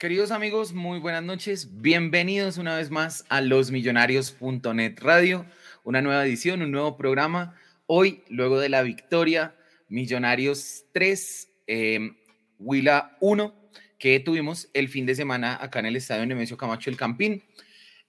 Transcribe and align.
Queridos 0.00 0.30
amigos, 0.30 0.72
muy 0.72 0.98
buenas 0.98 1.22
noches. 1.22 1.82
Bienvenidos 1.82 2.56
una 2.56 2.74
vez 2.74 2.90
más 2.90 3.26
a 3.28 3.42
losmillonarios.net 3.42 4.98
Radio, 4.98 5.44
una 5.84 6.00
nueva 6.00 6.24
edición, 6.24 6.62
un 6.62 6.70
nuevo 6.70 6.96
programa. 6.96 7.54
Hoy, 7.84 8.22
luego 8.30 8.58
de 8.58 8.70
la 8.70 8.80
victoria, 8.80 9.54
Millonarios 9.90 10.86
3, 10.92 11.48
eh, 11.66 12.12
Huila 12.58 13.18
1, 13.20 13.54
que 13.98 14.20
tuvimos 14.20 14.70
el 14.72 14.88
fin 14.88 15.04
de 15.04 15.14
semana 15.14 15.58
acá 15.60 15.80
en 15.80 15.86
el 15.86 15.96
estadio 15.96 16.24
Nemesio 16.24 16.56
Camacho 16.56 16.88
El 16.88 16.96
Campín. 16.96 17.42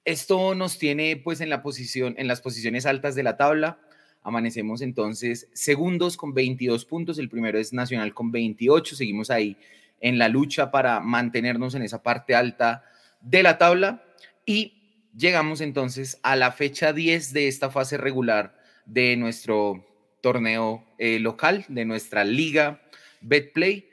Esto 0.06 0.56
nos 0.56 0.80
tiene 0.80 1.18
pues 1.18 1.42
en 1.42 1.50
la 1.50 1.62
posición, 1.62 2.16
en 2.18 2.30
las 2.30 2.40
posiciones 2.40 2.86
altas 2.86 3.16
de 3.16 3.24
la 3.24 3.36
tabla. 3.36 3.82
Amanecemos 4.22 4.82
entonces 4.82 5.50
segundos 5.52 6.16
con 6.16 6.34
22 6.34 6.86
puntos. 6.86 7.20
El 7.20 7.28
primero 7.28 7.60
es 7.60 7.74
Nacional 7.74 8.14
con 8.14 8.32
28. 8.32 8.96
Seguimos 8.96 9.30
ahí 9.30 9.58
en 10.02 10.18
la 10.18 10.28
lucha 10.28 10.72
para 10.72 11.00
mantenernos 11.00 11.76
en 11.76 11.84
esa 11.84 12.04
parte 12.04 12.36
alta 12.36 12.84
de 13.22 13.44
la 13.44 13.58
tabla 13.58 14.04
y 14.46 14.82
llegamos 15.16 15.62
entonces 15.62 16.20
a 16.24 16.36
la 16.36 16.52
fecha 16.52 16.92
10 16.92 17.34
de 17.34 17.48
esta 17.48 17.70
fase 17.70 17.98
regular 17.98 18.58
de 18.86 19.16
nuestro 19.16 19.86
torneo 20.22 20.84
eh, 20.98 21.20
local, 21.20 21.66
de 21.68 21.86
nuestra 21.86 22.24
liga 22.24 22.82
BetPlay. 23.22 23.88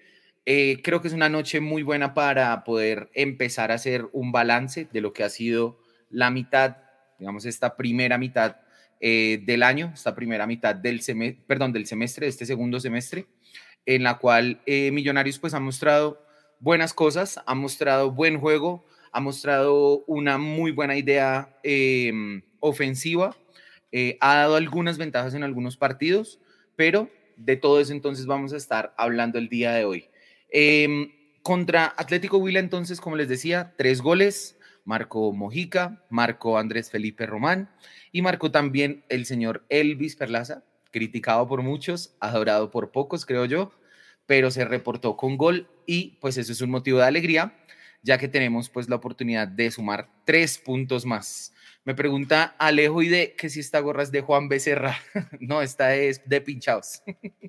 Eh, 0.47 0.81
creo 0.83 1.03
que 1.03 1.09
es 1.09 1.15
una 1.15 1.29
noche 1.29 1.61
muy 1.61 1.83
buena 1.83 2.15
para 2.15 2.65
poder 2.65 3.11
empezar 3.15 3.71
a 3.71 3.75
hacer 3.75 4.09
un 4.13 4.33
balance 4.33 4.89
de 4.91 5.01
lo 5.03 5.13
que 5.13 5.25
ha 5.25 5.29
sido 5.29 5.79
la 6.11 6.31
mitad, 6.31 6.79
digamos, 7.19 7.45
esta 7.45 7.77
primera 7.77 8.17
mitad 8.17 8.57
eh, 9.01 9.43
del 9.45 9.63
año, 9.63 9.93
esta 9.95 10.15
primera 10.15 10.47
mitad 10.47 10.75
del 10.75 11.03
semestre, 11.03 11.45
perdón, 11.47 11.73
del 11.73 11.87
semestre, 11.87 12.25
de 12.27 12.31
este 12.31 12.47
segundo 12.47 12.81
semestre 12.81 13.27
en 13.89 14.03
la 14.03 14.19
cual 14.19 14.61
eh, 14.67 14.91
Millonarios 14.91 15.39
pues 15.39 15.55
ha 15.55 15.61
mostrado 15.61 16.23
buenas 16.61 16.93
cosas, 16.93 17.41
ha 17.47 17.55
mostrado 17.55 18.11
buen 18.11 18.39
juego, 18.39 18.85
ha 19.13 19.21
mostrado 19.21 20.05
una 20.07 20.37
muy 20.37 20.73
buena 20.73 20.95
idea 20.95 21.57
em, 21.63 22.43
ofensiva, 22.61 23.35
eh, 23.91 24.19
ha 24.21 24.37
dado 24.37 24.57
algunas 24.57 24.99
ventajas 24.99 25.33
en 25.33 25.43
algunos 25.43 25.79
partidos, 25.79 26.39
pero 26.77 27.09
de 27.39 27.57
todo 27.57 27.81
eso 27.81 27.93
entonces 27.93 28.27
vamos 28.27 28.53
a 28.53 28.59
estar 28.59 28.93
hablando 28.99 29.39
el 29.39 29.49
día 29.49 29.73
de 29.73 29.87
hoy. 29.87 30.11
Em, 30.51 31.11
contra 31.43 31.95
Atlético 31.97 32.37
Huila 32.37 32.61
entonces, 32.61 33.01
como 33.01 33.17
les 33.17 33.31
decía, 33.31 33.73
tres 33.79 34.03
goles, 34.03 34.59
marcó 34.85 35.33
Mojica, 35.33 36.05
marcó 36.11 36.59
Andrés 36.59 36.91
Felipe 36.91 37.25
Román 37.25 37.71
y 38.13 38.21
marcó 38.21 38.51
también 38.51 39.03
el 39.09 39.25
señor 39.25 39.65
Elvis 39.71 40.15
Perlaza, 40.15 40.63
criticado 40.91 41.49
por 41.49 41.63
muchos, 41.63 42.15
adorado 42.21 42.71
por 42.71 42.91
pocos, 42.91 43.25
creo 43.25 43.47
yo, 43.47 43.73
pero 44.29 44.51
se 44.51 44.67
reportó 44.67 45.17
con 45.17 45.39
gol 45.39 45.67
y 45.87 46.19
pues 46.21 46.37
eso 46.37 46.53
es 46.53 46.61
un 46.61 46.69
motivo 46.69 46.99
de 46.99 47.07
alegría, 47.07 47.55
ya 48.03 48.19
que 48.19 48.29
tenemos 48.29 48.69
pues 48.69 48.87
la 48.87 48.97
oportunidad 48.97 49.49
de 49.49 49.71
sumar 49.71 50.11
tres 50.27 50.59
puntos 50.59 51.07
más. 51.07 51.55
Me 51.83 51.95
pregunta 51.95 52.55
Alejo 52.59 53.01
y 53.01 53.09
de 53.09 53.35
que 53.35 53.49
si 53.49 53.61
esta 53.61 53.81
gorra 53.81 54.03
es 54.03 54.13
de 54.13 54.21
Juan 54.21 54.51
Becerra. 54.51 54.99
no, 55.41 55.63
esta 55.63 55.97
es 55.97 56.21
de 56.29 56.43
pinchaos. 56.43 57.03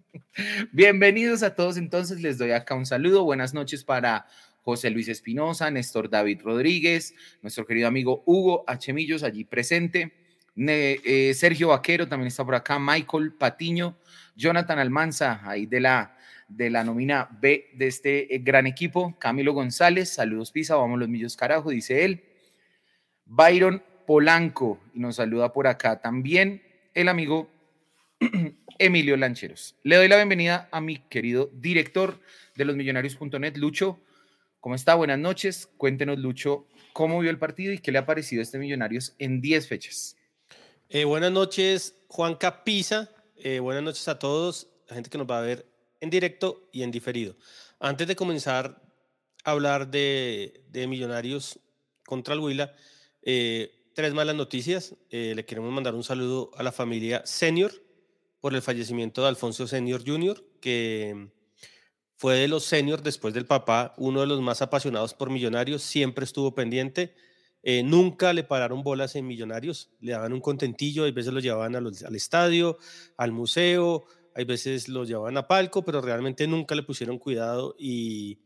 Bienvenidos 0.71 1.43
a 1.43 1.53
todos 1.53 1.75
entonces, 1.75 2.21
les 2.21 2.37
doy 2.37 2.51
acá 2.51 2.75
un 2.75 2.85
saludo, 2.85 3.25
buenas 3.25 3.53
noches 3.53 3.83
para 3.83 4.25
José 4.61 4.89
Luis 4.89 5.09
Espinosa, 5.09 5.69
Néstor 5.69 6.09
David 6.09 6.39
Rodríguez, 6.43 7.13
nuestro 7.41 7.65
querido 7.65 7.89
amigo 7.89 8.23
Hugo 8.25 8.63
H. 8.67 8.93
Millos 8.93 9.23
allí 9.23 9.43
presente. 9.43 10.13
Eh, 10.55 11.33
Sergio 11.35 11.69
Vaquero 11.69 12.07
también 12.07 12.27
está 12.27 12.45
por 12.45 12.55
acá, 12.55 12.79
Michael 12.79 13.33
Patiño, 13.33 13.97
Jonathan 14.37 14.79
Almanza, 14.79 15.41
ahí 15.43 15.65
de 15.65 15.81
la, 15.81 16.15
de 16.49 16.69
la 16.69 16.83
nómina 16.83 17.29
B 17.39 17.69
de 17.75 17.87
este 17.87 18.35
eh, 18.35 18.39
gran 18.39 18.67
equipo, 18.67 19.17
Camilo 19.19 19.53
González, 19.53 20.09
saludos 20.09 20.51
Pisa, 20.51 20.75
vamos 20.75 20.99
los 20.99 21.07
millos 21.07 21.37
carajo, 21.37 21.69
dice 21.69 22.03
él. 22.03 22.23
Byron 23.25 23.83
Polanco, 24.05 24.79
y 24.93 24.99
nos 24.99 25.17
saluda 25.17 25.53
por 25.53 25.67
acá 25.67 26.01
también 26.01 26.63
el 26.93 27.07
amigo 27.07 27.49
Emilio 28.79 29.15
Lancheros. 29.15 29.75
Le 29.83 29.95
doy 29.95 30.07
la 30.07 30.15
bienvenida 30.15 30.67
a 30.71 30.81
mi 30.81 30.97
querido 30.97 31.49
director 31.53 32.19
de 32.55 32.65
los 32.65 32.75
millonarios.net, 32.75 33.55
Lucho. 33.57 33.99
¿Cómo 34.59 34.75
está? 34.75 34.95
Buenas 34.95 35.19
noches. 35.19 35.69
Cuéntenos, 35.77 36.17
Lucho, 36.17 36.67
cómo 36.91 37.19
vio 37.19 37.29
el 37.29 37.37
partido 37.37 37.71
y 37.71 37.77
qué 37.77 37.91
le 37.91 37.99
ha 37.99 38.05
parecido 38.05 38.41
a 38.41 38.43
este 38.43 38.57
Millonarios 38.57 39.15
en 39.19 39.41
10 39.41 39.67
fechas. 39.67 40.17
Eh, 40.89 41.05
buenas 41.05 41.31
noches, 41.31 41.95
Juan 42.07 42.35
Capiza. 42.35 43.09
Eh, 43.37 43.59
buenas 43.59 43.83
noches 43.83 44.07
a 44.07 44.19
todos, 44.19 44.67
la 44.89 44.95
gente 44.95 45.09
que 45.09 45.17
nos 45.17 45.29
va 45.29 45.37
a 45.37 45.41
ver 45.41 45.65
en 45.99 46.09
directo 46.09 46.69
y 46.71 46.83
en 46.83 46.91
diferido. 46.91 47.35
Antes 47.79 48.07
de 48.07 48.15
comenzar 48.15 48.81
a 49.43 49.51
hablar 49.51 49.89
de, 49.89 50.63
Millonarios 50.87 51.59
contra 52.05 52.33
el 52.33 52.39
Huila, 52.39 52.73
eh, 53.21 53.91
tres 53.93 54.13
malas 54.13 54.35
noticias. 54.35 54.95
le 55.09 55.45
queremos 55.45 55.71
mandar 55.71 55.95
un 55.95 56.03
saludo 56.03 56.51
a 56.55 56.63
la 56.63 56.71
familia 56.71 57.21
Senior 57.25 57.71
por 58.39 58.53
el 58.55 58.61
fallecimiento 58.61 59.21
de 59.21 59.27
Alfonso 59.27 59.67
Senior 59.67 60.03
Jr., 60.05 60.43
que 60.61 61.29
fue 62.15 62.35
de 62.35 62.47
los 62.47 62.65
seniors 62.65 63.03
después 63.03 63.33
del 63.33 63.45
papá, 63.45 63.93
uno 63.97 64.21
de 64.21 64.27
los 64.27 64.41
más 64.41 64.61
apasionados 64.61 65.13
por 65.13 65.29
Millonarios, 65.29 65.83
siempre 65.83 66.25
estuvo 66.25 66.53
pendiente 66.53 67.15
eh, 67.61 67.83
nunca 67.83 68.31
le 68.31 68.43
pararon 68.43 68.83
bolas 68.83 69.15
en 69.15 69.27
Millonarios, 69.27 69.89
le 69.99 70.13
daban 70.13 70.31
un 70.31 70.39
contentillo, 70.39 71.03
hay 71.03 71.11
veces 71.11 71.33
lo 71.33 71.41
llevaban 71.41 71.75
al 71.75 72.15
estadio, 72.15 72.77
al 73.17 73.33
museo, 73.33 74.05
hay 74.35 74.45
veces 74.45 74.87
lo 74.87 75.03
llevaban 75.03 75.37
a 75.37 75.47
palco, 75.47 75.83
pero 75.83 76.01
realmente 76.01 76.47
nunca 76.47 76.75
le 76.75 76.83
pusieron 76.83 77.17
cuidado 77.19 77.75
y 77.77 78.39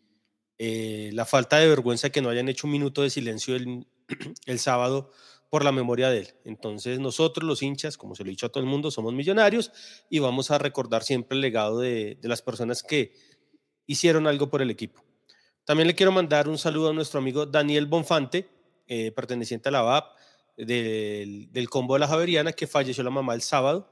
eh, 0.57 1.09
la 1.13 1.25
falta 1.25 1.57
de 1.57 1.67
vergüenza 1.67 2.09
que 2.09 2.21
no 2.21 2.29
hayan 2.29 2.49
hecho 2.49 2.67
un 2.67 2.73
minuto 2.73 3.01
de 3.01 3.09
silencio 3.09 3.55
el, 3.55 3.87
el, 4.45 4.59
sábado 4.59 5.11
por 5.49 5.63
la 5.63 5.71
memoria 5.71 6.09
de 6.09 6.19
él. 6.19 6.27
Entonces 6.45 6.99
nosotros 6.99 7.47
los 7.47 7.61
hinchas, 7.61 7.97
como 7.97 8.15
se 8.15 8.23
lo 8.23 8.29
he 8.29 8.31
dicho 8.31 8.45
a 8.45 8.49
todo 8.49 8.63
el 8.63 8.69
mundo, 8.69 8.91
somos 8.91 9.13
millonarios 9.13 9.71
y 10.09 10.19
vamos 10.19 10.51
a 10.51 10.57
recordar 10.57 11.03
siempre 11.03 11.35
el 11.35 11.41
legado 11.41 11.79
de, 11.79 12.17
de 12.21 12.27
las 12.27 12.41
personas 12.41 12.83
que 12.83 13.13
hicieron 13.85 14.27
algo 14.27 14.49
por 14.49 14.61
el 14.61 14.69
equipo. 14.69 15.03
También 15.65 15.87
le 15.87 15.95
quiero 15.95 16.11
mandar 16.11 16.49
un 16.49 16.57
saludo 16.57 16.89
a 16.89 16.93
nuestro 16.93 17.19
amigo 17.19 17.45
Daniel 17.45 17.85
Bonfante, 17.85 18.49
eh, 18.87 19.11
perteneciente 19.11 19.69
a 19.69 19.71
la 19.71 19.81
VAP, 19.81 20.17
del, 20.57 21.51
del, 21.51 21.69
combo 21.69 21.93
de 21.93 22.01
la 22.01 22.07
Javeriana, 22.07 22.51
que 22.51 22.67
falleció 22.67 23.03
la 23.03 23.09
mamá 23.09 23.33
el 23.33 23.41
sábado. 23.41 23.89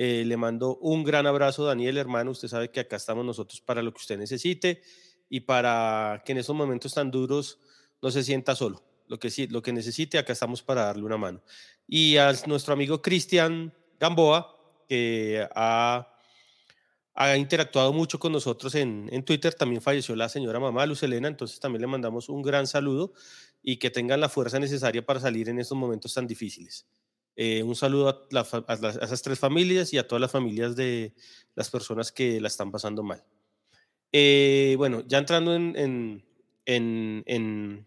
Eh, 0.00 0.22
le 0.24 0.36
mando 0.36 0.76
un 0.76 1.02
gran 1.02 1.26
abrazo, 1.26 1.64
Daniel, 1.64 1.96
hermano. 1.98 2.30
Usted 2.30 2.46
sabe 2.46 2.70
que 2.70 2.78
acá 2.78 2.94
estamos 2.94 3.26
nosotros 3.26 3.60
para 3.60 3.82
lo 3.82 3.92
que 3.92 3.98
usted 3.98 4.16
necesite 4.16 4.80
y 5.28 5.40
para 5.40 6.22
que 6.24 6.30
en 6.30 6.38
esos 6.38 6.54
momentos 6.54 6.94
tan 6.94 7.10
duros 7.10 7.58
no 8.00 8.12
se 8.12 8.22
sienta 8.22 8.54
solo. 8.54 8.80
Lo 9.08 9.18
que, 9.18 9.48
lo 9.50 9.60
que 9.60 9.72
necesite, 9.72 10.16
acá 10.16 10.34
estamos 10.34 10.62
para 10.62 10.84
darle 10.84 11.02
una 11.02 11.16
mano. 11.16 11.42
Y 11.88 12.16
a 12.16 12.32
nuestro 12.46 12.74
amigo 12.74 13.02
Cristian 13.02 13.74
Gamboa, 13.98 14.84
que 14.88 15.44
ha, 15.52 16.06
ha 17.14 17.36
interactuado 17.36 17.92
mucho 17.92 18.20
con 18.20 18.30
nosotros 18.30 18.76
en, 18.76 19.08
en, 19.10 19.24
Twitter. 19.24 19.52
También 19.52 19.82
falleció 19.82 20.14
la 20.14 20.28
señora 20.28 20.60
mamá 20.60 20.86
Luz 20.86 21.02
Elena, 21.02 21.26
entonces 21.26 21.58
también 21.58 21.80
le 21.80 21.88
mandamos 21.88 22.28
un 22.28 22.42
gran 22.42 22.68
saludo 22.68 23.14
y 23.64 23.78
que 23.78 23.90
tengan 23.90 24.20
la 24.20 24.28
fuerza 24.28 24.60
necesaria 24.60 25.04
para 25.04 25.18
salir 25.18 25.48
en 25.48 25.58
estos 25.58 25.76
momentos 25.76 26.14
tan 26.14 26.28
difíciles. 26.28 26.86
Eh, 27.40 27.62
un 27.62 27.76
saludo 27.76 28.08
a, 28.08 28.74
esas 29.00 29.22
tres 29.22 29.38
familias 29.38 29.92
y 29.94 29.98
a 29.98 30.08
todas 30.08 30.20
las 30.20 30.32
familias 30.32 30.74
de 30.74 31.14
las 31.54 31.70
personas 31.70 32.10
que 32.10 32.40
la 32.40 32.48
están 32.48 32.72
pasando 32.72 33.04
mal. 33.04 33.22
Eh, 34.10 34.74
bueno, 34.76 35.04
ya 35.06 35.18
entrando 35.18 35.54
en, 35.54 35.72
en, 35.76 36.24
en, 36.66 37.86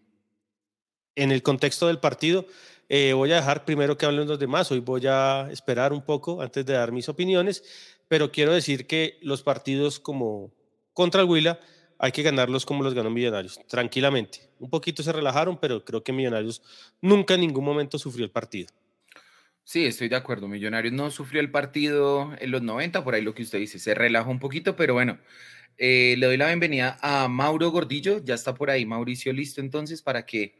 en, 1.16 1.30
el 1.30 1.42
contexto 1.42 1.86
del 1.86 1.98
partido, 1.98 2.46
eh, 2.88 3.12
voy 3.12 3.30
a 3.32 3.36
dejar 3.36 3.66
primero 3.66 3.98
que 3.98 4.06
hablen 4.06 4.26
los 4.26 4.38
demás. 4.38 4.72
Hoy 4.72 4.80
voy 4.80 5.06
a 5.06 5.50
esperar 5.52 5.92
un 5.92 6.02
poco 6.02 6.40
antes 6.40 6.64
de 6.64 6.72
dar 6.72 6.90
mis 6.90 7.10
opiniones, 7.10 7.62
pero 8.08 8.32
quiero 8.32 8.54
decir 8.54 8.86
que 8.86 9.18
los 9.20 9.42
partidos 9.42 10.00
como 10.00 10.50
contra 10.94 11.20
el 11.20 11.28
Huila 11.28 11.60
hay 11.98 12.10
que 12.10 12.22
ganarlos 12.22 12.64
como 12.64 12.82
los 12.82 12.94
ganó 12.94 13.10
Millonarios, 13.10 13.60
tranquilamente. 13.68 14.48
Un 14.58 14.70
poquito 14.70 15.02
se 15.02 15.12
relajaron, 15.12 15.58
pero 15.58 15.84
creo 15.84 16.02
que 16.02 16.10
Millonarios 16.10 16.62
nunca 17.02 17.34
en 17.34 17.42
ningún 17.42 17.66
momento 17.66 17.98
sufrió 17.98 18.24
el 18.24 18.30
partido. 18.30 18.72
Sí, 19.64 19.86
estoy 19.86 20.08
de 20.08 20.16
acuerdo. 20.16 20.48
Millonarios 20.48 20.92
no 20.92 21.10
sufrió 21.10 21.40
el 21.40 21.50
partido 21.50 22.32
en 22.38 22.50
los 22.50 22.62
90, 22.62 23.04
por 23.04 23.14
ahí 23.14 23.22
lo 23.22 23.34
que 23.34 23.42
usted 23.42 23.58
dice, 23.58 23.78
se 23.78 23.94
relajó 23.94 24.30
un 24.30 24.40
poquito, 24.40 24.76
pero 24.76 24.94
bueno, 24.94 25.18
eh, 25.78 26.16
le 26.18 26.26
doy 26.26 26.36
la 26.36 26.48
bienvenida 26.48 26.98
a 27.00 27.28
Mauro 27.28 27.70
Gordillo, 27.70 28.22
ya 28.24 28.34
está 28.34 28.54
por 28.54 28.70
ahí 28.70 28.84
Mauricio 28.84 29.32
listo 29.32 29.60
entonces 29.60 30.02
para 30.02 30.26
que 30.26 30.54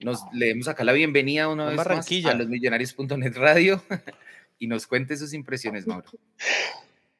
nos 0.00 0.20
le 0.32 0.46
demos 0.46 0.66
acá 0.68 0.82
la 0.82 0.92
bienvenida 0.92 1.48
una 1.48 1.66
vez 1.66 1.76
más 1.76 2.10
a 2.26 2.34
los 2.34 2.48
millonarios.net 2.48 3.36
radio 3.36 3.82
y 4.58 4.66
nos 4.66 4.86
cuente 4.86 5.16
sus 5.16 5.32
impresiones, 5.34 5.86
Mauro. 5.86 6.08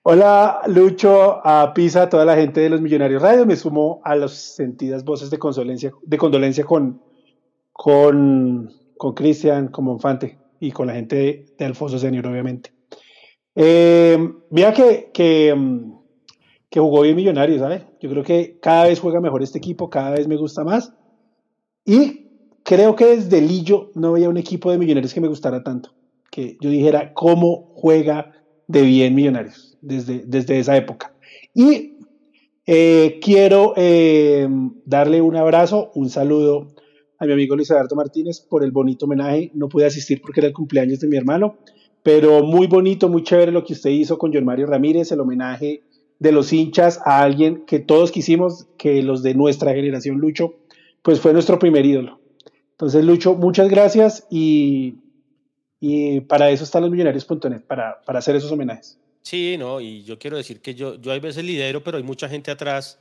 Hola 0.04 0.62
Lucho, 0.66 1.46
a 1.46 1.72
Pisa, 1.74 2.04
a 2.04 2.08
toda 2.08 2.24
la 2.24 2.34
gente 2.34 2.60
de 2.60 2.70
los 2.70 2.80
Millonarios 2.80 3.22
Radio. 3.22 3.46
Me 3.46 3.54
sumo 3.54 4.00
a 4.04 4.16
las 4.16 4.32
sentidas 4.32 5.04
voces 5.04 5.30
de 5.30 5.38
condolencia, 5.38 5.92
de 6.02 6.18
condolencia 6.18 6.64
con 6.64 7.00
con 7.72 8.72
con 8.96 9.14
Cristian, 9.14 9.68
con 9.68 9.84
Monfante 9.84 10.41
y 10.62 10.70
con 10.70 10.86
la 10.86 10.94
gente 10.94 11.44
de, 11.58 11.64
Alfonso 11.64 11.98
Senior, 11.98 12.24
obviamente. 12.24 12.72
Eh, 13.56 14.16
mira 14.48 14.72
que, 14.72 15.10
que, 15.12 15.52
que 16.70 16.80
jugó 16.80 17.02
bien 17.02 17.16
Millonarios, 17.16 17.58
¿sabes? 17.58 17.82
Yo 18.00 18.08
creo 18.08 18.22
que 18.22 18.60
cada 18.62 18.84
vez 18.84 19.00
juega 19.00 19.20
mejor 19.20 19.42
este 19.42 19.58
equipo, 19.58 19.90
cada 19.90 20.12
vez 20.12 20.28
me 20.28 20.36
gusta 20.36 20.62
más. 20.62 20.94
Y 21.84 22.28
creo 22.62 22.94
que 22.94 23.06
desde 23.06 23.40
Lillo 23.40 23.90
no 23.96 24.10
había 24.10 24.28
un 24.28 24.36
equipo 24.36 24.70
de 24.70 24.78
Millonarios 24.78 25.12
que 25.12 25.20
me 25.20 25.26
gustara 25.26 25.64
tanto. 25.64 25.90
Que 26.30 26.56
yo 26.60 26.70
dijera 26.70 27.12
cómo 27.12 27.72
juega 27.74 28.30
de 28.68 28.82
bien 28.82 29.16
Millonarios 29.16 29.76
desde, 29.80 30.22
desde 30.24 30.60
esa 30.60 30.76
época. 30.76 31.12
Y 31.54 31.96
eh, 32.66 33.18
quiero 33.20 33.74
eh, 33.76 34.48
darle 34.84 35.20
un 35.20 35.34
abrazo, 35.34 35.90
un 35.96 36.08
saludo 36.08 36.68
a 37.22 37.26
mi 37.26 37.32
amigo 37.34 37.54
Luis 37.54 37.70
Alberto 37.70 37.94
Martínez 37.94 38.40
por 38.40 38.64
el 38.64 38.72
bonito 38.72 39.04
homenaje. 39.06 39.52
No 39.54 39.68
pude 39.68 39.86
asistir 39.86 40.20
porque 40.20 40.40
era 40.40 40.48
el 40.48 40.52
cumpleaños 40.52 40.98
de 40.98 41.06
mi 41.06 41.16
hermano, 41.16 41.56
pero 42.02 42.42
muy 42.42 42.66
bonito, 42.66 43.08
muy 43.08 43.22
chévere 43.22 43.52
lo 43.52 43.64
que 43.64 43.74
usted 43.74 43.90
hizo 43.90 44.18
con 44.18 44.32
John 44.34 44.44
Mario 44.44 44.66
Ramírez, 44.66 45.12
el 45.12 45.20
homenaje 45.20 45.82
de 46.18 46.32
los 46.32 46.52
hinchas 46.52 47.00
a 47.04 47.22
alguien 47.22 47.64
que 47.64 47.78
todos 47.78 48.10
quisimos, 48.10 48.66
que 48.76 49.02
los 49.04 49.22
de 49.22 49.34
nuestra 49.34 49.72
generación, 49.72 50.18
Lucho, 50.18 50.56
pues 51.02 51.20
fue 51.20 51.32
nuestro 51.32 51.60
primer 51.60 51.86
ídolo. 51.86 52.18
Entonces, 52.72 53.04
Lucho, 53.04 53.34
muchas 53.34 53.68
gracias 53.68 54.26
y, 54.28 54.96
y 55.78 56.22
para 56.22 56.50
eso 56.50 56.64
están 56.64 56.82
los 56.82 56.90
millonarios.net, 56.90 57.60
para, 57.68 58.02
para 58.02 58.18
hacer 58.18 58.34
esos 58.34 58.50
homenajes. 58.50 58.98
Sí, 59.22 59.54
no, 59.56 59.80
y 59.80 60.02
yo 60.02 60.18
quiero 60.18 60.36
decir 60.36 60.60
que 60.60 60.74
yo, 60.74 60.96
yo 60.96 61.12
hay 61.12 61.20
veces 61.20 61.44
lidero, 61.44 61.84
pero 61.84 61.98
hay 61.98 62.02
mucha 62.02 62.28
gente 62.28 62.50
atrás 62.50 62.98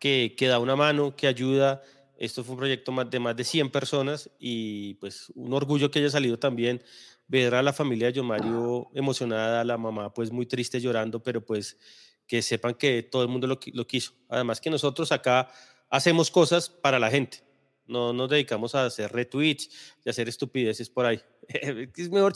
que, 0.00 0.34
que 0.36 0.48
da 0.48 0.58
una 0.58 0.74
mano, 0.74 1.14
que 1.14 1.28
ayuda. 1.28 1.82
Esto 2.20 2.44
fue 2.44 2.52
un 2.52 2.58
proyecto 2.58 2.92
de 3.04 3.18
más 3.18 3.34
de 3.34 3.42
100 3.42 3.70
personas 3.70 4.30
y 4.38 4.94
pues 4.94 5.32
un 5.34 5.52
orgullo 5.52 5.90
que 5.90 5.98
haya 5.98 6.10
salido 6.10 6.38
también 6.38 6.82
ver 7.26 7.54
a 7.54 7.62
la 7.62 7.72
familia 7.72 8.12
de 8.12 8.22
Mario 8.22 8.90
emocionada, 8.94 9.64
la 9.64 9.76
mamá 9.76 10.14
pues 10.14 10.30
muy 10.30 10.46
triste 10.46 10.80
llorando, 10.80 11.22
pero 11.22 11.44
pues 11.44 11.78
que 12.26 12.42
sepan 12.42 12.74
que 12.74 13.02
todo 13.02 13.22
el 13.22 13.28
mundo 13.28 13.46
lo, 13.46 13.58
lo 13.72 13.86
quiso. 13.86 14.12
Además 14.28 14.60
que 14.60 14.70
nosotros 14.70 15.10
acá 15.10 15.50
hacemos 15.88 16.30
cosas 16.30 16.68
para 16.68 16.98
la 16.98 17.10
gente, 17.10 17.42
no 17.90 18.12
nos 18.12 18.28
dedicamos 18.28 18.74
a 18.74 18.86
hacer 18.86 19.10
retweets 19.12 19.68
y 20.04 20.10
hacer 20.10 20.28
estupideces 20.28 20.88
por 20.88 21.06
ahí. 21.06 21.20
es 21.48 22.10
mejor, 22.10 22.34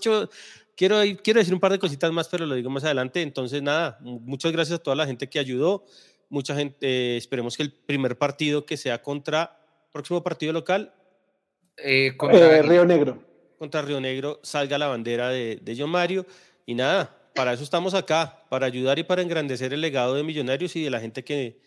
quiero, 0.77 1.01
quiero 1.23 1.39
decir 1.39 1.55
un 1.55 1.61
par 1.61 1.73
de 1.73 1.79
cositas 1.79 2.11
más, 2.11 2.29
pero 2.29 2.45
lo 2.45 2.55
digo 2.55 2.71
más 2.71 2.85
adelante. 2.85 3.23
Entonces, 3.23 3.63
nada, 3.63 3.99
muchas 4.01 4.51
gracias 4.51 4.81
a 4.81 4.83
toda 4.83 4.97
la 4.97 5.07
gente 5.07 5.29
que 5.29 5.39
ayudó. 5.39 5.85
Mucha 6.29 6.57
gente, 6.57 7.17
esperemos 7.17 7.57
que 7.57 7.63
el 7.63 7.73
primer 7.73 8.19
partido 8.19 8.67
que 8.67 8.77
sea 8.77 9.01
contra, 9.01 9.64
próximo 9.95 10.23
partido 10.23 10.53
local. 10.53 10.93
Eh, 11.79 12.15
contra 12.19 12.59
eh, 12.59 12.63
Río 12.63 12.85
Negro 12.85 13.25
contra 13.65 13.83
Río 13.83 14.01
Negro 14.01 14.41
salga 14.43 14.77
la 14.77 14.89
bandera 14.89 15.31
de, 15.31 15.57
de 15.57 15.77
John 15.77 15.91
Mario. 15.91 16.27
Y 16.67 16.75
nada, 16.75 17.17
para 17.35 17.55
eso 17.55 17.63
estamos 17.63 17.95
acá, 17.95 18.45
para 18.51 18.67
ayudar 18.67 18.99
y 18.99 19.05
para 19.05 19.23
engrandecer 19.23 19.73
el 19.73 19.81
legado 19.81 20.15
de 20.15 20.23
Millonarios 20.23 20.77
y 20.77 20.83
de 20.83 20.91
la 20.91 21.01
gente 21.01 21.25
que, 21.25 21.61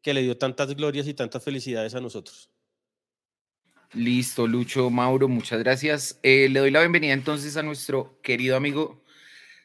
que 0.00 0.14
le 0.14 0.22
dio 0.22 0.38
tantas 0.38 0.74
glorias 0.74 1.06
y 1.06 1.14
tantas 1.14 1.42
felicidades 1.44 1.94
a 1.94 2.00
nosotros. 2.00 2.50
Listo, 3.92 4.46
Lucho, 4.46 4.88
Mauro, 4.88 5.28
muchas 5.28 5.58
gracias. 5.58 6.18
Eh, 6.22 6.48
le 6.50 6.60
doy 6.60 6.70
la 6.70 6.80
bienvenida 6.80 7.12
entonces 7.12 7.58
a 7.58 7.62
nuestro 7.62 8.18
querido 8.22 8.56
amigo 8.56 9.02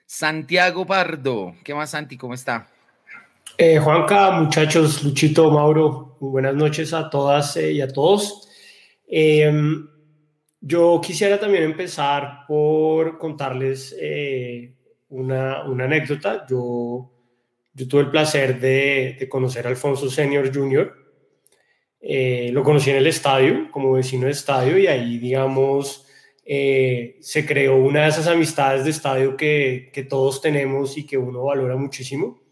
Santiago 0.05 0.85
Pardo. 0.85 1.55
¿Qué 1.63 1.73
más, 1.73 1.91
Santi? 1.91 2.17
¿Cómo 2.17 2.33
está? 2.33 2.69
Eh, 3.59 3.79
Juanca, 3.79 4.29
muchachos, 4.29 5.03
Luchito, 5.03 5.49
Mauro, 5.49 6.15
buenas 6.19 6.53
noches 6.53 6.93
a 6.93 7.09
todas 7.09 7.57
eh, 7.57 7.71
y 7.71 7.81
a 7.81 7.87
todos. 7.87 8.47
Eh, 9.07 9.51
yo 10.61 11.01
quisiera 11.03 11.39
también 11.39 11.63
empezar 11.63 12.45
por 12.47 13.17
contarles 13.17 13.95
eh, 13.99 14.75
una, 15.09 15.61
anécdota. 15.61 16.45
Yo, 16.47 17.11
tuve 17.89 18.01
el 18.01 18.11
placer 18.11 18.59
de, 18.59 19.27
conocer 19.27 19.65
a 19.65 19.69
Alfonso 19.71 20.07
Senior 20.07 20.53
Jr. 20.53 20.93
Eh, 21.99 22.51
lo 22.53 22.63
conocí 22.63 22.91
en 22.91 22.97
el 22.97 23.07
estadio, 23.07 23.71
como 23.71 23.93
vecino 23.93 24.27
de 24.27 24.33
estadio, 24.33 24.77
y 24.77 24.85
ahí, 24.85 25.17
digamos, 25.17 26.05
se 26.45 27.45
creó 27.47 27.77
una 27.77 28.03
de 28.03 28.09
esas 28.09 28.27
amistades 28.27 28.83
de 28.83 28.91
estadio 28.91 29.35
que 29.35 30.05
todos 30.07 30.41
tenemos 30.41 30.95
y 30.95 31.07
que 31.07 31.17
uno 31.17 31.45
valora 31.45 31.75
muchísimo. 31.75 32.46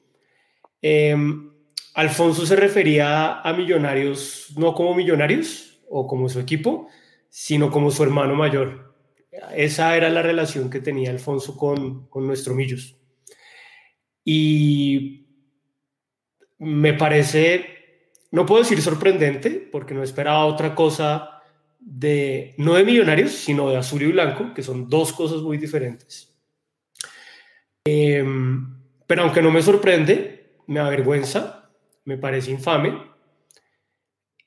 Em, 0.87 1.49
Alfonso 1.95 2.45
se 2.45 2.55
refería 2.55 3.39
a 3.39 3.53
millonarios 3.53 4.53
no 4.55 4.75
como 4.75 4.93
millonarios 4.93 5.79
o 5.89 6.05
como 6.05 6.29
su 6.29 6.39
equipo, 6.39 6.89
sino 7.27 7.71
como 7.71 7.89
su 7.89 8.03
hermano 8.03 8.35
mayor. 8.35 8.93
Esa 9.55 9.97
era 9.97 10.09
la 10.09 10.21
relación 10.21 10.69
que 10.69 10.81
tenía 10.81 11.09
Alfonso 11.09 11.57
con, 11.57 12.05
con 12.05 12.27
nuestro 12.27 12.53
Millos. 12.53 12.99
Y 14.23 15.25
me 16.59 16.93
parece, 16.93 17.65
no 18.29 18.45
puedo 18.45 18.61
decir 18.61 18.79
sorprendente, 18.79 19.49
porque 19.71 19.95
no 19.95 20.03
esperaba 20.03 20.45
otra 20.45 20.75
cosa 20.75 21.41
de, 21.79 22.53
no 22.59 22.75
de 22.75 22.83
Millonarios, 22.83 23.31
sino 23.31 23.71
de 23.71 23.77
Azul 23.77 24.03
y 24.03 24.11
Blanco, 24.11 24.53
que 24.53 24.61
son 24.61 24.87
dos 24.87 25.13
cosas 25.13 25.41
muy 25.41 25.57
diferentes. 25.57 26.31
Em, 27.85 28.83
pero 29.07 29.23
aunque 29.23 29.41
no 29.41 29.49
me 29.49 29.63
sorprende, 29.63 30.44
me 30.67 30.79
avergüenza, 30.79 31.71
me 32.03 32.17
parece 32.17 32.51
infame 32.51 33.15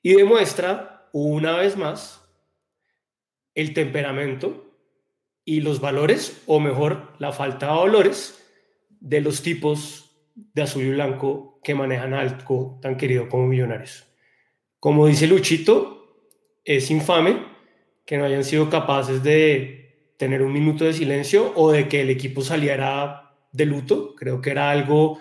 y 0.01 0.13
demuestra 0.13 1.09
una 1.11 1.57
vez 1.57 1.77
más 1.77 2.25
el 3.55 3.73
temperamento 3.73 4.65
y 5.43 5.61
los 5.61 5.81
valores, 5.81 6.43
o 6.45 6.59
mejor, 6.59 7.13
la 7.17 7.31
falta 7.31 7.67
de 7.67 7.79
valores 7.79 8.45
de 8.99 9.21
los 9.21 9.41
tipos 9.41 10.11
de 10.35 10.61
azul 10.61 10.83
y 10.83 10.91
blanco 10.91 11.59
que 11.63 11.75
manejan 11.75 12.13
algo 12.13 12.79
tan 12.81 12.97
querido 12.97 13.27
como 13.27 13.47
Millonarios. 13.47 14.05
Como 14.79 15.07
dice 15.07 15.27
Luchito, 15.27 16.27
es 16.63 16.91
infame 16.91 17.43
que 18.05 18.17
no 18.17 18.25
hayan 18.25 18.43
sido 18.43 18.69
capaces 18.69 19.23
de 19.23 20.13
tener 20.17 20.41
un 20.41 20.53
minuto 20.53 20.85
de 20.85 20.93
silencio 20.93 21.51
o 21.55 21.71
de 21.71 21.87
que 21.87 22.01
el 22.01 22.09
equipo 22.09 22.41
saliera 22.41 23.35
de 23.51 23.65
luto. 23.65 24.15
Creo 24.15 24.41
que 24.41 24.51
era 24.51 24.69
algo 24.69 25.19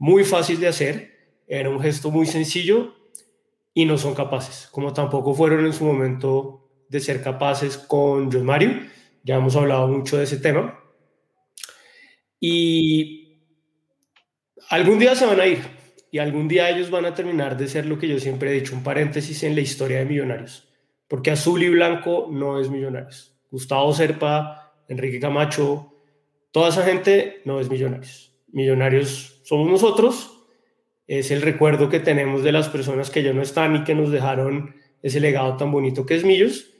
muy 0.00 0.24
fácil 0.24 0.58
de 0.58 0.66
hacer, 0.66 1.12
era 1.46 1.68
un 1.68 1.78
gesto 1.78 2.10
muy 2.10 2.26
sencillo 2.26 2.96
y 3.74 3.84
no 3.84 3.98
son 3.98 4.14
capaces, 4.14 4.66
como 4.72 4.94
tampoco 4.94 5.34
fueron 5.34 5.66
en 5.66 5.74
su 5.74 5.84
momento 5.84 6.66
de 6.88 7.00
ser 7.00 7.22
capaces 7.22 7.76
con 7.76 8.32
John 8.32 8.44
Mario. 8.44 8.80
Ya 9.22 9.36
hemos 9.36 9.54
hablado 9.56 9.86
mucho 9.88 10.16
de 10.16 10.24
ese 10.24 10.38
tema. 10.38 10.80
Y 12.40 13.42
algún 14.70 14.98
día 14.98 15.14
se 15.14 15.26
van 15.26 15.38
a 15.38 15.46
ir 15.46 15.58
y 16.10 16.18
algún 16.18 16.48
día 16.48 16.70
ellos 16.70 16.90
van 16.90 17.04
a 17.04 17.14
terminar 17.14 17.58
de 17.58 17.68
ser 17.68 17.84
lo 17.84 17.98
que 17.98 18.08
yo 18.08 18.18
siempre 18.18 18.50
he 18.50 18.54
dicho, 18.54 18.74
un 18.74 18.82
paréntesis 18.82 19.42
en 19.42 19.54
la 19.54 19.60
historia 19.60 19.98
de 19.98 20.06
Millonarios. 20.06 20.66
Porque 21.08 21.30
azul 21.30 21.62
y 21.62 21.68
blanco 21.68 22.28
no 22.32 22.58
es 22.58 22.70
Millonarios. 22.70 23.36
Gustavo 23.50 23.92
Serpa, 23.92 24.72
Enrique 24.88 25.20
Camacho, 25.20 25.92
toda 26.52 26.70
esa 26.70 26.84
gente 26.84 27.42
no 27.44 27.60
es 27.60 27.68
Millonarios. 27.68 28.34
Millonarios 28.48 29.39
somos 29.50 29.68
nosotros. 29.68 30.44
Es 31.08 31.32
el 31.32 31.42
recuerdo 31.42 31.88
que 31.88 31.98
tenemos 31.98 32.44
de 32.44 32.52
las 32.52 32.68
personas 32.68 33.10
que 33.10 33.24
ya 33.24 33.32
no 33.32 33.42
están 33.42 33.74
y 33.74 33.82
que 33.82 33.96
nos 33.96 34.12
dejaron 34.12 34.76
ese 35.02 35.18
legado 35.18 35.56
tan 35.56 35.72
bonito 35.72 36.06
que 36.06 36.14
es 36.14 36.24
Millos. 36.24 36.70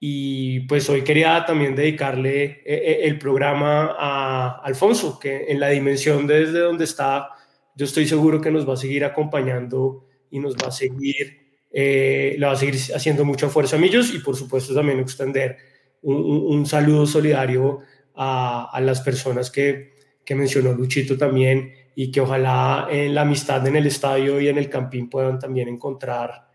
Y 0.00 0.60
pues 0.60 0.88
hoy 0.88 1.02
quería 1.02 1.44
también 1.44 1.74
dedicarle 1.74 2.44
eh, 2.44 2.62
eh, 2.64 3.00
el 3.02 3.18
programa 3.18 3.94
a 3.98 4.58
Alfonso, 4.64 5.18
que 5.18 5.48
en 5.48 5.60
la 5.60 5.68
dimensión 5.68 6.26
desde 6.26 6.60
donde 6.60 6.84
está, 6.84 7.28
yo 7.76 7.84
estoy 7.84 8.08
seguro 8.08 8.40
que 8.40 8.50
nos 8.50 8.66
va 8.66 8.72
a 8.72 8.78
seguir 8.78 9.04
acompañando 9.04 10.06
y 10.30 10.38
nos 10.38 10.56
va 10.56 10.68
a 10.68 10.72
seguir, 10.72 11.58
eh, 11.70 12.36
le 12.38 12.46
va 12.46 12.52
a 12.52 12.56
seguir 12.56 12.76
haciendo 12.94 13.26
mucha 13.26 13.50
fuerza 13.50 13.76
a 13.76 13.78
Millos 13.78 14.14
y 14.14 14.20
por 14.20 14.34
supuesto 14.34 14.74
también 14.74 14.98
extender 14.98 15.58
un, 16.00 16.64
saludo 16.64 17.04
solidario 17.04 17.80
a, 18.14 18.70
a 18.72 18.80
las 18.80 19.02
personas 19.02 19.50
que, 19.50 19.92
que, 20.24 20.34
mencionó 20.34 20.72
Luchito 20.72 21.18
también 21.18 21.74
y 22.00 22.12
que 22.12 22.20
ojalá 22.20 22.86
en 22.92 23.12
la 23.12 23.22
amistad 23.22 23.66
en 23.66 23.74
el 23.74 23.84
estadio 23.84 24.40
y 24.40 24.46
en 24.46 24.56
el 24.56 24.70
campín 24.70 25.10
puedan 25.10 25.40
también 25.40 25.66
encontrar 25.66 26.48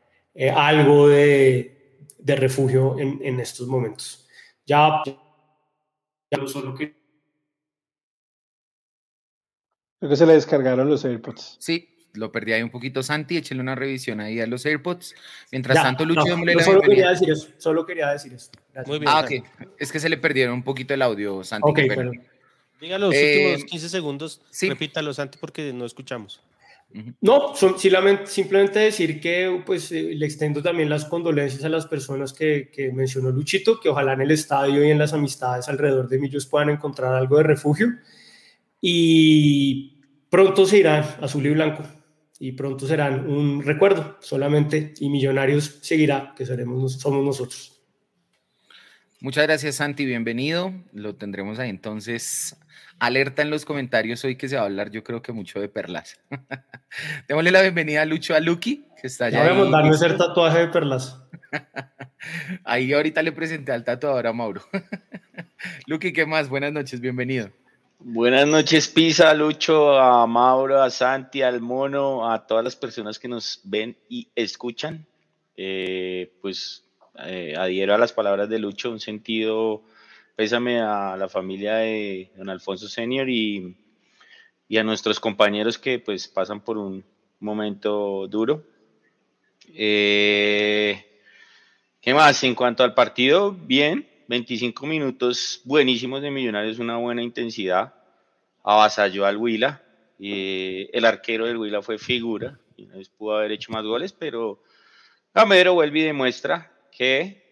algo 0.56 1.10
de, 1.10 1.98
de 2.18 2.36
refugio 2.38 2.98
en, 2.98 3.20
en 3.22 3.42
estos 3.42 3.68
momentos. 3.68 4.26
Ya, 4.66 5.04
ya 5.06 6.48
solo 6.48 6.74
que... 6.74 6.96
Creo 10.00 10.10
que 10.10 10.16
se 10.16 10.26
le 10.26 10.32
descargaron 10.32 10.90
los 10.90 11.04
AirPods. 11.04 11.58
Sí, 11.60 11.90
lo 12.14 12.32
perdí 12.32 12.54
ahí 12.54 12.64
un 12.64 12.72
poquito, 12.72 13.04
Santi. 13.04 13.36
Échale 13.36 13.60
una 13.60 13.76
revisión 13.76 14.22
ahí 14.22 14.40
a 14.40 14.48
los 14.48 14.66
AirPods. 14.66 15.14
Mientras 15.52 15.76
tanto, 15.76 16.06
Lucho, 16.06 16.38
no, 16.38 16.60
solo 16.62 16.82
quería 16.84 17.10
decir 17.10 17.30
eso. 17.30 17.50
Solo 17.58 17.86
quería 17.86 18.12
decir 18.12 18.34
eso. 18.34 18.50
Muy 18.86 19.00
bien. 19.00 19.12
Ah, 19.14 19.20
ok. 19.20 19.44
Es 19.78 19.92
que 19.92 20.00
se 20.00 20.08
le 20.08 20.18
perdieron 20.18 20.56
un 20.56 20.64
poquito 20.64 20.94
el 20.94 21.02
audio, 21.02 21.44
Santi. 21.44 21.70
Ok, 21.70 21.80
pero... 21.90 22.12
Diga 22.84 23.00
los 23.00 23.16
últimos 23.16 23.64
15 23.64 23.86
eh, 23.86 23.90
segundos. 23.90 24.42
Sí. 24.50 24.68
Repítalo, 24.68 25.14
Santi, 25.14 25.38
porque 25.40 25.72
no 25.72 25.86
escuchamos. 25.86 26.42
No, 27.22 27.54
simplemente 27.56 28.80
decir 28.80 29.22
que 29.22 29.64
pues 29.66 29.90
eh, 29.94 30.12
le 30.14 30.26
extendo 30.26 30.62
también 30.62 30.90
las 30.90 31.06
condolencias 31.06 31.64
a 31.64 31.70
las 31.70 31.88
personas 31.88 32.34
que, 32.34 32.92
mencionó 32.94 33.32
Luchito, 33.32 33.80
que 33.80 33.88
ojalá 33.88 34.14
en 34.14 34.22
el 34.22 34.32
estadio 34.32 34.86
y 34.86 34.92
en 34.92 35.00
las 35.00 35.14
amistades 35.14 35.70
alrededor 35.70 36.10
de 36.10 36.18
ellos 36.18 36.46
puedan 36.46 36.70
encontrar 36.72 37.16
algo 37.16 37.38
de 37.38 37.44
refugio 37.44 37.88
y 38.82 40.04
pronto 40.30 40.66
se 40.66 40.80
irán 40.80 41.06
azul 41.22 41.46
y 41.48 41.52
blanco 41.52 41.84
y 42.38 42.52
pronto 42.52 42.86
serán 42.86 43.28
un 43.30 43.64
recuerdo 43.64 44.18
solamente 44.20 44.94
y 45.00 45.10
Millonarios 45.10 45.80
seguirá, 45.82 46.34
que 46.36 46.46
seremos, 46.46 47.00
somos 47.00 47.24
nosotros. 47.24 47.73
Muchas 49.24 49.46
gracias 49.46 49.76
Santi, 49.76 50.06
bienvenido. 50.06 50.74
Lo 50.92 51.16
tendremos 51.16 51.58
ahí 51.58 51.70
entonces. 51.70 52.58
Alerta 53.00 53.42
en 53.42 53.52
los 53.52 53.64
comentarios 53.64 54.22
hoy 54.26 54.36
que 54.36 54.50
se 54.50 54.58
va 54.58 54.64
a 54.64 54.66
hablar 54.66 54.92
yo 54.92 55.02
creo 55.02 55.22
que 55.22 55.32
mucho 55.32 55.62
de 55.62 55.70
perlas. 55.70 56.20
Démosle 57.30 57.52
la 57.52 57.62
bienvenida 57.62 58.02
a 58.02 58.06
Lucho 58.06 58.36
a 58.36 58.42
Lucky, 58.42 58.86
que 59.00 59.08
está 59.08 59.28
allá. 59.28 59.46
Ya 59.46 59.54
darme 59.54 59.92
hacer 59.92 60.18
tatuaje 60.18 60.60
de 60.60 60.68
perlas. 60.68 61.24
ahí 62.66 62.92
ahorita 62.92 63.22
le 63.22 63.32
presenté 63.32 63.72
al 63.72 63.86
tatuador 63.86 64.28
a 64.28 64.34
Mauro. 64.34 64.62
Lucky, 65.88 66.12
¿qué 66.12 66.26
más? 66.26 66.50
Buenas 66.50 66.74
noches, 66.74 67.00
bienvenido. 67.00 67.50
Buenas 68.00 68.46
noches, 68.46 68.90
Pisa, 68.90 69.34
Lucho, 69.34 69.98
a 69.98 70.28
Mauro, 70.28 70.84
a 70.84 70.90
Santi, 70.90 71.44
al 71.44 71.62
Mono, 71.62 72.30
a 72.30 72.46
todas 72.46 72.66
las 72.66 72.76
personas 72.76 73.20
que 73.20 73.30
nos 73.30 73.62
ven 73.64 73.96
y 74.10 74.28
escuchan. 74.36 75.06
Eh, 75.56 76.34
pues 76.42 76.84
eh, 77.20 77.56
adhiero 77.58 77.94
a 77.94 77.98
las 77.98 78.14
palabras 78.14 78.50
de 78.50 78.60
Lucho, 78.60 78.92
un 78.92 79.00
sentido 79.00 79.84
pésame 80.36 80.82
a 80.82 81.16
la 81.18 81.30
familia 81.30 81.76
de 81.76 82.32
don 82.36 82.50
Alfonso 82.50 82.88
Senior 82.88 83.30
y, 83.30 83.76
y 84.68 84.78
a 84.78 84.84
nuestros 84.84 85.20
compañeros 85.20 85.78
que 85.78 86.00
pues 86.00 86.28
pasan 86.28 86.62
por 86.62 86.78
un 86.78 87.04
momento 87.40 88.28
duro. 88.28 88.64
Eh, 89.74 91.06
¿Qué 92.02 92.14
más? 92.14 92.44
En 92.44 92.56
cuanto 92.56 92.84
al 92.84 92.94
partido, 92.94 93.52
bien, 93.52 94.08
25 94.28 94.86
minutos 94.86 95.62
buenísimos 95.64 96.22
de 96.22 96.32
Millonarios, 96.32 96.80
una 96.80 96.98
buena 96.98 97.22
intensidad. 97.24 97.94
Avasalló 98.64 99.26
al 99.26 99.38
Huila. 99.38 99.82
y 100.20 100.90
el 100.96 101.06
arquero 101.06 101.46
del 101.46 101.58
Huila 101.58 101.82
fue 101.82 101.98
figura. 101.98 102.60
Pudo 103.18 103.38
haber 103.38 103.52
hecho 103.52 103.72
más 103.72 103.84
goles, 103.84 104.14
pero 104.14 104.62
Gamero 105.34 105.74
vuelve 105.74 106.00
y 106.00 106.04
demuestra 106.04 106.73
que 106.98 107.44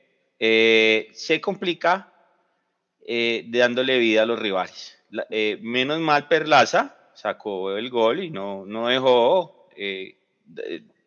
eh, 0.43 1.09
se 1.13 1.39
complica 1.39 2.11
eh, 3.05 3.45
dándole 3.47 3.99
vida 3.99 4.23
a 4.23 4.25
los 4.25 4.39
rivales. 4.39 4.97
Eh, 5.29 5.59
menos 5.61 5.99
mal 5.99 6.27
Perlaza 6.27 6.97
sacó 7.13 7.77
el 7.77 7.91
gol 7.91 8.23
y 8.23 8.31
no, 8.31 8.65
no 8.65 8.87
dejó, 8.87 9.69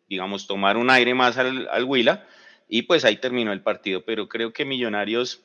digamos, 0.07 0.47
tomar 0.47 0.77
un 0.77 0.89
aire 0.89 1.13
más 1.13 1.37
al, 1.37 1.67
al 1.69 1.83
Huila. 1.83 2.25
Y 2.69 2.83
pues 2.83 3.03
ahí 3.03 3.17
terminó 3.17 3.51
el 3.51 3.61
partido. 3.61 4.05
Pero 4.05 4.29
creo 4.29 4.53
que 4.53 4.63
Millonarios 4.63 5.43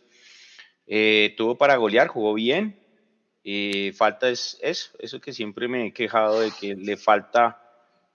tuvo 1.37 1.59
para 1.59 1.75
golear, 1.75 2.07
jugó 2.07 2.35
bien. 2.35 2.79
Falta 3.97 4.29
es 4.29 4.57
eso, 4.63 4.91
eso 5.01 5.21
que 5.21 5.33
siempre 5.33 5.67
me 5.67 5.87
he 5.87 5.93
quejado 5.93 6.41
de 6.41 6.53
que 6.53 6.77
le 6.77 6.97
falta, 6.97 7.61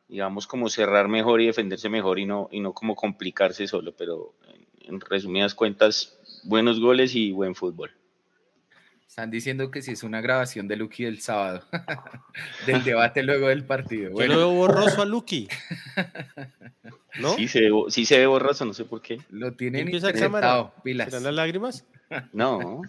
digamos, 0.07 0.47
como 0.47 0.69
cerrar 0.69 1.09
mejor 1.09 1.41
y 1.41 1.47
defenderse 1.47 1.89
mejor 1.89 2.17
y 2.17 2.25
no, 2.25 2.47
y 2.49 2.61
no 2.61 2.71
como 2.71 2.95
complicarse 2.95 3.67
solo. 3.67 3.93
Pero 3.93 4.35
en, 4.87 4.99
resumidas 4.99 5.55
cuentas, 5.55 6.17
buenos 6.43 6.79
goles 6.79 7.15
y 7.15 7.31
buen 7.31 7.55
fútbol. 7.55 7.91
Están 9.07 9.31
diciendo 9.31 9.71
que 9.71 9.81
si 9.81 9.91
es 9.91 10.03
una 10.03 10.19
grabación 10.19 10.67
de 10.67 10.75
Lucky 10.75 11.05
del 11.05 11.21
sábado, 11.21 11.63
del 12.67 12.83
debate 12.83 13.23
luego 13.23 13.47
del 13.47 13.63
partido. 13.63 14.11
Bueno. 14.11 14.33
Yo 14.33 14.39
lo 14.39 14.47
veo 14.47 14.57
borroso 14.57 15.01
a 15.01 15.05
Lucky. 15.05 15.47
¿No? 17.21 17.33
Sí 17.35 17.47
se, 17.47 17.61
ve, 17.61 17.71
sí 17.87 18.05
se 18.05 18.17
ve 18.17 18.27
borroso, 18.27 18.65
no 18.65 18.73
sé 18.73 18.83
por 18.83 19.01
qué. 19.01 19.21
Lo 19.29 19.53
tienen 19.53 19.87
interpretado, 19.87 20.73
pilas. 20.83 21.07
¿Serán 21.07 21.23
las 21.23 21.33
lágrimas? 21.33 21.85
No. 22.33 22.83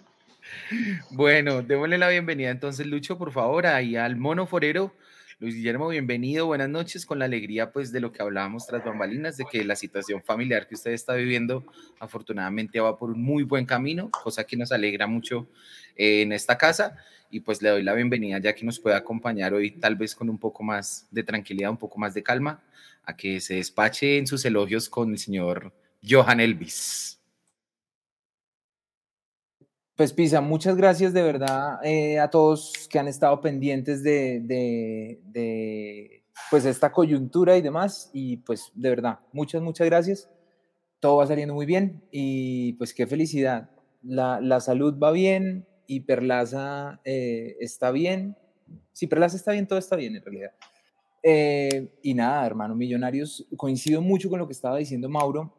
bueno, 1.09 1.61
démosle 1.61 1.97
la 1.97 2.07
bienvenida 2.07 2.51
entonces, 2.51 2.85
Lucho, 2.85 3.17
por 3.17 3.31
favor, 3.31 3.65
ahí 3.65 3.95
al 3.95 4.15
mono 4.15 4.45
forero. 4.45 4.93
Luis 5.39 5.53
Guillermo, 5.53 5.89
bienvenido, 5.89 6.47
buenas 6.47 6.67
noches, 6.67 7.05
con 7.05 7.19
la 7.19 7.25
alegría 7.25 7.71
pues 7.71 7.91
de 7.91 7.99
lo 7.99 8.11
que 8.11 8.23
hablábamos 8.23 8.65
tras 8.65 8.83
bambalinas, 8.83 9.37
de 9.37 9.45
que 9.45 9.63
la 9.63 9.75
situación 9.75 10.23
familiar 10.23 10.67
que 10.67 10.73
usted 10.73 10.93
está 10.93 11.13
viviendo 11.13 11.63
afortunadamente 11.99 12.79
va 12.79 12.97
por 12.97 13.11
un 13.11 13.21
muy 13.21 13.43
buen 13.43 13.67
camino, 13.67 14.09
cosa 14.09 14.45
que 14.45 14.57
nos 14.57 14.71
alegra 14.71 15.05
mucho 15.05 15.47
eh, 15.95 16.23
en 16.23 16.31
esta 16.31 16.57
casa 16.57 16.97
y 17.29 17.41
pues 17.41 17.61
le 17.61 17.69
doy 17.69 17.83
la 17.83 17.93
bienvenida 17.93 18.39
ya 18.39 18.55
que 18.55 18.65
nos 18.65 18.79
puede 18.79 18.95
acompañar 18.95 19.53
hoy 19.53 19.69
tal 19.69 19.95
vez 19.95 20.15
con 20.15 20.27
un 20.27 20.39
poco 20.39 20.63
más 20.63 21.05
de 21.11 21.21
tranquilidad, 21.21 21.69
un 21.69 21.77
poco 21.77 21.99
más 21.99 22.15
de 22.15 22.23
calma, 22.23 22.63
a 23.03 23.15
que 23.15 23.39
se 23.39 23.57
despache 23.57 24.17
en 24.17 24.25
sus 24.25 24.43
elogios 24.43 24.89
con 24.89 25.11
el 25.11 25.19
señor 25.19 25.71
Johan 26.01 26.39
Elvis. 26.39 27.16
Pues 29.97 30.13
Pisa, 30.13 30.41
muchas 30.41 30.77
gracias 30.77 31.11
de 31.11 31.23
verdad 31.23 31.79
eh, 31.83 32.19
a 32.19 32.29
todos 32.29 32.87
que 32.87 32.99
han 32.99 33.07
estado 33.07 33.41
pendientes 33.41 34.03
de, 34.03 34.41
de, 34.43 36.23
pues 36.51 36.65
esta 36.65 36.91
coyuntura 36.91 37.57
y 37.57 37.63
demás. 37.63 38.11
Y 38.13 38.37
pues 38.37 38.71
de 38.75 38.91
verdad, 38.91 39.21
muchas, 39.33 39.63
muchas 39.63 39.87
gracias. 39.87 40.29
Todo 40.99 41.17
va 41.17 41.25
saliendo 41.25 41.55
muy 41.55 41.65
bien 41.65 42.03
y 42.11 42.73
pues 42.73 42.93
qué 42.93 43.07
felicidad. 43.07 43.71
La, 44.03 44.39
la 44.39 44.59
salud 44.59 44.99
va 45.01 45.09
bien 45.09 45.67
y 45.87 46.01
Perlaza 46.01 47.01
eh, 47.03 47.55
está 47.59 47.89
bien. 47.89 48.37
Si 48.93 49.07
Perlaza 49.07 49.35
está 49.35 49.53
bien, 49.53 49.65
todo 49.65 49.79
está 49.79 49.95
bien 49.95 50.15
en 50.15 50.23
realidad. 50.23 50.51
Eh, 51.23 51.89
y 52.03 52.13
nada, 52.13 52.45
hermano, 52.45 52.75
Millonarios, 52.75 53.47
coincido 53.57 54.03
mucho 54.03 54.29
con 54.29 54.37
lo 54.37 54.45
que 54.45 54.53
estaba 54.53 54.77
diciendo 54.77 55.09
Mauro. 55.09 55.55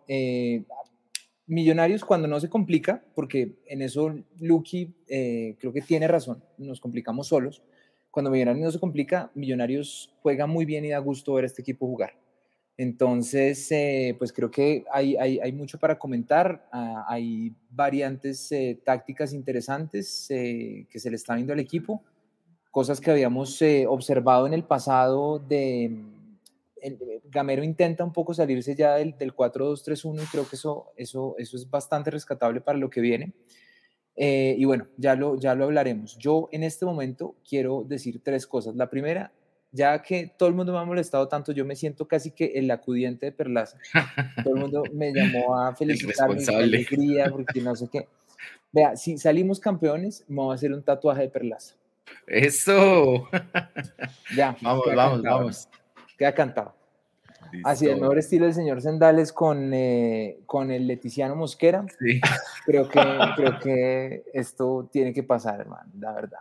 Millonarios 1.49 2.05
cuando 2.05 2.29
no 2.29 2.39
se 2.41 2.51
complica, 2.51 3.03
porque 3.15 3.57
en 3.67 3.81
eso 3.81 4.15
Lucky 4.39 4.95
eh, 5.09 5.57
creo 5.59 5.73
que 5.73 5.81
tiene 5.81 6.07
razón, 6.07 6.45
nos 6.59 6.79
complicamos 6.79 7.29
solos. 7.29 7.63
Cuando 8.11 8.31
Millonarios 8.31 8.65
no 8.67 8.71
se 8.71 8.79
complica, 8.79 9.31
Millonarios 9.35 10.15
juega 10.21 10.47
muy 10.47 10.67
bien 10.67 10.85
y 10.85 10.91
da 10.91 10.99
gusto 10.99 11.33
ver 11.33 11.45
a 11.45 11.47
este 11.47 11.63
equipo 11.63 11.87
jugar. 11.87 12.13
Entonces, 12.77 13.73
eh, 13.73 14.15
pues 14.19 14.31
creo 14.31 14.51
que 14.51 14.85
hay, 14.93 15.17
hay, 15.17 15.53
mucho 15.53 15.79
para 15.79 15.99
comentar, 15.99 16.69
ah, 16.71 17.07
hay 17.09 17.55
variantes 17.71 18.53
eh, 18.53 18.79
tácticas 18.85 19.33
interesantes 19.33 20.27
que 20.29 20.99
se 20.99 21.11
le 21.11 21.17
está 21.17 21.35
viendo 21.35 21.55
al 21.55 21.61
equipo, 21.61 22.05
cosas 22.71 23.01
que 23.01 23.11
habíamos 23.11 23.59
observado 23.87 24.47
en 24.47 24.53
el 24.53 24.65
pasado 24.65 25.39
de 25.39 26.18
Gamero 27.25 27.63
intenta 27.63 28.05
un 28.05 28.13
poco 28.13 28.35
salirse 28.35 28.75
ya 28.75 28.95
del, 28.95 29.17
del 29.17 29.35
4-2-3-1 29.35 30.23
y 30.23 30.27
creo 30.27 30.49
que 30.49 30.57
eso, 30.57 30.93
eso, 30.97 31.35
eso 31.39 31.57
es 31.57 31.69
bastante 31.69 32.11
rescatable 32.11 32.61
para 32.61 32.79
lo 32.79 32.91
que 32.91 33.01
viene. 33.01 33.33
Eh, 34.21 34.57
y 34.59 34.65
bueno, 34.65 34.89
ya 34.97 35.15
lo, 35.15 35.39
ya 35.39 35.55
lo 35.55 35.65
hablaremos. 35.65 36.19
Yo 36.19 36.49
en 36.51 36.65
este 36.65 36.85
momento 36.85 37.37
quiero 37.49 37.85
decir 37.87 38.21
tres 38.23 38.49
cosas. 38.49 38.75
La 38.75 38.91
primera, 38.91 39.33
ya 39.71 40.03
que 40.03 40.33
todo 40.37 40.49
el 40.49 40.57
mundo 40.57 40.73
me 40.73 40.79
ha 40.79 40.85
molestado 40.85 41.29
tanto, 41.29 41.53
yo 41.53 41.65
me 41.65 41.77
siento 41.77 42.09
casi 42.09 42.33
que 42.33 42.47
el 42.57 42.69
acudiente 42.71 43.27
de 43.27 43.33
Perlaza. 43.33 43.79
Todo 44.43 44.55
el 44.55 44.61
mundo 44.61 44.83
me 44.93 45.13
llamó 45.13 45.61
a 45.61 45.75
felicitarme, 45.77 46.43
alegría, 46.49 47.31
porque 47.31 47.61
no 47.61 47.77
sé 47.77 47.89
qué. 47.91 48.09
Vea, 48.73 48.97
si 48.97 49.19
salimos 49.19 49.61
campeones, 49.61 50.25
me 50.27 50.43
voy 50.43 50.53
a 50.53 50.55
hacer 50.57 50.73
un 50.73 50.83
tatuaje 50.83 51.23
de 51.23 51.29
Perlaza. 51.29 51.77
Eso. 52.27 53.29
Ya. 54.37 54.57
Vamos, 54.63 54.87
vamos, 54.95 55.23
vamos. 55.23 55.69
Queda 56.19 56.35
cantado. 56.35 56.75
Así, 57.65 57.87
el 57.87 58.01
mejor 58.01 58.19
estilo 58.19 58.45
del 58.45 58.55
señor 58.55 58.83
Sendales 58.83 59.33
con, 59.33 59.73
eh, 59.73 60.39
con 60.45 60.71
el 60.71 60.87
Leticiano 60.87 61.35
Mosquera. 61.35 61.87
Sí. 61.99 62.21
Creo 62.67 62.89
que, 62.89 63.01
creo 63.37 63.59
que 63.61 64.25
esto 64.35 64.89
tiene 64.93 65.13
que 65.15 65.23
pasar, 65.23 65.61
hermano, 65.61 65.91
la 65.99 66.13
verdad. 66.13 66.41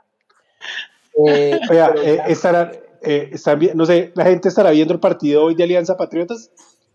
Eh, 1.26 1.60
Oiga, 1.70 1.94
eh, 2.04 2.22
estará, 2.28 2.72
no 3.74 3.86
sé, 3.86 4.12
la 4.16 4.26
gente 4.26 4.50
estará 4.50 4.72
viendo 4.72 4.94
el 4.94 5.00
partido 5.00 5.46
hoy 5.46 5.56
de 5.56 5.64
Alianza 5.64 5.96
Patriotas. 5.96 6.52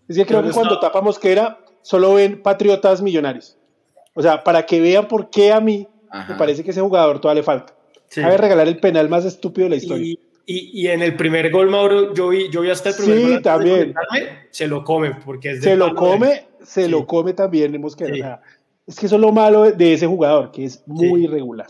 Es 0.09 0.17
que 0.17 0.27
creo 0.27 0.43
que 0.43 0.51
cuando 0.51 0.79
tapa 0.79 1.01
Mosquera 1.01 1.59
solo 1.81 2.15
ven 2.15 2.43
Patriotas 2.43 3.01
Millonarios. 3.01 3.57
O 4.15 4.21
sea, 4.21 4.45
para 4.45 4.67
que 4.67 4.81
vean 4.81 5.09
por 5.09 5.31
qué 5.31 5.53
a 5.53 5.61
mí 5.61 5.89
me 6.29 6.35
parece 6.35 6.62
que 6.62 6.73
ese 6.73 6.83
jugador 6.83 7.21
todavía 7.21 7.41
le 7.41 7.45
falta. 7.45 7.75
Sí. 8.09 8.21
A 8.21 8.37
regalar 8.37 8.69
el 8.69 8.79
penal 8.79 9.09
más 9.09 9.25
estúpido 9.25 9.65
de 9.65 9.71
la 9.71 9.77
historia. 9.77 10.07
Y, 10.07 10.21
y, 10.44 10.87
en 10.88 11.02
el 11.02 11.16
primer 11.16 11.50
gol, 11.50 11.70
Mauro, 11.70 12.14
yo 12.14 12.28
vi, 12.28 12.50
yo 12.50 12.62
vi 12.62 12.70
hasta 12.70 12.90
el 12.90 12.96
primer 12.96 13.18
sí, 13.18 13.32
gol. 13.32 13.42
también. 13.42 13.94
Se 14.50 14.66
lo 14.66 14.84
come, 14.84 15.14
porque 15.25 15.52
es 15.52 15.62
Se 15.62 15.76
lo 15.76 15.94
come, 15.94 16.46
se 16.62 16.88
lo 16.88 17.06
come 17.06 17.32
también, 17.32 17.80
Mosquera. 17.80 18.42
es 18.87 18.99
que 18.99 19.06
eso 19.06 19.16
es 19.16 19.20
lo 19.20 19.32
malo 19.32 19.70
de 19.70 19.92
ese 19.94 20.06
jugador, 20.06 20.50
que 20.50 20.64
es 20.64 20.82
muy 20.87 21.25
irregular. 21.25 21.68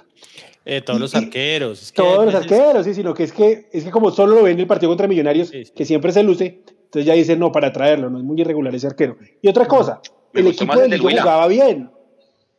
Eh, 0.64 0.80
todos 0.80 1.00
los 1.00 1.14
arqueros. 1.14 1.92
todos 1.94 2.24
los 2.24 2.34
arqueros, 2.34 2.84
sí, 2.84 2.94
sino 2.94 3.14
que 3.14 3.24
es 3.24 3.32
que, 3.32 3.68
es 3.72 3.84
que 3.84 3.90
como 3.90 4.10
solo 4.10 4.36
lo 4.36 4.42
ven 4.44 4.54
en 4.54 4.60
el 4.60 4.66
partido 4.66 4.90
contra 4.90 5.08
Millonarios, 5.08 5.50
que 5.50 5.84
siempre 5.84 6.12
se 6.12 6.22
luce, 6.22 6.62
entonces 6.66 7.06
ya 7.06 7.14
dicen, 7.14 7.38
no, 7.38 7.50
para 7.50 7.72
traerlo, 7.72 8.10
no 8.10 8.18
es 8.18 8.24
muy 8.24 8.40
irregular 8.40 8.74
ese 8.74 8.86
arquero. 8.86 9.16
Y 9.40 9.48
otra 9.48 9.66
cosa, 9.66 10.00
el 10.34 10.46
equipo 10.46 10.78
de 10.78 10.88
Lillo 10.88 11.10
jugaba 11.10 11.48
bien. 11.48 11.90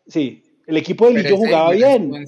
Sí, 0.07 0.43
el 0.67 0.77
equipo 0.77 1.07
de 1.07 1.21
Lillo 1.21 1.37
jugaba 1.37 1.71
bien. 1.71 2.27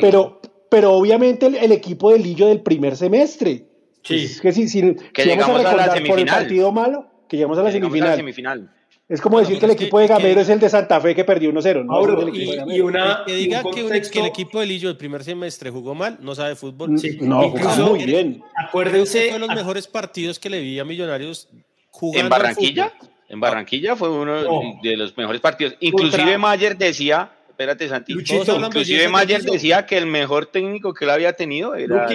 pero, 0.00 0.40
pero 0.70 0.92
obviamente 0.92 1.46
el, 1.46 1.72
equipo 1.72 2.10
de 2.12 2.18
Lillo 2.18 2.46
del 2.48 2.60
primer 2.60 2.96
semestre. 2.96 3.66
Sí. 4.02 4.28
que 4.40 4.52
si, 4.52 4.68
si, 4.68 4.94
que 5.12 5.36
vamos 5.36 5.60
a 5.60 5.70
recordar 5.70 6.04
por 6.06 6.18
el 6.18 6.26
partido 6.26 6.70
malo, 6.70 7.06
que 7.28 7.36
llegamos 7.36 7.58
a 7.58 7.62
la, 7.62 7.72
semifinal. 7.72 8.70
Es 9.08 9.20
como 9.20 9.38
decir 9.38 9.60
que 9.60 9.66
el 9.66 9.70
equipo 9.72 10.00
de 10.00 10.08
Gamero 10.08 10.40
es 10.40 10.48
el 10.48 10.58
de 10.58 10.68
Santa 10.68 11.00
Fe 11.00 11.14
que 11.14 11.24
perdió 11.24 11.52
1-0. 11.52 11.84
¿no? 11.84 12.72
y, 12.74 12.80
una, 12.80 13.22
que 13.24 13.34
diga 13.34 13.62
que, 13.72 13.80
el 13.80 14.26
equipo 14.26 14.58
de 14.58 14.66
Lillo 14.66 14.90
el 14.90 14.96
primer 14.96 15.22
semestre 15.22 15.70
jugó 15.70 15.94
mal, 15.94 16.18
no 16.20 16.34
sabe 16.34 16.56
fútbol. 16.56 16.96
no, 17.20 17.50
jugó 17.50 17.90
muy 17.90 18.04
bien. 18.04 18.42
Acuérdense. 18.56 19.28
Fue 19.28 19.32
de 19.34 19.38
los 19.38 19.54
mejores 19.54 19.86
partidos 19.86 20.40
que 20.40 20.50
le 20.50 20.60
vi 20.60 20.80
a 20.80 20.84
Millonarios 20.84 21.48
jugando. 21.90 22.24
¿En 22.24 22.28
Barranquilla? 22.28 22.92
En 23.28 23.40
Barranquilla 23.40 23.94
fue 23.94 24.10
uno 24.10 24.80
de 24.82 24.96
los 24.96 25.16
mejores 25.16 25.40
partidos. 25.40 25.76
Inclusive 25.78 26.36
Mayer 26.36 26.76
decía, 26.76 27.30
espérate 27.56 27.88
Santi, 27.88 28.12
inclusive 28.12 29.08
Mayer 29.08 29.42
decía 29.42 29.86
que 29.86 29.96
el 29.96 30.04
mejor 30.04 30.44
técnico 30.46 30.92
que 30.92 31.06
él 31.06 31.10
había 31.10 31.32
tenido 31.32 31.74
era... 31.74 32.06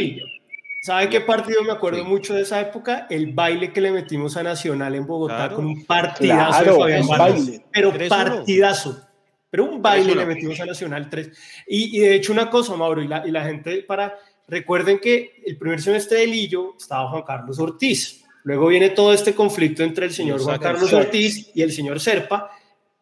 ¿Sabe 0.84 1.10
qué 1.10 1.22
partido 1.22 1.64
me 1.64 1.72
acuerdo 1.72 2.04
mucho 2.06 2.34
de 2.34 2.42
esa 2.42 2.60
época? 2.60 3.06
El 3.10 3.34
baile 3.34 3.72
que 3.72 3.82
le 3.82 3.92
metimos 3.92 4.36
a 4.38 4.42
Nacional 4.42 4.96
en 4.96 5.06
Bogotá 5.06 5.50
con 5.50 5.66
un 5.66 5.86
partidazo 5.86 6.64
de 6.64 6.72
Fabián 6.72 7.08
Vargas. 7.08 7.62
Pero 7.72 7.94
partidazo. 8.10 9.08
Pero 9.52 9.66
un 9.66 9.80
baile 9.80 10.16
le 10.16 10.26
metimos 10.26 10.60
a 10.60 10.66
Nacional 10.66 11.08
3. 11.08 11.30
Y, 11.68 12.00
de 12.00 12.16
hecho, 12.16 12.32
una 12.32 12.50
cosa, 12.50 12.76
Mauro, 12.76 13.04
y 13.04 13.08
la, 13.08 13.28
y 13.28 13.32
la 13.32 13.44
gente 13.44 13.84
para. 13.84 14.18
Recuerden 14.48 15.00
que 15.00 15.44
el 15.46 15.56
primer 15.58 15.82
semestre 15.82 16.20
de 16.20 16.28
Lillo 16.28 16.74
estaba 16.76 17.10
Juan 17.10 17.24
Carlos 17.24 17.60
Ortiz. 17.60 18.26
Luego 18.44 18.68
viene 18.68 18.90
todo 18.90 19.14
este 19.14 19.36
conflicto 19.36 19.84
entre 19.84 20.08
el 20.08 20.12
señor 20.12 20.42
Juan 20.42 20.60
Carlos 20.60 20.92
Ortiz 20.94 21.52
y 21.54 21.62
el 21.62 21.72
señor 21.72 22.00
Serpa. 22.00 22.50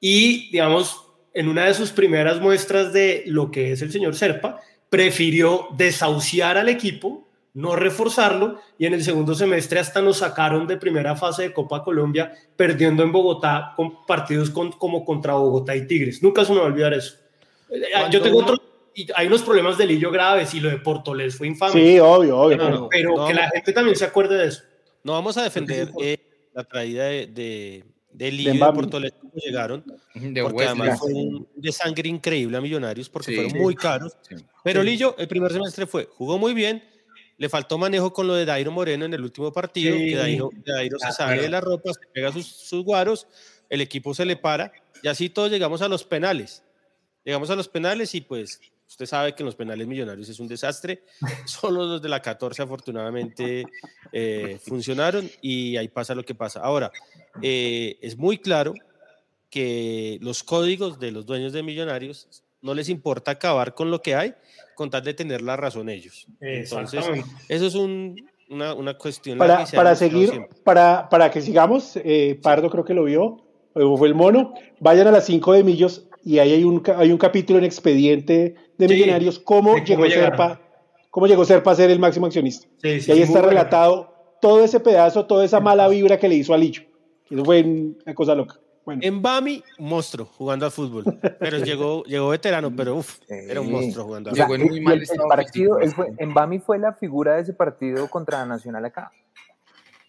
Y, 0.02 0.52
digamos, 0.52 1.09
en 1.40 1.48
una 1.48 1.66
de 1.66 1.74
sus 1.74 1.92
primeras 1.92 2.42
muestras 2.42 2.92
de 2.92 3.24
lo 3.26 3.50
que 3.50 3.72
es 3.72 3.82
el 3.82 3.94
señor 3.94 4.14
Serpa, 4.14 4.60
prefirió 4.90 5.70
desahuciar 5.78 6.58
al 6.58 6.68
equipo 6.68 7.30
no 7.54 7.78
reforzarlo 7.78 8.60
y 8.78 8.86
en 8.86 8.94
el 8.94 9.04
segundo 9.04 9.34
semestre 9.34 9.80
hasta 9.80 10.02
nos 10.02 10.18
sacaron 10.18 10.68
de 10.68 10.76
primera 10.76 11.16
fase 11.16 11.44
de 11.44 11.54
Copa 11.54 11.82
Colombia 11.82 12.34
perdiendo 12.58 13.04
en 13.04 13.14
Bogotá 13.14 13.74
con 13.78 14.06
partidos 14.06 14.50
como 14.50 15.06
contra 15.06 15.34
Bogotá 15.34 15.78
y 15.78 15.88
Tigres. 15.88 16.22
Nunca 16.22 16.44
se 16.44 16.52
me 16.52 16.60
va 16.60 16.66
a 16.66 16.68
olvidar 16.68 16.94
eso. 16.94 17.16
Eh, 17.72 17.84
yo 18.12 18.22
tengo 18.22 18.40
otro, 18.40 18.58
y 18.94 19.08
hay 19.16 19.28
unos 19.28 19.42
problemas 19.42 19.78
de 19.78 19.86
Lillo 19.86 20.12
graves 20.12 20.54
y 20.54 20.60
lo 20.60 20.70
de 20.70 20.78
Portoles 20.78 21.38
fue 21.38 21.48
infame. 21.48 21.72
Sí, 21.72 22.00
obvio, 22.00 22.38
obvio. 22.38 22.90
Pero, 22.90 23.26
que 23.26 23.34
la 23.34 23.50
gente 23.50 23.72
también 23.72 23.96
se 23.96 24.04
acuerde 24.04 24.38
de 24.38 24.48
eso. 24.48 24.64
No 25.04 25.14
vamos 25.14 25.38
a 25.38 25.44
defender 25.44 25.90
eh, 26.02 26.18
la 26.54 26.66
traída 26.66 27.06
de, 27.06 27.28
de, 27.28 27.86
de 28.12 28.32
Lillo 28.32 28.54
y 28.54 28.58
de 28.58 28.74
Portoles 28.74 29.14
como 29.14 29.34
llegaron, 29.36 29.84
porque 30.42 30.66
además 30.66 31.00
fue 31.00 31.14
un 31.14 31.48
de 31.56 31.72
sangre 31.72 32.10
increíble 32.10 32.58
a 32.58 32.62
Millonarios 32.62 33.10
porque 33.10 33.34
fueron 33.36 33.62
muy 33.62 33.76
caros. 33.76 34.18
Pero 34.64 34.84
Lillo 34.84 35.16
el 35.18 35.28
primer 35.28 35.52
semestre 35.52 35.86
fue, 35.86 36.08
jugó 36.12 36.38
muy 36.38 36.54
bien, 36.54 36.84
le 37.38 37.50
faltó 37.50 37.78
manejo 37.78 38.12
con 38.12 38.28
lo 38.28 38.34
de 38.34 38.46
Dairo 38.46 38.72
Moreno 38.72 39.06
en 39.06 39.14
el 39.14 39.22
último 39.22 39.52
partido, 39.54 39.96
que 39.96 40.16
Dairo, 40.16 41.00
se 41.00 41.12
sale 41.12 41.42
de 41.42 41.50
la 41.50 41.62
ropa, 41.62 41.94
se 41.94 42.00
pega 42.14 42.32
sus, 42.32 42.46
sus 42.46 42.84
guaros, 42.84 43.28
el 43.70 43.82
equipo 43.82 44.14
se 44.14 44.26
le 44.26 44.36
para 44.36 44.72
y 45.02 45.08
así 45.08 45.30
todos 45.30 45.50
llegamos 45.50 45.82
a 45.82 45.88
los 45.88 46.04
penales. 46.04 46.64
Llegamos 47.24 47.50
a 47.50 47.56
los 47.56 47.68
penales 47.68 48.16
y 48.16 48.22
pues 48.22 48.60
usted 48.90 49.06
sabe 49.06 49.36
que 49.36 49.44
en 49.44 49.46
los 49.46 49.56
penales 49.56 49.88
millonarios 49.88 50.28
es 50.28 50.40
un 50.40 50.48
desastre. 50.48 51.04
Solo 51.46 51.86
los 51.86 52.02
de 52.02 52.10
la 52.10 52.22
14 52.22 52.64
afortunadamente 52.64 53.64
eh, 54.12 54.60
funcionaron 54.62 55.30
y 55.42 55.78
ahí 55.78 55.88
pasa 55.88 56.16
lo 56.16 56.24
que 56.24 56.36
pasa. 56.36 56.60
Ahora, 56.62 56.92
eh, 57.42 57.98
es 58.02 58.18
muy 58.18 58.40
claro 58.40 58.74
que 59.50 60.18
los 60.22 60.44
códigos 60.44 61.00
de 61.00 61.12
los 61.12 61.26
dueños 61.26 61.54
de 61.54 61.64
millonarios 61.64 62.44
no 62.62 62.74
les 62.74 62.90
importa 62.90 63.32
acabar 63.32 63.74
con 63.74 63.90
lo 63.90 64.02
que 64.02 64.16
hay, 64.16 64.34
con 64.76 64.90
tal 64.90 65.04
de 65.04 65.14
tener 65.14 65.42
la 65.42 65.56
razón 65.56 65.90
ellos. 65.90 66.28
Entonces, 66.42 67.06
eso 67.48 67.68
es 67.68 67.76
una, 67.76 68.74
una, 68.74 68.96
cuestión. 68.96 69.38
Para, 69.38 69.66
para 69.66 69.96
seguir, 69.96 70.48
para, 70.64 71.08
para 71.10 71.32
que 71.32 71.42
sigamos, 71.42 71.96
eh, 71.96 72.38
Pardo 72.42 72.70
creo 72.70 72.84
que 72.84 72.94
lo 72.94 73.06
vio, 73.06 73.46
fue 73.74 74.08
el 74.08 74.16
mono, 74.16 74.54
vayan 74.80 75.08
a 75.08 75.12
las 75.12 75.26
5 75.26 75.54
de 75.54 75.64
Millos 75.64 76.09
y 76.24 76.40
ahí 76.40 76.54
hay 76.54 76.64
un, 76.64 76.84
hay 76.96 77.12
un 77.12 77.18
capítulo 77.18 77.60
en 77.60 77.66
expediente 77.66 78.56
de 78.78 78.88
Millonarios, 78.88 79.40
cómo, 79.40 79.78
llegó 79.78 80.06
Serpa, 80.10 80.62
cómo 81.10 81.28
llegó 81.28 81.46
Serpa 81.46 81.72
a 81.72 81.76
ser 81.76 81.90
el 81.90 82.00
máximo 82.00 82.26
accionista. 82.26 82.68
y 82.84 83.12
ahí 83.12 83.22
está 83.22 83.42
relatado 83.42 84.14
todo 84.42 84.64
ese 84.64 84.80
pedazo, 84.80 85.26
toda 85.26 85.46
esa 85.46 85.60
mala 85.60 85.88
vibra 85.88 86.18
que 86.18 86.28
le 86.28 86.36
hizo 86.36 86.54
a 86.54 86.58
Lillo. 86.58 86.84
Eso 87.30 87.46
fue 87.46 87.62
una 87.62 88.16
cosa 88.16 88.36
loca. 88.36 88.56
En 89.02 89.22
Bami, 89.22 89.64
monstruo 89.78 90.26
jugando 90.26 90.66
al 90.66 90.72
fútbol. 90.72 91.04
Pero 91.40 91.58
llegó, 91.64 92.04
llegó 92.06 92.30
veterano, 92.30 92.76
pero 92.76 92.96
uff, 92.96 93.20
era 93.28 93.62
un 93.62 93.72
monstruo 93.72 94.06
jugando 94.06 94.32
al 94.32 94.36
fútbol. 94.36 94.60
muy 94.60 94.82
mal 94.82 95.00
el, 95.00 95.08
partido, 95.28 95.80
en 95.82 96.34
Bami 96.34 96.60
fue 96.60 96.80
la 96.80 96.94
figura 96.94 97.36
de 97.36 97.42
ese 97.42 97.54
partido 97.54 98.10
contra 98.10 98.46
Nacional 98.46 98.86
acá. 98.86 99.12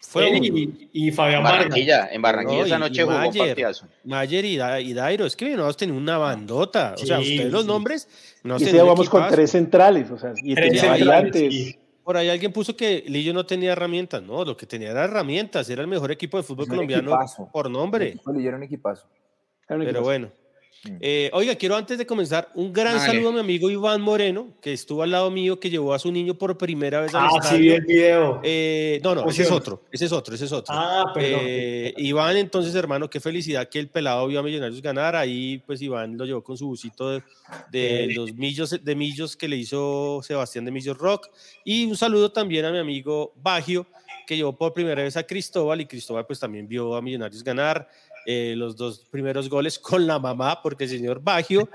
Fue 0.01 0.29
y, 0.29 0.89
y, 0.91 1.11
Fabián 1.11 1.43
Barranquilla, 1.43 2.09
En 2.11 2.21
Barranquilla 2.21 2.65
esa 2.65 2.79
noche 2.79 3.03
jugó 3.03 3.17
Mayer, 3.17 3.47
partidazo. 3.47 3.87
Mayer 4.03 4.45
y, 4.45 4.59
y, 4.89 4.93
Dairo, 4.93 5.25
es 5.25 5.35
que 5.35 5.55
no 5.55 5.71
tenían 5.73 5.97
una 5.97 6.17
bandota. 6.17 6.95
O 6.95 7.05
sea, 7.05 7.19
ustedes 7.19 7.51
los 7.51 7.65
nombres. 7.65 8.09
No 8.43 8.57
y 8.57 8.71
vamos 8.73 9.09
con 9.09 9.27
tres 9.29 9.51
centrales, 9.51 10.09
o 10.09 10.17
sea, 10.17 10.33
y 10.43 10.55
tres 10.55 10.81
variantes. 10.85 11.77
Por 12.03 12.17
ahí 12.17 12.29
alguien 12.29 12.51
puso 12.51 12.75
que 12.75 13.03
Lillo 13.07 13.31
no 13.31 13.45
tenía 13.45 13.73
herramientas. 13.73 14.23
No, 14.23 14.43
lo 14.43 14.57
que 14.57 14.65
tenía 14.65 14.89
era 14.89 15.05
herramientas. 15.05 15.69
Era 15.69 15.81
el 15.81 15.87
mejor 15.87 16.11
equipo 16.11 16.35
de 16.37 16.43
fútbol 16.43 16.67
colombiano 16.67 17.17
por 17.53 17.69
nombre. 17.69 18.17
Lillo 18.33 18.47
era 18.47 18.57
un 18.57 18.63
equipazo. 18.63 19.07
Pero 19.67 20.01
bueno. 20.01 20.31
Mm. 20.83 20.97
Eh, 20.99 21.29
oiga, 21.33 21.55
quiero 21.55 21.75
antes 21.75 21.97
de 21.97 22.07
comenzar 22.07 22.49
un 22.55 22.73
gran 22.73 22.99
saludo 22.99 23.29
a 23.29 23.33
mi 23.33 23.39
amigo 23.39 23.69
Iván 23.69 24.01
Moreno, 24.01 24.55
que 24.61 24.73
estuvo 24.73 25.03
al 25.03 25.11
lado 25.11 25.29
mío, 25.29 25.59
que 25.59 25.69
llevó 25.69 25.93
a 25.93 25.99
su 25.99 26.11
niño 26.11 26.33
por 26.33 26.57
primera 26.57 27.01
vez 27.01 27.13
al 27.13 27.25
ah, 27.25 27.41
sí, 27.43 27.69
el 27.69 27.85
video. 27.85 28.39
Eh, 28.43 28.99
no, 29.03 29.13
no, 29.13 29.29
ese 29.29 29.43
es 29.43 29.51
otro, 29.51 29.83
ese 29.91 30.05
es 30.05 30.11
otro, 30.11 30.33
ese 30.33 30.45
es 30.45 30.51
otro. 30.51 30.73
Ah, 30.75 31.11
perdón. 31.13 31.41
Eh, 31.43 31.93
Iván, 31.97 32.35
entonces, 32.37 32.73
hermano, 32.73 33.09
qué 33.09 33.19
felicidad 33.19 33.69
que 33.69 33.77
el 33.77 33.89
pelado 33.89 34.25
vio 34.25 34.39
a 34.39 34.43
Millonarios 34.43 34.81
ganar. 34.81 35.15
Ahí, 35.15 35.61
pues, 35.67 35.81
Iván 35.83 36.17
lo 36.17 36.25
llevó 36.25 36.43
con 36.43 36.57
su 36.57 36.65
busito 36.65 37.21
de, 37.69 38.11
los 38.15 38.33
millos, 38.33 38.83
de 38.83 38.95
millos 38.95 39.37
que 39.37 39.47
le 39.47 39.57
hizo 39.57 40.21
Sebastián 40.23 40.65
de 40.65 40.71
Millos 40.71 40.97
Rock. 40.97 41.29
Y 41.63 41.85
un 41.85 41.95
saludo 41.95 42.31
también 42.31 42.65
a 42.65 42.71
mi 42.71 42.79
amigo 42.79 43.33
Bagio, 43.35 43.85
que 44.25 44.35
llevó 44.35 44.57
por 44.57 44.73
primera 44.73 45.03
vez 45.03 45.15
a 45.15 45.23
Cristóbal, 45.23 45.81
y 45.81 45.85
Cristóbal, 45.85 46.25
pues, 46.25 46.39
también 46.39 46.67
vio 46.67 46.95
a 46.95 47.01
Millonarios 47.03 47.43
ganar. 47.43 47.87
Eh, 48.25 48.53
los 48.55 48.75
dos 48.75 49.05
primeros 49.09 49.49
goles 49.49 49.79
con 49.79 50.05
la 50.05 50.19
mamá, 50.19 50.61
porque 50.61 50.83
el 50.83 50.89
señor 50.89 51.21
Bagio 51.23 51.69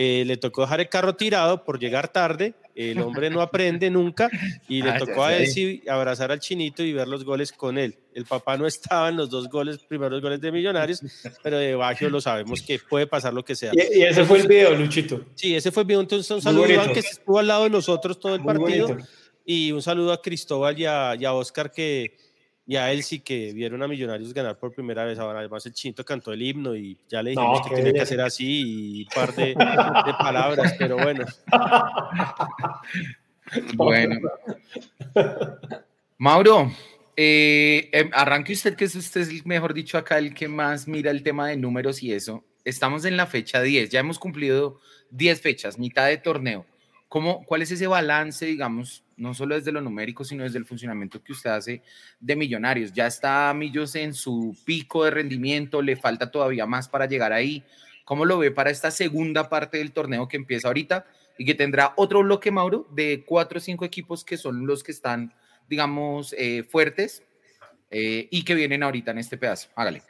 eh, 0.00 0.22
le 0.24 0.36
tocó 0.36 0.62
dejar 0.62 0.78
el 0.78 0.88
carro 0.88 1.16
tirado 1.16 1.64
por 1.64 1.80
llegar 1.80 2.06
tarde. 2.06 2.54
El 2.76 3.00
hombre 3.00 3.28
no 3.30 3.40
aprende 3.40 3.90
nunca 3.90 4.30
y 4.68 4.80
le 4.82 4.90
ah, 4.90 4.98
tocó 4.98 5.24
a 5.24 5.36
él 5.36 5.82
abrazar 5.88 6.30
al 6.30 6.38
chinito 6.38 6.84
y 6.84 6.92
ver 6.92 7.08
los 7.08 7.24
goles 7.24 7.50
con 7.50 7.76
él. 7.76 7.96
El 8.14 8.24
papá 8.24 8.56
no 8.56 8.68
estaba 8.68 9.08
en 9.08 9.16
los 9.16 9.28
dos 9.28 9.48
goles, 9.48 9.78
primeros 9.78 10.22
goles 10.22 10.40
de 10.40 10.52
Millonarios, 10.52 11.02
pero 11.42 11.58
de 11.58 11.74
Bagio 11.74 12.08
lo 12.08 12.20
sabemos 12.20 12.62
que 12.62 12.78
puede 12.78 13.08
pasar 13.08 13.34
lo 13.34 13.44
que 13.44 13.56
sea. 13.56 13.72
Y, 13.74 14.02
ese 14.02 14.24
fue 14.24 14.38
el 14.38 14.46
video, 14.46 14.76
Luchito. 14.76 15.24
Sí, 15.34 15.56
ese 15.56 15.72
fue 15.72 15.82
el 15.82 15.88
video. 15.88 16.00
Entonces, 16.00 16.30
un 16.30 16.40
saludo 16.40 16.80
a 16.80 16.92
que 16.92 17.00
estuvo 17.00 17.40
al 17.40 17.48
lado 17.48 17.64
de 17.64 17.70
nosotros 17.70 18.20
todo 18.20 18.36
el 18.36 18.44
partido. 18.44 18.96
Y 19.44 19.72
un 19.72 19.82
saludo 19.82 20.12
a 20.12 20.22
Cristóbal 20.22 20.78
y 20.78 20.84
a, 20.84 21.16
y 21.18 21.24
a 21.24 21.32
Oscar 21.32 21.72
que 21.72 22.16
y 22.68 22.76
a 22.76 22.92
él 22.92 23.02
sí 23.02 23.20
que 23.20 23.54
vieron 23.54 23.82
a 23.82 23.88
Millonarios 23.88 24.34
ganar 24.34 24.58
por 24.58 24.74
primera 24.74 25.06
vez. 25.06 25.18
Ahora, 25.18 25.38
además, 25.38 25.64
el 25.64 25.72
Chinto 25.72 26.04
cantó 26.04 26.34
el 26.34 26.42
himno 26.42 26.76
y 26.76 26.98
ya 27.08 27.22
le 27.22 27.30
dijimos 27.30 27.66
que 27.66 27.74
tiene 27.74 27.94
que 27.94 28.02
hacer 28.02 28.20
así 28.20 28.98
y 28.98 29.02
un 29.04 29.08
par 29.08 29.34
de, 29.34 29.54
palabras, 30.18 30.74
pero 30.78 30.98
bueno. 30.98 31.24
bueno. 33.74 34.20
Mauro, 36.18 36.70
eh, 37.16 37.88
em, 37.90 38.10
arranque 38.12 38.52
usted, 38.52 38.76
que 38.76 38.84
es 38.84 38.94
usted, 38.94 39.26
mejor 39.46 39.72
dicho, 39.72 39.96
acá 39.96 40.18
el 40.18 40.34
que 40.34 40.46
más 40.46 40.86
mira 40.86 41.10
el 41.10 41.22
tema 41.22 41.48
de 41.48 41.56
números 41.56 42.02
y 42.02 42.12
eso. 42.12 42.44
Estamos 42.66 43.06
en 43.06 43.16
la 43.16 43.26
fecha 43.26 43.62
10, 43.62 43.88
ya 43.88 44.00
hemos 44.00 44.18
cumplido 44.18 44.78
10 45.12 45.40
fechas, 45.40 45.78
mitad 45.78 46.06
de 46.06 46.18
torneo. 46.18 46.66
¿Cómo, 47.08 47.46
¿Cuál 47.46 47.62
es 47.62 47.70
ese 47.70 47.86
balance, 47.86 48.44
digamos, 48.44 49.04
no 49.18 49.34
solo 49.34 49.54
desde 49.54 49.72
lo 49.72 49.80
numérico, 49.80 50.24
sino 50.24 50.44
desde 50.44 50.58
el 50.58 50.64
funcionamiento 50.64 51.22
que 51.22 51.32
usted 51.32 51.50
hace 51.50 51.82
de 52.20 52.36
Millonarios? 52.36 52.92
Ya 52.92 53.06
está 53.06 53.52
Millos 53.54 53.94
en 53.94 54.14
su 54.14 54.56
pico 54.64 55.04
de 55.04 55.10
rendimiento, 55.10 55.82
le 55.82 55.96
falta 55.96 56.30
todavía 56.30 56.66
más 56.66 56.88
para 56.88 57.06
llegar 57.06 57.32
ahí. 57.32 57.64
¿Cómo 58.04 58.24
lo 58.24 58.38
ve 58.38 58.50
para 58.50 58.70
esta 58.70 58.90
segunda 58.90 59.50
parte 59.50 59.78
del 59.78 59.92
torneo 59.92 60.28
que 60.28 60.38
empieza 60.38 60.68
ahorita 60.68 61.04
y 61.36 61.44
que 61.44 61.54
tendrá 61.54 61.92
otro 61.96 62.22
bloque, 62.22 62.50
Mauro, 62.50 62.86
de 62.90 63.24
cuatro 63.26 63.58
o 63.58 63.60
cinco 63.60 63.84
equipos 63.84 64.24
que 64.24 64.38
son 64.38 64.66
los 64.66 64.82
que 64.82 64.92
están, 64.92 65.34
digamos, 65.68 66.34
eh, 66.38 66.62
fuertes 66.62 67.22
eh, 67.90 68.26
y 68.30 68.44
que 68.44 68.54
vienen 68.54 68.82
ahorita 68.82 69.10
en 69.10 69.18
este 69.18 69.36
pedazo? 69.36 69.68
Hágale. 69.74 70.02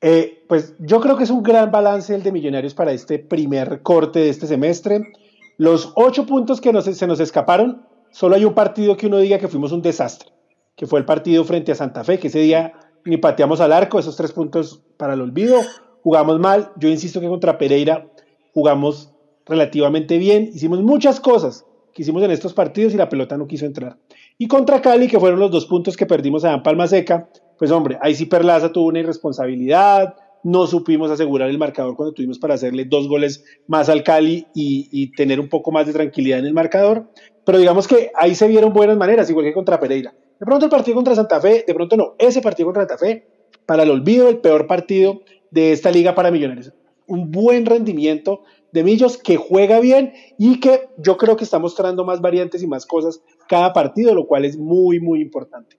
Eh, 0.00 0.44
pues 0.48 0.74
yo 0.78 1.00
creo 1.00 1.16
que 1.16 1.24
es 1.24 1.30
un 1.30 1.42
gran 1.42 1.70
balance 1.70 2.14
el 2.14 2.22
de 2.22 2.30
Millonarios 2.30 2.74
para 2.74 2.92
este 2.92 3.18
primer 3.18 3.82
corte 3.82 4.20
de 4.20 4.28
este 4.28 4.46
semestre. 4.46 5.12
Los 5.56 5.92
ocho 5.96 6.24
puntos 6.24 6.60
que 6.60 6.72
se 6.82 7.06
nos 7.06 7.20
escaparon, 7.20 7.87
solo 8.10 8.36
hay 8.36 8.44
un 8.44 8.54
partido 8.54 8.96
que 8.96 9.06
uno 9.06 9.18
diga 9.18 9.38
que 9.38 9.48
fuimos 9.48 9.72
un 9.72 9.82
desastre, 9.82 10.30
que 10.76 10.86
fue 10.86 10.98
el 10.98 11.04
partido 11.04 11.44
frente 11.44 11.72
a 11.72 11.74
Santa 11.74 12.04
Fe, 12.04 12.18
que 12.18 12.28
ese 12.28 12.40
día 12.40 12.74
ni 13.04 13.16
pateamos 13.16 13.60
al 13.60 13.72
arco, 13.72 13.98
esos 13.98 14.16
tres 14.16 14.32
puntos 14.32 14.82
para 14.96 15.14
el 15.14 15.20
olvido, 15.20 15.60
jugamos 16.02 16.38
mal, 16.38 16.72
yo 16.76 16.88
insisto 16.88 17.20
que 17.20 17.28
contra 17.28 17.58
Pereira 17.58 18.06
jugamos 18.52 19.12
relativamente 19.46 20.18
bien, 20.18 20.50
hicimos 20.52 20.82
muchas 20.82 21.20
cosas 21.20 21.64
que 21.94 22.02
hicimos 22.02 22.22
en 22.22 22.30
estos 22.30 22.52
partidos 22.52 22.94
y 22.94 22.96
la 22.96 23.08
pelota 23.08 23.36
no 23.36 23.46
quiso 23.46 23.66
entrar. 23.66 23.96
Y 24.36 24.46
contra 24.46 24.80
Cali, 24.80 25.08
que 25.08 25.18
fueron 25.18 25.40
los 25.40 25.50
dos 25.50 25.66
puntos 25.66 25.96
que 25.96 26.06
perdimos 26.06 26.44
a 26.44 26.62
Palma 26.62 26.86
Seca, 26.86 27.28
pues 27.58 27.70
hombre, 27.70 27.98
ahí 28.00 28.14
sí 28.14 28.26
Perlaza 28.26 28.72
tuvo 28.72 28.88
una 28.88 29.00
irresponsabilidad, 29.00 30.14
no 30.44 30.66
supimos 30.66 31.10
asegurar 31.10 31.50
el 31.50 31.58
marcador 31.58 31.96
cuando 31.96 32.14
tuvimos 32.14 32.38
para 32.38 32.54
hacerle 32.54 32.84
dos 32.84 33.08
goles 33.08 33.44
más 33.66 33.88
al 33.88 34.02
Cali 34.02 34.46
y, 34.54 35.10
tener 35.12 35.40
un 35.40 35.48
poco 35.48 35.72
más 35.72 35.86
de 35.86 35.92
tranquilidad 35.92 36.38
en 36.38 36.46
el 36.46 36.54
marcador. 36.54 37.10
Pero 37.48 37.60
digamos 37.60 37.88
que 37.88 38.12
ahí 38.14 38.34
se 38.34 38.46
vieron 38.46 38.74
buenas 38.74 38.98
maneras, 38.98 39.30
igual 39.30 39.46
que 39.46 39.54
contra 39.54 39.80
Pereira. 39.80 40.14
De 40.38 40.44
pronto 40.44 40.66
el 40.66 40.70
partido 40.70 40.96
contra 40.96 41.14
Santa 41.14 41.40
Fe, 41.40 41.64
de 41.66 41.72
pronto 41.72 41.96
no, 41.96 42.14
ese 42.18 42.42
partido 42.42 42.66
contra 42.66 42.82
Santa 42.82 42.98
Fe, 42.98 43.26
para 43.64 43.84
el 43.84 43.90
olvido, 43.90 44.28
el 44.28 44.40
peor 44.40 44.66
partido 44.66 45.22
de 45.50 45.72
esta 45.72 45.90
liga 45.90 46.14
para 46.14 46.30
Millonarios. 46.30 46.74
Un 47.06 47.30
buen 47.30 47.64
rendimiento 47.64 48.42
de 48.70 48.84
Millos 48.84 49.16
que 49.16 49.38
juega 49.38 49.80
bien 49.80 50.12
y 50.38 50.60
que 50.60 50.90
yo 50.98 51.16
creo 51.16 51.38
que 51.38 51.44
está 51.44 51.58
mostrando 51.58 52.04
más 52.04 52.20
variantes 52.20 52.62
y 52.62 52.66
más 52.66 52.84
cosas 52.84 53.22
cada 53.48 53.72
partido, 53.72 54.14
lo 54.14 54.26
cual 54.26 54.44
es 54.44 54.58
muy, 54.58 55.00
muy 55.00 55.22
importante. 55.22 55.78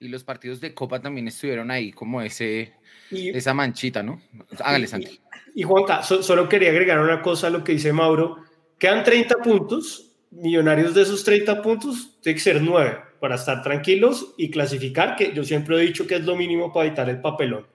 Y 0.00 0.08
los 0.08 0.24
partidos 0.24 0.60
de 0.60 0.74
Copa 0.74 1.00
también 1.00 1.28
estuvieron 1.28 1.70
ahí, 1.70 1.92
como 1.92 2.22
ese, 2.22 2.72
esa 3.12 3.54
manchita, 3.54 4.02
¿no? 4.02 4.20
Hágale, 4.58 4.88
Santi. 4.88 5.20
Y, 5.54 5.62
Juanca, 5.62 6.02
solo 6.02 6.48
quería 6.48 6.70
agregar 6.70 6.98
una 6.98 7.22
cosa 7.22 7.46
a 7.46 7.50
lo 7.50 7.62
que 7.62 7.70
dice 7.70 7.92
Mauro. 7.92 8.38
Quedan 8.80 9.04
30 9.04 9.36
puntos, 9.36 10.07
millonarios 10.30 10.94
de 10.94 11.02
esos 11.02 11.24
30 11.24 11.62
puntos, 11.62 12.18
tiene 12.20 12.36
que 12.36 12.42
ser 12.42 12.62
9 12.62 12.98
para 13.20 13.34
estar 13.34 13.62
tranquilos 13.62 14.34
y 14.36 14.50
clasificar, 14.50 15.16
que 15.16 15.32
yo 15.34 15.44
siempre 15.44 15.76
he 15.76 15.80
dicho 15.80 16.06
que 16.06 16.16
es 16.16 16.24
lo 16.24 16.36
mínimo 16.36 16.72
para 16.72 16.86
evitar 16.86 17.08
el 17.08 17.20
papelón. 17.20 17.66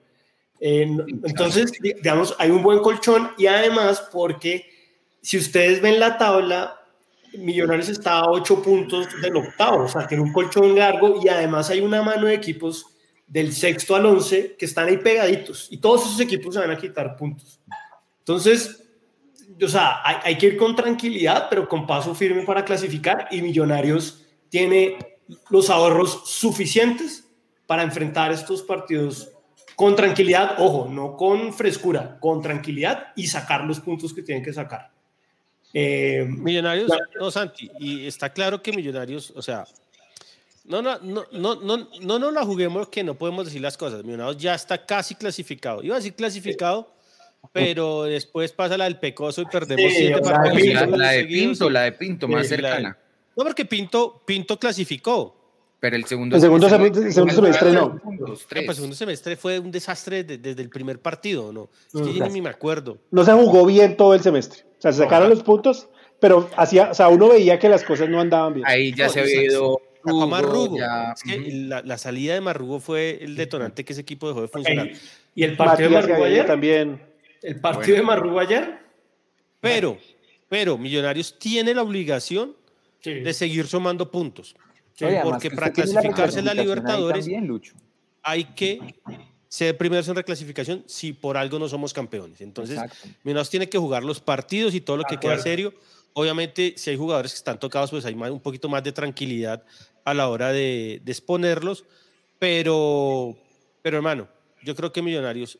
Eh, 0.60 0.88
entonces, 1.24 1.72
digamos, 1.80 2.34
hay 2.38 2.50
un 2.50 2.62
buen 2.62 2.78
colchón 2.78 3.30
y 3.36 3.46
además 3.46 4.08
porque 4.12 4.64
si 5.20 5.36
ustedes 5.36 5.82
ven 5.82 6.00
la 6.00 6.16
tabla, 6.16 6.80
Millonarios 7.36 7.88
está 7.88 8.20
a 8.20 8.30
8 8.30 8.62
puntos 8.62 9.08
del 9.20 9.36
octavo, 9.36 9.84
o 9.84 9.88
sea, 9.88 10.06
tiene 10.06 10.22
un 10.22 10.32
colchón 10.32 10.78
largo 10.78 11.20
y 11.22 11.28
además 11.28 11.68
hay 11.68 11.80
una 11.80 12.00
mano 12.00 12.28
de 12.28 12.34
equipos 12.34 12.86
del 13.26 13.52
sexto 13.52 13.96
al 13.96 14.06
once 14.06 14.54
que 14.56 14.66
están 14.66 14.86
ahí 14.86 14.98
pegaditos 14.98 15.66
y 15.70 15.78
todos 15.78 16.02
esos 16.02 16.20
equipos 16.20 16.54
se 16.54 16.60
van 16.60 16.70
a 16.70 16.78
quitar 16.78 17.16
puntos. 17.16 17.60
Entonces, 18.20 18.83
o 19.62 19.68
sea, 19.68 20.00
hay, 20.04 20.16
hay 20.24 20.38
que 20.38 20.46
ir 20.46 20.56
con 20.56 20.74
tranquilidad, 20.74 21.48
pero 21.48 21.68
con 21.68 21.86
paso 21.86 22.14
firme 22.14 22.42
para 22.42 22.64
clasificar 22.64 23.28
y 23.30 23.42
Millonarios 23.42 24.24
tiene 24.48 24.98
los 25.50 25.70
ahorros 25.70 26.22
suficientes 26.26 27.24
para 27.66 27.82
enfrentar 27.82 28.32
estos 28.32 28.62
partidos 28.62 29.30
con 29.76 29.96
tranquilidad, 29.96 30.56
ojo, 30.58 30.88
no 30.88 31.16
con 31.16 31.52
frescura, 31.52 32.18
con 32.20 32.40
tranquilidad 32.40 33.08
y 33.16 33.26
sacar 33.26 33.64
los 33.64 33.80
puntos 33.80 34.12
que 34.14 34.22
tienen 34.22 34.44
que 34.44 34.52
sacar. 34.52 34.90
Eh, 35.72 36.24
millonarios, 36.28 36.88
no, 37.18 37.30
Santi, 37.30 37.68
y 37.80 38.06
está 38.06 38.30
claro 38.30 38.62
que 38.62 38.72
Millonarios, 38.72 39.32
o 39.34 39.42
sea, 39.42 39.64
no, 40.64 40.80
no, 40.80 40.98
no, 41.00 41.26
no, 41.32 41.56
no, 41.56 41.88
no 42.00 42.18
nos 42.18 42.32
la 42.32 42.44
juguemos 42.44 42.88
que 42.88 43.02
no 43.02 43.14
podemos 43.16 43.46
decir 43.46 43.60
las 43.60 43.76
cosas. 43.76 44.04
Millonarios 44.04 44.38
ya 44.38 44.54
está 44.54 44.86
casi 44.86 45.16
clasificado. 45.16 45.82
Iba 45.82 45.96
a 45.96 45.98
decir 45.98 46.14
clasificado, 46.14 46.88
pero 47.52 48.04
después 48.04 48.52
pasa 48.52 48.76
la 48.76 48.84
del 48.84 48.98
Pecoso 48.98 49.42
y 49.42 49.46
perdemos 49.46 49.92
siete 49.94 50.20
partidos. 50.20 50.88
La, 50.98 51.10
de 51.12 51.24
Pinto, 51.24 51.70
la 51.70 51.82
de 51.82 51.92
Pinto, 51.92 52.28
más 52.28 52.48
cercana. 52.48 52.96
no, 53.36 53.44
porque 53.44 53.64
Pinto, 53.64 54.22
Pinto 54.24 54.58
clasificó. 54.58 55.44
Pero 55.84 55.96
el 55.96 56.04
segundo, 56.06 56.36
el 56.36 56.40
segundo, 56.40 56.66
semestre, 56.70 57.12
segundo 57.12 57.34
semestre 57.34 57.72
no. 57.72 58.00
pues 58.18 58.46
el 58.50 58.74
segundo 58.74 58.96
semestre 58.96 59.36
fue 59.36 59.58
un 59.58 59.70
desastre 59.70 60.24
desde 60.24 60.62
el 60.62 60.70
primer 60.70 60.98
partido, 60.98 61.52
¿no? 61.52 61.68
Es 61.92 62.00
que 62.00 62.14
yo 62.14 62.26
ni 62.28 62.40
me 62.40 62.48
acuerdo. 62.48 62.96
No 63.10 63.22
se 63.22 63.32
jugó 63.32 63.66
bien 63.66 63.94
todo 63.94 64.14
el 64.14 64.22
semestre. 64.22 64.62
O 64.78 64.80
sea, 64.80 64.92
se 64.92 65.02
sacaron 65.02 65.28
los 65.28 65.42
puntos, 65.42 65.88
pero 66.20 66.48
hacía, 66.56 66.90
o 66.90 66.94
sea, 66.94 67.08
uno 67.08 67.28
veía 67.28 67.58
que 67.58 67.68
las 67.68 67.84
cosas 67.84 68.08
no 68.08 68.18
andaban 68.18 68.54
bien. 68.54 68.66
Ahí 68.66 68.94
ya 68.94 69.10
se 69.10 69.20
había 69.20 69.44
ido. 69.44 69.78
Marrugo. 70.04 70.78
Es 71.14 71.22
que 71.22 71.50
la, 71.52 71.82
la, 71.82 71.98
salida 71.98 72.32
de 72.32 72.40
Marrugo 72.40 72.80
fue 72.80 73.18
el 73.22 73.36
detonante 73.36 73.84
que 73.84 73.92
ese 73.92 74.02
equipo 74.02 74.28
dejó 74.28 74.40
de 74.40 74.48
funcionar. 74.48 74.90
¿Y 75.34 75.44
el 75.44 75.54
partido 75.54 75.90
de 75.90 75.96
Marrugo 75.96 76.24
ayer? 76.24 76.46
También. 76.46 77.13
¿El 77.44 77.60
partido 77.60 77.98
de 77.98 78.02
Marrugo 78.02 78.40
ayer? 78.40 78.78
Pero, 79.60 79.98
pero 80.48 80.78
Millonarios 80.78 81.38
tiene 81.38 81.74
la 81.74 81.82
obligación 81.82 82.56
sí. 83.00 83.12
de 83.12 83.34
seguir 83.34 83.66
sumando 83.66 84.10
puntos. 84.10 84.56
Sí, 84.94 85.04
porque 85.22 85.50
para 85.50 85.70
clasificarse 85.70 86.38
en 86.38 86.46
la 86.46 86.54
Libertadores 86.54 87.26
también, 87.26 87.60
hay 88.22 88.44
que 88.44 88.80
ser 89.48 89.76
primeros 89.76 90.08
en 90.08 90.14
reclasificación 90.14 90.84
si 90.86 91.12
por 91.12 91.36
algo 91.36 91.58
no 91.58 91.68
somos 91.68 91.92
campeones. 91.92 92.40
Entonces, 92.40 92.80
menos 93.24 93.50
tiene 93.50 93.68
que 93.68 93.76
jugar 93.76 94.04
los 94.04 94.20
partidos 94.20 94.74
y 94.74 94.80
todo 94.80 94.96
lo 94.96 95.04
que 95.04 95.18
queda 95.18 95.38
serio. 95.38 95.74
Obviamente, 96.14 96.74
si 96.76 96.90
hay 96.90 96.96
jugadores 96.96 97.32
que 97.32 97.38
están 97.38 97.58
tocados, 97.58 97.90
pues 97.90 98.06
hay 98.06 98.14
un 98.14 98.40
poquito 98.40 98.68
más 98.68 98.82
de 98.84 98.92
tranquilidad 98.92 99.64
a 100.04 100.14
la 100.14 100.28
hora 100.28 100.52
de, 100.52 101.00
de 101.04 101.12
exponerlos. 101.12 101.84
Pero, 102.38 103.36
pero 103.82 103.96
hermano, 103.98 104.28
yo 104.62 104.74
creo 104.74 104.92
que 104.92 105.02
Millonarios 105.02 105.58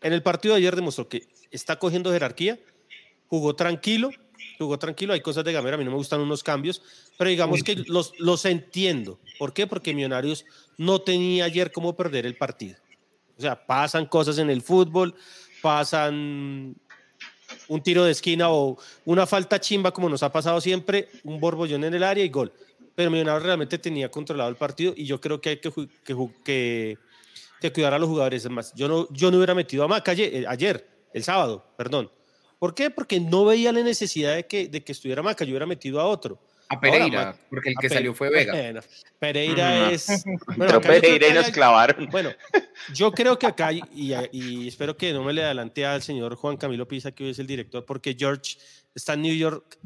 en 0.00 0.12
el 0.12 0.22
partido 0.22 0.54
de 0.54 0.60
ayer 0.60 0.76
demostró 0.76 1.08
que 1.08 1.26
está 1.50 1.78
cogiendo 1.78 2.12
jerarquía, 2.12 2.58
jugó 3.28 3.54
tranquilo, 3.54 4.10
jugó 4.58 4.78
tranquilo. 4.78 5.12
Hay 5.12 5.20
cosas 5.20 5.44
de 5.44 5.52
Gamera, 5.52 5.76
a 5.76 5.78
mí 5.78 5.84
no 5.84 5.90
me 5.90 5.96
gustan 5.96 6.20
unos 6.20 6.42
cambios, 6.42 6.82
pero 7.16 7.30
digamos 7.30 7.62
que 7.62 7.76
los, 7.86 8.12
los 8.18 8.44
entiendo. 8.44 9.18
¿Por 9.38 9.52
qué? 9.52 9.66
Porque 9.66 9.94
Millonarios 9.94 10.44
no 10.76 11.00
tenía 11.00 11.44
ayer 11.44 11.72
cómo 11.72 11.96
perder 11.96 12.26
el 12.26 12.36
partido. 12.36 12.76
O 13.36 13.40
sea, 13.40 13.66
pasan 13.66 14.06
cosas 14.06 14.38
en 14.38 14.50
el 14.50 14.62
fútbol, 14.62 15.14
pasan 15.62 16.76
un 17.68 17.82
tiro 17.82 18.04
de 18.04 18.12
esquina 18.12 18.50
o 18.50 18.78
una 19.04 19.26
falta 19.26 19.60
chimba 19.60 19.92
como 19.92 20.08
nos 20.08 20.22
ha 20.22 20.32
pasado 20.32 20.60
siempre, 20.60 21.08
un 21.24 21.40
borbollón 21.40 21.84
en 21.84 21.94
el 21.94 22.02
área 22.02 22.24
y 22.24 22.28
gol. 22.28 22.52
Pero 22.94 23.10
Millonarios 23.10 23.44
realmente 23.44 23.78
tenía 23.78 24.10
controlado 24.10 24.50
el 24.50 24.56
partido 24.56 24.92
y 24.96 25.04
yo 25.04 25.20
creo 25.20 25.40
que 25.40 25.50
hay 25.50 25.56
que, 25.56 25.70
que, 26.04 26.16
que, 26.44 26.98
que 27.60 27.72
cuidar 27.72 27.94
a 27.94 27.98
los 27.98 28.08
jugadores. 28.08 28.48
más, 28.50 28.74
yo 28.74 28.88
no, 28.88 29.06
yo 29.10 29.30
no 29.30 29.36
hubiera 29.36 29.54
metido 29.54 29.84
a 29.84 29.88
Maca 29.88 30.12
ayer, 30.12 30.46
ayer, 30.48 30.86
el 31.12 31.22
sábado, 31.22 31.64
perdón 31.76 32.10
¿Por 32.60 32.74
qué? 32.74 32.90
Porque 32.90 33.18
no 33.18 33.46
veía 33.46 33.72
la 33.72 33.82
necesidad 33.82 34.36
de 34.36 34.46
que, 34.46 34.68
de 34.68 34.84
que 34.84 34.92
estuviera 34.92 35.22
Maca, 35.22 35.44
yo 35.44 35.52
hubiera 35.52 35.64
metido 35.64 35.98
a 35.98 36.04
otro. 36.04 36.38
A 36.68 36.78
Pereira, 36.78 37.18
Ahora, 37.20 37.36
porque 37.48 37.70
el 37.70 37.74
que 37.80 37.88
salió 37.88 38.14
fue 38.14 38.28
Vega. 38.28 38.52
Bueno, 38.52 38.80
Pereira 39.18 39.90
es. 39.90 40.22
Bueno, 40.56 40.78
Pereira 40.80 41.28
y 41.28 41.32
nos 41.32 41.48
clavaron. 41.48 42.06
Bueno, 42.10 42.30
yo 42.94 43.10
creo 43.12 43.38
que 43.38 43.46
acá, 43.46 43.72
y, 43.72 43.82
y, 44.30 44.68
espero 44.68 44.94
que 44.94 45.12
no 45.14 45.24
me 45.24 45.32
le 45.32 45.42
adelante 45.42 45.86
al 45.86 46.02
señor 46.02 46.36
Juan 46.36 46.58
Camilo 46.58 46.86
Pisa, 46.86 47.12
que 47.12 47.24
hoy 47.24 47.30
es 47.30 47.38
el 47.38 47.46
director, 47.46 47.84
porque 47.86 48.14
George 48.16 48.58
está 48.94 49.14
en 49.14 49.22
New 49.22 49.34
York. 49.34 49.78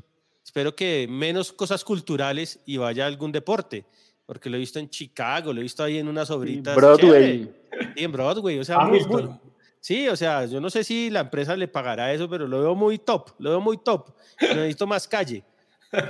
Espero 0.45 0.75
que 0.75 1.07
menos 1.09 1.53
cosas 1.53 1.85
culturales 1.85 2.59
y 2.67 2.77
vaya 2.77 3.05
a 3.05 3.07
algún 3.07 3.31
deporte, 3.31 3.87
porque 4.27 4.51
lo 4.51 4.57
he 4.57 4.61
visto 4.61 4.81
en 4.81 4.91
Chicago, 4.91 5.53
lo 5.53 5.61
he 5.61 5.63
visto 5.63 5.85
ahí 5.85 5.99
en 5.99 6.09
unas 6.09 6.29
obritas. 6.31 6.75
Broadway. 6.75 7.51
Sí, 7.97 8.05
en 8.05 8.13
Broadway, 8.13 8.59
o 8.59 8.65
sea, 8.65 8.81
muy, 8.81 9.05
muy, 9.05 9.29
Sí, 9.85 10.09
o 10.09 10.17
sea, 10.17 10.47
yo 10.47 10.63
no 10.63 10.71
sé 10.71 10.83
si 10.83 11.11
la 11.11 11.21
empresa 11.21 11.55
le 11.57 11.69
pagará 11.69 12.11
eso, 12.11 12.27
pero 12.27 12.49
lo 12.49 12.61
veo 12.61 12.75
muy 12.75 12.99
top, 12.99 13.33
lo 13.39 13.51
veo 13.51 13.61
muy 13.61 13.77
top. 13.77 14.15
Necesito 14.41 14.87
más 14.87 15.07
calle. 15.07 15.45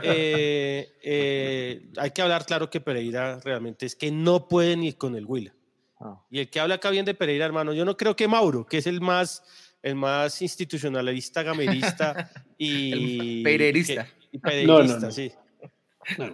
Eh, 0.02 0.92
eh, 1.02 1.90
hay 1.96 2.10
que 2.12 2.22
hablar 2.22 2.46
claro 2.46 2.70
que 2.70 2.80
Pereira 2.80 3.40
realmente 3.40 3.84
es 3.84 3.96
que 3.96 4.10
no 4.10 4.46
puede 4.46 4.76
ni 4.76 4.92
con 4.92 5.16
el 5.16 5.26
Huila. 5.26 5.52
Ah. 6.00 6.22
Y 6.30 6.38
el 6.38 6.50
que 6.50 6.60
habla 6.60 6.76
acá 6.76 6.90
bien 6.90 7.04
de 7.04 7.14
Pereira, 7.14 7.44
hermano, 7.44 7.72
yo 7.72 7.84
no 7.84 7.96
creo 7.96 8.14
que 8.14 8.28
Mauro, 8.28 8.64
que 8.64 8.78
es 8.78 8.86
el 8.86 9.00
más, 9.00 9.42
el 9.82 9.96
más 9.96 10.40
institucionalista, 10.40 11.42
gamerista 11.42 12.30
y... 12.56 13.42
Pereirista. 13.42 14.06
y 14.30 14.38
pereirista, 14.38 14.94
no, 14.94 15.00
no, 15.00 15.10
sí. 15.10 15.32
No, 16.18 16.30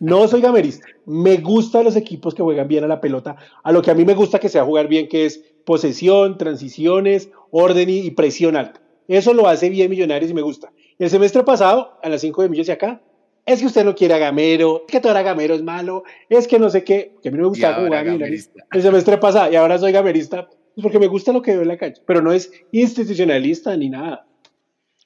no, 0.00 0.28
soy 0.28 0.40
gamerista. 0.40 0.86
Me 1.06 1.36
gustan 1.38 1.84
los 1.84 1.96
equipos 1.96 2.34
que 2.34 2.42
juegan 2.42 2.68
bien 2.68 2.84
a 2.84 2.88
la 2.88 3.00
pelota. 3.00 3.36
A 3.62 3.72
lo 3.72 3.82
que 3.82 3.90
a 3.90 3.94
mí 3.94 4.04
me 4.04 4.14
gusta 4.14 4.38
que 4.38 4.48
sea 4.48 4.64
jugar 4.64 4.88
bien, 4.88 5.08
que 5.08 5.26
es 5.26 5.42
posesión, 5.64 6.38
transiciones, 6.38 7.30
orden 7.50 7.88
y, 7.88 8.10
presión 8.10 8.56
alta. 8.56 8.80
Eso 9.08 9.34
lo 9.34 9.48
hace 9.48 9.68
bien 9.68 9.90
Millonarios 9.90 10.30
y 10.30 10.34
me 10.34 10.42
gusta. 10.42 10.72
El 10.98 11.10
semestre 11.10 11.42
pasado, 11.42 11.98
a 12.02 12.08
las 12.08 12.20
5 12.20 12.42
de 12.42 12.48
millones 12.48 12.68
y 12.68 12.72
acá, 12.72 13.02
es 13.46 13.60
que 13.60 13.66
usted 13.66 13.84
no 13.84 13.94
quiere 13.94 14.14
a 14.14 14.18
Gamero, 14.18 14.84
es 14.86 14.92
que 14.92 15.00
todo 15.00 15.12
era 15.12 15.22
Gamero 15.22 15.54
es 15.54 15.62
malo, 15.62 16.04
es 16.28 16.48
que 16.48 16.58
no 16.58 16.70
sé 16.70 16.82
qué, 16.82 17.14
que 17.22 17.28
a 17.28 17.32
mí 17.32 17.36
no 17.36 17.44
me 17.44 17.48
gustaba 17.50 17.84
jugar 17.84 18.04
Millonarios. 18.04 18.50
El 18.72 18.82
semestre 18.82 19.18
pasado 19.18 19.52
y 19.52 19.56
ahora 19.56 19.78
soy 19.78 19.92
gamerista, 19.92 20.46
pues 20.46 20.82
porque 20.82 20.98
me 20.98 21.08
gusta 21.08 21.32
lo 21.32 21.42
que 21.42 21.52
veo 21.52 21.62
en 21.62 21.68
la 21.68 21.76
cancha, 21.76 22.02
pero 22.06 22.22
no 22.22 22.32
es 22.32 22.50
institucionalista 22.72 23.76
ni 23.76 23.90
nada. 23.90 24.26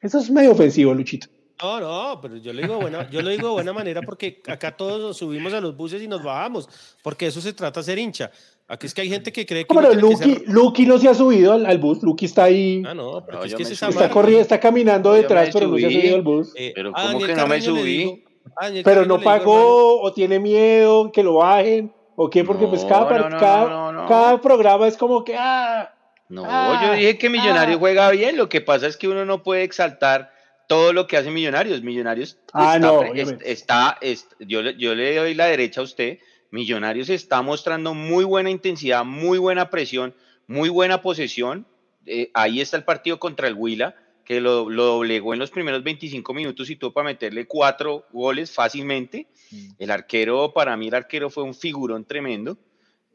Eso 0.01 0.19
es 0.19 0.31
medio 0.31 0.53
ofensivo, 0.53 0.95
Luchito. 0.95 1.27
No, 1.61 1.81
no, 1.81 2.21
pero 2.21 2.37
yo 2.37 2.53
lo 2.53 2.63
digo 2.63 2.81
buena, 2.81 3.11
yo 3.11 3.21
lo 3.21 3.31
digo 3.31 3.49
de 3.49 3.55
buena 3.55 3.73
manera 3.73 4.01
porque 4.03 4.41
acá 4.47 4.77
todos 4.77 5.01
nos 5.01 5.17
subimos 5.17 5.53
a 5.53 5.61
los 5.61 5.77
buses 5.77 6.01
y 6.01 6.07
nos 6.07 6.23
bajamos, 6.23 6.69
porque 7.03 7.27
eso 7.27 7.41
se 7.41 7.53
trata 7.53 7.81
de 7.81 7.85
ser 7.85 7.99
hincha. 7.99 8.31
Aquí 8.69 8.87
es 8.87 8.95
que 8.95 9.01
hay 9.01 9.09
gente 9.09 9.33
que 9.33 9.47
cree 9.47 9.67
que. 9.67 9.75
Pero 9.75 9.95
Lucky, 9.95 10.45
Lucky 10.47 10.87
no 10.87 10.99
se 10.99 11.09
ha 11.09 11.15
subido 11.15 11.55
al, 11.55 11.65
al, 11.65 11.79
bus, 11.79 12.03
Lucky 12.03 12.27
está 12.27 12.45
ahí. 12.45 12.83
Ah, 12.87 12.95
no, 12.95 13.25
pero 13.25 13.39
no, 13.39 13.45
es 13.45 13.55
que 13.55 13.65
se 13.65 13.73
está, 13.73 14.11
corriendo, 14.11 14.43
está 14.43 14.61
caminando 14.61 15.15
detrás, 15.15 15.49
pero 15.53 15.69
no 15.69 15.79
se 15.79 15.87
ha 15.87 15.91
subido 15.91 16.15
al 16.17 16.23
bus. 16.23 16.53
Eh, 16.55 16.73
pero 16.75 16.93
¿cómo 16.93 17.19
ah, 17.19 17.27
que 17.27 17.35
no 17.35 17.47
me 17.47 17.61
subí? 17.63 17.83
Digo, 17.83 18.19
ah, 18.57 18.69
pero 18.85 19.07
no 19.07 19.21
pagó, 19.21 20.03
o 20.03 20.13
tiene 20.13 20.39
miedo 20.39 21.11
que 21.11 21.23
lo 21.23 21.37
bajen, 21.37 21.93
o 22.15 22.29
qué, 22.29 22.45
porque 22.45 22.67
pues 22.67 22.85
cada, 22.85 23.09
cada, 23.31 24.07
cada, 24.07 24.41
programa 24.41 24.87
es 24.87 24.99
como 24.99 25.25
que. 25.25 25.35
Ah, 25.37 25.91
no, 26.29 26.45
yo 26.83 26.93
dije 26.93 27.17
que 27.17 27.31
Millonario 27.31 27.77
ah. 27.77 27.79
juega 27.79 28.11
bien, 28.11 28.37
lo 28.37 28.51
que 28.51 28.61
pasa 28.61 28.87
es 28.87 28.99
que 28.99 29.09
uno 29.09 29.25
no 29.25 29.43
puede 29.43 29.63
exaltar 29.63 30.31
todo 30.69 30.93
lo 30.93 31.09
que 31.09 31.17
hace 31.17 31.33
Millonarios. 31.33 31.83
Millonarios 31.83 32.39
ah, 32.53 32.77
está, 32.77 32.79
no, 32.79 33.03
está, 33.03 33.99
está, 34.01 34.29
yo, 34.39 34.63
yo 34.71 34.95
le 34.95 35.17
doy 35.17 35.35
la 35.35 35.47
derecha 35.47 35.81
a 35.81 35.85
usted 35.85 36.19
Millonarios 36.51 37.11
está 37.11 37.43
mostrando 37.43 37.95
muy 37.95 38.25
buena 38.25 38.51
intensidad, 38.51 39.05
muy 39.05 39.39
buena 39.39 39.69
presión, 39.69 40.15
muy 40.47 40.69
buena 40.69 41.03
posesión. 41.03 41.67
Eh, 42.07 42.31
ahí 42.33 42.61
está 42.61 42.77
el 42.79 42.85
partido 42.85 43.19
contra 43.19 43.49
el 43.49 43.55
Huila, 43.55 43.95
que 44.25 44.41
lo, 44.41 44.71
lo, 44.71 44.85
doblegó 44.85 45.35
en 45.35 45.41
los 45.41 45.51
primeros 45.51 45.83
25 45.83 46.33
minutos 46.33 46.71
y 46.71 46.77
tuvo 46.77 46.93
para 46.93 47.09
meterle 47.09 47.47
cuatro 47.47 48.07
goles 48.13 48.51
fácilmente. 48.51 49.27
Mm. 49.51 49.71
El 49.79 49.91
arquero, 49.91 50.53
para 50.55 50.77
mí 50.77 50.89
el 50.89 50.95
arquero 50.95 51.29
fue 51.29 51.45
un 51.45 51.55
figurón 51.55 52.07
tremendo. 52.07 52.57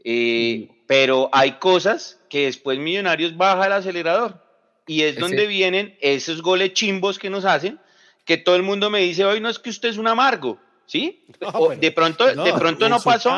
Eh, 0.04 0.68
mm. 0.70 0.76
Pero 0.86 1.30
hay 1.32 1.54
cosas 1.54 2.22
que 2.30 2.46
después 2.46 2.78
Millonarios 2.78 3.36
baja 3.36 3.66
el 3.66 3.74
acelerador. 3.74 4.42
Y 4.88 5.04
es 5.04 5.17
donde 5.17 5.48
vienen 5.48 5.96
esos 6.02 6.41
goles 6.41 6.74
chimbos 6.74 7.17
que 7.17 7.30
nos 7.30 7.46
hacen, 7.46 7.80
que 8.26 8.38
todo 8.38 8.56
el 8.56 8.63
mundo 8.63 8.89
me 8.89 9.00
dice, 9.00 9.26
hoy 9.26 9.39
no 9.39 9.50
es 9.50 9.60
que 9.60 9.69
usted 9.69 9.89
es 9.89 9.98
un 9.98 10.08
amargo, 10.08 10.58
¿sí? 10.86 11.24
de 11.80 11.91
pronto 11.91 12.34
no, 12.36 12.43
de 12.43 12.54
pronto 12.54 12.89
no 12.89 13.00
pasó, 13.00 13.32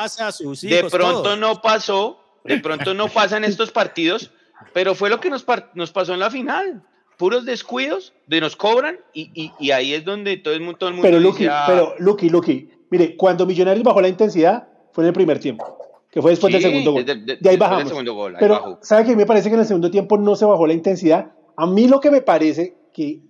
de 0.61 0.83
pronto 0.89 1.35
no 1.35 1.61
pasó, 1.61 2.19
de 2.43 2.59
pronto 2.59 2.93
no 2.93 3.07
pasan 3.09 3.43
estos 3.43 3.71
partidos, 3.71 4.31
pero 4.73 4.95
fue 4.95 5.09
lo 5.09 5.19
que 5.19 5.29
nos, 5.29 5.45
nos 5.73 5.91
pasó 5.91 6.13
en 6.13 6.19
la 6.19 6.31
final. 6.31 6.83
Puros 7.17 7.45
descuidos, 7.45 8.11
de 8.27 8.41
nos 8.41 8.57
cobran 8.57 8.99
y, 9.13 9.53
y, 9.57 9.71
ahí 9.71 9.93
es 9.93 10.03
donde 10.03 10.35
todo 10.35 10.53
el 10.53 10.59
mundo, 10.59 10.77
todo 10.77 10.89
el 10.89 10.95
mundo 10.95 11.07
pero 11.07 11.19
Lucky, 11.21 11.47
ah". 11.49 11.63
pero 11.65 11.95
Lucky, 11.97 12.29
Lucky, 12.29 12.69
mire, 12.89 13.15
cuando 13.15 13.45
Millonarios 13.45 13.85
bajó 13.85 14.01
la 14.01 14.09
intensidad 14.09 14.67
fue 14.91 15.05
en 15.05 15.07
el 15.07 15.13
primer 15.13 15.39
tiempo 15.39 15.85
que 16.15 16.21
fue 16.21 16.31
después 16.31 16.53
del 16.53 16.61
segundo 16.61 16.93
gol. 16.93 17.05
De, 17.05 17.49
ahí 17.49 17.57
bajamos. 17.57 17.91
Pero, 18.39 18.79
¿sabe 18.81 19.03
qué? 19.03 19.17
Me 19.17 19.25
parece 19.25 19.49
que 19.49 19.55
en 19.55 19.59
el 19.59 19.65
segundo 19.65 19.91
tiempo 19.91 20.17
no 20.17 20.37
se 20.37 20.45
bajó 20.45 20.65
la 20.65 20.71
intensidad. 20.71 21.33
A 21.57 21.65
mí 21.65 21.87
lo 21.87 21.99
que 21.99 22.11
me 22.11 22.21
parece 22.21 22.75
que, 22.93 23.21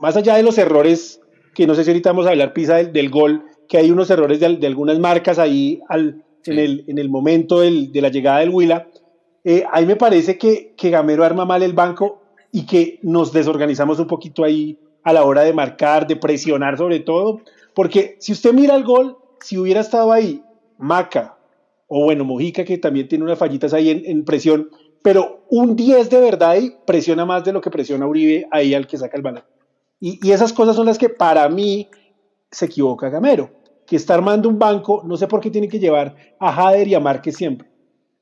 más 0.00 0.16
allá 0.16 0.36
de 0.36 0.42
los 0.42 0.58
errores, 0.58 1.20
que 1.54 1.66
no 1.66 1.74
sé 1.74 1.84
si 1.84 1.90
ahorita 1.90 2.10
vamos 2.10 2.26
a 2.26 2.30
hablar, 2.30 2.52
Pisa, 2.52 2.76
del, 2.76 3.10
gol, 3.10 3.44
que 3.68 3.78
hay 3.78 3.90
unos 3.90 4.10
errores 4.10 4.40
de, 4.40 4.66
algunas 4.66 4.98
marcas 4.98 5.38
ahí 5.38 5.80
al, 5.88 6.22
en, 6.44 6.58
el, 6.58 6.84
en 6.86 6.98
el 6.98 7.08
momento 7.08 7.60
del, 7.60 7.92
de 7.92 8.00
la 8.00 8.08
llegada 8.08 8.40
del 8.40 8.50
Huila, 8.50 8.88
eh, 9.44 9.64
ahí 9.72 9.86
me 9.86 9.96
parece 9.96 10.36
que, 10.36 10.74
que 10.76 10.90
Gamero 10.90 11.24
arma 11.24 11.44
mal 11.44 11.62
el 11.62 11.72
banco 11.72 12.22
y 12.52 12.66
que 12.66 12.98
nos 13.02 13.32
desorganizamos 13.32 13.98
un 13.98 14.06
poquito 14.06 14.44
ahí 14.44 14.78
a 15.04 15.12
la 15.12 15.24
hora 15.24 15.42
de 15.42 15.52
marcar, 15.52 16.06
de 16.06 16.16
presionar 16.16 16.76
sobre 16.76 17.00
todo, 17.00 17.40
porque 17.74 18.16
si 18.18 18.32
usted 18.32 18.52
mira 18.52 18.74
el 18.74 18.84
gol, 18.84 19.16
si 19.40 19.56
hubiera 19.56 19.80
estado 19.80 20.12
ahí 20.12 20.42
Maca, 20.78 21.36
o 21.86 22.04
bueno, 22.04 22.24
Mojica, 22.24 22.64
que 22.64 22.78
también 22.78 23.08
tiene 23.08 23.24
unas 23.24 23.38
fallitas 23.38 23.72
ahí 23.72 23.90
en, 23.90 24.24
presión, 24.24 24.70
pero 25.02 25.37
un 25.50 25.76
10 25.76 26.10
de 26.10 26.20
verdad 26.20 26.50
ahí 26.50 26.74
presiona 26.86 27.24
más 27.24 27.44
de 27.44 27.52
lo 27.52 27.60
que 27.60 27.70
presiona 27.70 28.06
Uribe 28.06 28.46
ahí 28.50 28.74
al 28.74 28.86
que 28.86 28.98
saca 28.98 29.16
el 29.16 29.22
balón. 29.22 29.44
Y, 30.00 30.30
esas 30.30 30.52
cosas 30.52 30.76
son 30.76 30.86
las 30.86 30.98
que 30.98 31.08
para 31.08 31.48
mí 31.48 31.88
se 32.50 32.66
equivoca 32.66 33.08
Gamero, 33.08 33.50
que 33.86 33.96
está 33.96 34.14
armando 34.14 34.48
un 34.48 34.58
banco, 34.58 35.02
no 35.04 35.16
sé 35.16 35.26
por 35.26 35.40
qué 35.40 35.50
tiene 35.50 35.68
que 35.68 35.80
llevar 35.80 36.14
a 36.38 36.52
Jader 36.52 36.86
y 36.86 36.94
a 36.94 37.00
Márquez 37.00 37.36
siempre. 37.36 37.68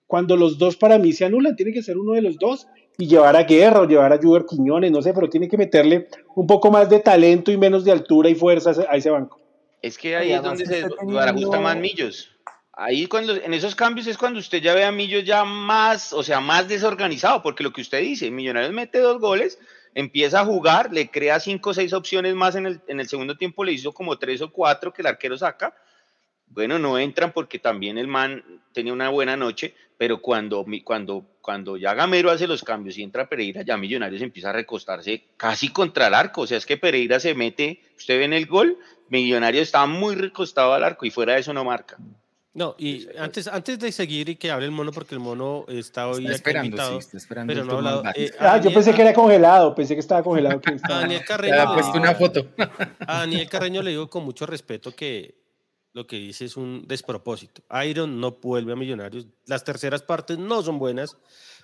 Cuando 0.06 0.36
los 0.36 0.56
dos 0.56 0.76
para 0.76 0.98
mí 0.98 1.12
se 1.12 1.24
anulan, 1.24 1.56
tiene 1.56 1.72
que 1.72 1.82
ser 1.82 1.98
uno 1.98 2.12
de 2.12 2.22
los 2.22 2.38
dos 2.38 2.68
y 2.96 3.08
llevar 3.08 3.36
a 3.36 3.42
Guerra 3.42 3.80
o 3.80 3.86
llevar 3.86 4.12
a 4.12 4.18
Juber 4.18 4.46
Quiñones, 4.48 4.90
no 4.90 5.02
sé, 5.02 5.12
pero 5.12 5.28
tiene 5.28 5.48
que 5.48 5.58
meterle 5.58 6.08
un 6.34 6.46
poco 6.46 6.70
más 6.70 6.88
de 6.88 7.00
talento 7.00 7.50
y 7.50 7.58
menos 7.58 7.84
de 7.84 7.92
altura 7.92 8.30
y 8.30 8.34
fuerza 8.34 8.72
a 8.88 8.96
ese 8.96 9.10
banco. 9.10 9.40
Es 9.82 9.98
que 9.98 10.16
ahí 10.16 10.32
es 10.32 10.42
donde 10.42 10.64
se 10.64 10.84
ajusta 10.84 11.60
más 11.60 11.76
Millos. 11.76 12.35
Ahí 12.78 13.06
cuando, 13.06 13.34
en 13.34 13.54
esos 13.54 13.74
cambios 13.74 14.06
es 14.06 14.18
cuando 14.18 14.38
usted 14.38 14.60
ya 14.60 14.74
ve 14.74 14.84
a 14.84 14.92
Millos 14.92 15.24
ya 15.24 15.44
más, 15.44 16.12
o 16.12 16.22
sea, 16.22 16.40
más 16.40 16.68
desorganizado, 16.68 17.42
porque 17.42 17.64
lo 17.64 17.72
que 17.72 17.80
usted 17.80 18.02
dice, 18.02 18.30
Millonarios 18.30 18.74
mete 18.74 18.98
dos 18.98 19.18
goles, 19.18 19.58
empieza 19.94 20.40
a 20.40 20.44
jugar, 20.44 20.92
le 20.92 21.10
crea 21.10 21.40
cinco 21.40 21.70
o 21.70 21.74
seis 21.74 21.94
opciones 21.94 22.34
más 22.34 22.54
en 22.54 22.66
el, 22.66 22.82
en 22.86 23.00
el 23.00 23.08
segundo 23.08 23.38
tiempo, 23.38 23.64
le 23.64 23.72
hizo 23.72 23.94
como 23.94 24.18
tres 24.18 24.42
o 24.42 24.52
cuatro 24.52 24.92
que 24.92 25.00
el 25.00 25.06
arquero 25.06 25.38
saca. 25.38 25.74
Bueno, 26.48 26.78
no 26.78 26.98
entran 26.98 27.32
porque 27.32 27.58
también 27.58 27.96
el 27.96 28.08
man 28.08 28.44
tenía 28.74 28.92
una 28.92 29.08
buena 29.08 29.38
noche, 29.38 29.74
pero 29.96 30.20
cuando, 30.20 30.66
cuando, 30.84 31.24
cuando 31.40 31.78
ya 31.78 31.94
Gamero 31.94 32.30
hace 32.30 32.46
los 32.46 32.62
cambios 32.62 32.98
y 32.98 33.02
entra 33.02 33.26
Pereira, 33.26 33.62
ya 33.62 33.78
Millonarios 33.78 34.20
empieza 34.20 34.50
a 34.50 34.52
recostarse 34.52 35.24
casi 35.38 35.70
contra 35.70 36.08
el 36.08 36.14
arco. 36.14 36.42
O 36.42 36.46
sea, 36.46 36.58
es 36.58 36.66
que 36.66 36.76
Pereira 36.76 37.20
se 37.20 37.34
mete, 37.34 37.80
usted 37.96 38.18
ve 38.18 38.24
en 38.24 38.34
el 38.34 38.44
gol, 38.44 38.76
Millonarios 39.08 39.62
estaba 39.62 39.86
muy 39.86 40.14
recostado 40.14 40.74
al 40.74 40.84
arco 40.84 41.06
y 41.06 41.10
fuera 41.10 41.32
de 41.32 41.40
eso 41.40 41.54
no 41.54 41.64
marca. 41.64 41.96
No, 42.56 42.74
y 42.78 43.06
antes, 43.18 43.48
antes 43.48 43.78
de 43.78 43.92
seguir 43.92 44.30
y 44.30 44.36
que 44.36 44.50
hable 44.50 44.64
el 44.64 44.72
mono, 44.72 44.90
porque 44.90 45.14
el 45.14 45.20
mono 45.20 45.66
está 45.68 46.08
hoy 46.08 46.24
está 46.24 46.36
esperando, 46.36 46.64
invitado, 46.64 46.92
sí, 46.92 46.98
está 47.06 47.18
esperando 47.18 47.52
pero 47.52 47.66
no 47.66 47.74
ha 47.74 47.76
hablado. 47.76 48.02
Eh, 48.14 48.30
ah, 48.40 48.58
yo 48.58 48.72
pensé 48.72 48.94
que 48.94 49.02
era 49.02 49.12
congelado, 49.12 49.74
pensé 49.74 49.92
que 49.92 50.00
estaba 50.00 50.22
congelado. 50.22 50.58
Que 50.62 50.70
A 50.82 50.88
Daniel 50.88 51.22
Carreño. 51.28 51.60
ha 51.60 51.74
puesto 51.74 51.98
una 51.98 52.14
foto. 52.14 52.48
A 53.00 53.18
Daniel 53.18 53.46
Carreño 53.50 53.82
le 53.82 53.90
digo 53.90 54.08
con 54.08 54.24
mucho 54.24 54.46
respeto 54.46 54.90
que 54.92 55.34
lo 55.92 56.06
que 56.06 56.16
dice 56.16 56.46
es 56.46 56.56
un 56.56 56.86
despropósito. 56.88 57.62
Iron 57.84 58.18
no 58.22 58.38
vuelve 58.40 58.72
a 58.72 58.76
Millonarios. 58.76 59.26
Las 59.44 59.62
terceras 59.62 60.00
partes 60.00 60.38
no 60.38 60.62
son 60.62 60.78
buenas. 60.78 61.18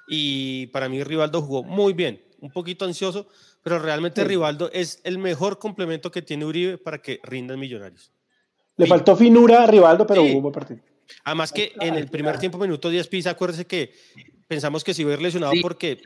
Y 0.09 0.67
para 0.67 0.91
mí 0.91 1.03
Rivaldo 1.03 1.41
jugó 1.41 1.63
muy 1.63 1.95
bien, 1.95 2.23
un 2.41 2.51
poquito 2.51 2.85
ansioso, 2.85 3.29
pero 3.63 3.79
realmente 3.79 4.25
Rivaldo 4.25 4.71
es 4.75 5.01
el 5.05 5.17
mejor 5.17 5.59
complemento 5.59 6.11
que 6.11 6.21
tiene 6.21 6.45
Uribe 6.45 6.77
para 6.77 6.99
que 6.99 7.19
rindan 7.23 7.59
Millonarios. 7.59 8.12
Le 8.83 8.89
faltó 8.89 9.17
finura 9.17 9.63
a 9.63 9.67
Rivaldo, 9.67 10.07
pero 10.07 10.23
hubo 10.23 10.37
un 10.37 10.43
buen 10.43 10.55
partido. 10.55 10.81
Además 11.25 11.53
que 11.53 11.73
en 11.81 11.95
el 11.95 12.09
primer 12.09 12.39
tiempo, 12.39 12.59
minuto 12.59 12.91
10, 12.91 13.09
Pisa, 13.09 13.31
acuérdese 13.31 13.67
que 13.67 13.93
pensamos 14.49 14.85
que 14.85 14.93
se 14.93 15.03
iba 15.03 15.13
a 15.13 15.15
ir 15.15 15.23
lesionado 15.23 15.53
porque 15.63 15.99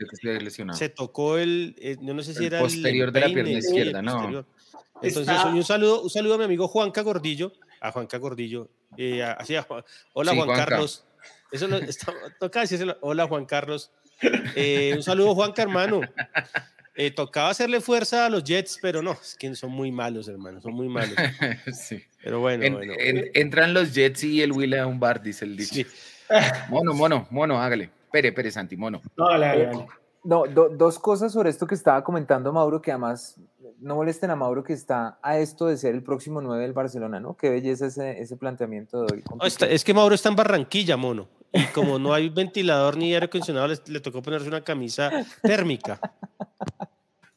se 0.73 0.89
tocó 0.89 1.37
el, 1.37 1.75
eh, 1.79 1.97
no 2.01 2.21
sé 2.23 2.33
si 2.33 2.45
era 2.45 2.59
el 2.59 2.63
posterior 2.63 3.11
de 3.11 3.19
la 3.19 3.27
pierna 3.27 3.51
izquierda, 3.51 4.01
no. 4.01 4.45
Entonces, 5.01 5.35
un 5.45 5.63
saludo, 5.63 6.01
un 6.01 6.09
saludo 6.09 6.35
a 6.35 6.37
mi 6.37 6.43
amigo 6.45 6.67
Juanca 6.67 7.01
Gordillo, 7.01 7.51
a 7.81 7.91
Juanca 7.91 8.17
Gordillo, 8.17 8.69
eh, 8.97 9.23
así, 9.23 9.55
hola 10.13 10.35
Juan 10.35 10.49
Carlos. 10.49 11.05
Eso 11.51 11.67
no, 11.67 11.77
está, 11.77 12.13
toca 12.39 12.61
decirse, 12.61 12.85
hola 13.01 13.27
Juan 13.27 13.45
Carlos. 13.45 13.91
Eh, 14.55 14.93
un 14.95 15.03
saludo 15.03 15.35
Juanca, 15.35 15.61
hermano. 15.61 16.01
Eh, 16.99 17.11
tocaba 17.11 17.51
hacerle 17.51 17.79
fuerza 17.79 18.25
a 18.25 18.29
los 18.29 18.43
Jets, 18.43 18.79
pero 18.81 19.03
no, 19.03 19.11
es 19.11 19.35
que 19.35 19.53
son 19.55 19.71
muy 19.71 19.91
malos, 19.91 20.27
hermano, 20.27 20.59
son 20.61 20.73
muy 20.73 20.87
malos. 20.87 21.15
sí. 21.73 22.03
Pero 22.27 22.41
bueno, 22.41 22.75
bueno. 22.75 22.93
entran 23.33 23.73
los 23.73 23.93
Jets 23.93 24.25
y 24.25 24.41
el 24.41 24.51
Will 24.51 24.77
a 24.77 24.85
un 24.85 24.99
bar, 24.99 25.21
dice 25.21 25.45
el 25.45 25.55
dicho. 25.55 25.89
Mono, 26.67 26.93
mono, 26.93 27.25
mono, 27.29 27.61
hágale. 27.61 27.89
Pere, 28.11 28.33
Pere, 28.33 28.51
Santi, 28.51 28.75
mono. 28.75 29.01
No, 29.15 29.29
No, 30.25 30.43
dos 30.45 30.99
cosas 30.99 31.31
sobre 31.31 31.49
esto 31.49 31.65
que 31.65 31.75
estaba 31.75 32.03
comentando 32.03 32.51
Mauro, 32.51 32.81
que 32.81 32.91
además 32.91 33.37
no 33.79 33.95
molesten 33.95 34.29
a 34.29 34.35
Mauro 34.35 34.61
que 34.61 34.73
está 34.73 35.19
a 35.21 35.37
esto 35.37 35.67
de 35.67 35.77
ser 35.77 35.95
el 35.95 36.03
próximo 36.03 36.41
9 36.41 36.63
del 36.63 36.73
Barcelona, 36.73 37.21
¿no? 37.21 37.37
Qué 37.37 37.49
belleza 37.49 37.85
ese, 37.85 38.19
ese 38.19 38.35
planteamiento 38.35 39.05
de 39.05 39.15
hoy. 39.15 39.23
es 39.69 39.85
que 39.85 39.93
Mauro 39.93 40.13
está 40.13 40.27
en 40.27 40.35
Barranquilla, 40.35 40.97
mono. 40.97 41.29
Y 41.53 41.63
como 41.67 41.97
no 41.97 42.13
hay 42.13 42.27
ventilador 42.27 42.97
ni 42.97 43.13
aire 43.13 43.27
acondicionado, 43.27 43.69
le, 43.69 43.99
tocó 44.01 44.21
ponerse 44.21 44.49
una 44.49 44.65
camisa 44.65 45.11
térmica. 45.41 45.97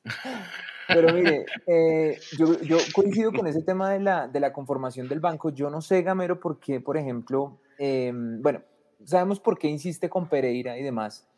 Pero 0.93 1.13
mire, 1.15 1.47
eh, 1.67 2.19
yo, 2.39 2.61
yo, 2.61 2.79
coincido 2.95 3.33
con 3.33 3.47
ese 3.47 3.63
tema 3.63 3.91
de 3.91 4.01
la, 4.01 4.29
de 4.29 4.41
la, 4.41 4.53
conformación 4.53 5.09
del 5.09 5.21
banco. 5.21 5.51
Yo 5.51 5.71
no 5.71 5.81
sé, 5.81 6.03
Gamero, 6.03 6.41
por 6.41 6.59
qué, 6.61 6.81
por 6.81 6.97
ejemplo, 6.97 7.59
em, 7.79 8.41
bueno, 8.43 8.63
sabemos 9.05 9.41
por 9.41 9.59
qué 9.59 9.69
insiste 9.69 10.09
con 10.09 10.29
Pereira 10.29 10.79
y 10.79 10.83
demás, 10.83 11.29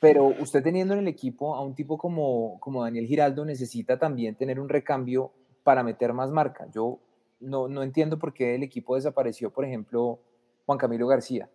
pero 0.00 0.26
usted 0.26 0.62
teniendo 0.62 0.94
en 0.94 1.00
el 1.00 1.08
equipo 1.08 1.54
a 1.54 1.62
un 1.62 1.74
tipo 1.74 1.98
como, 1.98 2.58
como 2.60 2.82
Daniel 2.82 3.06
Giraldo 3.06 3.44
necesita 3.44 3.98
también 3.98 4.34
tener 4.34 4.60
un 4.60 4.68
recambio 4.68 5.32
para 5.62 5.82
meter 5.82 6.12
más 6.12 6.30
marca. 6.30 6.66
Yo 6.72 6.98
no, 7.40 7.68
no 7.68 7.82
entiendo 7.82 8.18
por 8.18 8.32
qué 8.32 8.54
el 8.54 8.62
equipo 8.62 8.94
desapareció, 8.94 9.50
por 9.50 9.64
ejemplo, 9.64 10.20
Juan 10.66 10.78
Camilo 10.78 11.06
García. 11.06 11.48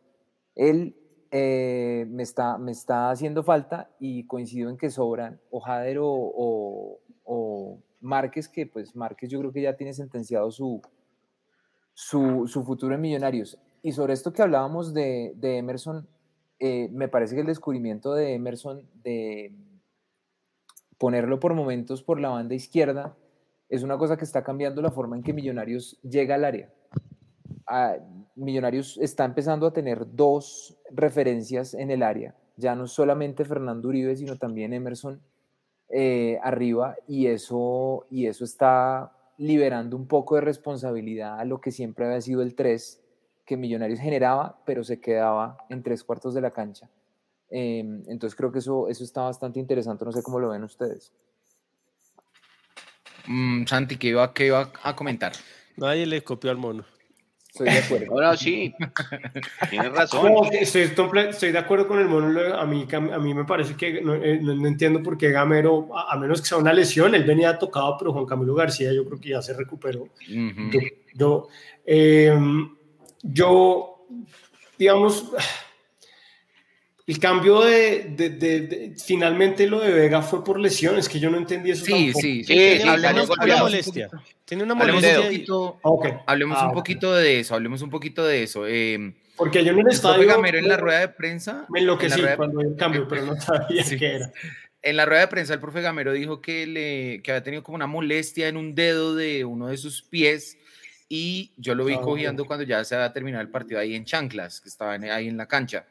Él 0.56 0.96
eh, 1.34 2.06
me, 2.10 2.24
está, 2.24 2.58
me 2.58 2.74
está 2.74 3.10
haciendo 3.10 3.42
falta 3.42 3.90
y 4.00 4.28
coincido 4.28 4.70
en 4.70 4.78
que 4.78 4.90
sobran 4.90 5.40
o 5.50 5.62
Jader 5.62 5.98
o, 6.02 7.00
Márquez, 8.02 8.50
que 8.50 8.66
pues 8.66 8.96
Márquez 8.96 9.30
yo 9.30 9.40
creo 9.40 9.54
que 9.54 9.62
ya 9.62 9.78
tiene 9.78 9.94
sentenciado 9.94 10.52
su, 10.52 10.82
su, 11.94 12.64
futuro 12.66 12.96
en 12.96 13.02
Millonarios. 13.02 13.58
Y 13.82 13.94
sobre 13.94 14.14
esto 14.14 14.34
que 14.34 14.42
hablábamos 14.42 14.94
de, 14.94 15.34
Emerson, 15.42 16.08
eh, 16.60 16.90
me 16.92 17.08
parece 17.08 17.36
que 17.36 17.42
el 17.42 17.48
descubrimiento 17.48 18.14
de 18.14 18.34
Emerson 18.34 18.90
de 18.96 19.54
ponerlo 20.98 21.40
por 21.40 21.54
momentos 21.54 22.04
por 22.04 22.20
la 22.20 22.30
banda 22.30 22.56
izquierda 22.56 23.16
es 23.70 23.84
una 23.84 23.98
cosa 23.98 24.18
que 24.18 24.26
está 24.26 24.44
cambiando 24.44 24.82
la 24.82 24.92
forma 24.92 25.16
en 25.16 25.24
que 25.24 25.34
Millonarios 25.34 25.98
llega 26.02 26.36
al 26.36 26.44
área. 26.44 26.74
Millonarios 28.36 28.98
está 28.98 29.26
empezando 29.26 29.68
a 29.68 29.74
tener 29.74 30.06
dos 30.16 30.78
referencias 30.92 31.74
en 31.74 31.92
el 31.92 32.04
área, 32.04 32.36
ya 32.58 32.76
no 32.76 32.88
solamente 32.88 33.46
Fernando 33.46 33.90
Uribe, 33.90 34.16
sino 34.16 34.38
también 34.38 34.74
Emerson 34.74 35.22
eh, 35.90 36.40
arriba, 36.44 36.96
y 37.08 37.28
eso, 37.28 38.08
y 38.10 38.28
eso 38.28 38.44
está 38.46 39.12
liberando 39.38 39.98
un 39.98 40.08
poco 40.08 40.36
de 40.36 40.42
responsabilidad 40.42 41.40
a 41.40 41.46
lo 41.46 41.60
que 41.60 41.72
siempre 41.72 42.06
había 42.06 42.22
sido 42.22 42.42
el 42.42 42.56
3, 42.56 43.02
que 43.46 43.58
Millonarios 43.58 44.00
generaba, 44.00 44.62
pero 44.66 44.84
se 44.84 45.00
quedaba 45.00 45.58
en 45.70 45.84
tres 45.84 46.04
cuartos 46.04 46.34
de 46.34 46.42
la 46.42 46.52
cancha. 46.52 46.90
Em, 47.50 48.04
entonces 48.08 48.36
creo 48.36 48.52
que 48.52 48.60
eso, 48.60 48.88
eso 48.88 49.04
está 49.04 49.24
bastante 49.24 49.60
interesante, 49.60 50.06
no 50.06 50.12
sé 50.12 50.24
cómo 50.24 50.40
lo 50.40 50.50
ven 50.50 50.64
ustedes. 50.64 51.12
Mm, 53.28 53.66
Santi, 53.66 53.98
¿qué 53.98 54.08
iba, 54.10 54.34
qué 54.34 54.46
iba 54.48 54.72
a 54.84 54.96
comentar? 54.96 55.34
Nadie 55.76 56.06
le 56.06 56.24
copió 56.24 56.50
al 56.52 56.58
mono. 56.58 56.86
Estoy 57.52 57.68
de 57.70 57.80
acuerdo. 57.80 58.12
Ahora 58.14 58.38
sí, 58.38 58.74
tienes 59.70 59.92
razón. 59.92 60.34
No, 60.34 60.44
estoy, 60.52 60.84
estoy 60.84 61.52
de 61.52 61.58
acuerdo 61.58 61.86
con 61.88 62.00
el 62.00 62.08
monólogo. 62.08 62.56
A 62.56 62.66
mí, 62.66 62.88
a 62.92 63.00
mí 63.20 63.34
me 63.34 63.44
parece 63.44 63.76
que 63.76 64.02
no, 64.02 64.16
eh, 64.16 64.40
no- 64.42 64.56
no 64.56 64.68
entiendo 64.70 65.04
por 65.04 65.18
qué 65.18 65.32
Gamero, 65.32 65.90
a, 65.94 66.14
a 66.14 66.18
menos 66.18 66.40
que 66.42 66.48
sea 66.48 66.58
una 66.60 66.72
lesión, 66.72 67.14
él 67.14 67.26
venía 67.26 67.60
tocado, 67.60 67.98
pero 68.00 68.14
Juan 68.14 68.26
Camilo 68.26 68.56
García 68.56 68.94
yo 68.94 69.04
creo 69.06 69.20
que 69.20 69.30
ya 69.30 69.42
se 69.42 69.54
recuperó. 69.54 70.08
Yo, 70.72 70.80
yo, 71.14 71.48
eh, 71.86 72.34
yo, 73.22 74.06
digamos, 74.78 75.32
el 77.12 77.20
cambio 77.20 77.62
de, 77.62 78.06
de- 78.16 78.30
de- 78.30 78.62
de- 78.62 78.96
finalmente 79.04 79.68
lo 79.68 79.80
de 79.80 79.92
Vega 79.92 80.22
fue 80.22 80.44
por 80.44 80.60
lesiones, 80.60 81.10
que 81.10 81.20
yo 81.20 81.30
no 81.30 81.38
entendí 81.38 81.72
eso 81.72 81.84
Sí, 81.86 81.92
tampoco. 81.92 82.20
sí, 82.22 82.44
Sí, 82.44 82.54
sí, 82.54 82.88
Hablemos, 82.88 83.24
Una 83.30 83.36
golpeado. 83.36 83.64
molestia. 83.64 84.10
Tiene 84.46 84.64
una 84.64 84.74
hablemos 84.74 85.04
un 85.04 85.10
molestia. 85.10 85.28
poquito, 85.30 85.80
hablemos 86.26 86.58
Ah, 86.60 86.64
un 86.66 86.70
ok. 86.70 86.76
poquito 86.76 87.14
de 87.14 87.40
eso, 87.40 87.56
hablemos 87.56 87.82
un 87.82 87.90
poquito 87.90 88.26
de 88.26 88.44
eso. 88.44 88.66
Eh, 88.68 89.14
Porque 89.36 89.64
yo 89.64 89.72
en 89.72 89.76
el 89.76 89.80
el 89.80 89.84
profe 89.84 89.96
estadio 89.96 90.28
Gamero 90.28 90.58
en 90.60 90.68
la 90.68 90.78
rueda 90.78 91.00
de 91.00 91.08
prensa, 91.10 91.66
me 91.70 91.80
en 91.80 91.84
enloquecí 91.84 92.22
de- 92.22 92.36
cuando 92.38 92.62
el 92.62 92.76
cambio, 92.76 93.08
pero 93.08 93.26
no 93.26 93.36
sabía 93.42 93.84
Sí. 93.84 93.98
qué 93.98 94.16
era. 94.16 94.32
En 94.84 94.96
la 94.98 95.06
rueda 95.06 95.22
de 95.22 95.28
prensa, 95.28 95.54
el 95.54 95.60
profe 95.60 95.82
Gamero 95.82 96.12
dijo 96.14 96.42
que, 96.42 96.66
le, 96.66 97.22
que 97.24 97.32
había 97.32 97.44
tenido 97.44 97.62
como 97.64 97.76
una 97.76 97.88
molestia 97.88 98.48
en 98.48 98.58
un 98.58 98.74
dedo 98.74 99.16
de 99.16 99.46
uno 99.46 99.68
de 99.68 99.78
sus 99.78 100.02
pies 100.02 100.58
y 101.10 101.52
yo 101.58 101.76
lo 101.76 101.86
vi 101.86 101.94
Ah, 101.96 102.02
cogiendo 102.02 102.44
ok. 102.44 102.48
cuando 102.48 102.66
ya 102.66 102.84
se 102.84 102.96
había 102.96 103.12
terminado 103.14 103.42
el 103.42 103.50
partido 103.50 103.80
ahí 103.80 103.96
en 103.96 104.06
Chanclas, 104.06 104.62
que 104.62 104.70
estaba 104.70 104.96
en- 104.96 105.04
ahí 105.12 105.28
en 105.28 105.38
la 105.38 105.48
cancha. 105.48 105.86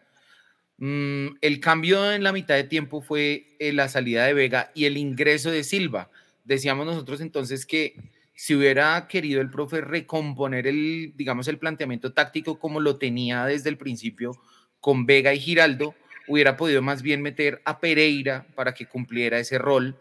Mm, 0.81 1.37
el 1.43 1.61
cambio 1.61 2.11
en 2.11 2.23
la 2.23 2.33
mitad 2.33 2.55
de 2.55 2.65
tiempo 2.65 3.03
fue 3.03 3.55
eh, 3.59 3.73
la 3.75 3.89
salida 3.89 4.25
de 4.25 4.33
Vega 4.33 4.73
y 4.75 4.87
el 4.87 4.97
ingreso 4.97 5.51
de 5.51 5.63
Silva. 5.63 6.11
Decíamos 6.45 6.87
nosotros 6.87 7.21
entonces 7.21 7.67
que 7.67 7.95
si 8.35 8.55
hubiera 8.55 9.07
querido 9.07 9.43
el 9.43 9.51
profe 9.51 9.83
recomponer 9.83 10.67
el, 10.67 11.13
digamos, 11.17 11.49
el 11.49 11.59
planteamiento 11.59 12.15
táctico 12.15 12.59
como 12.59 12.81
lo 12.81 12.97
tenía 12.97 13.45
desde 13.45 13.69
el 13.69 13.77
principio 13.77 14.33
con 14.81 15.05
Vega 15.05 15.35
y 15.35 15.39
Giraldo, 15.39 15.95
hubiera 16.27 16.57
podido 16.57 16.81
más 16.81 17.03
bien 17.03 17.21
meter 17.21 17.61
a 17.67 17.79
Pereira 17.79 18.47
para 18.55 18.73
que 18.73 18.87
cumpliera 18.87 19.39
ese 19.39 19.59
rol 19.59 19.97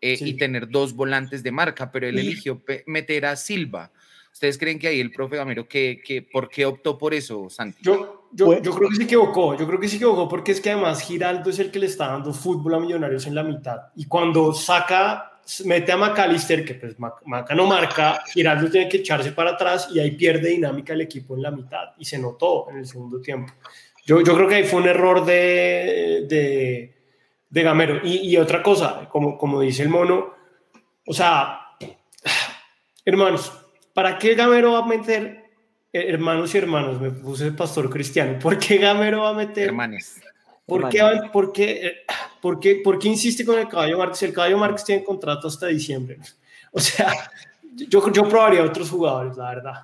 eh, 0.00 0.16
Sí. 0.16 0.30
y 0.30 0.34
tener 0.34 0.68
dos 0.68 0.94
volantes 0.94 1.44
de 1.44 1.52
marca, 1.52 1.92
pero 1.92 2.08
él 2.08 2.18
eligió 2.18 2.60
meter 2.86 3.26
a 3.26 3.36
Silva. 3.36 3.92
¿Ustedes 4.34 4.58
creen 4.58 4.80
que 4.80 4.88
ahí 4.88 4.98
el 5.00 5.12
profe 5.12 5.36
Gamero, 5.36 5.68
que, 5.68 6.02
que, 6.04 6.20
¿por 6.20 6.48
qué 6.48 6.66
optó 6.66 6.98
por 6.98 7.14
eso, 7.14 7.48
Santi? 7.48 7.78
Yo, 7.82 8.28
yo, 8.32 8.60
yo 8.60 8.72
creo 8.74 8.90
que 8.90 8.96
se 8.96 9.04
equivocó, 9.04 9.56
yo 9.56 9.64
creo 9.64 9.78
que 9.78 9.88
se 9.88 9.94
equivocó 9.94 10.28
porque 10.28 10.50
es 10.50 10.60
que 10.60 10.72
además 10.72 11.02
Giraldo 11.02 11.50
es 11.50 11.60
el 11.60 11.70
que 11.70 11.78
le 11.78 11.86
está 11.86 12.08
dando 12.08 12.34
fútbol 12.34 12.74
a 12.74 12.80
Millonarios 12.80 13.26
en 13.28 13.36
la 13.36 13.44
mitad. 13.44 13.78
Y 13.94 14.06
cuando 14.06 14.52
saca, 14.52 15.38
mete 15.64 15.92
a 15.92 15.96
McAllister, 15.96 16.64
que 16.64 16.74
pues 16.74 16.98
Mac- 16.98 17.22
Maca 17.24 17.54
no 17.54 17.66
marca, 17.68 18.24
Giraldo 18.34 18.68
tiene 18.68 18.88
que 18.88 18.96
echarse 18.96 19.30
para 19.30 19.50
atrás 19.52 19.88
y 19.94 20.00
ahí 20.00 20.10
pierde 20.10 20.48
dinámica 20.48 20.94
el 20.94 21.02
equipo 21.02 21.36
en 21.36 21.42
la 21.42 21.52
mitad. 21.52 21.92
Y 21.96 22.04
se 22.04 22.18
notó 22.18 22.68
en 22.70 22.78
el 22.78 22.86
segundo 22.86 23.20
tiempo. 23.20 23.52
Yo, 24.04 24.20
yo 24.20 24.34
creo 24.34 24.48
que 24.48 24.56
ahí 24.56 24.64
fue 24.64 24.80
un 24.80 24.88
error 24.88 25.24
de, 25.24 26.26
de, 26.28 26.94
de 27.50 27.62
Gamero. 27.62 28.00
Y, 28.04 28.16
y 28.30 28.36
otra 28.36 28.64
cosa, 28.64 29.08
como, 29.08 29.38
como 29.38 29.60
dice 29.60 29.84
el 29.84 29.90
mono, 29.90 30.34
o 31.06 31.14
sea, 31.14 31.68
hermanos, 33.04 33.60
¿para 33.94 34.18
qué 34.18 34.34
Gamero 34.34 34.72
va 34.72 34.80
a 34.80 34.86
meter 34.86 35.44
eh, 35.92 36.04
hermanos 36.08 36.54
y 36.54 36.58
hermanos? 36.58 37.00
Me 37.00 37.10
puse 37.10 37.46
el 37.46 37.56
pastor 37.56 37.88
cristiano. 37.88 38.38
¿Por 38.38 38.58
qué 38.58 38.76
Gamero 38.76 39.22
va 39.22 39.30
a 39.30 39.34
meter? 39.34 39.68
Hermanes. 39.68 40.20
¿Por 40.66 40.88
qué, 40.88 41.02
por, 41.32 41.52
qué, 41.52 41.86
eh, 41.86 41.94
por, 42.40 42.58
qué, 42.58 42.80
por 42.82 42.98
qué 42.98 43.08
insiste 43.08 43.44
con 43.44 43.58
el 43.58 43.68
caballo 43.68 43.98
Márquez? 43.98 44.22
El 44.22 44.32
caballo 44.32 44.58
Márquez 44.58 44.84
tiene 44.84 45.04
contrato 45.04 45.48
hasta 45.48 45.66
diciembre. 45.66 46.18
O 46.72 46.80
sea, 46.80 47.12
yo, 47.74 48.10
yo 48.10 48.28
probaría 48.28 48.60
a 48.60 48.64
otros 48.64 48.90
jugadores, 48.90 49.36
la 49.36 49.48
verdad. 49.50 49.74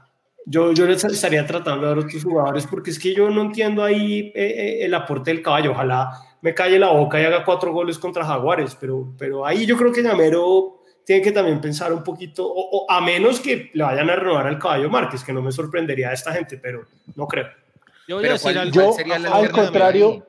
Yo, 0.46 0.72
yo 0.72 0.86
les 0.86 1.04
estaría 1.04 1.46
tratando 1.46 1.86
de 1.86 1.94
ver 1.94 2.04
otros 2.04 2.24
jugadores 2.24 2.66
porque 2.66 2.90
es 2.90 2.98
que 2.98 3.14
yo 3.14 3.28
no 3.30 3.42
entiendo 3.42 3.84
ahí 3.84 4.32
eh, 4.34 4.34
eh, 4.34 4.84
el 4.84 4.94
aporte 4.94 5.30
del 5.30 5.42
caballo. 5.42 5.72
Ojalá 5.72 6.10
me 6.40 6.54
calle 6.54 6.78
la 6.78 6.88
boca 6.88 7.20
y 7.20 7.24
haga 7.24 7.44
cuatro 7.44 7.72
goles 7.72 7.98
contra 7.98 8.24
Jaguares, 8.24 8.74
pero, 8.74 9.12
pero 9.18 9.46
ahí 9.46 9.66
yo 9.66 9.76
creo 9.76 9.92
que 9.92 10.02
Gamero 10.02 10.79
tiene 11.10 11.24
que 11.24 11.32
también 11.32 11.60
pensar 11.60 11.92
un 11.92 12.04
poquito, 12.04 12.46
o, 12.46 12.84
o 12.84 12.86
a 12.88 13.00
menos 13.00 13.40
que 13.40 13.68
le 13.74 13.82
vayan 13.82 14.08
a 14.10 14.14
renovar 14.14 14.46
al 14.46 14.60
caballo 14.60 14.88
Márquez, 14.88 15.24
que 15.24 15.32
no 15.32 15.42
me 15.42 15.50
sorprendería 15.50 16.10
a 16.10 16.12
esta 16.12 16.30
gente, 16.30 16.56
pero 16.56 16.82
no 17.16 17.26
creo. 17.26 17.46
Yo 18.06 18.14
voy 18.18 18.26
a 18.26 18.28
decir 18.34 18.52
¿cuál- 18.54 18.70
Yo, 18.70 18.82
al 19.32 19.50
contrario, 19.50 20.26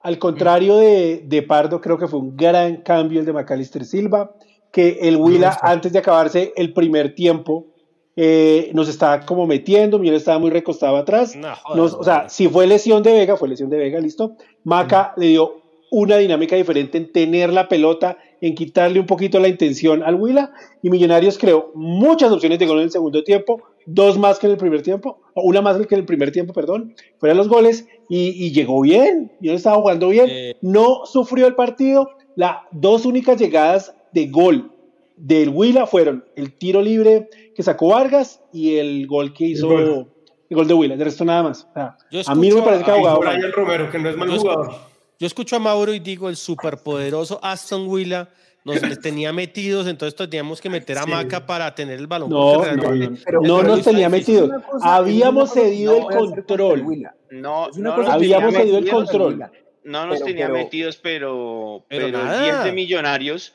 al 0.00 0.18
contrario 0.20 0.76
de, 0.76 1.22
de 1.26 1.42
Pardo, 1.42 1.80
creo 1.80 1.98
que 1.98 2.06
fue 2.06 2.20
un 2.20 2.36
gran 2.36 2.76
cambio 2.82 3.18
el 3.18 3.26
de 3.26 3.32
Macalister 3.32 3.84
Silva, 3.84 4.30
que 4.70 5.00
el 5.02 5.16
Huila, 5.16 5.58
antes 5.60 5.92
de 5.92 5.98
acabarse 5.98 6.52
el 6.56 6.72
primer 6.72 7.16
tiempo, 7.16 7.66
eh, 8.14 8.70
nos 8.74 8.88
estaba 8.88 9.22
como 9.26 9.48
metiendo, 9.48 9.98
Miguel 9.98 10.14
estaba 10.14 10.38
muy 10.38 10.50
recostado 10.52 10.96
atrás. 10.98 11.34
No, 11.34 11.52
jodas, 11.56 11.76
Nos- 11.76 11.94
o 11.94 12.04
sea, 12.04 12.28
si 12.28 12.46
fue 12.46 12.68
lesión 12.68 13.02
de 13.02 13.12
Vega, 13.12 13.36
fue 13.36 13.48
lesión 13.48 13.70
de 13.70 13.76
Vega, 13.78 13.98
listo. 13.98 14.36
Maca 14.62 15.14
le 15.16 15.26
dio 15.26 15.62
una 15.90 16.16
dinámica 16.18 16.54
diferente 16.54 16.96
en 16.96 17.10
tener 17.10 17.52
la 17.52 17.66
pelota, 17.68 18.18
en 18.42 18.54
quitarle 18.54 19.00
un 19.00 19.06
poquito 19.06 19.40
la 19.40 19.48
intención 19.48 20.02
al 20.02 20.16
Huila. 20.16 20.52
Y 20.82 20.90
Millonarios 20.90 21.38
creó 21.38 21.70
muchas 21.74 22.30
opciones 22.30 22.58
de 22.58 22.66
gol 22.66 22.78
en 22.78 22.84
el 22.84 22.90
segundo 22.90 23.22
tiempo, 23.24 23.62
dos 23.86 24.18
más 24.18 24.38
que 24.38 24.46
en 24.46 24.52
el 24.52 24.58
primer 24.58 24.82
tiempo, 24.82 25.20
o 25.34 25.42
una 25.42 25.62
más 25.62 25.78
que 25.86 25.94
en 25.94 26.00
el 26.00 26.06
primer 26.06 26.32
tiempo, 26.32 26.52
perdón, 26.52 26.94
fueron 27.18 27.38
los 27.38 27.48
goles. 27.48 27.86
Y, 28.08 28.30
y 28.44 28.52
llegó 28.52 28.82
bien, 28.82 29.32
y 29.40 29.48
él 29.48 29.54
estaba 29.54 29.76
jugando 29.76 30.08
bien. 30.08 30.26
Eh. 30.28 30.56
No 30.60 31.06
sufrió 31.06 31.46
el 31.46 31.54
partido. 31.54 32.10
Las 32.34 32.56
dos 32.72 33.06
únicas 33.06 33.40
llegadas 33.40 33.94
de 34.12 34.26
gol 34.26 34.72
del 35.16 35.50
Huila 35.50 35.86
fueron 35.86 36.24
el 36.34 36.52
tiro 36.52 36.82
libre 36.82 37.28
que 37.54 37.62
sacó 37.62 37.88
Vargas 37.88 38.42
y 38.52 38.76
el 38.76 39.06
gol 39.06 39.32
que 39.32 39.44
hizo 39.44 39.68
gol. 39.68 40.08
el 40.50 40.56
gol 40.56 40.66
de 40.66 40.74
Huila. 40.74 40.96
De 40.96 41.04
resto 41.04 41.24
nada 41.24 41.44
más. 41.44 41.68
O 41.70 41.74
sea, 41.74 41.96
Yo 42.10 42.20
a 42.26 42.34
mí 42.34 42.48
no 42.48 42.56
me 42.56 42.62
parece 42.62 42.84
que. 42.84 42.90
Brian 42.90 43.52
Romero, 43.52 43.90
que 43.90 43.98
no 44.00 44.08
es 44.08 44.16
mal 44.16 44.28
Yo- 44.30 44.38
jugador. 44.40 44.91
Yo 45.22 45.26
escucho 45.28 45.54
a 45.54 45.60
Mauro 45.60 45.94
y 45.94 46.00
digo, 46.00 46.28
el 46.28 46.34
superpoderoso 46.34 47.38
Aston 47.44 47.88
Villa 47.94 48.28
nos 48.64 48.80
tenía 49.00 49.32
metidos, 49.32 49.86
entonces 49.86 50.16
teníamos 50.28 50.60
que 50.60 50.68
meter 50.68 50.98
a 50.98 51.04
Sí. 51.04 51.10
Maca 51.12 51.46
para 51.46 51.72
tener 51.76 51.96
el 52.00 52.08
balón. 52.08 52.28
No, 52.28 52.64
no, 52.64 52.92
no, 52.92 53.16
Pero- 53.24 53.40
no 53.40 53.62
nos 53.62 53.82
tenía 53.84 54.08
metidos. 54.08 54.50
Habíamos 54.82 55.52
cedido 55.54 55.96
el 55.96 56.16
control. 56.16 56.84
No, 57.30 57.68
Habíamos 58.08 58.52
cedido 58.54 58.78
el 58.78 58.90
control. 58.90 59.44
No 59.84 60.06
nos 60.06 60.14
Pero- 60.16 60.26
tenía 60.26 60.46
pero- 60.46 60.58
metidos, 60.58 60.96
pero, 60.96 61.84
Pero 61.88 62.06
el 62.06 62.12
10 62.42 62.64
de 62.64 62.72
Millonarios 62.72 63.54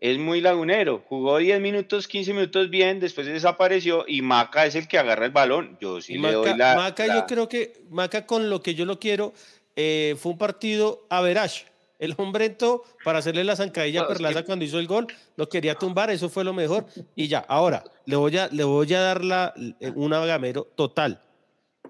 es 0.00 0.18
muy 0.18 0.40
lagunero. 0.40 1.04
Jugó 1.08 1.38
10 1.38 1.60
minutos, 1.60 2.08
15 2.08 2.32
minutos 2.32 2.70
bien, 2.70 2.98
después 2.98 3.28
desapareció 3.28 4.04
y 4.08 4.20
Maca 4.20 4.66
es 4.66 4.74
el 4.74 4.88
que 4.88 4.98
agarra 4.98 5.26
el 5.26 5.30
balón. 5.32 5.78
Yo 5.80 6.00
sí 6.00 6.14
Y 6.14 6.16
le 6.16 6.22
Maca, 6.22 6.34
doy 6.38 6.56
la. 6.58 6.74
Maca, 6.74 7.06
la- 7.06 7.14
yo 7.14 7.26
creo 7.26 7.48
que 7.48 7.72
Maca 7.90 8.26
con 8.26 8.50
lo 8.50 8.62
que 8.62 8.74
yo 8.74 8.84
lo 8.84 8.98
quiero 8.98 9.32
eh, 9.76 10.16
fue 10.18 10.32
un 10.32 10.38
partido 10.38 11.06
a 11.10 11.20
verage. 11.20 11.66
El 11.98 12.14
hombre 12.18 12.46
entró 12.46 12.82
para 13.04 13.20
hacerle 13.20 13.44
la 13.44 13.56
zancadilla 13.56 14.02
a 14.02 14.08
Perlaza 14.08 14.40
que- 14.40 14.46
cuando 14.46 14.64
hizo 14.64 14.78
el 14.78 14.86
gol, 14.86 15.06
lo 15.36 15.48
quería 15.48 15.74
tumbar, 15.76 16.10
eso 16.10 16.28
fue 16.28 16.44
lo 16.44 16.52
mejor. 16.52 16.86
Y 17.14 17.28
ya, 17.28 17.38
ahora, 17.48 17.84
le 18.04 18.16
voy 18.16 18.36
a, 18.36 18.48
le 18.48 18.64
voy 18.64 18.92
a 18.94 19.00
dar 19.00 19.24
la, 19.24 19.54
eh, 19.80 19.92
una 19.94 20.24
gamero 20.26 20.64
total. 20.74 21.20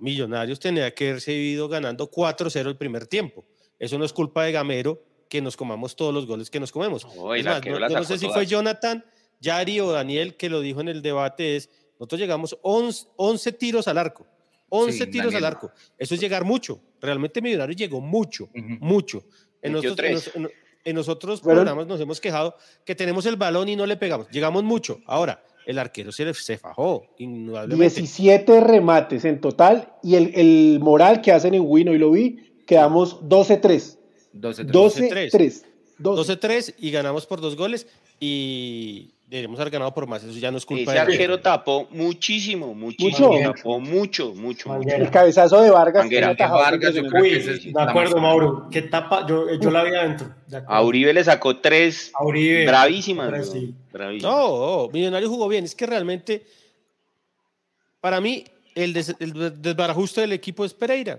Millonarios 0.00 0.58
tenía 0.60 0.92
que 0.92 1.08
haberse 1.10 1.32
ido 1.32 1.68
ganando 1.68 2.10
4-0 2.10 2.68
el 2.68 2.76
primer 2.76 3.06
tiempo. 3.06 3.44
Eso 3.78 3.98
no 3.98 4.04
es 4.04 4.12
culpa 4.12 4.44
de 4.44 4.52
Gamero 4.52 5.02
que 5.28 5.40
nos 5.40 5.56
comamos 5.56 5.96
todos 5.96 6.12
los 6.12 6.26
goles 6.26 6.50
que 6.50 6.60
nos 6.60 6.72
comemos. 6.72 7.04
No, 7.16 7.34
Es 7.34 7.44
más, 7.44 7.64
no- 7.64 7.78
yo 7.78 7.88
no 7.88 8.04
sé 8.04 8.18
si 8.18 8.26
todas. 8.26 8.34
fue 8.36 8.46
Jonathan, 8.46 9.04
Yari 9.40 9.80
o 9.80 9.92
Daniel 9.92 10.36
que 10.36 10.48
lo 10.50 10.60
dijo 10.60 10.80
en 10.80 10.88
el 10.88 11.00
debate, 11.02 11.56
es, 11.56 11.70
nosotros 11.98 12.20
llegamos 12.20 12.56
11, 12.62 13.06
11 13.16 13.52
tiros 13.52 13.88
al 13.88 13.98
arco. 13.98 14.26
11 14.68 15.04
Sí, 15.04 15.10
tiros 15.10 15.26
Daniel. 15.32 15.44
al 15.44 15.52
arco. 15.52 15.70
Eso 15.98 16.14
es 16.14 16.20
llegar 16.20 16.44
mucho. 16.44 16.80
Realmente 17.04 17.40
Millonarios 17.42 17.76
llegó 17.76 18.00
mucho, 18.00 18.44
Ujú. 18.44 18.76
mucho. 18.80 19.22
En, 19.62 19.72
nosotros, 19.72 20.30
en, 20.34 20.48
en- 20.84 20.94
nosotros 20.96 21.40
Fueron- 21.40 21.64
programas 21.64 21.86
nos 21.86 22.00
hemos 22.00 22.20
quejado 22.20 22.54
que 22.84 22.94
tenemos 22.94 23.24
el 23.26 23.36
balón 23.36 23.68
y 23.68 23.76
no 23.76 23.86
le 23.86 23.96
pegamos. 23.96 24.28
Llegamos 24.30 24.62
mucho. 24.64 25.00
Ahora, 25.06 25.42
el 25.66 25.78
arquero 25.78 26.12
se, 26.12 26.24
le- 26.26 26.34
se 26.34 26.58
fajó, 26.58 27.06
indudablemente. 27.18 28.00
17 28.00 28.60
remates 28.60 29.24
en 29.24 29.40
total 29.40 29.92
y 30.02 30.16
el, 30.16 30.32
el 30.34 30.80
moral 30.80 31.20
que 31.22 31.32
hacen 31.32 31.54
en 31.54 31.62
Win, 31.66 31.88
hoy 31.88 31.98
lo 31.98 32.10
vi, 32.10 32.52
quedamos 32.66 33.20
12-3. 33.20 33.98
12 34.32 34.66
12-3. 34.66 35.62
12-3 35.98 36.74
y 36.78 36.90
ganamos 36.90 37.24
por 37.26 37.40
dos 37.40 37.56
goles 37.56 37.86
y 38.20 39.13
deberíamos 39.26 39.58
haber 39.58 39.72
ganado 39.72 39.92
por 39.94 40.06
más. 40.06 40.22
Eso 40.22 40.38
ya 40.38 40.50
no 40.50 40.58
es 40.58 40.66
culpa 40.66 40.82
Ese 40.82 40.92
de 40.92 40.98
arquero 41.00 41.40
tapó 41.40 41.88
muchísimo, 41.90 42.74
muchísimo. 42.74 43.32
Mucho. 43.32 43.52
Tapó 43.54 43.80
mucho, 43.80 44.34
mucho, 44.34 44.68
mucho. 44.68 44.88
El 44.94 45.10
cabezazo 45.10 45.60
de 45.62 45.70
Vargas. 45.70 46.04
Manguera, 46.04 46.34
Vargas, 46.38 46.94
yo 46.94 47.00
impresionante. 47.02 47.10
creo 47.10 47.22
Uy, 47.22 47.30
que 47.30 47.36
ese 47.36 47.68
es 47.68 47.74
de 47.74 47.80
acuerdo, 47.82 48.14
más- 48.16 48.22
Mauro. 48.22 48.68
¿Qué 48.70 48.82
tapa? 48.82 49.26
Yo, 49.26 49.46
yo 49.58 49.70
la 49.70 49.82
vi 49.84 49.94
adentro. 49.94 50.28
A 50.68 50.82
Uribe 50.82 51.12
le 51.12 51.24
sacó 51.24 51.56
tres 51.58 52.12
A 52.14 52.24
Uribe. 52.24 52.66
bravísimas. 52.66 53.28
Tres, 53.30 53.48
weón, 53.50 53.66
sí. 53.66 53.74
bravísimas. 53.92 54.32
No, 54.34 54.44
oh, 54.46 54.90
Millonario 54.92 55.28
jugó 55.28 55.48
bien. 55.48 55.64
Es 55.64 55.74
que 55.74 55.86
realmente, 55.86 56.44
para 58.00 58.20
mí, 58.20 58.44
el, 58.74 58.92
des- 58.92 59.16
el 59.18 59.60
desbarajuste 59.60 60.20
del 60.20 60.32
equipo 60.32 60.64
es 60.64 60.74
Pereira. 60.74 61.18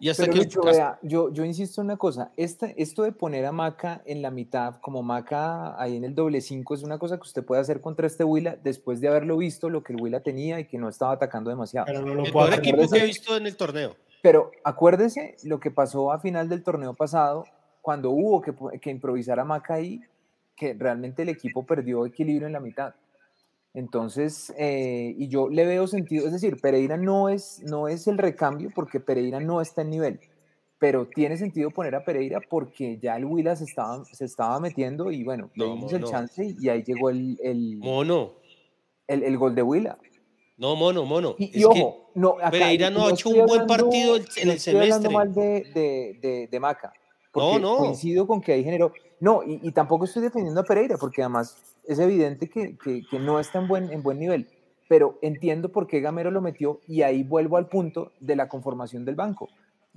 Y 0.00 0.08
hasta 0.08 0.24
Pero 0.24 0.32
que 0.32 0.38
Lucho, 0.40 0.62
vea, 0.62 0.98
yo, 1.02 1.32
yo 1.32 1.44
insisto 1.44 1.80
en 1.80 1.86
una 1.86 1.96
cosa, 1.96 2.32
este, 2.36 2.74
esto 2.82 3.04
de 3.04 3.12
poner 3.12 3.46
a 3.46 3.52
Maca 3.52 4.02
en 4.06 4.22
la 4.22 4.30
mitad, 4.30 4.76
como 4.80 5.02
Maca 5.02 5.80
ahí 5.80 5.96
en 5.96 6.04
el 6.04 6.14
doble 6.14 6.40
5, 6.40 6.74
es 6.74 6.82
una 6.82 6.98
cosa 6.98 7.16
que 7.16 7.22
usted 7.22 7.44
puede 7.44 7.60
hacer 7.60 7.80
contra 7.80 8.06
este 8.06 8.24
Huila 8.24 8.56
después 8.62 9.00
de 9.00 9.08
haberlo 9.08 9.36
visto, 9.36 9.70
lo 9.70 9.82
que 9.82 9.92
el 9.92 10.02
Huila 10.02 10.20
tenía 10.20 10.58
y 10.58 10.64
que 10.66 10.78
no 10.78 10.88
estaba 10.88 11.12
atacando 11.12 11.50
demasiado. 11.50 11.86
Pero 11.86 12.02
no 12.02 12.14
lo 12.14 12.24
el 12.24 12.32
peor 12.32 12.54
equipo 12.54 12.88
que 12.88 12.98
he 12.98 13.06
visto 13.06 13.36
en 13.36 13.46
el 13.46 13.56
torneo. 13.56 13.96
Pero 14.20 14.50
acuérdese 14.64 15.36
lo 15.44 15.60
que 15.60 15.70
pasó 15.70 16.10
a 16.10 16.18
final 16.18 16.48
del 16.48 16.62
torneo 16.62 16.94
pasado, 16.94 17.44
cuando 17.80 18.10
hubo 18.10 18.40
que, 18.40 18.52
que 18.80 18.90
improvisar 18.90 19.38
a 19.38 19.44
Maca 19.44 19.74
ahí, 19.74 20.02
que 20.56 20.74
realmente 20.74 21.22
el 21.22 21.28
equipo 21.28 21.64
perdió 21.64 22.06
equilibrio 22.06 22.46
en 22.46 22.52
la 22.52 22.60
mitad. 22.60 22.94
Entonces, 23.74 24.54
eh, 24.56 25.14
y 25.18 25.26
yo 25.28 25.48
le 25.48 25.66
veo 25.66 25.86
sentido, 25.88 26.26
es 26.26 26.32
decir, 26.32 26.56
Pereira 26.60 26.96
no 26.96 27.28
es, 27.28 27.60
no 27.64 27.88
es 27.88 28.06
el 28.06 28.18
recambio 28.18 28.70
porque 28.74 29.00
Pereira 29.00 29.40
no 29.40 29.60
está 29.60 29.82
en 29.82 29.90
nivel, 29.90 30.20
pero 30.78 31.08
tiene 31.08 31.36
sentido 31.36 31.70
poner 31.70 31.96
a 31.96 32.04
Pereira 32.04 32.40
porque 32.48 32.98
ya 33.02 33.16
el 33.16 33.24
Huila 33.24 33.56
se 33.56 33.64
estaba, 33.64 34.04
se 34.04 34.24
estaba 34.26 34.60
metiendo 34.60 35.10
y 35.10 35.24
bueno, 35.24 35.50
le 35.56 35.66
No, 35.66 35.74
dimos 35.74 35.92
el 35.92 36.04
chance 36.04 36.54
y 36.58 36.68
ahí 36.68 36.84
llegó 36.84 37.10
el, 37.10 37.36
el, 37.42 37.76
Mono. 37.78 38.34
el- 39.08 39.24
el 39.24 39.36
gol 39.36 39.56
de 39.56 39.62
Huila. 39.62 39.98
No, 40.56 40.76
mono, 40.76 41.04
mono. 41.04 41.34
Y, 41.36 41.58
y 41.60 41.64
ojo, 41.64 42.10
no, 42.14 42.36
acá- 42.38 42.52
Pereira 42.52 42.88
no 42.88 43.06
ha 43.06 43.10
hecho 43.10 43.28
un 43.28 43.38
buen 43.44 43.62
hablando- 43.62 43.66
partido 43.66 44.14
el- 44.16 44.22
en 44.36 44.46
no 44.46 44.52
estoy 44.52 44.74
hablando 44.76 45.10
semestre. 45.10 45.12
mal 45.12 45.34
de, 45.34 45.42
de, 45.74 46.18
de, 46.22 46.46
de 46.48 46.60
Maca. 46.60 46.92
Porque 47.32 47.58
no. 47.58 47.78
coincido 47.78 48.24
con 48.28 48.40
que 48.40 48.52
ahí 48.52 48.62
generó. 48.62 48.92
No, 49.24 49.42
y, 49.42 49.58
y 49.66 49.72
tampoco 49.72 50.04
estoy 50.04 50.20
defendiendo 50.20 50.60
a 50.60 50.64
Pereira, 50.64 50.98
porque 50.98 51.22
además 51.22 51.56
es 51.88 51.98
evidente 51.98 52.50
que, 52.50 52.76
que, 52.76 53.00
que 53.10 53.18
no 53.18 53.40
está 53.40 53.58
en 53.58 53.68
buen, 53.68 53.90
en 53.90 54.02
buen 54.02 54.18
nivel. 54.18 54.50
Pero 54.86 55.18
entiendo 55.22 55.72
por 55.72 55.86
qué 55.86 56.00
Gamero 56.00 56.30
lo 56.30 56.42
metió, 56.42 56.80
y 56.86 57.00
ahí 57.00 57.22
vuelvo 57.22 57.56
al 57.56 57.66
punto 57.70 58.12
de 58.20 58.36
la 58.36 58.50
conformación 58.50 59.06
del 59.06 59.14
banco. 59.14 59.48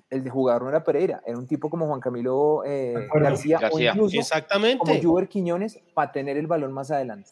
El 0.10 0.24
de 0.24 0.30
jugador 0.30 0.64
no 0.64 0.70
era 0.70 0.82
Pereira, 0.82 1.22
era 1.26 1.38
un 1.38 1.46
tipo 1.46 1.70
como 1.70 1.88
Juan 1.88 2.00
Camilo 2.00 2.64
eh. 2.66 3.10
García, 3.14 3.60
García. 3.60 3.92
o 3.92 3.96
incluso 3.96 4.12
como 4.12 4.22
Exactamente. 4.22 5.04
Juber 5.04 5.28
Quiñones 5.28 5.78
para 5.94 6.14
tener 6.14 6.38
el 6.38 6.48
balón 6.48 6.72
más 6.72 6.90
adelante. 6.90 7.32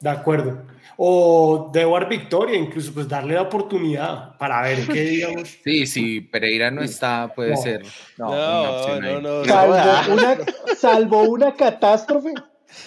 De 0.00 0.10
acuerdo. 0.10 0.62
O 0.96 1.70
de 1.72 1.84
War 1.86 2.08
Victoria, 2.08 2.56
incluso 2.58 2.92
pues 2.92 3.08
darle 3.08 3.34
la 3.34 3.42
oportunidad 3.42 4.36
para 4.38 4.62
ver 4.62 4.86
qué 4.86 5.00
digamos. 5.02 5.48
Sí, 5.64 5.86
sí, 5.86 6.20
Pereira 6.20 6.70
no 6.70 6.82
está, 6.82 7.32
puede 7.34 7.50
No. 7.52 7.56
ser. 7.56 7.82
No, 8.16 8.28
una 8.30 9.00
No, 9.00 9.20
no, 9.20 9.20
no. 9.20 9.44
Salvo 9.44 9.74
una, 10.12 10.36
salvo 10.76 11.22
una 11.22 11.54
catástrofe, 11.54 12.32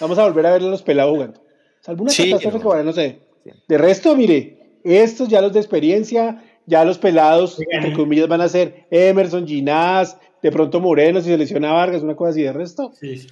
vamos 0.00 0.18
a 0.18 0.24
volver 0.24 0.46
a 0.46 0.52
ver 0.52 0.62
a 0.62 0.66
los 0.66 0.82
pelados 0.82 1.12
jugando. 1.14 1.42
Salvo 1.80 2.02
una 2.02 2.12
Sí, 2.12 2.24
catástrofe 2.30 2.56
no. 2.56 2.62
que 2.62 2.66
bueno, 2.68 2.84
no 2.84 2.92
sé. 2.92 3.20
De 3.68 3.78
resto, 3.78 4.14
mire, 4.14 4.78
estos 4.84 5.28
ya 5.28 5.40
los 5.40 5.52
de 5.52 5.60
experiencia, 5.60 6.42
ya 6.66 6.84
los 6.84 6.98
pelados, 6.98 7.58
entre 7.70 7.92
comillas, 7.94 8.28
van 8.28 8.40
a 8.40 8.48
ser 8.48 8.86
Emerson, 8.90 9.46
Ginás, 9.46 10.18
de 10.42 10.52
pronto 10.52 10.80
Moreno, 10.80 11.20
si 11.20 11.28
se 11.28 11.38
lesiona 11.38 11.72
Vargas, 11.72 12.02
una 12.02 12.14
cosa 12.16 12.30
así 12.30 12.42
de 12.42 12.52
resto. 12.52 12.92
Sí, 12.94 13.16
sí. 13.18 13.28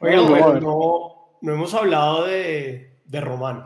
Oigan, 0.00 0.28
bueno, 0.28 0.60
no, 0.60 1.38
no 1.40 1.52
hemos 1.54 1.72
hablado 1.74 2.24
de, 2.26 2.93
de 3.14 3.20
Román. 3.20 3.64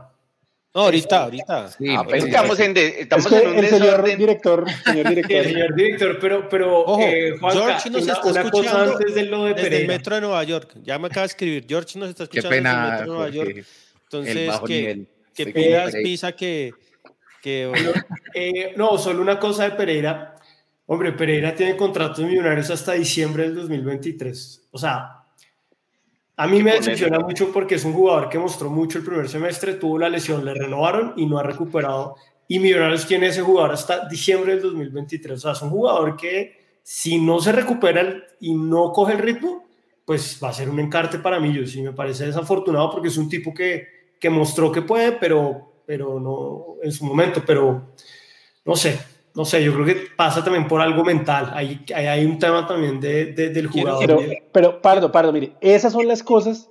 No, 0.75 0.83
ahorita, 0.83 1.25
ahorita. 1.25 1.69
Sí, 1.69 1.87
Ah, 1.91 2.05
pues, 2.05 2.23
pero 2.23 2.27
estamos 2.27 2.61
en, 2.61 2.75
de- 2.75 3.01
estamos 3.01 3.27
es 3.27 3.33
que 3.33 3.39
en 3.45 3.49
un 3.51 3.57
el 3.59 3.67
señor 3.71 3.83
desorden. 3.87 4.19
director, 4.19 4.65
señor 4.85 5.09
director, 5.15 5.45
señor 5.45 5.75
director, 5.75 6.19
pero, 6.21 6.49
pero 6.49 6.81
Ojo, 6.85 7.01
eh, 7.03 7.37
Juanca, 7.41 7.59
George 7.59 7.91
nos 7.91 8.03
una, 8.03 8.13
está 8.13 8.29
una 8.29 8.41
escuchando 8.43 8.93
antes 8.93 9.15
de 9.15 9.23
lo 9.25 9.45
de 9.45 9.55
Desde 9.55 9.81
el 9.81 9.87
metro 9.89 10.15
de 10.15 10.21
Nueva 10.21 10.45
York. 10.45 10.75
Ya 10.85 10.99
me 10.99 11.07
acaba 11.09 11.23
de 11.23 11.27
escribir. 11.29 11.67
George 11.69 11.99
nos 11.99 12.11
está 12.11 12.25
escuchando 12.25 12.49
desde 12.51 12.59
el 12.59 12.63
pena, 12.65 12.91
metro 12.91 13.01
de 13.01 13.07
Nueva 13.07 13.29
York. 13.31 13.51
El 13.51 13.67
Entonces, 14.05 14.61
que, 14.67 15.07
que 15.35 15.47
pidas 15.47 15.95
pizza 15.95 16.33
que. 16.33 16.73
que 17.43 17.73
Eh, 18.35 18.75
no, 18.77 18.99
solo 18.99 19.23
una 19.23 19.39
cosa 19.39 19.65
de 19.65 19.71
Pereira. 19.73 20.35
Hombre, 20.87 21.13
Pereira 21.13 21.55
tiene 21.55 21.77
contratos 21.77 22.25
millonarios 22.25 22.71
hasta 22.71 22.93
diciembre 22.93 23.45
del 23.45 23.55
2023. 23.57 24.69
O 24.71 24.79
sea, 24.79 25.18
a 26.41 26.47
mí 26.47 26.63
me 26.63 26.73
decepciona 26.73 27.19
mucho 27.19 27.51
porque 27.53 27.75
es 27.75 27.85
un 27.85 27.93
jugador 27.93 28.29
que 28.29 28.39
mostró 28.39 28.71
mucho 28.71 28.99
el 28.99 29.05
primer 29.05 29.29
semestre, 29.29 29.75
tuvo 29.75 29.99
la 29.99 30.09
lesión, 30.09 30.45
le 30.45 30.55
renovaron 30.55 31.15
y 31.17 31.27
no 31.27 31.37
ha 31.37 31.43
recuperado. 31.43 32.15
Y 32.47 32.61
Millonarios 32.61 33.09
tiene 33.09 33.27
ese 33.27 33.43
jugador 33.43 33.73
hasta 33.73 34.07
diciembre 34.09 34.53
del 34.53 34.63
2023. 34.63 35.37
O 35.37 35.41
sea, 35.41 35.53
es 35.53 35.63
un 35.63 35.71
jugador 35.71 36.17
que 36.17 36.79
si 36.81 37.21
no 37.21 37.41
se 37.41 37.51
recupera 37.51 38.23
y 38.39 38.55
no 38.55 38.93
coge 38.93 39.15
el 39.15 39.19
ritmo, 39.19 39.67
pues 40.05 40.39
va 40.43 40.51
a 40.51 40.53
ser 40.53 40.71
un 40.71 40.79
encarte 40.79 41.19
para 41.19 41.41
Millos. 41.41 41.75
Y 41.75 41.83
me 41.83 41.93
parece 41.93 42.27
desafortunado 42.27 42.89
porque 42.93 43.09
es 43.09 43.17
un 43.17 43.29
tipo 43.29 43.53
que, 43.53 43.89
que 44.21 44.31
mostró 44.31 44.71
que 44.71 44.83
puede, 44.83 45.13
pero, 45.13 45.83
pero 45.85 46.21
no 46.21 46.77
en 46.85 46.93
su 46.93 47.05
momento. 47.05 47.43
Pero 47.45 47.95
no 48.65 48.77
sé, 48.77 48.97
no 49.35 49.45
sé, 49.45 49.63
yo 49.63 49.73
creo 49.75 49.87
que 49.87 49.97
pasa 50.17 50.43
también 50.43 50.67
por 50.67 50.81
algo 50.81 51.05
mental. 51.05 51.51
Hay, 51.55 51.81
hay, 51.95 52.07
hay 52.07 52.25
un 52.25 52.39
tema 52.39 52.67
también 52.67 52.99
de, 53.01 53.27
de- 53.27 53.51
del 53.51 53.69
jugador. 53.69 54.01
Pero, 54.01 54.21
pero, 54.53 54.83
Pardo, 54.83 55.13
Pardo, 55.13 55.33
mire, 55.33 55.53
esas 55.61 55.93
son 55.93 56.09
las 56.09 56.23
cosas 56.23 56.69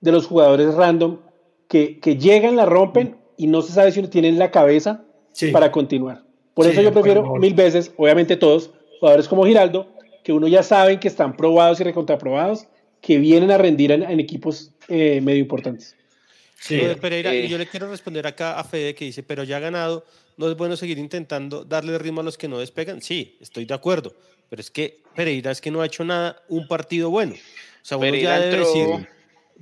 de 0.00 0.12
los 0.12 0.26
jugadores 0.26 0.74
random 0.74 1.18
que, 1.68 1.98
que 2.00 2.16
llegan, 2.16 2.56
la 2.56 2.64
rompen 2.66 3.16
y 3.36 3.46
no 3.46 3.62
se 3.62 3.72
sabe 3.72 3.92
si 3.92 4.02
tienen 4.08 4.38
la 4.38 4.50
cabeza 4.50 5.04
Sí. 5.32 5.52
para 5.52 5.70
continuar. 5.70 6.24
Por 6.54 6.64
Sí, 6.64 6.72
eso 6.72 6.82
yo 6.82 6.92
prefiero 6.92 7.36
mil 7.36 7.54
veces, 7.54 7.92
obviamente 7.96 8.36
todos, 8.36 8.70
jugadores 8.98 9.28
como 9.28 9.44
Giraldo, 9.46 9.86
que 10.24 10.32
uno 10.32 10.48
ya 10.48 10.64
saben 10.64 10.98
que 10.98 11.06
están 11.06 11.36
probados 11.36 11.78
y 11.80 11.84
recontraprobados, 11.84 12.66
que 13.00 13.18
vienen 13.18 13.52
a 13.52 13.58
rendir 13.58 13.92
en, 13.92 14.02
en 14.02 14.18
equipos 14.18 14.72
eh, 14.88 15.20
medio 15.22 15.38
importantes. 15.38 15.94
Sí. 16.58 16.80
Pereira, 17.00 17.32
eh. 17.32 17.44
y 17.44 17.48
yo 17.48 17.56
le 17.58 17.66
quiero 17.68 17.88
responder 17.88 18.26
acá 18.26 18.58
a 18.58 18.64
Fede 18.64 18.96
que 18.96 19.04
dice, 19.04 19.22
pero 19.22 19.44
ya 19.44 19.58
ha 19.58 19.60
ganado, 19.60 20.04
no 20.38 20.48
es 20.50 20.56
bueno 20.56 20.76
seguir 20.76 20.98
intentando 20.98 21.64
darle 21.64 21.98
ritmo 21.98 22.22
a 22.22 22.24
los 22.24 22.38
que 22.38 22.48
no 22.48 22.58
despegan. 22.58 23.02
Sí, 23.02 23.36
estoy 23.40 23.66
de 23.66 23.74
acuerdo, 23.74 24.14
pero 24.48 24.60
es 24.60 24.70
que 24.70 25.02
Pereira 25.14 25.50
es 25.50 25.60
que 25.60 25.70
no 25.70 25.82
ha 25.82 25.86
hecho 25.86 26.04
nada, 26.04 26.42
un 26.48 26.66
partido 26.66 27.10
bueno. 27.10 27.34
O 27.34 27.84
sea, 27.84 27.98
uno 27.98 28.06
Pereira 28.06 28.38
ya 28.38 28.44
debe 28.46 28.56
entró- 28.62 28.66
decir, 28.66 29.08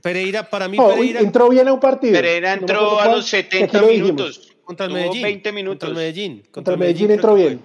Pereira, 0.03 0.49
para 0.51 0.69
mí 0.69 0.77
Oh, 0.79 0.91
Pereira 0.91 1.21
entró 1.21 1.49
bien 1.49 1.67
a 1.69 1.73
un 1.73 1.81
partido. 1.81 2.13
Pereira 2.13 2.53
entró 2.53 3.01
a 3.01 3.09
los 3.09 3.29
que 3.31 3.39
aquí 3.39 3.49
70 3.51 3.81
lo 3.81 3.87
dijimos. 3.89 4.07
minutos. 4.13 4.53
contra 4.65 4.87
el 4.87 4.93
Medellín. 4.93 5.23
20 5.23 5.53
Contra 5.69 5.89
el 5.89 5.95
Medellín. 5.95 6.43
Contra 6.51 6.75
el 6.75 6.81
Medellín 6.81 7.11
entró 7.13 7.35
creo 7.35 7.49
que 7.49 7.55
bien. 7.55 7.65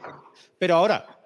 Pero 0.60 0.76
ahora, 0.76 1.20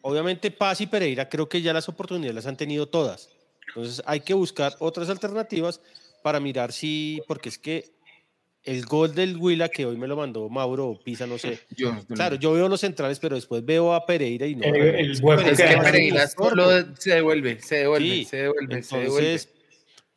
obviamente 0.00 0.50
Paz 0.50 0.80
y 0.80 0.86
Pereira 0.86 1.28
creo 1.28 1.48
que 1.48 1.60
ya 1.60 1.72
las 1.74 1.86
oportunidades 1.88 2.34
las 2.34 2.46
han 2.46 2.56
tenido 2.56 2.86
todas. 2.88 3.28
Entonces 3.68 4.02
hay 4.06 4.20
que 4.20 4.32
buscar 4.34 4.74
otras 4.78 5.10
alternativas 5.10 5.80
para 6.22 6.40
mirar 6.40 6.72
si, 6.72 7.22
porque 7.28 7.50
es 7.50 7.58
que 7.58 7.90
el 8.70 8.84
gol 8.84 9.14
del 9.14 9.36
Huila 9.36 9.68
que 9.68 9.86
hoy 9.86 9.96
me 9.96 10.06
lo 10.06 10.16
mandó 10.16 10.48
Mauro 10.48 10.88
o 10.88 10.98
Pisa, 10.98 11.26
no 11.26 11.38
sé. 11.38 11.58
Yo- 11.76 11.92
Claro, 12.14 12.36
yo 12.36 12.52
veo 12.52 12.68
los 12.68 12.80
centrales, 12.80 13.18
pero 13.18 13.34
después 13.36 13.64
veo 13.64 13.92
a 13.94 14.04
Pereira 14.06 14.46
y 14.46 14.54
no. 14.56 14.64
El- 14.64 14.76
el 14.76 15.10
es 15.12 15.20
que 15.20 15.78
Pereira 15.82 16.26
solo 16.28 16.68
se 16.98 17.14
devuelve, 17.14 17.60
se 17.60 17.76
devuelve, 17.76 18.08
Sí, 18.08 18.24
se 18.24 18.36
devuelve, 18.38 18.82
se 18.82 18.98
devuelve. 18.98 19.32
Entonces, 19.32 19.54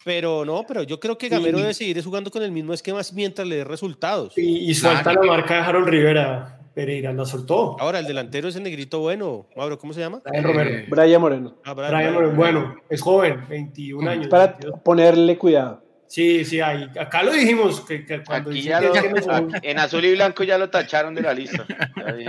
pero 0.04 0.43
no, 0.45 0.64
pero 0.68 0.84
yo 0.84 0.99
creo 0.99 1.18
que 1.18 1.30
Gamero 1.30 1.60
debe 1.60 1.74
seguir 1.74 2.04
jugando 2.04 2.32
con 2.32 2.41
el 2.43 2.52
mismo 2.52 2.74
esquema 2.74 3.02
mientras 3.14 3.47
le 3.47 3.58
dé 3.58 3.64
resultados. 3.64 4.38
Y, 4.38 4.70
y 4.70 4.74
suelta 4.74 5.14
la 5.14 5.22
marca 5.22 5.56
de 5.56 5.60
Harold 5.62 5.88
Rivera. 5.88 6.58
Pereira 6.74 7.12
la 7.12 7.26
soltó. 7.26 7.76
Ahora, 7.82 7.99
el 7.99 8.08
delantero 8.08 8.47
es 8.47 8.56
el 8.56 8.64
negrito 8.64 8.99
bueno. 9.02 9.45
Mauro, 9.58 9.78
¿cómo 9.78 9.91
se 9.91 9.99
llama? 9.99 10.22
Brian 10.26 10.43
Romero. 10.45 10.70
Eh, 10.70 10.86
Brian 10.89 11.20
Moreno. 11.22 11.58
Ah, 11.66 11.74
Brian. 11.74 12.14
Romero, 12.14 12.32
bueno, 12.34 12.76
es 12.89 13.02
joven, 13.02 13.45
21 13.49 14.10
años. 14.10 14.28
Para 14.30 14.47
22. 14.54 14.80
ponerle 14.80 15.38
cuidado. 15.38 15.84
Sí, 16.12 16.43
sí, 16.43 16.59
ahí, 16.59 16.89
acá 16.99 17.24
lo 17.24 17.32
dijimos. 17.32 17.80
Que, 17.80 18.05
que 18.05 18.22
cuando 18.22 18.49
Aquí 18.49 18.64
ya 18.64 18.82
lo- 18.82 18.93
son- 19.22 19.49
en 19.64 19.80
azul 19.80 20.03
y 20.03 20.12
blanco 20.12 20.43
ya 20.43 20.57
lo 20.57 20.70
tacharon 20.70 21.16
de 21.16 21.22
la 21.22 21.34
lista. 21.34 21.66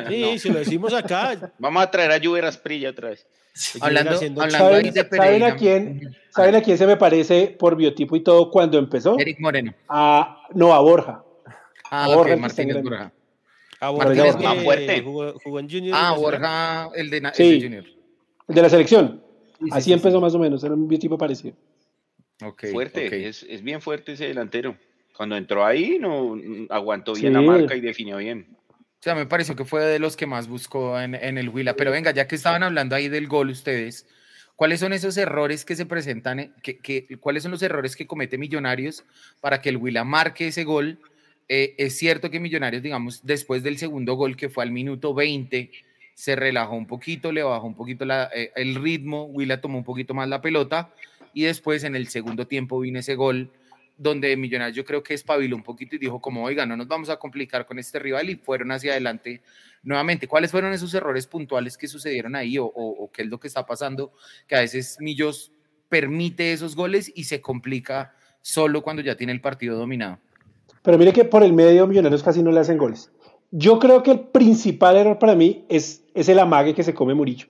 Sí, 0.08 0.20
no. 0.22 0.38
si 0.38 0.50
lo 0.50 0.60
decimos 0.60 0.94
acá. 0.94 1.50
Vamos 1.58 1.82
a 1.82 1.90
traer 1.90 2.12
a 2.12 2.20
Juve 2.24 2.46
Asprilla 2.46 2.90
otra 2.90 3.08
vez. 3.08 3.26
Hablando, 3.80 4.12
hablando 4.12 4.44
ahí 4.44 4.50
¿Saben, 4.52 4.92
de 4.92 5.16
saben 5.16 5.42
a 5.42 5.56
quién, 5.56 6.16
¿Saben 6.30 6.54
a 6.54 6.62
quién 6.62 6.78
se 6.78 6.86
me 6.86 6.96
parece 6.96 7.56
por 7.58 7.74
biotipo 7.74 8.14
y 8.14 8.20
todo 8.22 8.52
cuando 8.52 8.78
empezó? 8.78 9.18
Eric 9.18 9.40
Moreno. 9.40 9.74
A, 9.88 10.46
no, 10.54 10.72
a 10.72 10.78
Borja. 10.78 11.24
Ah, 11.90 12.06
Borja, 12.06 12.20
ok, 12.20 12.26
el 12.28 12.34
que 12.36 12.40
Martínez 12.40 12.76
está 12.76 12.78
en 12.78 12.84
Borja. 12.84 13.12
Martínez 13.80 14.34
Borja, 14.36 14.54
más 14.54 14.62
fuerte. 14.64 15.02
Jugó, 15.02 15.34
jugó 15.42 15.58
en 15.58 15.68
Junior. 15.68 15.96
Ah. 16.00 16.14
Borja, 16.16 16.88
el 16.94 17.10
de, 17.10 17.16
el 17.18 17.62
Junior. 17.62 17.84
El 18.46 18.54
de 18.54 18.62
la 18.62 18.68
selección. 18.68 19.20
Sí, 19.58 19.64
sí, 19.64 19.70
Así 19.72 19.84
sí, 19.86 19.92
empezó 19.92 20.18
sí. 20.18 20.22
más 20.22 20.34
o 20.36 20.38
menos, 20.38 20.62
era 20.62 20.72
un 20.72 20.86
biotipo 20.86 21.18
parecido. 21.18 21.56
Fuerte. 22.50 23.28
Es, 23.28 23.42
es 23.48 23.62
bien 23.62 23.80
fuerte 23.80 24.12
ese 24.12 24.26
delantero. 24.28 24.76
Cuando 25.16 25.36
entró 25.36 25.64
ahí, 25.64 25.98
no 26.00 26.36
aguantó 26.70 27.12
bien 27.14 27.28
Sí. 27.28 27.32
la 27.34 27.42
marca 27.42 27.76
y 27.76 27.80
definió 27.80 28.16
bien. 28.16 28.46
O 28.70 29.02
sea, 29.02 29.14
me 29.14 29.26
pareció 29.26 29.54
que 29.56 29.64
fue 29.64 29.84
de 29.84 29.98
los 29.98 30.16
que 30.16 30.26
más 30.26 30.48
buscó 30.48 30.98
en, 31.00 31.14
en 31.14 31.36
el 31.38 31.48
Huila. 31.48 31.74
Pero 31.74 31.90
venga, 31.90 32.12
ya 32.12 32.26
que 32.26 32.34
estaban 32.36 32.62
hablando 32.62 32.94
ahí 32.96 33.08
del 33.08 33.26
gol 33.26 33.50
ustedes, 33.50 34.06
¿cuáles 34.56 34.80
son 34.80 34.92
esos 34.92 35.16
errores 35.16 35.64
que 35.64 35.76
se 35.76 35.86
presentan? 35.86 36.38
eh, 36.40 36.50
Que, 36.62 36.78
que- 36.78 37.06
¿Cuáles 37.20 37.42
son 37.42 37.52
los 37.52 37.62
errores 37.62 37.94
que 37.96 38.06
comete 38.06 38.38
Millonarios 38.38 39.04
para 39.40 39.60
que 39.60 39.68
el 39.68 39.76
Huila 39.76 40.04
marque 40.04 40.46
ese 40.48 40.64
gol? 40.64 40.98
Eh, 41.48 41.74
es 41.78 41.98
cierto 41.98 42.30
que 42.30 42.40
Millonarios, 42.40 42.82
digamos, 42.82 43.26
después 43.26 43.62
del 43.62 43.76
segundo 43.76 44.14
gol, 44.14 44.36
que 44.36 44.48
fue 44.48 44.62
al 44.64 44.70
minuto 44.70 45.12
20, 45.12 45.70
se 46.14 46.36
relajó 46.36 46.76
un 46.76 46.86
poquito, 46.86 47.32
le 47.32 47.42
bajó 47.42 47.66
un 47.66 47.74
poquito 47.74 48.04
la- 48.04 48.30
eh, 48.34 48.52
el 48.54 48.76
ritmo, 48.76 49.24
Huila 49.24 49.60
tomó 49.60 49.78
un 49.78 49.84
poquito 49.84 50.14
más 50.14 50.28
la 50.28 50.40
pelota 50.40 50.90
y 51.34 51.42
después 51.44 51.84
en 51.84 51.96
el 51.96 52.08
segundo 52.08 52.46
tiempo 52.46 52.80
vino 52.80 52.98
ese 52.98 53.14
gol 53.14 53.50
donde 53.96 54.36
Millonarios 54.36 54.76
yo 54.76 54.84
creo 54.84 55.02
que 55.02 55.14
espabiló 55.14 55.54
un 55.54 55.62
poquito 55.62 55.96
y 55.96 55.98
dijo 55.98 56.20
como, 56.20 56.44
oiga, 56.44 56.66
no 56.66 56.76
nos 56.76 56.88
vamos 56.88 57.08
a 57.10 57.16
complicar 57.16 57.66
con 57.66 57.78
este 57.78 57.98
rival 57.98 58.30
y 58.30 58.36
fueron 58.36 58.72
hacia 58.72 58.92
adelante 58.92 59.42
nuevamente. 59.82 60.26
¿Cuáles 60.26 60.50
fueron 60.50 60.72
esos 60.72 60.92
errores 60.94 61.26
puntuales 61.26 61.76
que 61.76 61.86
sucedieron 61.88 62.34
ahí 62.34 62.58
o, 62.58 62.64
o 62.64 63.10
qué 63.12 63.22
es 63.22 63.28
lo 63.28 63.38
que 63.38 63.48
está 63.48 63.64
pasando? 63.64 64.12
Que 64.46 64.56
a 64.56 64.60
veces 64.60 64.96
Millos 65.00 65.52
permite 65.88 66.52
esos 66.52 66.74
goles 66.74 67.12
y 67.14 67.24
se 67.24 67.40
complica 67.40 68.14
solo 68.40 68.82
cuando 68.82 69.02
ya 69.02 69.16
tiene 69.16 69.32
el 69.32 69.40
partido 69.40 69.76
dominado. 69.76 70.18
Pero 70.82 70.98
mire 70.98 71.12
que 71.12 71.24
por 71.24 71.42
el 71.42 71.52
medio 71.52 71.86
Millonarios 71.86 72.22
casi 72.22 72.42
no 72.42 72.50
le 72.50 72.60
hacen 72.60 72.78
goles. 72.78 73.10
Yo 73.50 73.78
creo 73.78 74.02
que 74.02 74.12
el 74.12 74.20
principal 74.20 74.96
error 74.96 75.18
para 75.18 75.34
mí 75.34 75.64
es, 75.68 76.04
es 76.14 76.28
el 76.28 76.38
amague 76.38 76.74
que 76.74 76.82
se 76.82 76.94
come 76.94 77.14
Murillo. 77.14 77.46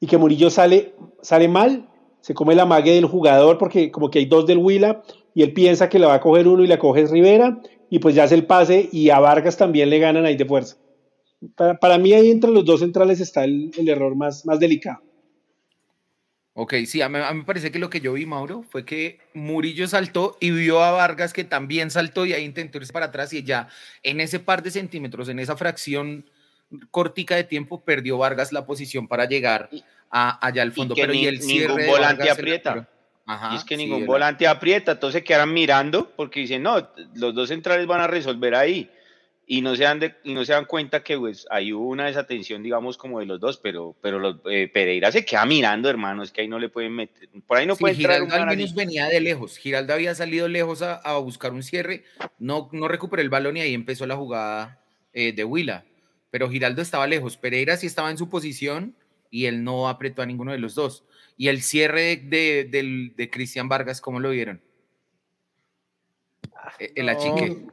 Y 0.00 0.06
que 0.06 0.16
Murillo 0.16 0.50
sale, 0.50 0.94
sale 1.20 1.46
mal, 1.46 1.88
se 2.22 2.34
come 2.34 2.54
el 2.54 2.60
amague 2.60 2.94
del 2.94 3.04
jugador 3.04 3.58
porque 3.58 3.90
como 3.90 4.10
que 4.10 4.20
hay 4.20 4.26
dos 4.26 4.46
del 4.46 4.58
Huila 4.58 5.02
y 5.34 5.42
él 5.42 5.52
piensa 5.52 5.88
que 5.88 5.98
le 5.98 6.06
va 6.06 6.14
a 6.14 6.20
coger 6.20 6.48
uno 6.48 6.64
y 6.64 6.66
la 6.66 6.78
coge 6.78 7.04
Rivera 7.06 7.60
y 7.90 7.98
pues 7.98 8.14
ya 8.14 8.24
hace 8.24 8.36
el 8.36 8.46
pase 8.46 8.88
y 8.90 9.10
a 9.10 9.18
Vargas 9.18 9.58
también 9.58 9.90
le 9.90 9.98
ganan 9.98 10.24
ahí 10.24 10.36
de 10.36 10.46
fuerza. 10.46 10.76
Para, 11.56 11.78
para 11.78 11.98
mí 11.98 12.12
ahí 12.14 12.30
entre 12.30 12.50
los 12.50 12.64
dos 12.64 12.80
centrales 12.80 13.20
está 13.20 13.44
el, 13.44 13.70
el 13.76 13.88
error 13.88 14.14
más, 14.14 14.46
más 14.46 14.58
delicado. 14.60 15.02
Ok, 16.54 16.74
sí, 16.86 17.00
a 17.00 17.08
mí, 17.08 17.18
a 17.18 17.32
mí, 17.32 17.40
me 17.40 17.44
parece 17.44 17.72
que 17.72 17.78
lo 17.78 17.88
que 17.88 18.00
yo 18.00 18.12
vi, 18.12 18.26
Mauro, 18.26 18.62
fue 18.62 18.84
que 18.84 19.18
Murillo 19.32 19.88
saltó 19.88 20.36
y 20.38 20.50
vio 20.50 20.82
a 20.82 20.90
Vargas 20.90 21.32
que 21.32 21.44
también 21.44 21.90
saltó 21.90 22.26
y 22.26 22.34
ahí 22.34 22.44
intentó 22.44 22.76
irse 22.78 22.92
para 22.92 23.06
atrás 23.06 23.32
y 23.32 23.42
ya 23.42 23.68
en 24.02 24.20
ese 24.20 24.38
par 24.38 24.62
de 24.62 24.70
centímetros, 24.70 25.30
en 25.30 25.38
esa 25.38 25.56
fracción 25.56 26.26
cortica 26.90 27.36
de 27.36 27.44
tiempo, 27.44 27.82
perdió 27.84 28.18
Vargas 28.18 28.52
la 28.52 28.66
posición 28.66 29.08
para 29.08 29.26
llegar 29.26 29.70
a, 30.12 30.46
allá 30.46 30.62
al 30.62 30.70
fondo. 30.72 30.94
Y 30.94 30.96
que 30.96 31.02
pero 31.02 31.12
ni, 31.12 31.22
y 31.22 31.26
el 31.26 31.40
ningún 31.40 31.86
volante 31.86 32.30
aprieta. 32.30 32.88
Ajá, 33.24 33.52
y 33.54 33.56
es 33.56 33.64
que 33.64 33.76
sí, 33.76 33.82
ningún 33.84 33.98
era- 34.02 34.06
volante 34.06 34.46
aprieta, 34.46 34.92
entonces 34.92 35.22
quedaran 35.22 35.52
mirando 35.52 36.10
porque 36.14 36.40
dicen, 36.40 36.62
no, 36.62 36.88
los 37.14 37.34
dos 37.34 37.48
centrales 37.48 37.86
van 37.86 38.00
a 38.00 38.06
resolver 38.06 38.54
ahí. 38.54 38.90
Y 39.44 39.60
no 39.60 39.74
se 39.74 39.82
dan, 39.82 39.98
de- 40.00 40.14
y 40.24 40.34
no 40.34 40.44
se 40.44 40.52
dan 40.52 40.64
cuenta 40.66 41.02
que 41.02 41.18
pues, 41.18 41.46
hay 41.50 41.72
una 41.72 42.06
desatención, 42.06 42.62
digamos, 42.62 42.96
como 42.96 43.18
de 43.20 43.26
los 43.26 43.40
dos, 43.40 43.58
pero, 43.58 43.96
pero 44.00 44.18
los, 44.18 44.36
eh, 44.50 44.70
Pereira 44.72 45.10
se 45.12 45.24
queda 45.24 45.44
mirando, 45.46 45.90
hermano, 45.90 46.22
es 46.22 46.30
que 46.30 46.42
ahí 46.42 46.48
no 46.48 46.58
le 46.60 46.68
pueden 46.68 46.92
meter, 46.92 47.28
por 47.46 47.58
ahí 47.58 47.66
no 47.66 47.74
Sí, 47.74 47.80
puede 47.80 47.94
entrar 47.96 48.22
un 48.22 48.28
Giraldo 48.28 48.50
al 48.50 48.56
menos 48.56 48.74
venía 48.74 49.06
de 49.08 49.20
lejos. 49.20 49.56
Giraldo 49.58 49.94
había 49.94 50.14
salido 50.14 50.46
lejos 50.48 50.80
a, 50.82 50.94
a 50.94 51.18
buscar 51.18 51.52
un 51.52 51.62
cierre, 51.62 52.04
no, 52.38 52.68
no 52.72 52.86
recuperó 52.88 53.20
el 53.20 53.30
balón 53.30 53.56
y 53.56 53.60
ahí 53.62 53.74
empezó 53.74 54.06
la 54.06 54.16
jugada 54.16 54.80
eh, 55.12 55.32
de 55.32 55.44
Huila. 55.44 55.84
Pero 56.30 56.48
Giraldo 56.48 56.80
estaba 56.80 57.06
lejos. 57.06 57.36
Pereira 57.36 57.76
sí 57.76 57.86
estaba 57.86 58.10
en 58.10 58.18
su 58.18 58.30
posición 58.30 58.94
y 59.32 59.46
él 59.46 59.64
no 59.64 59.88
apretó 59.88 60.22
a 60.22 60.26
ninguno 60.26 60.52
de 60.52 60.58
los 60.58 60.76
dos. 60.76 61.04
Y 61.36 61.48
el 61.48 61.62
cierre 61.62 62.02
de, 62.02 62.16
de, 62.28 62.64
del- 62.70 63.14
de 63.16 63.30
Cristian 63.30 63.68
Vargas, 63.68 64.00
¿cómo 64.00 64.20
lo 64.20 64.30
vieron? 64.30 64.60
Eh, 66.78 66.92
El 66.94 67.08
achique. 67.08 67.66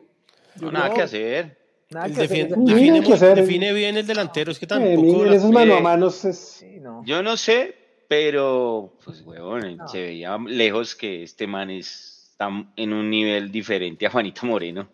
No, 0.60 0.72
nada 0.72 0.94
que 0.94 1.02
hacer. 1.04 1.60
Nada 1.90 2.08
que 2.08 2.14
hacer, 2.14 2.30
define, 2.30 2.56
Muy 2.56 2.74
define 2.74 3.04
que 3.04 3.14
hacer. 3.14 3.36
define 3.36 3.74
bien 3.74 3.98
el 3.98 4.06
delantero, 4.08 4.52
es 4.52 4.60
que 4.60 4.66
Eh, 4.66 4.68
tampoco... 4.68 5.26
la- 5.26 5.36
esos 5.36 5.52
mano 5.52 5.76
a 5.76 5.80
eh, 5.80 5.82
manos 5.82 6.24
es... 6.26 6.38
Sí, 6.38 6.80
no. 6.80 7.04
Yo 7.06 7.22
no 7.24 7.36
sé, 7.36 7.76
pero, 8.08 8.94
pues, 9.04 9.22
huevón, 9.22 9.78
No. 9.78 9.88
se 9.88 10.02
veía 10.02 10.38
lejos 10.38 10.96
que 10.96 11.24
este 11.24 11.48
man 11.48 11.70
es- 11.70 12.30
está 12.32 12.50
en 12.76 12.94
un 12.94 13.10
nivel 13.10 13.52
diferente 13.52 14.06
a 14.06 14.10
Juanito 14.12 14.46
Moreno. 14.46 14.90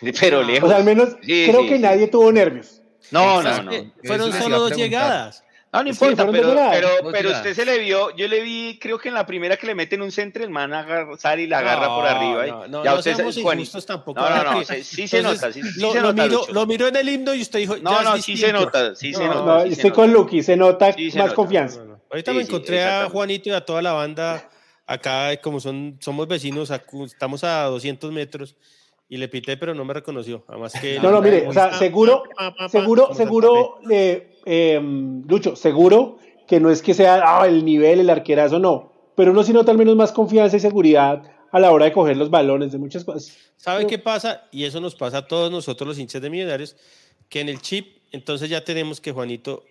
Pero 0.20 0.42
No. 0.42 0.48
lejos. 0.48 0.64
O 0.64 0.68
sea, 0.68 0.78
al 0.78 0.84
menos 0.84 1.10
Sí, 1.22 1.46
creo 1.48 1.62
sí, 1.62 1.68
que 1.68 1.76
sí. 1.76 1.82
nadie 1.82 2.08
tuvo 2.08 2.32
nervios. 2.32 2.82
No, 3.10 3.42
no, 3.42 3.48
Exacto. 3.48 3.70
no. 3.70 3.72
Eh, 3.72 3.92
Fueron 4.04 4.32
solo 4.32 4.58
dos 4.60 4.76
llegadas. 4.76 5.44
No, 5.70 5.82
no 5.82 5.84
Sí, 5.84 5.90
importa, 5.90 6.24
fueron 6.24 6.56
pero, 6.70 6.88
pero, 6.98 7.12
pero 7.12 7.30
usted 7.30 7.52
se 7.54 7.64
le 7.66 7.78
vio, 7.78 8.16
yo 8.16 8.26
le 8.26 8.40
vi, 8.42 8.78
creo 8.80 8.98
que 8.98 9.08
en 9.08 9.14
la 9.14 9.26
primera 9.26 9.58
que 9.58 9.66
le 9.66 9.74
meten 9.74 10.00
un 10.00 10.10
centro, 10.10 10.42
el 10.42 10.48
man 10.48 10.72
agarra, 10.72 11.14
sale 11.18 11.42
y 11.42 11.46
la 11.46 11.58
agarra 11.58 11.88
por 11.88 12.06
arriba. 12.06 12.46
y 12.46 12.50
No, 12.50 12.66
no, 12.68 12.84
ya 12.84 12.92
no 12.92 12.98
usted 12.98 13.14
seamos 13.16 13.34
se- 13.34 13.42
Juan- 13.42 13.58
injustos 13.60 13.84
tampoco. 13.84 14.18
No, 14.18 14.30
no, 14.30 14.54
no, 14.54 14.64
se- 14.64 14.82
sí 14.82 15.06
se 15.06 15.18
entonces, 15.18 15.42
nota, 15.42 15.52
sí, 15.52 15.62
sí 15.62 15.80
lo, 15.80 15.92
se 15.92 16.00
lo 16.00 16.12
nota, 16.12 16.22
miro, 16.24 16.42
lo 16.52 16.66
miro 16.66 16.88
en 16.88 16.96
el 16.96 17.08
himno 17.08 17.34
y 17.34 17.42
usted 17.42 17.58
dijo, 17.58 17.76
No, 17.76 17.90
ya 18.02 18.02
no, 18.02 18.16
sí 18.22 18.36
se 18.38 18.50
nota, 18.50 18.94
sí 18.94 19.12
se 19.12 19.24
No, 19.26 19.34
nota. 19.34 19.44
No, 19.44 19.60
sí 19.64 19.68
se 19.68 19.74
estoy 19.74 19.90
con 19.90 20.10
Lucky, 20.12 20.42
se 20.42 20.56
nota 20.56 20.92
Sí, 20.94 21.10
se 21.10 21.18
más 21.18 21.26
nota. 21.26 21.36
confianza. 21.36 21.78
No, 21.80 21.84
no. 21.84 22.00
Ahorita 22.10 22.30
Sí, 22.32 22.36
me 22.38 22.44
sí, 22.44 22.48
encontré 22.50 22.82
a. 22.84 23.08
Juanito 23.10 23.50
y 23.50 23.52
a 23.52 23.60
toda 23.60 23.82
la 23.82 23.92
banda 23.92 24.48
acá, 24.86 25.36
como 25.42 25.60
son, 25.60 25.98
somos 26.00 26.26
vecinos, 26.26 26.70
estamos 27.04 27.44
a 27.44 27.64
200 27.64 28.10
metros 28.10 28.56
y 29.08 29.16
le 29.16 29.28
pité, 29.28 29.56
pero 29.56 29.74
no 29.74 29.84
me 29.84 29.94
reconoció. 29.94 30.44
Además 30.48 30.72
que 30.80 30.98
No, 31.02 31.10
no, 31.10 31.20
mire, 31.22 31.46
o 31.46 31.52
sea, 31.52 31.72
seguro, 31.74 32.24
pa, 32.36 32.50
pa, 32.50 32.56
pa, 32.56 32.68
seguro, 32.68 33.14
seguro, 33.14 33.78
eh, 33.90 34.38
eh, 34.44 34.80
Lucho, 35.26 35.56
seguro 35.56 36.18
que 36.46 36.60
no 36.60 36.70
es 36.70 36.82
que 36.82 36.94
sea 36.94 37.22
ah, 37.24 37.46
el 37.46 37.64
nivel, 37.64 38.00
el 38.00 38.10
arquerazo, 38.10 38.58
no. 38.58 38.92
Pero 39.14 39.32
uno 39.32 39.42
sí 39.42 39.52
nota 39.52 39.70
al 39.70 39.78
menos 39.78 39.96
más 39.96 40.12
confianza 40.12 40.56
y 40.56 40.60
seguridad 40.60 41.22
a 41.52 41.60
la 41.60 41.70
hora 41.70 41.86
de 41.86 41.92
coger 41.92 42.16
los 42.16 42.30
balones 42.30 42.72
de 42.72 42.78
muchas 42.78 43.04
cosas. 43.04 43.36
¿Sabe 43.56 43.86
qué 43.86 43.98
pasa? 43.98 44.48
Y 44.50 44.64
eso 44.64 44.80
nos 44.80 44.94
pasa 44.94 45.18
a 45.18 45.26
todos 45.26 45.50
nosotros 45.50 45.88
los 45.88 45.98
hinchas 45.98 46.22
de 46.22 46.30
Millonarios, 46.30 46.76
que 47.28 47.40
en 47.40 47.48
el 47.48 47.60
chip, 47.60 47.98
entonces 48.12 48.48
ya 48.48 48.64
tenemos 48.64 49.00
que 49.00 49.12
Juanito 49.12 49.64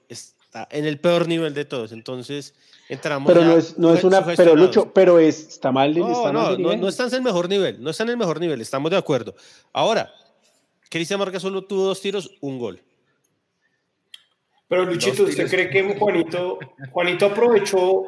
está 0.63 0.67
en 0.75 0.85
el 0.85 0.99
peor 0.99 1.27
nivel 1.27 1.53
de 1.53 1.65
todos. 1.65 1.91
Entonces 1.91 2.53
entramos. 2.89 3.31
Pero 3.31 3.45
no 3.45 3.57
es, 3.57 3.77
no 3.77 3.93
es 3.93 4.03
una, 4.03 4.25
pero. 4.25 4.55
Lucho, 4.55 4.91
pero 4.93 5.19
es, 5.19 5.47
está 5.47 5.71
mal, 5.71 5.97
No, 5.97 6.11
está 6.11 6.31
no, 6.31 6.57
no, 6.57 6.75
no 6.75 6.87
están 6.87 7.07
en 7.09 7.15
el 7.15 7.21
mejor 7.21 7.49
nivel, 7.49 7.81
no 7.81 7.89
están 7.89 8.07
en 8.07 8.11
el 8.11 8.17
mejor 8.17 8.39
nivel, 8.39 8.61
estamos 8.61 8.91
de 8.91 8.97
acuerdo. 8.97 9.35
Ahora, 9.73 10.11
Cristian 10.89 11.19
Vargas 11.19 11.41
solo 11.41 11.63
tuvo 11.63 11.83
dos 11.83 12.01
tiros, 12.01 12.31
un 12.41 12.57
gol. 12.57 12.81
Pero 14.69 14.83
Luchito, 14.85 15.23
¿usted 15.23 15.49
cree 15.49 15.69
que 15.69 15.95
Juanito, 15.97 16.59
Juanito 16.91 17.27
aprovechó 17.27 18.03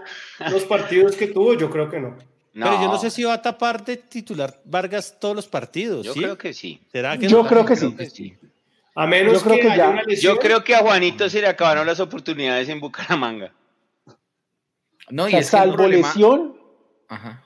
los 0.51 0.65
partidos 0.65 1.15
que 1.15 1.27
tuvo? 1.27 1.53
Yo 1.53 1.69
creo 1.69 1.89
que 1.89 1.99
no. 2.01 2.17
Pero 2.51 2.81
yo 2.81 2.87
no 2.87 2.97
sé 2.97 3.09
si 3.09 3.23
va 3.23 3.35
a 3.35 3.41
tapar 3.41 3.85
de 3.85 3.95
titular 3.95 4.59
Vargas 4.65 5.15
todos 5.19 5.35
los 5.35 5.47
partidos. 5.47 6.05
Yo 6.05 6.13
¿sí? 6.13 6.19
creo 6.19 6.37
que 6.37 6.53
sí. 6.53 6.81
¿Será 6.91 7.17
que 7.17 7.27
Yo 7.27 7.43
no? 7.43 7.47
creo 7.47 7.65
que 7.65 7.77
sí. 7.77 7.95
sí. 8.11 8.33
A 8.95 9.07
menos 9.07 9.33
Yo 9.35 9.41
creo 9.41 9.55
que, 9.55 9.61
que 9.61 9.67
haya 9.67 9.77
ya- 9.77 9.89
una 9.89 10.03
lesión. 10.03 10.35
Yo 10.35 10.39
creo 10.39 10.63
que 10.63 10.75
a 10.75 10.79
Juanito 10.79 11.29
se 11.29 11.41
le 11.41 11.47
acabaron 11.47 11.85
las 11.87 11.99
oportunidades 11.99 12.67
en 12.69 12.79
Bucaramanga. 12.79 13.53
No, 15.09 15.23
O 15.23 15.27
y 15.27 15.31
sea, 15.31 15.39
es 15.39 15.47
salvo 15.47 15.75
problema- 15.75 16.07
lesión, 16.07 16.55
Ajá. 17.07 17.43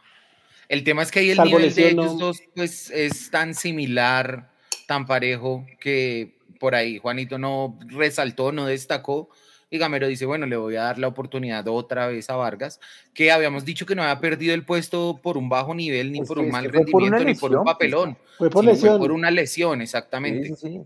El 0.67 0.83
tema 0.83 1.03
es 1.03 1.11
que 1.11 1.19
ahí 1.19 1.29
el 1.29 1.37
Salvo 1.37 1.57
nivel 1.59 1.73
de 1.75 1.89
ellos 1.89 2.13
no. 2.13 2.19
dos 2.19 2.41
pues, 2.55 2.89
es 2.89 3.29
tan 3.29 3.53
similar, 3.53 4.51
tan 4.87 5.05
parejo, 5.05 5.65
que 5.79 6.37
por 6.59 6.73
ahí 6.75 6.97
Juanito 6.97 7.37
no 7.37 7.77
resaltó, 7.87 8.51
no 8.51 8.65
destacó. 8.65 9.29
Y 9.69 9.77
Gamero 9.77 10.07
dice, 10.07 10.25
bueno, 10.25 10.45
le 10.45 10.55
voy 10.55 10.75
a 10.75 10.83
dar 10.83 10.99
la 10.99 11.07
oportunidad 11.07 11.67
otra 11.67 12.07
vez 12.07 12.29
a 12.29 12.35
Vargas, 12.35 12.79
que 13.13 13.31
habíamos 13.31 13.65
dicho 13.65 13.85
que 13.85 13.95
no 13.95 14.03
había 14.03 14.19
perdido 14.19 14.53
el 14.53 14.65
puesto 14.65 15.19
por 15.21 15.37
un 15.37 15.47
bajo 15.49 15.73
nivel, 15.75 16.11
ni 16.11 16.21
por 16.21 16.39
un 16.39 16.49
mal 16.49 16.63
fue 16.69 16.71
por 16.71 17.01
rendimiento, 17.01 17.23
ni 17.23 17.35
por 17.35 17.55
un 17.55 17.63
papelón. 17.63 18.17
fue 18.37 18.49
por 18.49 18.65
lesión. 18.65 18.99
por 18.99 19.11
una 19.11 19.31
lesión, 19.31 19.81
exactamente. 19.81 20.49
Sí, 20.49 20.55
sí, 20.55 20.67
sí. 20.69 20.81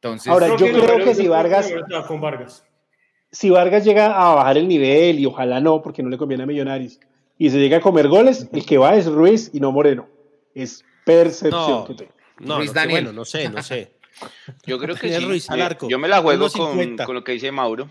Entonces, 0.00 0.28
Ahora, 0.32 0.48
yo 0.56 0.66
creo 0.66 1.04
que 1.04 1.14
si 1.14 1.26
Vargas- 1.26 1.72
con 2.06 2.20
si 3.30 3.50
Vargas 3.50 3.84
llega 3.84 4.06
a 4.16 4.34
bajar 4.34 4.56
el 4.56 4.68
nivel, 4.68 5.18
y 5.18 5.26
ojalá 5.26 5.60
no, 5.60 5.82
porque 5.82 6.02
no 6.02 6.08
le 6.08 6.16
conviene 6.16 6.44
a 6.44 6.46
Millonarios, 6.46 6.98
y 7.36 7.50
se 7.50 7.58
llega 7.58 7.78
a 7.78 7.80
comer 7.80 8.08
goles, 8.08 8.48
el 8.52 8.64
que 8.64 8.78
va 8.78 8.94
es 8.94 9.06
Ruiz 9.06 9.50
y 9.52 9.60
no 9.60 9.72
Moreno. 9.72 10.08
Es 10.54 10.84
percepción 11.04 11.52
No, 11.70 11.84
que 11.84 11.94
tengo. 11.94 12.12
no, 12.40 12.58
no, 12.64 12.72
Daniel. 12.72 12.90
bueno, 13.04 13.12
no 13.12 13.24
sé, 13.24 13.48
no 13.48 13.62
sé. 13.62 13.92
Yo 14.66 14.78
creo 14.78 14.94
que 14.96 15.12
sí. 15.16 15.24
Ruiz 15.24 15.50
al 15.50 15.58
Yo- 15.58 15.64
arco, 15.64 15.88
Yo 15.88 15.98
me 15.98 16.08
la 16.08 16.20
juego 16.22 16.48
con, 16.48 16.78
1.50. 16.78 17.04
con 17.04 17.14
lo 17.16 17.22
que 17.24 17.32
dice 17.32 17.50
Mauro. 17.52 17.90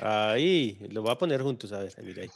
Ahí, 0.00 0.76
lo 0.90 1.02
voy 1.02 1.12
a 1.12 1.14
poner 1.16 1.40
juntos, 1.42 1.72
a 1.72 1.78
ver, 1.78 1.92
mira 2.02 2.22
ahí. 2.22 2.30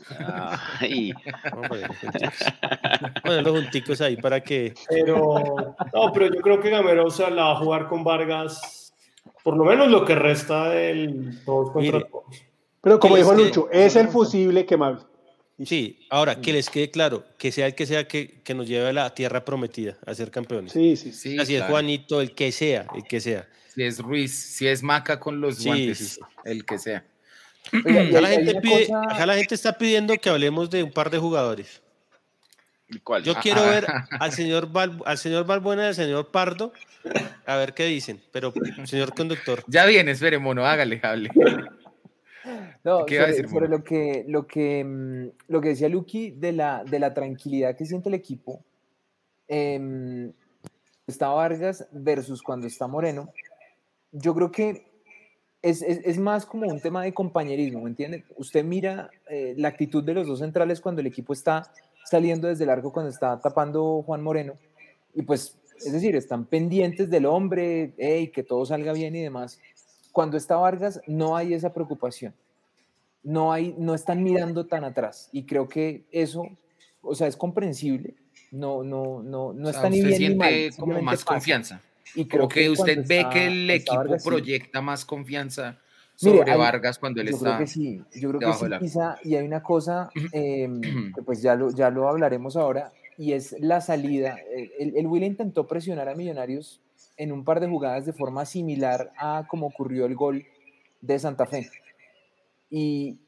Ay, 0.80 1.12
Vamos 1.50 1.70
a. 1.82 1.88
Vamos 1.88 3.12
a 3.16 3.20
ponerlos 3.22 3.62
junticos 3.64 4.00
ahí 4.00 4.16
para 4.16 4.40
que... 4.42 4.74
Pero, 4.88 5.76
no, 5.92 6.12
pero 6.12 6.26
yo 6.32 6.40
creo 6.40 6.60
que 6.60 6.70
Gamero 6.70 7.10
se 7.10 7.28
la 7.30 7.44
va 7.44 7.52
a 7.52 7.56
jugar 7.56 7.88
con 7.88 8.04
Vargas, 8.04 8.92
por 9.42 9.56
lo 9.56 9.64
menos 9.64 9.88
lo 9.90 10.04
que 10.04 10.14
resta 10.14 10.68
del 10.70 11.42
todos 11.44 11.70
contra 11.72 11.92
Mire. 11.98 12.08
todos. 12.10 12.24
Pero 12.80 13.00
como 13.00 13.16
Sí, 13.16 13.22
dijo 13.22 13.32
es 13.32 13.38
que- 13.38 13.44
Lucho, 13.44 13.68
es 13.72 13.96
el 13.96 14.08
fusible 14.08 14.64
quemable. 14.64 15.02
Sí, 15.64 16.06
ahora, 16.10 16.40
que 16.40 16.52
les 16.52 16.70
quede 16.70 16.88
claro, 16.92 17.24
que 17.36 17.50
sea 17.50 17.66
el 17.66 17.74
que 17.74 17.84
sea 17.86 18.06
que, 18.06 18.40
que 18.44 18.54
nos 18.54 18.68
lleve 18.68 18.90
a 18.90 18.92
la 18.92 19.12
tierra 19.12 19.44
prometida, 19.44 19.98
a 20.06 20.14
ser 20.14 20.30
campeones. 20.30 20.70
Sí, 20.72 20.94
sí, 20.96 21.10
sí. 21.12 21.30
sí, 21.32 21.38
Así 21.40 21.54
es 21.56 21.58
claro. 21.62 21.72
Juanito, 21.72 22.20
el 22.20 22.32
que 22.36 22.52
sea, 22.52 22.86
el 22.94 23.02
que 23.02 23.18
sea. 23.20 23.48
si 23.74 23.82
es 23.82 23.98
Ruiz, 23.98 24.32
si 24.38 24.68
es 24.68 24.84
Maca 24.84 25.18
con 25.18 25.40
los 25.40 25.56
Sí, 25.56 25.64
guantes, 25.66 25.98
sí, 25.98 26.04
sí. 26.04 26.20
el 26.44 26.64
que 26.64 26.78
sea. 26.78 27.04
Oiga, 27.84 28.02
Acá 28.02 28.20
la, 28.20 28.28
gente 28.28 28.50
una 28.52 28.60
pide- 28.60 28.86
cosa- 28.86 29.02
acá 29.14 29.26
la 29.26 29.34
gente 29.36 29.54
está 29.54 29.78
pidiendo 29.78 30.14
que 30.16 30.30
hablemos 30.30 30.70
de 30.70 30.82
un 30.82 30.90
par 30.92 31.10
de 31.10 31.18
jugadores. 31.18 31.82
¿cuál? 33.04 33.22
Yo 33.22 33.34
Ah, 33.36 33.40
quiero 33.42 33.60
ah. 33.62 33.66
ver 33.70 33.86
al 34.20 34.32
señor, 34.32 34.70
Val- 34.72 35.02
al 35.04 35.18
señor 35.18 35.44
Balbuena 35.46 35.84
y 35.84 35.86
al 35.88 35.94
señor 35.94 36.30
Pardo, 36.30 36.72
a 37.46 37.56
ver 37.56 37.74
qué 37.74 37.84
dicen. 37.84 38.20
Pero, 38.32 38.52
señor 38.84 39.14
conductor, 39.14 39.62
Ya 39.66 39.84
viene, 39.86 40.12
espere, 40.12 40.38
mono, 40.38 40.64
hágale, 40.66 40.98
hable. 41.02 41.30
No, 42.84 43.04
¿Qué 43.04 43.18
a 43.18 43.22
sobre, 43.22 43.32
decir, 43.32 43.48
sobre 43.48 43.68
Mono? 43.68 43.78
lo 43.78 43.84
que, 43.84 44.24
lo 44.26 44.46
que, 44.46 44.82
mm, 44.84 45.26
lo 45.52 45.60
que 45.60 45.68
decía 45.68 45.88
Lucky 45.90 46.30
de 46.30 46.52
la, 46.52 46.82
de 46.84 46.98
la 46.98 47.12
tranquilidad 47.12 47.76
que 47.76 47.84
siente 47.84 48.08
el 48.08 48.14
equipo. 48.14 48.64
em, 49.48 50.32
está 51.06 51.28
Vargas 51.28 51.86
versus 51.92 52.42
cuando 52.42 52.66
está 52.66 52.86
Moreno. 52.86 53.32
Yo 54.12 54.34
creo 54.34 54.50
que 54.50 54.87
es, 55.62 55.82
es- 55.82 56.00
es 56.04 56.18
más 56.18 56.46
como 56.46 56.66
un 56.68 56.80
tema 56.80 57.02
de 57.02 57.12
compañerismo, 57.12 57.80
¿me 57.82 57.90
entiende? 57.90 58.24
Usted 58.36 58.64
mira 58.64 59.10
eh, 59.28 59.54
la 59.56 59.68
actitud 59.68 60.02
de 60.04 60.14
los 60.14 60.26
dos 60.26 60.38
centrales 60.38 60.80
cuando 60.80 61.00
el 61.00 61.06
equipo 61.06 61.32
está 61.32 61.72
saliendo 62.04 62.48
desde 62.48 62.64
el 62.64 62.70
arco 62.70 62.92
cuando 62.92 63.10
está 63.10 63.38
tapando 63.40 64.02
Juan 64.06 64.22
Moreno. 64.22 64.54
Y 65.14 65.22
pues, 65.22 65.56
es 65.84 65.92
decir, 65.92 66.16
están 66.16 66.44
pendientes 66.44 67.10
del 67.10 67.26
hombre, 67.26 67.92
hey, 67.98 68.28
que 68.28 68.42
todo 68.42 68.64
salga 68.66 68.92
bien 68.92 69.14
y 69.16 69.22
demás. 69.22 69.58
Cuando 70.12 70.36
está 70.36 70.56
Vargas, 70.56 71.00
no 71.06 71.36
hay 71.36 71.54
esa 71.54 71.72
preocupación. 71.72 72.34
No, 73.22 73.52
hay, 73.52 73.74
no 73.78 73.94
están 73.94 74.22
mirando 74.22 74.66
tan 74.66 74.84
atrás. 74.84 75.28
Y 75.32 75.44
creo 75.44 75.68
que 75.68 76.04
eso, 76.12 76.44
o 77.02 77.14
sea, 77.14 77.26
es 77.26 77.36
comprensible. 77.36 78.14
No, 78.50 78.82
no, 78.82 79.22
no, 79.22 79.52
no 79.52 79.68
está 79.68 79.90
ni 79.90 80.00
bien 80.02 80.18
ni 80.32 80.34
mal. 80.38 80.48
como 80.78 80.92
más 81.02 81.24
confianza. 81.34 81.82
Y 82.14 82.26
creo 82.26 82.48
que, 82.48 82.70
usted 82.70 83.04
ve 83.06 83.26
que 83.32 83.46
el 83.46 83.70
equipo 83.70 84.16
proyecta 84.24 84.80
más 84.80 85.04
confianza 85.04 85.78
sobre 86.14 86.56
Vargas 86.56 86.98
cuando 86.98 87.20
él 87.20 87.28
yo 87.28 87.36
está. 87.36 87.56
Creo 87.56 87.58
que 87.58 87.66
sí, 87.66 88.02
yo 88.14 88.30
creo 88.30 88.40
que 88.40 88.58
sí, 88.58 88.66
quizá, 88.80 89.16
y 89.22 89.36
hay 89.36 89.46
una 89.46 89.62
cosa 89.62 90.10
em, 90.32 90.80
que 91.14 91.22
pues 91.22 91.42
ya 91.42 91.54
lo, 91.54 91.70
ya 91.70 91.90
lo 91.90 92.08
hablaremos 92.08 92.56
ahora, 92.56 92.92
y 93.16 93.32
es 93.32 93.54
la 93.60 93.80
salida. 93.80 94.38
El, 94.78 94.96
el 94.96 95.06
Will 95.06 95.22
intentó 95.22 95.66
presionar 95.66 96.08
a 96.08 96.14
Millonarios 96.14 96.80
en 97.16 97.32
un 97.32 97.44
par 97.44 97.60
de 97.60 97.68
jugadas 97.68 98.06
de 98.06 98.12
forma 98.12 98.44
similar 98.46 99.12
a 99.18 99.46
como 99.48 99.66
ocurrió 99.66 100.06
el 100.06 100.14
gol 100.14 100.46
de 101.00 101.18
Santa 101.18 101.46
Fe. 101.46 101.70
Y 102.70 103.18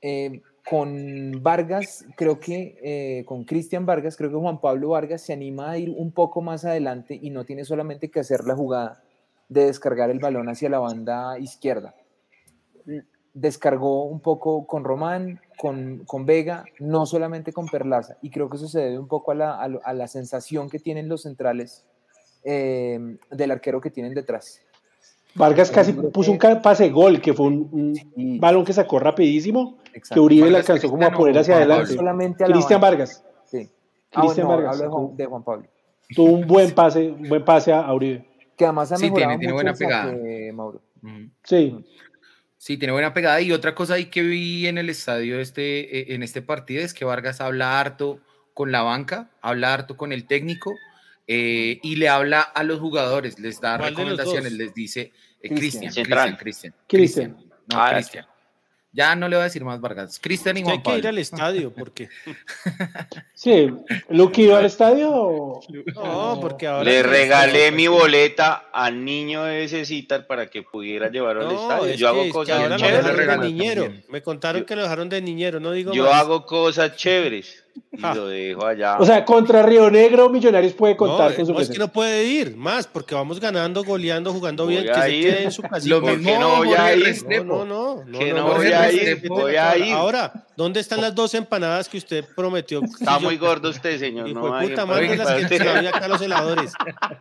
em, 0.00 0.40
con 0.70 1.42
Vargas, 1.42 2.06
creo 2.16 2.38
que 2.38 2.78
eh, 2.80 3.24
con 3.24 3.42
Cristian 3.42 3.86
Vargas, 3.86 4.16
creo 4.16 4.30
que 4.30 4.36
Juan 4.36 4.60
Pablo 4.60 4.90
Vargas 4.90 5.20
se 5.20 5.32
anima 5.32 5.72
a 5.72 5.78
ir 5.78 5.90
un 5.90 6.12
poco 6.12 6.42
más 6.42 6.64
adelante 6.64 7.18
y 7.20 7.30
no 7.30 7.44
tiene 7.44 7.64
solamente 7.64 8.08
que 8.08 8.20
hacer 8.20 8.44
la 8.44 8.54
jugada 8.54 9.02
de 9.48 9.64
descargar 9.64 10.10
el 10.10 10.20
balón 10.20 10.48
hacia 10.48 10.70
la 10.70 10.78
banda 10.78 11.36
izquierda. 11.40 11.96
Descargó 13.34 14.04
un 14.04 14.20
poco 14.20 14.64
con 14.68 14.84
Román, 14.84 15.40
con, 15.58 16.04
con 16.06 16.24
Vega, 16.24 16.64
no 16.78 17.04
solamente 17.04 17.52
con 17.52 17.66
Perlaza. 17.66 18.18
Y 18.22 18.30
creo 18.30 18.48
que 18.48 18.56
eso 18.56 18.68
se 18.68 18.78
debe 18.78 19.00
un 19.00 19.08
poco 19.08 19.32
a 19.32 19.34
la, 19.34 19.60
a 19.60 19.92
la 19.92 20.06
sensación 20.06 20.70
que 20.70 20.78
tienen 20.78 21.08
los 21.08 21.22
centrales 21.22 21.84
eh, 22.44 23.16
del 23.28 23.50
arquero 23.50 23.80
que 23.80 23.90
tienen 23.90 24.14
detrás. 24.14 24.62
Vargas 25.34 25.70
casi 25.70 25.92
puso 25.92 26.32
un 26.32 26.38
pase 26.38 26.90
gol, 26.90 27.20
que 27.20 27.34
fue 27.34 27.46
un, 27.46 28.38
balón 28.40 28.64
que 28.64 28.72
sacó 28.72 28.98
rapidísimo, 28.98 29.78
que 29.92 30.20
Uribe 30.20 30.50
le 30.50 30.58
alcanzó 30.58 30.90
como 30.90 31.04
a 31.04 31.10
poner 31.10 31.38
hacia 31.38 31.56
adelante. 31.56 31.96
Cristian 32.46 32.80
Vargas. 32.80 33.24
Sí. 33.44 33.68
Ah, 34.12 34.22
Cristian 34.22 34.48
Vargas. 34.48 34.78
de 34.78 35.26
Juan 35.26 35.44
Pablo. 35.44 35.66
Tuvo 36.14 36.32
un 36.32 36.46
buen 36.46 36.72
pase, 36.72 37.10
un 37.10 37.28
buen 37.28 37.44
pase 37.44 37.72
a 37.72 37.92
Uribe. 37.92 38.26
Que 38.56 38.64
además 38.64 38.92
ha 38.92 38.96
sí, 38.96 39.04
mejorado 39.10 39.38
tiene, 39.38 39.52
buena 39.52 39.74
pegada. 39.74 40.14
Mauro. 40.52 40.82
Sí. 41.44 41.84
Sí, 42.58 42.76
tiene 42.76 42.92
buena 42.92 43.14
pegada. 43.14 43.40
Y 43.40 43.52
otra 43.52 43.74
cosa 43.74 43.94
ahí 43.94 44.06
que 44.06 44.22
vi 44.22 44.66
en 44.66 44.76
el 44.76 44.90
estadio 44.90 45.40
este, 45.40 46.12
e, 46.12 46.14
en 46.14 46.22
este 46.22 46.42
partido 46.42 46.82
es 46.82 46.92
que 46.92 47.06
Vargas 47.06 47.40
habla 47.40 47.80
harto 47.80 48.20
con 48.52 48.70
la 48.70 48.82
banca, 48.82 49.30
habla 49.40 49.72
harto 49.72 49.96
con 49.96 50.12
el 50.12 50.26
técnico 50.26 50.74
eh, 51.26 51.78
y 51.82 51.96
le 51.96 52.08
habla 52.08 52.42
a 52.42 52.62
los 52.62 52.80
jugadores, 52.80 53.38
les 53.38 53.60
da 53.60 53.78
recomendaciones, 53.78 54.52
les 54.52 54.74
dice 54.74 55.12
eh, 55.40 55.48
Cristian, 55.48 55.92
Cristian, 55.92 56.36
Cristian, 56.36 56.74
Cristian. 56.86 57.36
No, 57.72 57.80
ah, 57.80 57.92
Cristian. 57.94 58.26
Ya 58.92 59.14
no 59.14 59.28
le 59.28 59.36
voy 59.36 59.42
a 59.42 59.44
decir 59.44 59.64
más 59.64 59.80
Vargas. 59.80 60.18
Cristian 60.20 60.56
y 60.56 60.62
Juan 60.62 60.76
Hay 60.76 60.82
que 60.82 60.98
ir 60.98 61.06
al 61.06 61.18
estadio, 61.18 61.72
porque. 61.72 62.08
sí, 63.34 63.72
Luke 64.08 64.42
iba 64.42 64.58
al 64.58 64.64
estadio. 64.64 65.60
No, 65.94 66.38
porque 66.40 66.66
ahora. 66.66 66.84
Le 66.84 67.02
regalé 67.04 67.70
mi 67.70 67.86
boleta 67.86 68.68
al 68.72 69.04
niño 69.04 69.44
de 69.44 69.64
ese 69.64 69.84
citar 69.84 70.26
para 70.26 70.48
que 70.48 70.62
pudiera 70.62 71.08
llevarlo 71.08 71.48
al 71.48 71.54
estadio. 71.54 71.94
Yo 71.94 72.08
hago 72.08 72.28
cosas 72.30 72.76
chéveres. 72.80 73.38
niñero. 73.40 73.92
Me 74.08 74.22
contaron 74.22 74.64
que 74.64 74.74
lo 74.74 74.82
dejaron 74.82 75.08
de 75.08 75.22
niñero, 75.22 75.60
no 75.60 75.70
digo 75.70 75.92
Yo 75.92 76.12
hago 76.12 76.44
cosas 76.44 76.96
chéveres. 76.96 77.59
Y 77.92 78.00
lo 78.00 78.28
dejo 78.28 78.66
allá. 78.66 78.98
O 78.98 79.04
sea, 79.04 79.24
contra 79.24 79.62
Río 79.62 79.90
Negro, 79.90 80.28
Millonarios 80.28 80.72
puede 80.72 80.96
contar 80.96 81.34
con 81.34 81.46
su 81.46 81.52
no, 81.52 81.60
es 81.60 81.68
que 81.68 81.78
no 81.78 81.88
puede 81.88 82.24
ir 82.24 82.56
más, 82.56 82.86
porque 82.86 83.14
vamos 83.14 83.40
ganando, 83.40 83.84
goleando, 83.84 84.32
jugando 84.32 84.66
bien, 84.66 84.84
que 84.84 84.94
se 84.94 85.08
quede 85.08 85.42
en 85.44 85.52
su 85.52 85.62
casita. 85.62 85.96
Lo 85.96 86.00
mismo, 86.00 86.30
que 86.30 86.38
no 86.38 86.56
voy 86.56 86.72
a 86.72 86.94
ir. 86.94 87.44
No, 87.44 87.64
no, 87.64 88.04
no. 88.04 88.18
Que 88.18 88.32
no, 88.32 88.46
voy 88.46 88.66
a 88.66 88.92
ir, 88.92 89.28
voy 89.28 89.56
a 89.56 89.76
ir. 89.76 89.92
Ahora, 89.92 90.46
¿dónde 90.56 90.80
están 90.80 91.00
las 91.00 91.14
dos 91.14 91.34
empanadas 91.34 91.88
que 91.88 91.98
usted 91.98 92.24
prometió? 92.36 92.80
Está 92.82 93.18
muy 93.18 93.36
gordo 93.36 93.70
usted, 93.70 93.98
señor. 93.98 94.28
Y 94.28 94.34
no 94.34 94.58
puta 94.60 94.86
madre 94.86 95.16
las 95.16 95.44
que 95.44 95.58
se 95.58 95.68
acá 95.68 96.08
los 96.08 96.22
heladores. 96.22 96.72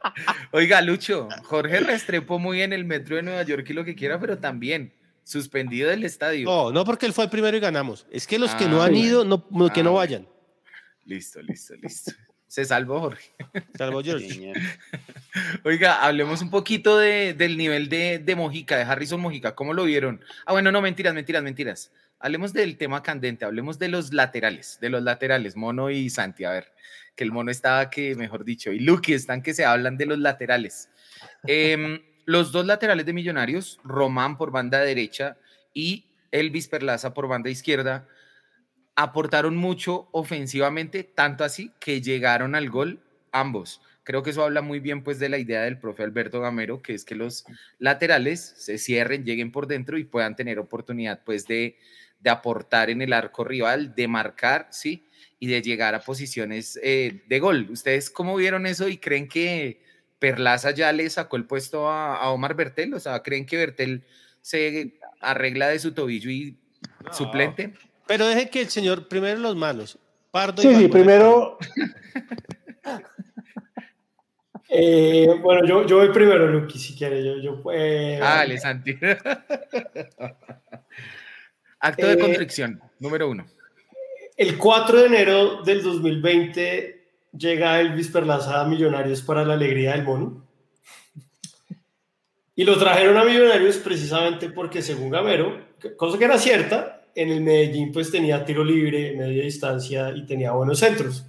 Oiga, 0.52 0.82
Lucho, 0.82 1.28
Jorge 1.44 1.80
Restrepo 1.80 2.40
muy 2.40 2.62
en 2.62 2.74
el 2.74 2.86
metro 2.86 3.16
de 3.16 3.24
Nueva 3.24 3.44
York 3.44 3.66
y 3.70 3.74
lo 3.74 3.84
que 3.84 3.96
quiera, 3.96 4.20
pero 4.20 4.38
también 4.38 4.94
suspendido 5.30 5.90
del 5.90 6.04
estadio. 6.04 6.46
No, 6.46 6.72
no 6.72 6.84
porque 6.84 7.06
él 7.06 7.14
fue 7.14 7.26
el 7.26 7.30
primero 7.30 7.56
y 7.56 7.60
ganamos. 7.60 8.08
Es 8.12 8.26
que 8.26 8.40
los 8.40 8.56
que 8.56 8.68
no 8.68 8.82
ah, 8.82 8.86
han 8.86 8.96
ido, 8.96 9.24
no, 9.24 9.44
que 9.72 9.84
no 9.84 9.92
ah, 9.92 9.94
vayan. 9.94 10.28
Listo, 11.10 11.42
listo, 11.42 11.76
listo. 11.76 12.12
Se 12.46 12.64
salvó 12.66 13.00
Jorge. 13.00 13.32
Salvó 13.76 14.04
George. 14.04 14.54
Oiga, 15.64 16.06
hablemos 16.06 16.44
un 16.44 16.52
poquito 16.52 17.00
del 17.00 17.58
nivel 17.58 17.90
de, 17.90 18.20
de, 18.20 18.36
Mojica, 18.36 18.78
de 18.78 18.84
Harrison 18.84 19.20
Mojica. 19.20 19.56
¿Cómo 19.56 19.74
lo 19.74 19.86
vieron? 19.86 20.24
Ah, 20.46 20.52
bueno, 20.52 20.72
no, 20.72 20.84
mentiras, 20.84 21.16
mentiras, 21.16 21.42
mentiras. 21.42 21.92
Hablemos 22.20 22.54
del 22.54 22.78
tema 22.78 23.02
candente, 23.02 23.44
hablemos 23.44 23.80
de 23.80 23.88
los 23.88 24.14
laterales, 24.14 24.78
de 24.82 24.90
los 24.90 25.02
laterales, 25.02 25.56
Mono 25.56 25.90
y 25.90 26.12
Santi. 26.12 26.44
A 26.44 26.52
ver, 26.52 26.74
que 27.16 27.24
el 27.24 27.32
Mono 27.32 27.50
estaba 27.50 27.90
que, 27.90 28.14
mejor 28.14 28.46
dicho, 28.46 28.72
y 28.72 28.80
Lucky 28.80 29.14
están 29.14 29.42
que 29.42 29.56
se 29.56 29.66
hablan 29.66 29.98
de 29.98 30.06
los 30.06 30.20
laterales. 30.20 30.90
Em, 31.48 32.04
los 32.26 32.52
dos 32.52 32.68
laterales 32.68 33.08
de 33.08 33.14
Millonarios, 33.14 33.80
Román 33.84 34.38
por 34.38 34.52
banda 34.52 34.80
derecha 34.82 35.38
y 35.74 36.06
Elvis 36.30 36.68
Perlaza 36.68 37.16
por 37.16 37.28
banda 37.28 37.50
izquierda, 37.50 38.08
aportaron 39.00 39.56
mucho 39.56 40.10
ofensivamente, 40.12 41.06
tanto 41.06 41.46
así 41.46 41.72
que 41.80 42.02
llegaron 42.02 42.54
al 42.54 42.70
gol 42.70 43.00
ambos. 43.32 43.82
Creo 44.04 44.24
que 44.24 44.32
eso 44.32 44.44
habla 44.44 44.62
muy 44.62 44.82
bien 44.82 45.04
pues 45.04 45.20
de 45.20 45.30
la 45.30 45.38
idea 45.38 45.62
del 45.62 45.80
profe 45.80 46.04
Alberto 46.04 46.42
Gamero, 46.42 46.82
que 46.82 46.96
es 46.96 47.06
que 47.06 47.16
los 47.16 47.46
laterales 47.78 48.56
se 48.58 48.78
cierren, 48.78 49.24
lleguen 49.24 49.54
por 49.54 49.68
dentro 49.68 49.98
y 49.98 50.04
puedan 50.04 50.36
tener 50.36 50.60
oportunidad 50.60 51.24
pues 51.24 51.48
de, 51.48 51.78
de 52.20 52.30
aportar 52.30 52.90
en 52.90 53.02
el 53.02 53.14
arco 53.14 53.46
rival, 53.46 53.96
de 53.96 54.10
marcar, 54.10 54.68
¿sí? 54.72 55.06
Y 55.40 55.48
de 55.48 55.62
llegar 55.62 55.96
a 55.96 56.02
posiciones 56.02 56.78
eh, 56.84 57.24
de 57.26 57.40
gol. 57.40 57.68
¿Ustedes 57.70 58.10
cómo 58.10 58.36
vieron 58.36 58.66
eso 58.66 58.90
y 58.90 58.98
creen 58.98 59.30
que 59.30 59.82
Perlaza 60.20 60.72
ya 60.72 60.92
le 60.92 61.10
sacó 61.10 61.38
el 61.38 61.46
puesto 61.46 61.88
a, 61.88 62.18
a 62.18 62.32
Omar 62.32 62.54
Bertel? 62.54 62.94
O 62.96 63.00
sea, 63.00 63.24
¿creen 63.24 63.46
que 63.46 63.56
Bertel 63.56 64.04
se 64.42 65.00
arregla 65.22 65.70
de 65.70 65.80
su 65.80 65.94
tobillo 65.94 66.30
y 66.30 66.60
suplente? 67.14 67.72
Pero 68.10 68.26
deje 68.26 68.50
que 68.50 68.62
el 68.62 68.70
señor, 68.70 69.08
primero 69.08 69.38
los 69.38 69.56
malos. 69.56 70.00
Pardo 70.32 70.64
sí, 70.64 70.74
sí, 70.74 70.88
primero. 70.88 71.60
eh, 74.68 75.28
bueno, 75.40 75.64
yo, 75.64 75.86
yo 75.86 75.98
voy 75.98 76.12
primero, 76.12 76.48
Luqui, 76.48 76.80
si 76.80 76.96
quiere. 76.96 77.24
Yo, 77.24 77.38
yo, 77.38 77.62
eh, 77.72 78.18
Dale, 78.20 78.58
Santi. 78.58 78.98
Acto 81.80 82.08
de 82.08 82.14
eh, 82.14 82.18
constricción, 82.18 82.82
número 82.98 83.30
uno. 83.30 83.46
El 84.36 84.58
4 84.58 85.02
de 85.02 85.06
enero 85.06 85.62
del 85.62 85.84
2020 85.84 87.06
llega 87.38 87.80
Elvis 87.80 88.08
Perlaza 88.08 88.62
a 88.62 88.66
Millonarios 88.66 89.22
para 89.22 89.46
la 89.46 89.54
alegría 89.54 89.92
del 89.92 90.02
mono. 90.02 90.48
Y 92.56 92.64
lo 92.64 92.76
trajeron 92.80 93.18
a 93.18 93.24
Millonarios 93.24 93.78
precisamente 93.78 94.50
porque, 94.50 94.82
según 94.82 95.12
Gamero, 95.12 95.64
cosa 95.96 96.18
que 96.18 96.26
era 96.26 96.40
cierta, 96.40 96.99
en 97.20 97.32
el 97.32 97.42
Medellín 97.42 97.92
pues 97.92 98.12
tenía 98.12 98.46
tiro 98.46 98.64
libre, 98.64 99.14
media 99.14 99.44
distancia 99.44 100.12
y 100.16 100.26
tenía 100.26 100.54
buenos 100.54 100.80
centros. 100.80 101.26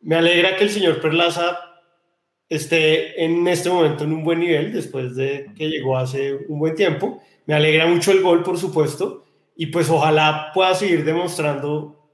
Me 0.00 0.16
alegra 0.16 0.56
que 0.56 0.64
el 0.64 0.70
señor 0.70 1.00
Perlaza 1.00 1.58
esté 2.48 3.24
en 3.24 3.46
este 3.46 3.70
momento 3.70 4.02
en 4.02 4.12
un 4.12 4.24
buen 4.24 4.40
nivel 4.40 4.72
después 4.72 5.14
de 5.14 5.52
que 5.56 5.68
llegó 5.68 5.96
hace 5.96 6.34
un 6.48 6.58
buen 6.58 6.74
tiempo. 6.74 7.22
Me 7.46 7.54
alegra 7.54 7.86
mucho 7.86 8.10
el 8.10 8.20
gol, 8.20 8.42
por 8.42 8.58
supuesto, 8.58 9.24
y 9.54 9.66
pues 9.66 9.88
ojalá 9.90 10.50
pueda 10.52 10.74
seguir 10.74 11.04
demostrando 11.04 12.10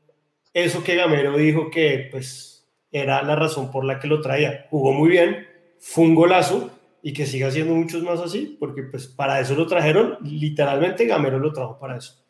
eso 0.53 0.85
que 0.85 0.97
Gamero 0.97 1.39
dijo 1.39 1.71
que 1.71 2.09
pues 2.11 2.69
era 2.91 3.23
la 3.23 3.37
razón 3.37 3.71
por 3.71 3.87
la 3.87 4.01
que 4.01 4.09
lo 4.09 4.21
traía. 4.21 4.67
Jugó 4.69 4.93
muy 4.93 5.09
bien, 5.09 5.47
fue 5.81 6.05
un 6.05 6.15
golazo 6.15 6.71
y 7.03 7.15
que 7.15 7.25
siga 7.25 7.51
siendo 7.51 7.75
muchos 7.75 8.03
más 8.03 8.21
así, 8.21 8.55
porque 8.61 8.83
pues 8.83 9.07
para 9.07 9.41
eso 9.41 9.55
lo 9.55 9.67
trajeron, 9.67 10.19
literalmente 10.23 11.07
Gamero 11.07 11.39
lo 11.39 11.55
trajo 11.55 11.79
para 11.79 11.97
eso 11.97 12.22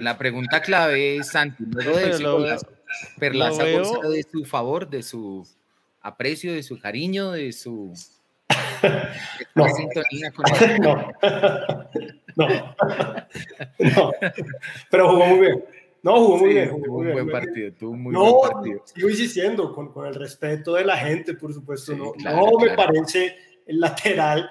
la, 0.00 0.18
pregunta 0.18 0.60
clave 0.60 1.16
es, 1.16 1.28
Santi, 1.28 1.64
luego 1.64 1.96
de 1.96 2.10
ese 2.10 2.66
Perlaza 3.18 3.64
de 3.64 4.24
su 4.30 4.44
favor, 4.44 4.88
de 4.88 5.02
su 5.02 5.46
aprecio, 6.00 6.52
de 6.52 6.62
su 6.62 6.78
cariño, 6.80 7.32
de 7.32 7.52
su 7.52 7.92
no. 9.54 9.68
sintonía 9.68 10.32
con 10.32 10.44
no. 10.80 11.12
no. 12.36 12.48
no. 13.78 14.12
Pero 14.90 15.08
jugó 15.10 15.26
muy 15.26 15.38
bien. 15.38 15.64
No, 16.02 16.16
jugó 16.16 16.38
muy 16.38 16.50
bien. 16.50 16.70
Jugó 16.70 16.98
muy 16.98 17.06
un 17.06 17.12
buen 17.12 17.30
partido, 17.30 17.72
tuvo 17.74 17.92
muy 17.92 18.12
no, 18.12 18.34
buen 18.34 18.52
partido. 18.52 18.82
Sigo 18.86 19.08
insistiendo, 19.08 19.72
con, 19.72 19.92
con, 19.92 20.06
el 20.06 20.14
respeto 20.14 20.74
de 20.74 20.84
la 20.84 20.96
gente, 20.96 21.34
por 21.34 21.52
supuesto. 21.52 21.94
no, 21.94 22.14
no 22.18 22.58
me 22.58 22.70
parece 22.74 23.36
el 23.66 23.78
lateral 23.78 24.50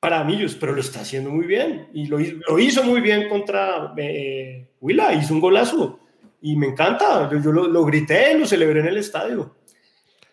para 0.00 0.22
Millos, 0.24 0.54
pero 0.54 0.72
lo 0.72 0.80
está 0.80 1.00
haciendo 1.00 1.30
muy 1.30 1.46
bien. 1.46 1.88
Y 1.92 2.06
lo, 2.06 2.18
lo 2.18 2.58
hizo 2.58 2.82
muy 2.84 3.00
bien 3.00 3.28
contra 3.28 3.94
eh, 3.96 4.68
Huila, 4.80 5.12
hizo 5.14 5.34
un 5.34 5.40
golazo. 5.40 6.00
y 6.40 6.56
me 6.56 6.68
encanta. 6.68 7.28
Yo, 7.30 7.40
yo 7.40 7.52
lo, 7.52 7.66
lo, 7.66 7.84
grité, 7.84 8.38
lo 8.38 8.46
celebré 8.46 8.80
en 8.80 8.86
el 8.86 8.96
estadio. 8.98 9.56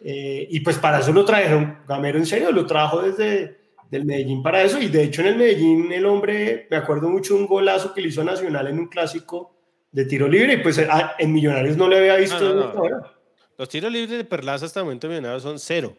Eh, 0.01 0.47
y 0.51 0.59
pues 0.59 0.77
para 0.77 0.99
eso 0.99 1.11
lo 1.11 1.25
trajeron. 1.25 1.79
Gamero 1.87 2.17
en 2.19 2.25
serio 2.25 2.51
lo 2.51 2.65
trajo 2.65 3.01
desde 3.01 3.57
del 3.89 4.05
Medellín 4.05 4.43
para 4.43 4.61
eso. 4.61 4.79
Y 4.79 4.87
de 4.87 5.03
hecho 5.03 5.21
en 5.21 5.27
el 5.27 5.35
Medellín 5.37 5.91
el 5.91 6.05
hombre, 6.05 6.67
me 6.69 6.77
acuerdo 6.77 7.09
mucho 7.09 7.35
un 7.35 7.47
golazo 7.47 7.93
que 7.93 8.01
le 8.01 8.09
hizo 8.09 8.21
a 8.21 8.25
Nacional 8.25 8.67
en 8.67 8.79
un 8.79 8.87
clásico 8.87 9.55
de 9.91 10.05
tiro 10.05 10.27
libre. 10.27 10.53
Y 10.53 10.57
pues 10.57 10.79
en 11.17 11.33
Millonarios 11.33 11.75
no 11.75 11.87
le 11.89 11.97
había 11.97 12.17
visto. 12.17 12.53
No, 12.53 12.73
no, 12.73 12.89
no. 12.89 13.15
Los 13.57 13.69
tiros 13.69 13.91
libres 13.91 14.17
de 14.17 14.25
Perlaza 14.25 14.65
hasta 14.65 14.81
el 14.81 14.85
momento 14.85 15.07
de 15.07 15.15
Millonarios 15.15 15.41
son 15.41 15.57
cero. 15.57 15.95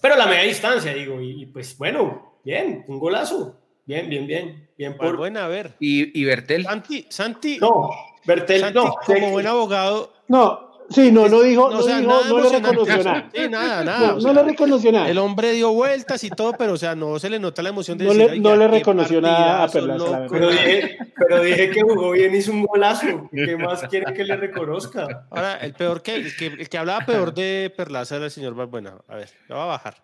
Pero 0.00 0.16
la 0.16 0.26
media 0.26 0.42
distancia, 0.42 0.94
digo. 0.94 1.20
Y, 1.20 1.42
y 1.42 1.46
pues 1.46 1.76
bueno, 1.76 2.35
bien, 2.46 2.84
un 2.86 3.00
golazo. 3.00 3.60
Bien, 3.86 4.08
bien, 4.08 4.26
bien. 4.26 4.68
bien 4.78 4.96
por... 4.96 5.16
buena, 5.16 5.44
a 5.44 5.48
ver. 5.48 5.74
¿Y, 5.80 6.18
y 6.18 6.24
Bertel? 6.24 6.62
Santi, 6.64 7.06
Santi. 7.10 7.58
No, 7.58 7.90
Bertel, 8.24 8.60
Santi, 8.60 8.78
no. 8.78 8.94
Como 9.04 9.30
buen 9.32 9.46
abogado. 9.48 10.12
No, 10.28 10.70
sí, 10.88 11.10
no, 11.10 11.28
no 11.28 11.42
dijo, 11.42 11.70
no, 11.70 11.78
o 11.78 11.82
sea, 11.82 11.98
dijo, 11.98 12.24
no 12.28 12.40
le 12.40 12.48
reconoció 12.50 13.02
nada. 13.02 13.30
Sí, 13.34 13.48
nada, 13.48 13.84
nada. 13.84 14.08
No, 14.08 14.16
o 14.16 14.20
sea, 14.20 14.32
no, 14.32 14.42
le 14.42 14.50
reconoció 14.50 14.92
nada. 14.92 15.08
El 15.08 15.18
hombre 15.18 15.52
dio 15.52 15.72
vueltas 15.72 16.22
y 16.22 16.30
todo, 16.30 16.52
pero 16.52 16.74
o 16.74 16.76
sea, 16.76 16.94
no 16.94 17.18
se 17.18 17.30
le 17.30 17.40
nota 17.40 17.62
la 17.62 17.70
emoción 17.70 17.98
de 17.98 18.04
no 18.04 18.14
decir, 18.14 18.30
le, 18.30 18.38
no 18.40 18.54
le 18.54 18.68
reconoció 18.68 19.20
nada 19.20 19.64
a 19.64 19.68
Perlaza. 19.68 20.26
Pero 20.30 20.50
dije, 20.50 20.98
pero 21.16 21.42
dije 21.42 21.70
que 21.70 21.82
jugó 21.82 22.12
bien, 22.12 22.32
hizo 22.32 22.52
un 22.52 22.64
golazo. 22.64 23.28
¿Qué 23.32 23.56
más 23.56 23.82
quiere 23.88 24.14
que 24.14 24.24
le 24.24 24.36
reconozca? 24.36 25.26
Ahora, 25.30 25.56
el 25.56 25.74
peor 25.74 26.00
que, 26.00 26.14
el 26.14 26.36
que, 26.36 26.46
el 26.46 26.68
que 26.68 26.78
hablaba 26.78 27.04
peor 27.04 27.34
de 27.34 27.72
Perlaza 27.76 28.16
era 28.16 28.26
el 28.26 28.30
señor 28.30 28.54
Balbuena. 28.54 28.98
A 29.08 29.16
ver, 29.16 29.30
lo 29.48 29.56
va 29.56 29.64
a 29.64 29.66
bajar. 29.66 29.96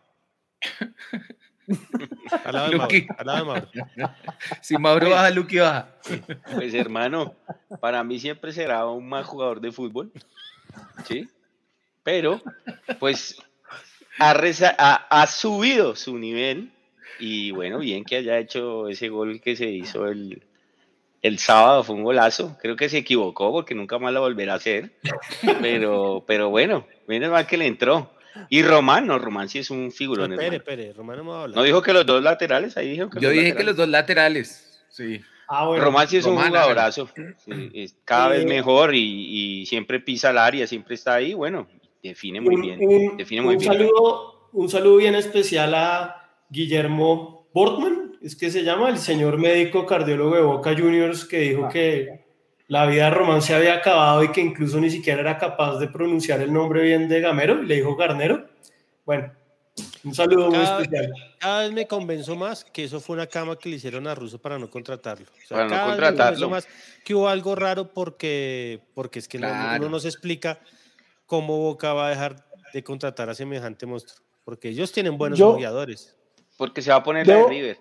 Al 2.45 2.53
lado 2.53 2.71
de 2.71 2.77
Mauro. 2.77 2.97
Al 3.19 3.27
lado 3.27 3.39
de 3.39 3.45
Mauro. 3.45 3.69
Si 4.61 4.77
Mauro 4.77 5.11
baja, 5.11 5.31
Luqui 5.31 5.59
baja. 5.59 5.89
Pues 6.55 6.75
hermano, 6.75 7.35
para 7.81 8.03
mí 8.05 8.19
siempre 8.19 8.53
será 8.53 8.87
un 8.87 9.09
mal 9.09 9.25
jugador 9.25 9.61
de 9.61 9.73
fútbol. 9.73 10.13
¿Sí? 11.07 11.29
Pero, 12.03 12.41
pues, 12.99 13.37
ha, 14.19 14.35
reza, 14.35 14.75
ha, 14.79 15.07
ha, 15.09 15.27
subido 15.27 15.95
su 15.95 16.19
nivel. 16.19 16.73
Y 17.19 17.53
bueno, 17.53 17.79
bien 17.79 18.05
que 18.05 18.17
haya 18.17 18.39
hecho 18.39 18.89
ese 18.89 19.09
gol 19.09 19.41
que 19.41 19.55
se 19.55 19.67
hizo 19.67 20.09
el, 20.09 20.43
el 21.23 21.39
sábado. 21.39 21.85
Fue 21.85 21.95
un 21.95 22.03
golazo. 22.03 22.57
Creo 22.61 22.77
que 22.77 22.89
se 22.89 22.99
equivocó 22.99 23.53
porque 23.53 23.75
nunca 23.75 23.99
más 23.99 24.13
lo 24.13 24.21
volverá 24.21 24.55
a 24.55 24.57
hacer. 24.57 24.93
Pero, 25.61 26.25
pero 26.27 26.51
bueno, 26.51 26.87
menos 27.07 27.31
mal 27.31 27.47
que 27.47 27.57
le 27.57 27.67
entró. 27.67 28.11
Y 28.49 28.63
Román, 28.63 29.07
no, 29.07 29.19
Román 29.19 29.49
sí 29.49 29.59
es 29.59 29.71
un 29.71 29.93
figurón. 29.93 30.31
No, 30.31 30.35
espere, 30.37 30.57
espere, 30.57 30.93
Román 30.93 31.19
no 31.19 31.25
me 31.25 31.31
va 31.31 31.39
a 31.39 31.43
hablar. 31.43 31.57
No 31.57 31.63
dijo 31.63 31.83
que 31.83 31.93
los 31.93 32.07
dos 32.07 32.23
laterales, 32.23 32.77
ahí 32.77 32.91
dijo 32.91 33.11
que 33.11 33.21
Yo 33.21 33.29
los 33.29 33.33
dije 33.33 33.49
laterales. 33.49 33.57
que 33.57 33.65
los 33.65 33.77
dos 33.77 33.89
laterales, 33.89 34.85
sí. 34.89 35.21
Ah, 35.49 35.67
bueno. 35.67 35.85
Román 35.85 36.09
sí 36.09 36.17
es 36.17 36.25
Román, 36.25 36.45
un 36.45 36.49
jugadorazo, 36.51 37.09
sí, 37.45 37.71
es 37.75 37.95
cada 38.05 38.29
vez 38.29 38.47
mejor 38.47 38.95
y, 38.95 39.61
y, 39.61 39.67
siempre 39.67 40.01
pisa 40.01 40.31
el 40.31 40.39
área, 40.39 40.67
siempre 40.67 40.95
está 40.95 41.15
ahí, 41.15 41.35
bueno, 41.35 41.69
define 42.03 42.41
muy 42.41 42.55
un, 42.55 42.63
bien. 42.63 42.79
Un, 42.81 43.17
define 43.19 43.43
muy 43.43 43.57
un 43.57 43.61
bien. 43.61 43.73
Saludo, 43.73 44.49
un 44.53 44.69
saludo 44.69 44.97
bien 44.97 45.15
especial 45.15 45.75
a 45.75 46.31
Guillermo 46.49 47.49
Bortman, 47.53 48.19
es 48.23 48.35
que 48.37 48.51
se 48.51 48.65
llama 48.65 48.89
el 48.89 48.99
señor 48.99 49.37
médico 49.39 49.85
cardiólogo 49.85 50.37
de 50.37 50.43
Boca 50.43 50.75
Juniors 50.77 51.25
que 51.25 51.41
dijo 51.41 51.67
ah. 51.67 51.69
que 51.69 52.25
la 52.69 52.87
vida 52.87 53.05
de 53.05 53.11
Román 53.11 53.43
se 53.43 53.55
había 53.55 53.75
acabado 53.75 54.23
y 54.23 54.33
que 54.33 54.41
incluso 54.41 54.81
ni 54.81 54.91
siquiera 54.91 55.21
era 55.21 55.39
capaz 55.39 55.79
de 55.79 55.89
pronunciar 55.89 56.41
el 56.41 56.53
nombre 56.53 56.83
bien 56.83 57.09
de 57.09 57.21
Gamero, 57.21 57.63
y 57.63 57.67
le 57.67 57.77
dijo 57.77 57.97
Garnero. 57.97 58.47
Bueno, 59.05 59.33
un 60.05 60.15
saludo 60.15 60.51
cada, 60.51 60.77
muy 60.77 60.83
especial. 60.83 61.13
Cada 61.39 61.63
vez 61.63 61.73
me 61.73 61.87
convenzo 61.87 62.37
más 62.37 62.65
que 62.65 62.85
eso 62.85 63.01
fue 63.01 63.15
una 63.15 63.27
cama 63.27 63.57
que 63.57 63.69
le 63.69 63.77
hicieron 63.77 64.07
a 64.07 64.15
Russo 64.15 64.41
para 64.41 64.59
no 64.59 64.69
contratarlo. 64.69 65.27
O 65.27 65.47
sea, 65.47 65.57
para 65.59 65.69
cada 65.69 65.83
no 65.83 65.91
contratarlo. 65.91 66.47
Vez 66.47 66.51
más 66.51 66.69
que 67.05 67.15
hubo 67.15 67.29
algo 67.29 67.55
raro 67.55 67.93
porque, 67.93 68.81
porque 68.95 69.19
es 69.19 69.29
que 69.29 69.39
claro. 69.39 69.73
no, 69.73 69.87
uno 69.87 69.89
no 69.91 70.01
se 70.01 70.09
explica 70.09 70.59
cómo 71.27 71.59
Boca 71.59 71.93
va 71.93 72.09
a 72.09 72.11
dejar 72.11 72.45
de 72.73 72.83
contratar 72.83 73.31
a 73.31 73.35
semejante 73.35 73.87
monstruo. 73.87 74.25
Porque 74.45 74.69
ellos 74.69 74.93
tienen 74.93 75.17
buenos 75.17 75.39
Yo, 75.39 75.55
jugadores. 75.55 76.17
Porque 76.59 76.83
se 76.83 76.91
va 76.91 76.97
a 76.97 77.03
poner 77.03 77.27
debo, 77.27 77.43
la 77.43 77.47
de 77.47 77.51
River. 77.51 77.79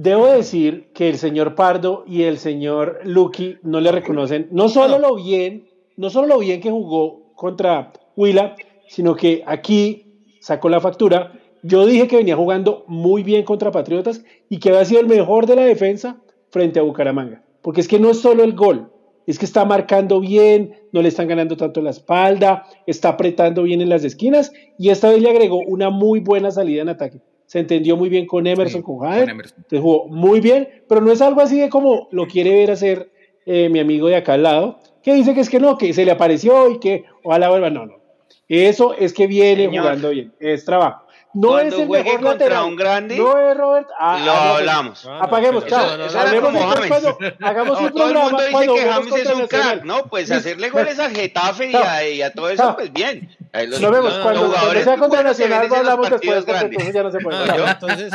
Debo 0.00 0.28
decir 0.28 0.92
que 0.94 1.08
el 1.08 1.18
señor 1.18 1.56
Pardo 1.56 2.04
y 2.06 2.22
el 2.22 2.38
señor 2.38 3.00
Lucky 3.02 3.56
no 3.64 3.80
le 3.80 3.90
reconocen 3.90 4.46
no 4.52 4.68
solo 4.68 5.00
lo 5.00 5.16
bien, 5.16 5.66
no 5.96 6.08
solo 6.08 6.28
lo 6.28 6.38
bien 6.38 6.60
que 6.60 6.70
jugó 6.70 7.32
contra 7.34 7.92
Huila, 8.14 8.54
sino 8.86 9.16
que 9.16 9.42
aquí 9.44 10.06
sacó 10.40 10.68
la 10.68 10.80
factura. 10.80 11.32
Yo 11.64 11.84
dije 11.84 12.06
que 12.06 12.14
venía 12.14 12.36
jugando 12.36 12.84
muy 12.86 13.24
bien 13.24 13.42
contra 13.42 13.72
Patriotas 13.72 14.22
y 14.48 14.60
que 14.60 14.68
había 14.68 14.84
sido 14.84 15.00
el 15.00 15.08
mejor 15.08 15.46
de 15.46 15.56
la 15.56 15.64
defensa 15.64 16.22
frente 16.50 16.78
a 16.78 16.84
Bucaramanga. 16.84 17.42
Porque 17.60 17.80
es 17.80 17.88
que 17.88 17.98
no 17.98 18.10
es 18.10 18.20
solo 18.20 18.44
el 18.44 18.54
gol, 18.54 18.92
es 19.26 19.36
que 19.36 19.46
está 19.46 19.64
marcando 19.64 20.20
bien, 20.20 20.76
no 20.92 21.02
le 21.02 21.08
están 21.08 21.26
ganando 21.26 21.56
tanto 21.56 21.82
la 21.82 21.90
espalda, 21.90 22.66
está 22.86 23.08
apretando 23.08 23.64
bien 23.64 23.80
en 23.80 23.88
las 23.88 24.04
esquinas 24.04 24.52
y 24.78 24.90
esta 24.90 25.10
vez 25.10 25.20
le 25.20 25.30
agregó 25.30 25.58
una 25.66 25.90
muy 25.90 26.20
buena 26.20 26.52
salida 26.52 26.82
en 26.82 26.88
ataque. 26.88 27.20
Se 27.48 27.60
entendió 27.60 27.96
muy 27.96 28.10
bien 28.10 28.26
con 28.26 28.46
Emerson, 28.46 28.82
sí, 28.82 28.84
con 28.84 28.98
Javier, 28.98 29.30
entonces 29.30 29.80
jugó 29.80 30.06
muy 30.06 30.40
bien, 30.40 30.68
pero 30.86 31.00
no 31.00 31.10
es 31.10 31.22
algo 31.22 31.40
así 31.40 31.58
de 31.58 31.70
como 31.70 32.06
lo 32.10 32.26
quiere 32.26 32.54
ver 32.54 32.70
hacer 32.70 33.10
eh, 33.46 33.70
mi 33.70 33.80
amigo 33.80 34.06
de 34.08 34.16
acá 34.16 34.34
al 34.34 34.42
lado, 34.42 34.80
que 35.02 35.14
dice 35.14 35.32
que 35.32 35.40
es 35.40 35.48
que 35.48 35.58
no, 35.58 35.78
que 35.78 35.94
se 35.94 36.04
le 36.04 36.10
apareció 36.10 36.70
y 36.70 36.78
que 36.78 37.04
ojalá 37.22 37.48
vuelva. 37.48 37.70
No, 37.70 37.86
no. 37.86 37.94
Eso 38.48 38.92
es 38.92 39.14
que 39.14 39.26
viene 39.26 39.64
Señor. 39.64 39.84
jugando 39.84 40.10
bien, 40.10 40.34
es 40.38 40.66
trabajo. 40.66 41.06
No 41.34 41.48
Cuando 41.48 41.76
es 41.76 41.80
el 41.82 41.86
juegue 41.86 42.04
mejor 42.04 42.20
contra 42.22 42.46
lateral. 42.46 42.64
un 42.64 42.76
grande, 42.76 43.16
no 43.18 43.38
es 43.50 43.56
Robert. 43.56 43.88
Ah, 43.98 44.18
lo 44.24 44.32
ah, 44.32 44.56
hablamos. 44.56 45.04
No, 45.04 45.14
no, 45.18 45.22
Apaguemos, 45.24 45.66
chao. 45.66 45.86
Hablemos 46.18 46.52
cuando 46.88 47.18
hagamos 47.42 47.80
No, 47.80 47.86
un 47.86 47.92
todo 47.92 48.06
el 48.08 48.12
programa 48.12 48.20
mundo 48.30 48.44
dice 48.46 48.74
que 48.74 48.90
James 48.90 49.14
es 49.14 49.30
un 49.34 49.46
crack, 49.46 49.84
¿no? 49.84 50.06
Pues 50.06 50.30
hacerle 50.30 50.70
goles 50.70 50.98
al 50.98 51.14
Getafe 51.14 51.70
y 51.70 51.74
a, 51.76 52.08
y 52.08 52.22
a 52.22 52.32
todo 52.32 52.48
eso, 52.48 52.74
pues 52.76 52.92
bien. 52.92 53.28
Los- 53.52 53.80
Nos 53.80 53.90
vemos 53.90 54.16
no, 54.16 54.22
cuando, 54.22 54.42
los 54.44 54.54
cuando 54.54 54.82
sea 54.82 54.96
contra 54.96 55.22
Nacional, 55.22 55.74
hablamos 55.74 56.10
después, 56.10 56.44
entonces 56.48 56.94
ya 56.94 57.02
no 57.02 57.10
se 57.10 57.18
puede. 57.20 57.46
No, 57.46 57.68
entonces, 57.68 58.12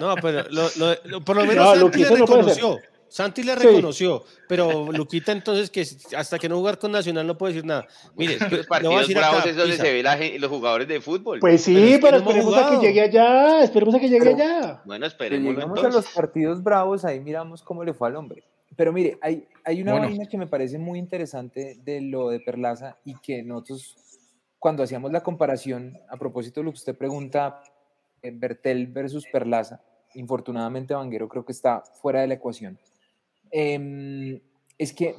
no, 0.00 0.14
pero 0.16 0.44
lo, 0.50 0.68
lo- 0.76 0.96
lo- 1.04 1.20
por 1.20 1.36
lo 1.36 1.44
menos 1.44 1.78
No, 1.78 2.78
Santi 3.14 3.44
le 3.44 3.54
reconoció. 3.54 4.24
Sí. 4.26 4.34
pero 4.48 4.90
Luquita 4.90 5.30
entonces 5.30 5.70
que 5.70 5.86
hasta 6.16 6.36
que 6.36 6.48
no 6.48 6.56
jugar 6.56 6.80
con 6.80 6.90
Nacional 6.90 7.24
no 7.24 7.38
puede 7.38 7.52
decir 7.52 7.64
nada. 7.64 7.86
Mire, 8.16 8.38
Los 8.50 8.66
partidos 8.66 9.08
bravos 9.14 9.46
es 9.46 9.54
donde 9.56 9.76
se 9.76 9.92
ve 9.92 10.02
la 10.02 10.18
los 10.40 10.50
jugadores 10.50 10.88
de 10.88 11.00
fútbol. 11.00 11.38
Pues 11.38 11.62
sí, 11.62 11.74
Pero 11.74 11.86
es 11.86 11.92
que 11.92 11.98
pero 12.00 12.18
no 12.18 12.30
hemos 12.30 12.34
esperemos 12.34 12.58
a 12.58 12.70
que 12.80 12.86
llegue 12.88 13.00
allá, 13.02 13.62
esperemos 13.62 13.94
a 13.94 14.00
que 14.00 14.08
llegue 14.08 14.28
allá. 14.30 14.82
bueno, 14.84 15.06
Pero 15.06 15.06
esperemos 15.06 15.54
llegamos 15.54 15.84
a 15.84 15.88
los 15.90 16.06
partidos 16.08 16.60
bravos, 16.64 17.04
ahí 17.04 17.20
miramos 17.20 17.62
cómo 17.62 17.84
le 17.84 17.94
fue 17.94 18.08
al 18.08 18.16
hombre. 18.16 18.42
Pero 18.74 18.92
mire, 18.92 19.16
hay, 19.22 19.46
hay 19.64 19.80
una 19.80 19.92
Bueno. 19.92 20.08
vaina 20.08 20.26
que 20.28 20.36
me 20.36 20.48
parece 20.48 20.78
muy 20.78 20.98
interesante 20.98 21.78
de 21.84 22.00
lo 22.00 22.30
de 22.30 22.40
Perlaza 22.40 22.98
y 23.04 23.14
que 23.20 23.44
nosotros, 23.44 23.94
cuando 24.58 24.82
hacíamos 24.82 25.12
la 25.12 25.22
comparación, 25.22 25.96
a 26.08 26.16
propósito 26.16 26.60
de 26.60 26.64
lo 26.64 26.72
que 26.72 26.78
usted 26.78 26.98
pregunta, 26.98 27.62
eh, 28.22 28.32
Bertel 28.34 28.88
versus 28.88 29.24
Perlaza, 29.32 29.80
infortunadamente 30.14 30.94
Vanguero 30.94 31.28
creo 31.28 31.44
que 31.44 31.52
está 31.52 31.84
fuera 32.02 32.20
de 32.20 32.26
la 32.26 32.34
ecuación. 32.34 32.76
Em, 33.56 34.40
es 34.78 34.92
que 34.92 35.14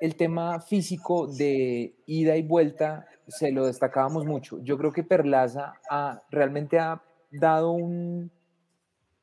el, 0.00 0.16
tema 0.16 0.60
físico 0.60 1.28
de 1.28 1.94
ida 2.04 2.36
y 2.36 2.42
vuelta 2.42 3.06
se 3.28 3.52
lo 3.52 3.66
destacábamos 3.66 4.26
mucho. 4.26 4.58
Yo 4.64 4.76
creo 4.76 4.92
que 4.92 5.04
Perlaza 5.04 5.74
ha, 5.88 6.20
realmente 6.30 6.80
ha 6.80 7.00
dado 7.30 7.70
un 7.70 8.32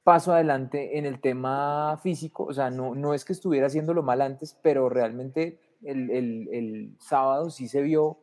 paso 0.06 0.34
adelante 0.34 0.98
en 0.98 1.06
el 1.06 1.20
tema 1.20 2.00
físico, 2.02 2.46
o 2.46 2.54
sea, 2.54 2.70
no, 2.70 2.96
no 2.96 3.14
es 3.14 3.26
que 3.26 3.34
estuviera 3.34 3.68
haciéndolo 3.68 4.02
mal 4.02 4.22
antes, 4.22 4.58
pero 4.64 4.88
realmente 4.88 5.60
el, 5.84 6.10
el, 6.10 6.48
el 6.54 6.96
sábado 7.00 7.50
sí 7.50 7.68
se 7.68 7.82
vio 7.82 8.18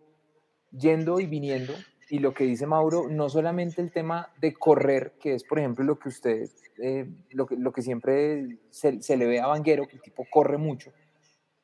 yendo 0.73 1.21
y 1.21 1.27
viniendo, 1.27 1.75
y 2.09 2.21
lo 2.21 2.33
que 2.33 2.45
dice 2.45 2.67
Mauro, 2.67 3.09
no 3.11 3.29
solamente 3.29 3.83
el 3.83 3.93
tema 3.93 4.33
de 4.41 4.55
correr, 4.55 5.13
que 5.21 5.35
es 5.35 5.45
por 5.45 5.59
ejemplo 5.59 5.85
lo 5.85 5.99
que 5.99 6.09
usted, 6.09 6.49
eh, 6.81 7.09
lo, 7.31 7.47
que, 7.47 7.57
lo 7.57 7.73
que 7.73 7.83
siempre 7.83 8.59
se, 8.71 9.01
se 9.03 9.17
le 9.17 9.27
ve 9.27 9.41
a 9.41 9.47
Vanguero, 9.47 9.87
que 9.87 9.97
el 9.97 10.03
tipo 10.03 10.27
corre 10.31 10.59
mucho, 10.59 10.93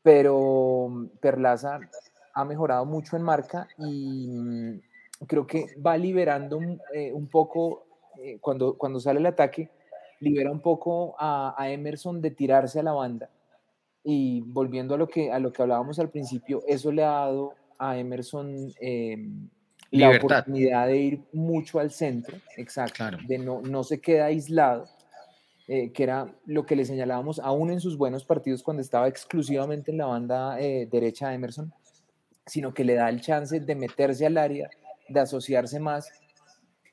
pero 0.03 1.09
Perlaza 1.21 1.81
ha 2.35 2.45
mejorado 2.45 2.85
mucho 2.85 3.17
en 3.17 3.23
marca 3.23 3.69
y 3.79 4.29
mm, 4.29 4.81
creo 5.27 5.47
que 5.47 5.67
va 5.85 5.97
liberando 5.97 6.59
un, 6.59 6.81
eh, 6.93 7.13
un 7.13 7.29
poco, 7.29 7.87
eh, 8.23 8.39
cuando, 8.41 8.77
cuando 8.77 9.01
sale 9.01 9.21
el 9.21 9.27
ataque, 9.27 9.71
libera 10.21 10.51
un 10.51 10.61
poco 10.61 11.15
a, 11.19 11.55
a, 11.57 11.71
Emerson 11.71 12.21
de 12.21 12.31
tirarse 12.31 12.81
a 12.81 12.83
la 12.83 12.93
banda. 12.93 13.31
Y 14.03 14.43
volviendo 14.43 14.95
a 14.95 14.99
lo 14.99 15.09
que, 15.09 15.33
a 15.33 15.39
lo 15.39 15.53
que 15.53 15.63
hablábamos 15.63 15.99
al 15.99 16.11
principio, 16.11 16.63
eso 16.67 16.93
le 16.93 17.03
ha 17.03 17.09
dado 17.11 17.55
a 17.79 17.97
Emerson 17.99 18.73
la 19.95 20.09
Libertad. 20.09 20.39
oportunidad 20.39 20.87
de 20.89 20.97
ir 20.97 21.21
mucho 21.33 21.79
al 21.79 21.91
centro, 21.91 22.37
exacto, 22.57 22.95
Claro. 22.97 23.19
de 23.27 23.39
no, 23.39 23.61
no 23.63 23.85
se 23.85 24.01
queda 24.01 24.27
aislado, 24.27 24.87
eh, 25.67 25.93
que 25.93 26.03
era 26.03 26.35
lo 26.45 26.67
que 26.67 26.77
le 26.77 26.85
señalábamos 26.85 27.39
aún 27.39 27.71
en 27.71 27.81
sus 27.81 27.97
buenos 27.97 28.25
partidos 28.25 28.63
cuando 28.63 28.83
estaba 28.83 29.09
exclusivamente 29.09 29.91
en 29.91 29.99
la 29.99 30.07
banda 30.07 30.61
eh, 30.61 30.87
derecha 30.91 31.29
de 31.29 31.37
Emerson, 31.37 31.73
sino 32.47 32.75
que 32.75 32.85
le 32.85 32.95
da 32.95 33.09
el 33.09 33.21
chance 33.21 33.61
de 33.61 33.75
meterse 33.75 34.27
al 34.27 34.37
área, 34.37 34.69
de 35.09 35.21
asociarse 35.21 35.81
más, 35.81 36.11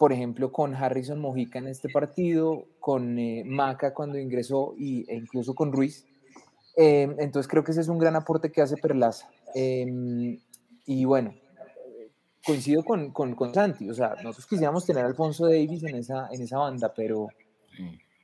por 0.02 0.14
ejemplo, 0.14 0.52
con 0.52 0.74
Harrison 0.74 1.20
Mojica 1.20 1.60
en 1.60 1.68
este 1.68 1.90
partido, 1.90 2.66
con 2.80 3.20
eh, 3.20 3.44
Maca 3.46 3.94
cuando 3.94 4.18
ingresó 4.18 4.74
y, 4.78 5.06
e 5.08 5.16
incluso 5.16 5.54
con 5.54 5.72
Ruiz. 5.72 6.08
Eh, 6.76 7.04
entonces 7.20 7.48
creo 7.48 7.64
que 7.64 7.72
ese 7.72 7.82
es 7.82 7.88
un 7.88 8.00
gran 8.00 8.16
aporte 8.16 8.52
que 8.52 8.62
hace 8.62 8.78
Perlaza. 8.78 9.30
Em, 9.54 10.40
y 10.88 11.06
bueno, 11.06 11.36
coincido 12.44 12.84
con, 12.84 13.12
con, 13.12 13.36
con, 13.36 13.54
Santi, 13.54 13.90
o 13.90 13.94
sea, 13.94 14.16
nosotros 14.24 14.48
quisiéramos 14.48 14.86
tener 14.86 15.04
a 15.04 15.08
Alfonso 15.08 15.46
Davis 15.46 15.84
en 15.84 15.96
esa, 15.96 16.30
en 16.32 16.42
esa 16.42 16.58
banda, 16.58 16.92
pero, 16.96 17.28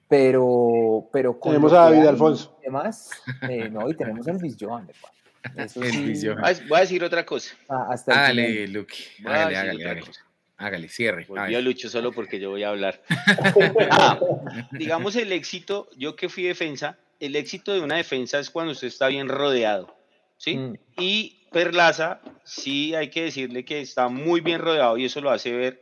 pero, 0.08 1.10
pero 1.12 1.39
tenemos 1.41 1.74
a 1.74 1.89
David 1.89 2.05
Alfonso. 2.05 2.58
Además, 2.62 3.12
eh, 3.49 3.70
no, 3.70 3.89
y 3.89 3.95
tenemos 3.95 4.28
a 4.28 4.34
Luis 4.34 4.55
Joan, 4.60 4.89
Eso 5.55 5.82
sí, 5.84 6.28
Voy 6.68 6.78
a 6.78 6.82
decir 6.82 7.03
otra 7.03 7.26
cosa. 7.26 7.55
Ah, 7.70 7.88
hasta 7.91 8.14
hágale, 8.14 8.68
Luke. 8.68 8.95
Hágale, 9.26 9.58
hágale, 9.58 9.86
hágale. 9.86 10.12
Hágale, 10.60 10.89
cierre. 10.89 11.26
Volvió 11.28 11.62
Lucho 11.62 11.88
solo 11.88 12.12
porque 12.12 12.39
yo 12.39 12.49
voy 12.49 12.64
a 12.64 12.70
hablar. 12.70 13.01
ah, 13.91 14.20
digamos 14.72 15.16
el 15.16 15.32
éxito, 15.32 15.88
yo 15.95 16.16
que 16.16 16.30
fui 16.30 16.43
defensa, 16.43 16.97
el 17.20 17.36
éxito 17.36 17.74
de 17.74 17.82
una 17.82 17.97
defensa 17.97 18.39
es 18.39 18.49
cuando 18.49 18.72
usted 18.72 18.88
está 18.88 19.08
bien 19.08 19.30
rodeado, 19.30 19.95
¿sí? 20.38 20.58
Mm. 20.58 20.74
Y 20.97 21.47
Perlaza, 21.51 22.22
sí 22.43 22.95
hay 22.95 23.10
que 23.10 23.24
decirle 23.24 23.64
que 23.64 23.82
está 23.82 24.10
muy 24.10 24.41
bien 24.41 24.60
rodeado 24.60 24.97
y 24.97 25.05
eso 25.05 25.22
lo 25.22 25.30
hace 25.30 25.51
ver, 25.51 25.80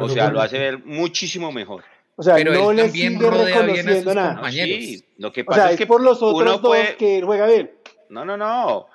o 0.00 0.08
sea, 0.08 0.30
lo 0.30 0.40
hace 0.40 0.58
ver 0.58 0.84
muchísimo 0.84 1.52
mejor. 1.52 1.84
O 2.20 2.22
sea, 2.24 2.34
Pero 2.34 2.52
no 2.52 2.72
le 2.72 2.90
sigue 2.90 3.16
reconociendo 3.16 4.12
nada. 4.12 4.50
Sí, 4.50 5.04
lo 5.18 5.32
que 5.32 5.44
pasa 5.44 5.70
es 5.70 5.78
que 5.78 5.86
por 5.86 6.02
los 6.02 6.20
otros 6.20 6.60
dos 6.60 6.76
que 6.98 7.22
juega 7.22 7.46
bien. 7.46 7.70
No, 8.08 8.24
no, 8.24 8.36
no. 8.36 8.88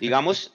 Digamos, 0.00 0.54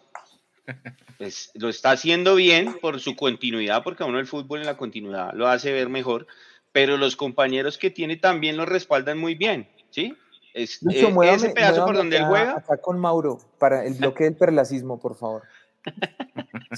pues 1.20 1.52
lo 1.54 1.70
está 1.70 1.92
haciendo 1.92 2.34
bien 2.34 2.78
por 2.82 3.00
su 3.00 3.16
continuidad, 3.16 3.84
porque 3.84 4.02
a 4.02 4.08
uno 4.08 4.20
el 4.20 4.26
fútbol 4.26 4.62
en 4.62 4.66
la 4.66 4.76
continuidad 4.76 5.34
lo 5.34 5.48
hace 5.48 5.72
ver 5.72 5.88
mejor, 5.88 6.26
pero 6.72 6.98
los 6.98 7.16
compañeros 7.16 7.78
que 7.78 7.92
tiene 7.92 8.18
también 8.18 8.58
lo 8.58 8.66
respaldan 8.66 9.20
muy 9.20 9.36
bien, 9.36 9.70
¿sí? 9.92 10.16
Es, 10.56 10.82
eh, 10.82 11.08
ese 11.32 11.50
pedazo 11.50 11.86
por 11.86 11.96
donde 11.96 12.18
él 12.18 12.26
juega. 12.26 12.58
Acá 12.58 12.78
con 12.78 12.98
Mauro, 12.98 13.38
para 13.60 13.86
el 13.86 13.94
bloque 13.94 14.24
del 14.24 14.36
perlacismo, 14.36 15.00
por 15.00 15.16
favor. 15.16 15.44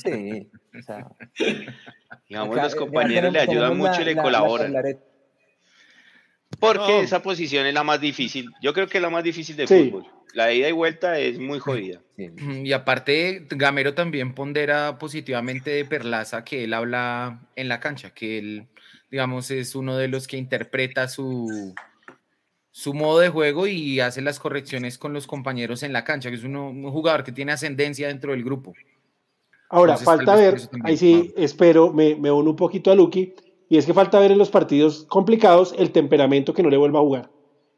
Sí, 0.04 0.52
o 0.78 0.82
sea. 0.82 1.08
Digamos, 2.28 2.56
los 2.58 2.76
compañeros 2.76 3.32
le 3.32 3.40
ayudan 3.40 3.78
mucho 3.78 4.02
y 4.02 4.04
le 4.06 4.18
colaboran. 4.18 4.74
Porque 6.60 7.02
esa 7.02 7.22
posición 7.22 7.66
es 7.66 7.74
la 7.74 7.84
más 7.84 8.02
difícil. 8.02 8.52
Yo 8.62 8.74
creo 8.74 8.88
que 8.88 8.98
es 8.98 9.02
la 9.02 9.10
más 9.10 9.24
difícil 9.24 9.56
de 9.56 9.68
fútbol. 9.68 10.06
La 10.34 10.54
ida 10.54 10.70
y 10.70 10.72
vuelta 10.72 11.18
es 11.20 11.40
muy 11.40 11.60
jodida. 11.60 12.02
Y 12.18 12.72
aparte, 12.72 13.46
Gamero 13.50 13.94
también 13.94 14.34
pondera 14.34 14.98
positivamente 14.98 15.72
de 15.72 15.86
Perlaza 15.86 16.44
que 16.44 16.64
él 16.64 16.74
habla 16.74 17.42
en 17.56 17.68
la 17.68 17.80
cancha, 17.80 18.12
que 18.12 18.38
él, 18.38 18.68
digamos, 19.10 19.52
es 19.52 19.76
uno 19.76 19.98
de 19.98 20.08
los 20.08 20.28
que 20.28 20.38
interpreta 20.38 21.08
su, 21.08 21.74
su 22.72 22.94
modo 22.94 23.20
de 23.20 23.30
juego 23.30 23.68
y 23.68 24.00
hace 24.00 24.22
las 24.22 24.40
correcciones 24.40 24.98
con 24.98 25.14
los 25.14 25.28
compañeros 25.28 25.84
en 25.84 25.94
la 25.94 26.04
cancha, 26.04 26.30
que 26.30 26.36
es 26.36 26.44
un 26.44 26.84
jugador 26.92 27.24
que 27.24 27.32
tiene 27.32 27.54
ascendencia 27.54 28.08
dentro 28.08 28.34
del 28.34 28.44
grupo. 28.44 28.74
Ahora, 29.70 29.98
falta 29.98 30.36
ver, 30.36 30.62
ahí 30.84 30.96
sí 30.96 31.34
espero, 31.36 31.92
me, 31.92 32.16
me 32.16 32.32
uno 32.32 32.52
un 32.52 32.56
poquito 32.56 32.92
a 32.92 32.96
Lucky, 32.96 33.34
y 33.70 33.78
es 33.78 33.86
que 33.86 33.94
falta 33.94 34.20
ver 34.20 34.32
en 34.32 34.38
los 34.38 34.50
partidos 34.50 35.06
complicados 35.08 35.74
el 35.78 35.92
temperamento 35.92 36.54
que 36.54 36.64
no 36.64 36.70
le 36.70 36.78
vuelva 36.78 37.00
a 37.00 37.04
jugar, 37.04 37.30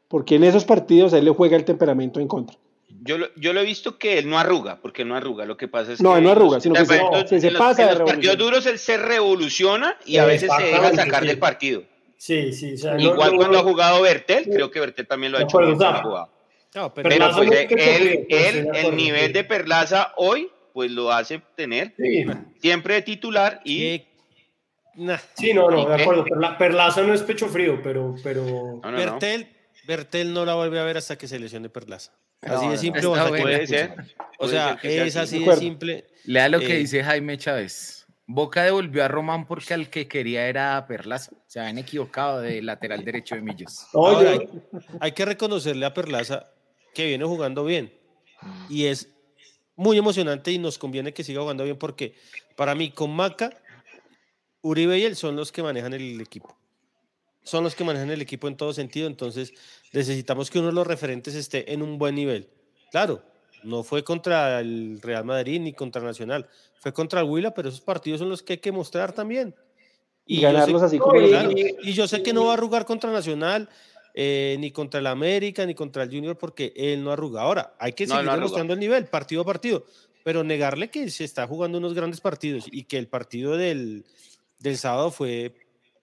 porque 0.08 0.36
en 0.36 0.44
esos 0.44 0.64
partidos 0.64 1.12
a 1.12 1.18
él 1.18 1.24
le 1.24 1.30
juega 1.30 1.56
el 1.56 1.64
temperamento 1.64 2.20
en 2.20 2.28
contra. 2.28 2.56
Yo 3.02 3.16
lo, 3.16 3.28
yo 3.36 3.52
lo 3.52 3.60
he 3.60 3.64
visto 3.64 3.98
que 3.98 4.18
él 4.18 4.28
no 4.28 4.38
arruga, 4.38 4.80
porque 4.82 5.04
no 5.04 5.16
arruga, 5.16 5.46
lo 5.46 5.56
que 5.56 5.68
pasa 5.68 5.92
es 5.92 6.02
no, 6.02 6.14
que... 6.14 6.20
No, 6.20 6.26
no 6.26 6.32
arruga, 6.32 6.60
sino 6.60 6.74
que 6.74 6.84
se, 6.84 7.40
se, 7.40 7.50
pasa 7.52 7.90
en 7.90 7.98
los 7.98 8.10
partidos 8.10 8.36
duros 8.36 8.66
él 8.66 8.78
se 8.78 8.98
revoluciona 8.98 9.96
y 10.04 10.18
a 10.18 10.26
veces 10.26 10.50
se 10.56 10.64
deja 10.64 10.94
sacar 10.94 11.24
del 11.24 11.38
partido. 11.38 11.82
Sí, 12.18 12.52
sí. 12.52 12.74
Igual 12.98 13.36
cuando 13.36 13.58
ha 13.58 13.62
jugado 13.62 14.02
Bertel, 14.02 14.44
creo 14.44 14.70
que 14.70 14.80
Bertel 14.80 15.06
también 15.06 15.32
lo 15.32 15.38
ha 15.38 15.42
hecho. 15.42 15.58
No, 16.72 16.94
pero, 16.94 17.08
pues, 17.08 17.48
él, 18.28 18.68
el 18.74 18.96
nivel 18.96 19.32
de 19.32 19.42
Perlaza 19.42 20.12
hoy, 20.16 20.50
pues 20.72 20.90
lo 20.90 21.10
hace 21.10 21.40
tener 21.56 21.94
siempre 22.60 22.94
de 22.94 23.02
titular 23.02 23.60
y... 23.64 24.04
Sí, 25.34 25.54
no, 25.54 25.70
no, 25.70 25.88
de 25.88 26.02
acuerdo. 26.02 26.24
Perlaza 26.58 27.02
no 27.02 27.14
es 27.14 27.22
pecho 27.22 27.48
frío, 27.48 27.80
pero... 27.82 28.14
pero... 28.22 28.80
Bertel, 28.80 29.48
Bertel 29.86 30.32
no 30.32 30.44
la 30.44 30.54
vuelve 30.54 30.78
a 30.78 30.84
ver 30.84 30.96
hasta 30.96 31.16
que 31.16 31.28
se 31.28 31.38
lesione 31.38 31.68
Perlaza. 31.68 32.12
Así 32.42 32.68
de 32.68 32.78
simple. 32.78 33.02
puede 33.02 33.66
ser. 33.66 33.94
O 34.38 34.48
sea, 34.48 34.78
es 34.82 35.16
así 35.16 35.44
de 35.44 35.56
simple. 35.56 36.06
Lea 36.24 36.48
lo 36.48 36.60
que 36.60 36.74
eh, 36.74 36.78
dice 36.78 37.04
Jaime 37.04 37.36
Chávez. 37.38 38.06
Boca 38.26 38.62
devolvió 38.62 39.04
a 39.04 39.08
Román 39.08 39.44
porque 39.46 39.74
al 39.74 39.90
que 39.90 40.06
quería 40.06 40.46
era 40.46 40.86
Perlaza. 40.86 41.32
Se 41.46 41.60
habían 41.60 41.78
equivocado 41.78 42.40
de 42.40 42.62
lateral 42.62 43.04
derecho 43.04 43.34
de 43.34 43.42
Millos. 43.42 43.88
Oye, 43.92 44.48
hay, 45.00 45.12
que 45.12 45.24
reconocerle 45.24 45.84
a 45.84 45.92
Perlaza 45.92 46.46
que 46.94 47.06
viene 47.06 47.24
jugando 47.24 47.64
bien. 47.64 47.92
Y 48.68 48.86
es 48.86 49.08
muy 49.74 49.98
emocionante 49.98 50.52
y 50.52 50.58
nos 50.58 50.78
conviene 50.78 51.12
que 51.12 51.24
siga 51.24 51.40
jugando 51.40 51.64
bien 51.64 51.76
porque 51.76 52.14
para 52.56 52.74
mí 52.74 52.90
con 52.90 53.10
Maca, 53.10 53.50
Uribe 54.62 54.98
y 54.98 55.04
él 55.04 55.16
son 55.16 55.36
los 55.36 55.52
que 55.52 55.62
manejan 55.62 55.94
el 55.94 56.20
equipo. 56.20 56.56
Son 57.42 57.64
los 57.64 57.74
que 57.74 57.84
manejan 57.84 58.10
el 58.10 58.20
equipo 58.20 58.48
en 58.48 58.56
todo 58.56 58.72
sentido. 58.72 59.06
Entonces 59.06 59.52
necesitamos 59.92 60.50
que 60.50 60.58
uno 60.58 60.68
de 60.68 60.74
los 60.74 60.86
referentes 60.86 61.34
esté 61.34 61.72
en 61.72 61.82
un 61.82 61.98
buen 61.98 62.14
nivel. 62.14 62.48
Claro, 62.90 63.22
no 63.62 63.82
fue 63.82 64.04
contra 64.04 64.60
el 64.60 65.00
Real 65.02 65.24
Madrid 65.24 65.60
ni 65.60 65.72
contra 65.72 66.02
Nacional, 66.02 66.48
fue 66.80 66.92
contra 66.92 67.20
el 67.20 67.28
Huila, 67.28 67.52
pero 67.54 67.68
esos 67.68 67.80
partidos 67.80 68.20
son 68.20 68.28
los 68.28 68.42
que 68.42 68.54
hay 68.54 68.58
que 68.58 68.72
mostrar 68.72 69.12
también. 69.12 69.54
Y, 70.26 70.40
ganarlos 70.40 70.82
así 70.82 70.98
como 70.98 71.20
y, 71.20 71.92
yo 71.92 72.06
sé 72.06 72.22
que 72.22 72.32
no 72.32 72.44
va 72.44 72.52
a 72.52 72.54
arrugar 72.54 72.84
contra 72.84 73.10
Nacional, 73.10 73.68
eh, 74.14 74.56
ni 74.60 74.70
contra 74.70 75.00
el 75.00 75.06
América, 75.06 75.66
ni 75.66 75.74
contra 75.74 76.04
el 76.04 76.10
Junior, 76.10 76.38
porque 76.38 76.72
él 76.76 77.02
no 77.02 77.10
arruga. 77.10 77.42
Ahora, 77.42 77.74
hay 77.78 77.92
que 77.92 78.06
seguir 78.06 78.30
demostrando 78.30 78.74
el 78.74 78.80
nivel, 78.80 79.06
partido 79.06 79.42
a 79.42 79.44
partido, 79.44 79.84
pero 80.22 80.44
negarle 80.44 80.88
que 80.88 81.10
se 81.10 81.24
está 81.24 81.46
jugando 81.46 81.78
unos 81.78 81.94
grandes 81.94 82.20
partidos 82.20 82.66
y 82.70 82.84
que 82.84 82.98
el 82.98 83.08
partido 83.08 83.56
del, 83.56 84.04
del 84.60 84.78
sábado 84.78 85.10
fue 85.10 85.54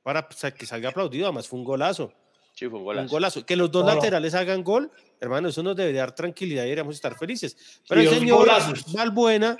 para 0.03 0.27
que 0.27 0.65
salga 0.65 0.89
aplaudido, 0.89 1.25
además 1.25 1.47
fue 1.47 1.59
un 1.59 1.65
golazo. 1.65 2.13
Sí, 2.53 2.67
fue 2.67 2.79
un 2.79 2.85
golazo. 2.85 3.03
Un 3.03 3.09
golazo. 3.09 3.45
Que 3.45 3.55
los 3.55 3.71
dos 3.71 3.85
laterales 3.85 4.33
hagan 4.33 4.63
gol, 4.63 4.91
hermano, 5.19 5.49
eso 5.49 5.63
nos 5.63 5.75
debería 5.75 6.01
dar 6.01 6.15
tranquilidad 6.15 6.63
y 6.63 6.65
deberíamos 6.65 6.95
estar 6.95 7.17
felices. 7.17 7.81
Pero 7.87 8.01
el 8.01 8.09
señor 8.09 8.49
Valbuena 8.93 9.57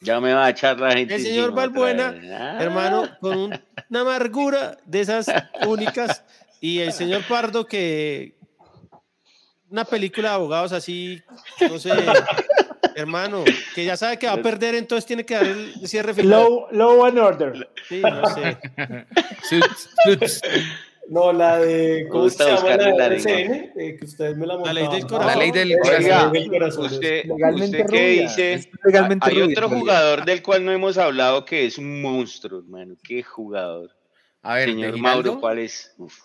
ya 0.00 0.20
me 0.20 0.32
va 0.32 0.46
a 0.46 0.50
echar 0.50 0.78
la 0.78 0.92
gente. 0.92 1.16
El 1.16 1.22
señor 1.22 1.52
Valbuena, 1.52 2.14
ah. 2.22 2.58
hermano, 2.60 3.08
con 3.20 3.38
una 3.90 4.00
amargura 4.00 4.76
de 4.84 5.00
esas 5.00 5.26
únicas. 5.66 6.24
Y 6.60 6.80
el 6.80 6.92
señor 6.92 7.22
Pardo, 7.28 7.66
que 7.66 8.36
una 9.70 9.84
película 9.84 10.30
de 10.30 10.34
abogados 10.34 10.72
así, 10.72 11.22
no 11.60 11.78
sé, 11.78 11.90
hermano, 12.94 13.44
que 13.74 13.84
ya 13.84 13.96
sabe 13.96 14.18
que 14.18 14.26
va 14.26 14.34
a 14.34 14.42
perder, 14.42 14.74
entonces 14.74 15.06
tiene 15.06 15.24
que 15.24 15.34
dar 15.34 15.46
el 15.46 15.86
cierre 15.86 16.14
final. 16.14 16.66
Low, 16.70 17.04
and 17.04 17.18
order. 17.18 17.70
Sí, 17.88 18.02
no 18.02 18.26
sé. 20.26 20.50
No, 21.08 21.32
la 21.32 21.58
de. 21.58 22.06
¿Cómo 22.10 22.28
se 22.28 22.44
llama 22.44 22.76
la, 22.76 23.08
de 23.08 23.18
CN? 23.18 23.72
Eh, 23.76 23.96
que 23.98 24.04
ustedes 24.04 24.36
me 24.36 24.46
la 24.46 24.56
La 24.56 24.72
ley 24.74 24.88
del 24.88 25.06
corazón. 25.06 25.26
La 25.26 25.36
ley 25.36 25.50
del 25.50 26.50
corazón. 26.50 26.84
Usted, 26.84 27.24
usted 27.30 27.86
qué 27.86 28.08
dice. 28.08 28.70
Hay 29.22 29.40
otro 29.40 29.70
jugador 29.70 30.24
del 30.26 30.42
cual 30.42 30.64
no 30.64 30.72
hemos 30.72 30.98
hablado 30.98 31.44
que 31.46 31.64
es 31.64 31.78
un 31.78 32.02
monstruo, 32.02 32.60
hermano. 32.60 32.94
Qué 33.02 33.22
jugador. 33.22 33.90
A 34.42 34.54
ver, 34.54 34.68
señor 34.68 34.98
Mauro, 34.98 35.40
¿cuál 35.40 35.58
es? 35.58 35.94
Uf, 35.98 36.24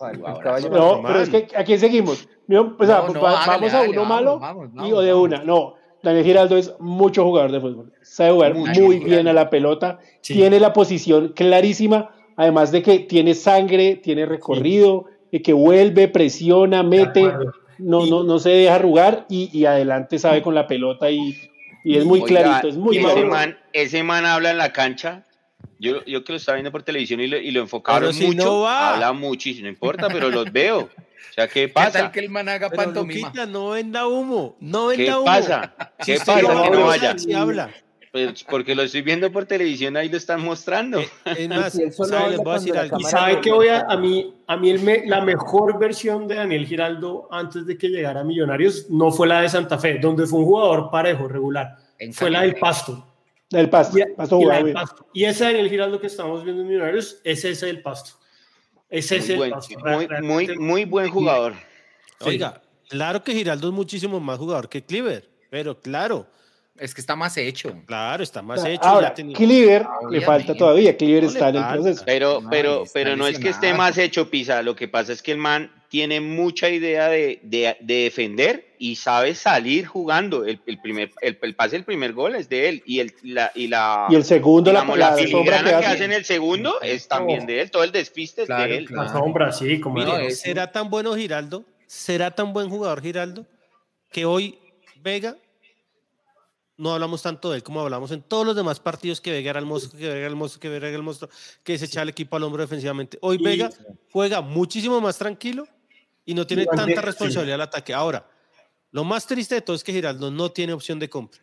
no, 0.69 1.01
pero 1.05 1.19
es 1.21 1.29
que 1.29 1.47
aquí 1.55 1.77
seguimos. 1.77 2.27
Pues, 2.47 2.89
vamos 2.89 3.73
a 3.73 3.81
uno 3.81 4.05
malo 4.05 4.39
y 4.85 4.91
o 4.91 5.01
de 5.01 5.13
una. 5.13 5.43
No, 5.43 5.75
Daniel 6.03 6.25
Giraldo 6.25 6.57
es 6.57 6.73
mucho 6.79 7.23
jugador 7.23 7.51
de 7.51 7.61
fútbol. 7.61 7.93
Sabe 8.01 8.31
jugar 8.31 8.53
muy 8.53 8.99
bien 8.99 9.27
a 9.27 9.33
la 9.33 9.49
pelota. 9.49 9.99
Tiene 10.21 10.59
la 10.59 10.73
posición 10.73 11.29
clarísima 11.29 12.11
además 12.35 12.71
de 12.71 12.81
que 12.81 12.99
tiene 12.99 13.33
sangre, 13.33 13.95
tiene 13.95 14.25
recorrido, 14.25 15.05
y 15.31 15.41
que 15.41 15.53
vuelve, 15.53 16.07
presiona, 16.07 16.83
mete, 16.83 17.31
no, 17.79 18.05
no, 18.05 18.23
no 18.23 18.39
se 18.39 18.49
deja 18.49 18.75
arrugar 18.75 19.25
y, 19.29 19.65
adelante 19.65 20.19
sabe 20.19 20.41
con 20.41 20.53
la 20.53 20.67
pelota 20.67 21.09
y, 21.09 21.49
es 21.83 22.05
muy 22.05 22.21
clarito, 22.21 22.67
es 22.67 22.77
muy 22.77 22.97
ese 22.97 23.25
man, 23.25 23.57
ese 23.73 24.03
man 24.03 24.25
habla 24.25 24.51
en 24.51 24.57
la 24.57 24.71
cancha. 24.71 25.25
Yo, 25.79 26.05
yo 26.05 26.23
que 26.23 26.31
lo 26.31 26.37
estaba 26.37 26.55
viendo 26.55 26.71
por 26.71 26.83
televisión 26.83 27.19
y 27.19 27.27
lo, 27.27 27.37
y 27.37 27.51
lo 27.51 27.61
enfocaron 27.61 28.15
mucho, 28.15 28.67
habla 28.67 29.11
muchísimo, 29.11 29.65
no 29.65 29.69
importa, 29.69 30.07
pero 30.07 30.29
los 30.29 30.51
veo. 30.51 30.89
O 31.33 31.35
sea, 31.35 31.47
¿qué 31.47 31.67
pasa? 31.67 31.91
¿Qué 31.91 31.97
tal 31.97 32.11
que 32.11 32.19
el 32.19 32.29
man 32.29 32.47
haga 32.47 32.69
pantomima? 32.69 33.33
no 33.47 33.71
venda 33.71 34.05
humo, 34.05 34.55
no 34.59 34.87
venda 34.87 35.17
humo. 35.17 35.25
¿Qué 35.25 35.41
pasa? 35.41 35.75
¿Qué 36.05 36.17
pasa 36.19 36.35
que 36.35 36.69
no 36.69 36.85
vaya? 36.85 37.17
Si 37.17 37.33
habla. 37.33 37.71
Pues 38.11 38.43
porque 38.43 38.75
lo 38.75 38.83
estoy 38.83 39.01
viendo 39.01 39.31
por 39.31 39.47
televisión, 39.47 39.97
ahí 39.97 40.09
lo 40.09 40.17
están 40.17 40.41
mostrando. 40.41 40.99
Eh, 40.99 41.09
es 41.25 41.49
más, 41.49 41.75
Y 41.75 43.03
sabe 43.05 43.41
que 43.41 43.51
voy 43.51 43.69
a, 43.69 43.79
a 43.89 43.97
mí, 43.97 44.31
a 44.45 44.57
mí 44.57 44.69
el 44.69 45.09
la 45.09 45.21
mejor 45.21 45.79
versión 45.79 46.27
de 46.27 46.35
Daniel 46.35 46.67
Giraldo 46.67 47.27
antes 47.31 47.65
de 47.65 47.79
que 47.79 47.87
llegara 47.87 48.19
a 48.19 48.23
Millonarios 48.23 48.87
no 48.91 49.11
fue 49.11 49.27
la 49.27 49.41
de 49.41 49.49
Santa 49.49 49.79
Fe, 49.79 49.97
donde 49.97 50.27
fue 50.27 50.41
un 50.41 50.45
jugador 50.45 50.91
parejo, 50.91 51.27
regular. 51.27 51.77
fue 52.11 52.29
la 52.29 52.43
del 52.43 52.57
Pasto. 52.57 53.07
Del 53.49 53.71
Pasto. 53.71 53.97
Y, 53.97 54.03
pasto, 54.15 54.39
y, 54.39 54.73
pasto. 54.73 55.07
y 55.11 55.25
ese 55.25 55.45
Daniel 55.45 55.67
Giraldo 55.67 55.99
que 55.99 56.05
estamos 56.05 56.43
viendo 56.43 56.61
en 56.61 56.67
Millonarios 56.67 57.19
es 57.23 57.43
ese 57.43 57.65
del 57.65 57.81
Pasto. 57.81 58.22
Es 58.93 59.11
ese 59.11 59.35
muy, 59.35 59.49
Pasto. 59.49 59.79
Muy, 59.79 60.07
muy, 60.21 60.57
muy 60.59 60.85
buen 60.85 61.09
jugador. 61.09 61.55
Oiga, 62.19 62.61
claro 62.87 63.23
que 63.23 63.33
Giraldo 63.33 63.69
es 63.69 63.73
muchísimo 63.73 64.19
más 64.19 64.37
jugador 64.37 64.69
que 64.69 64.83
Cliver, 64.83 65.27
pero 65.49 65.79
claro 65.79 66.27
Es 66.77 66.93
que 66.93 67.01
está 67.01 67.15
más 67.15 67.35
hecho. 67.37 67.75
Claro, 67.87 68.21
está 68.21 68.43
más 68.43 68.63
hecho. 68.63 68.83
Ahora, 68.83 69.11
tenía- 69.11 69.35
Cleaver 69.35 69.87
le 70.11 70.21
falta 70.21 70.53
todavía. 70.53 70.95
Cleaver 70.95 71.23
No 71.23 71.29
está 71.29 71.49
en 71.49 71.55
el 71.55 71.65
proceso. 71.73 72.03
Pero, 72.05 72.41
No, 72.41 72.49
pero, 72.51 72.83
pero 72.93 73.15
no 73.15 73.25
es 73.25 73.39
que 73.39 73.49
esté 73.49 73.73
más 73.73 73.97
hecho 73.97 74.29
Pisa, 74.29 74.61
lo 74.61 74.75
que 74.75 74.87
pasa 74.87 75.11
es 75.11 75.23
que 75.23 75.31
el 75.31 75.39
man 75.39 75.71
tiene 75.93 76.19
mucha 76.21 76.71
idea 76.71 77.07
de, 77.07 77.39
de- 77.43 77.77
de 77.79 77.93
defender 78.05 78.73
y 78.79 78.95
sabe 78.95 79.35
salir 79.35 79.85
jugando. 79.85 80.43
El, 80.43 80.59
el 80.65 80.81
primer, 80.81 81.11
el, 81.21 81.37
el 81.39 81.53
pase 81.55 81.75
del 81.75 81.85
primer 81.85 82.13
gol 82.13 82.33
es 82.33 82.49
de 82.49 82.67
él 82.67 82.83
y, 82.87 82.97
el, 82.99 83.13
la, 83.21 83.51
y 83.53 83.67
la, 83.67 84.07
Y 84.09 84.15
el 84.15 84.23
segundo, 84.23 84.73
la, 84.73 84.79
digamos, 84.79 84.97
la 84.97 85.11
la 85.11 85.17
sombra 85.17 85.27
filigrana 85.27 85.63
que 85.65 85.69
que 85.69 85.75
hace. 85.75 85.85
hace 85.85 86.05
en 86.05 86.11
el 86.13 86.25
segundo 86.25 86.81
es 86.81 87.07
también 87.07 87.45
de 87.45 87.61
él, 87.61 87.69
todo 87.69 87.83
el 87.83 87.91
despiste 87.91 88.41
es 88.41 88.47
Claro, 88.47 88.71
de 88.71 88.77
él. 88.79 88.85
claro. 88.87 89.03
La 89.03 89.19
sombra, 89.19 89.51
sí, 89.51 89.79
como 89.79 89.93
Mire, 89.99 90.07
No, 90.07 90.17
es- 90.17 90.39
¿será 90.39 90.71
tan 90.71 90.89
bueno 90.89 91.13
Giraldo? 91.15 91.63
¿Será 91.85 92.31
tan 92.31 92.53
buen 92.53 92.69
jugador 92.71 92.99
Giraldo? 92.99 93.45
Que 94.11 94.25
hoy 94.25 94.57
Vega, 94.99 95.37
no 96.75 96.91
hablamos 96.91 97.21
tanto 97.21 97.51
de 97.51 97.57
él 97.57 97.63
como 97.63 97.81
hablamos 97.81 98.09
en 98.09 98.23
todos 98.23 98.47
los 98.47 98.55
demás 98.55 98.79
partidos 98.79 99.21
que 99.21 99.29
Vega 99.29 99.51
era 99.51 99.59
el 99.59 99.67
monstruo, 99.67 99.99
que 99.99 100.07
Vega 100.07 100.17
era 100.21 100.27
el 100.27 100.35
monstruo, 100.35 100.59
que 100.59 100.69
Vega 100.69 100.87
era 100.87 100.97
el 100.97 101.03
monstruo, 101.03 101.29
que 101.63 101.77
se 101.77 101.85
echaba 101.85 102.01
el 102.01 102.09
equipo 102.09 102.35
al 102.35 102.41
hombro 102.41 102.63
defensivamente. 102.63 103.19
Hoy 103.21 103.37
Vega 103.37 103.69
juega 104.11 104.41
muchísimo 104.41 104.99
más 104.99 105.19
tranquilo 105.19 105.67
y 106.25 106.33
no 106.33 106.45
tiene 106.47 106.65
tanta 106.65 107.01
responsabilidad 107.01 107.55
al 107.55 107.61
ataque. 107.61 107.93
Ahora, 107.93 108.25
lo 108.91 109.03
más 109.03 109.25
triste 109.27 109.55
de 109.55 109.61
todo 109.61 109.75
es 109.75 109.83
que 109.83 109.91
Giraldo 109.91 110.31
no 110.31 110.51
tiene 110.51 110.73
opción 110.73 110.99
de 110.99 111.09
compra. 111.09 111.39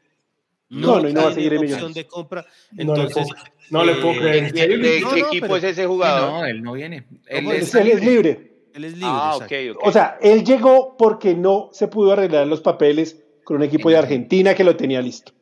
No, 0.68 1.00
no, 1.00 1.08
y 1.08 1.12
no 1.12 1.22
va 1.22 1.30
a 1.30 1.34
tiene 1.34 1.48
seguir 1.48 1.52
en 1.64 1.72
opción 1.74 1.92
de 1.92 2.06
compra. 2.06 2.46
No 2.72 2.94
le 2.94 3.02
Entonces, 3.02 3.26
no 3.70 3.84
le 3.84 3.94
puedo 3.94 4.12
eh, 4.12 4.18
creer. 4.18 4.32
¿De, 4.32 4.38
¿En 4.48 4.54
serio? 4.56 4.78
de 4.78 5.00
No, 5.00 5.10
qué 5.14 5.20
no, 5.22 5.26
equipo 5.26 5.46
pero- 5.46 5.56
es 5.56 5.64
ese 5.64 5.86
jugador? 5.86 6.30
no, 6.30 6.44
él 6.46 6.62
no 6.62 6.72
viene. 6.74 7.06
Él 7.26 7.44
No, 7.44 7.52
es- 7.52 7.74
Él 7.74 7.88
es 7.88 8.00
libre. 8.04 8.52
él 8.72 8.84
es 8.84 8.92
libre. 8.92 9.08
ah, 9.10 9.32
exacto. 9.34 9.54
ok, 9.72 9.76
ok. 9.82 9.86
O 9.88 9.92
sea, 9.92 10.18
él 10.22 10.44
llegó 10.44 10.96
porque 10.96 11.34
no 11.34 11.70
se 11.72 11.88
pudo 11.88 12.12
arreglar 12.12 12.46
los 12.46 12.60
papeles 12.60 13.20
con 13.42 13.56
un 13.56 13.64
equipo 13.64 13.90
de 13.90 13.96
Argentina 13.96 14.54
que 14.54 14.62
lo 14.62 14.76
tenía 14.76 15.02
listo. 15.02 15.32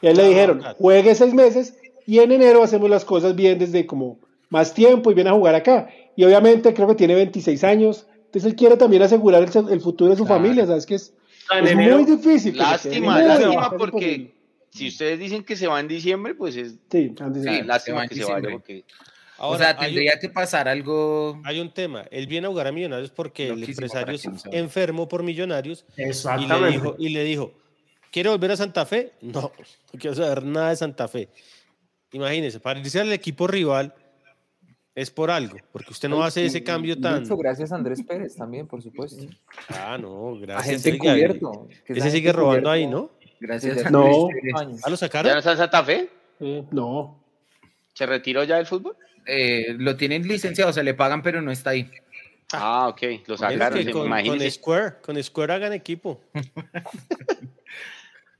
Y 0.00 0.08
a 0.08 0.10
él 0.10 0.16
le 0.16 0.24
Ah, 0.24 0.28
dijeron, 0.28 0.58
claro. 0.58 0.76
juegue 0.78 1.14
seis 1.14 1.32
meses 1.32 1.76
y 2.04 2.18
en 2.18 2.32
enero 2.32 2.64
hacemos 2.64 2.90
las 2.90 3.04
cosas 3.04 3.36
bien 3.36 3.60
desde 3.60 3.86
como 3.86 4.18
más 4.48 4.74
tiempo 4.74 5.12
y 5.12 5.14
viene 5.14 5.30
a 5.30 5.34
jugar 5.34 5.54
acá. 5.54 5.88
Y 6.16 6.24
obviamente 6.24 6.74
creo 6.74 6.88
que 6.88 6.96
tiene 6.96 7.14
26 7.14 7.62
años, 7.62 8.08
entonces 8.32 8.50
él 8.50 8.56
quiere 8.56 8.76
también 8.78 9.02
asegurar 9.02 9.42
el, 9.42 9.68
el 9.70 9.80
futuro 9.82 10.10
de 10.10 10.16
su 10.16 10.24
Claro. 10.24 10.40
familia, 10.42 10.66
¿sabes? 10.66 10.86
Que 10.86 10.94
es, 10.94 11.12
en 11.50 11.64
es 11.66 11.70
enero- 11.72 11.98
muy 11.98 12.16
difícil. 12.16 12.56
Lástima, 12.56 13.20
lástima 13.20 13.70
porque 13.76 14.32
si 14.70 14.88
ustedes 14.88 15.18
dicen 15.18 15.44
que 15.44 15.54
se 15.54 15.66
va 15.66 15.78
en 15.80 15.88
diciembre, 15.88 16.34
pues 16.34 16.56
es 16.56 16.76
Sí, 16.90 17.14
antes 17.20 17.42
de- 17.42 17.50
sí, 17.50 17.56
se 17.56 17.60
va 17.60 17.66
lástima 17.66 18.02
en 18.04 18.08
que 18.08 18.14
se 18.14 18.24
vaya 18.24 18.48
porque 18.50 18.84
o 19.38 19.44
Ahora, 19.44 19.58
sea, 19.58 19.68
hay 19.70 19.74
un- 19.74 19.80
tendría 19.80 20.18
que 20.18 20.28
pasar 20.30 20.66
algo. 20.68 21.40
Hay 21.44 21.60
un 21.60 21.70
tema. 21.70 22.04
Él 22.10 22.26
viene 22.26 22.46
a 22.46 22.50
jugar 22.50 22.68
a 22.68 22.72
Millonarios 22.72 23.10
porque 23.10 23.48
el 23.48 23.62
empresario 23.64 24.16
se 24.16 24.30
vaya. 24.30 24.42
enfermo 24.52 25.08
por 25.08 25.22
Millonarios 25.24 25.84
y 25.96 26.00
le, 26.02 26.08
Exactamente. 26.08 26.70
dijo, 26.78 26.94
y 26.98 27.08
le 27.10 27.24
dijo, 27.24 27.52
¿quiere 28.10 28.30
volver 28.30 28.52
a 28.52 28.56
Santa 28.56 28.86
Fe? 28.86 29.12
No, 29.20 29.50
no 29.92 29.98
quiero 29.98 30.16
saber 30.16 30.42
nada 30.44 30.70
de 30.70 30.76
Santa 30.76 31.06
Fe. 31.08 31.28
Imagínese, 32.12 32.60
para 32.60 32.78
irse 32.80 33.00
al 33.00 33.12
equipo 33.12 33.46
rival 33.46 33.94
es 34.94 35.10
por 35.10 35.30
algo, 35.30 35.56
porque 35.72 35.90
usted 35.90 36.08
no 36.08 36.22
hace 36.22 36.44
ese 36.44 36.62
cambio 36.62 37.00
tan... 37.00 37.22
Mucho 37.22 37.36
gracias 37.36 37.72
a 37.72 37.76
Andrés 37.76 38.02
Pérez 38.02 38.36
también, 38.36 38.66
por 38.66 38.82
supuesto. 38.82 39.24
Ah, 39.68 39.96
no, 39.98 40.36
gracias. 40.38 40.68
Agente 40.84 40.90
encubierto. 40.90 41.68
que 41.86 41.94
Ese 41.94 42.10
sigue 42.10 42.32
robando 42.32 42.70
ahí, 42.70 42.86
¿no? 42.86 43.10
Gracias 43.40 43.90
No. 43.90 44.28
¿Ah, 44.54 44.64
lo 44.64 44.76
¿Ya 44.76 44.90
no 44.90 44.96
sacaron? 44.96 45.38
está 45.38 45.52
en 45.52 45.58
Santa 45.58 45.82
Fe? 45.84 46.10
Eh, 46.40 46.64
no. 46.70 47.18
¿Se 47.94 48.06
retiró 48.06 48.44
ya 48.44 48.56
del 48.56 48.66
fútbol? 48.66 48.96
Eh, 49.26 49.74
lo 49.78 49.96
tienen 49.96 50.26
licenciado, 50.28 50.70
o 50.70 50.72
sea, 50.72 50.82
le 50.82 50.94
pagan, 50.94 51.22
pero 51.22 51.40
no 51.42 51.50
está 51.50 51.70
ahí. 51.70 51.90
Ah, 52.52 52.88
ok, 52.88 53.02
lo 53.28 53.36
sacaron, 53.38 53.78
que 53.78 53.84
se- 53.84 53.90
con. 53.92 54.50
Square, 54.50 54.96
con 55.00 55.22
Square 55.22 55.52
hagan 55.54 55.72
equipo. 55.72 56.20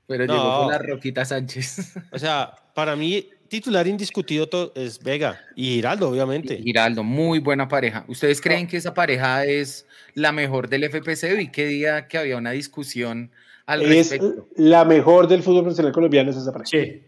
Pero 0.05 0.25
No. 0.27 0.33
llegó 0.33 0.59
con 0.59 0.71
la 0.71 0.77
Roquita 0.79 1.25
Sánchez. 1.25 1.95
O 2.11 2.19
sea, 2.19 2.53
para 2.75 2.95
mí, 2.95 3.27
titular 3.53 3.85
indiscutido 3.85 4.49
es 4.75 4.97
Vega 5.03 5.39
y 5.55 5.75
Giraldo, 5.75 6.09
obviamente. 6.09 6.57
Giraldo, 6.57 7.03
muy 7.03 7.37
buena 7.37 7.67
pareja. 7.67 8.03
¿Ustedes 8.07 8.41
creen 8.41 8.65
que 8.67 8.77
esa 8.77 8.95
pareja 8.95 9.45
es 9.45 9.85
la 10.15 10.31
mejor 10.31 10.67
del 10.69 10.83
FPC? 10.85 11.35
Vi 11.37 11.51
que 11.51 11.67
día 11.67 12.07
que 12.07 12.17
había 12.17 12.35
una 12.37 12.49
discusión 12.49 13.29
al 13.67 13.83
Es 13.83 14.09
respecto. 14.09 14.47
la 14.55 14.83
mejor 14.85 15.27
del 15.27 15.43
fútbol 15.43 15.61
profesional 15.65 15.93
colombiano, 15.93 16.31
es 16.31 16.37
esa 16.37 16.51
pareja. 16.51 16.67
Sí. 16.71 17.03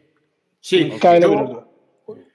Sí. 0.62 0.94
La 1.02 1.20
yo- 1.20 1.30
menor 1.30 1.48
duda. 1.50 1.68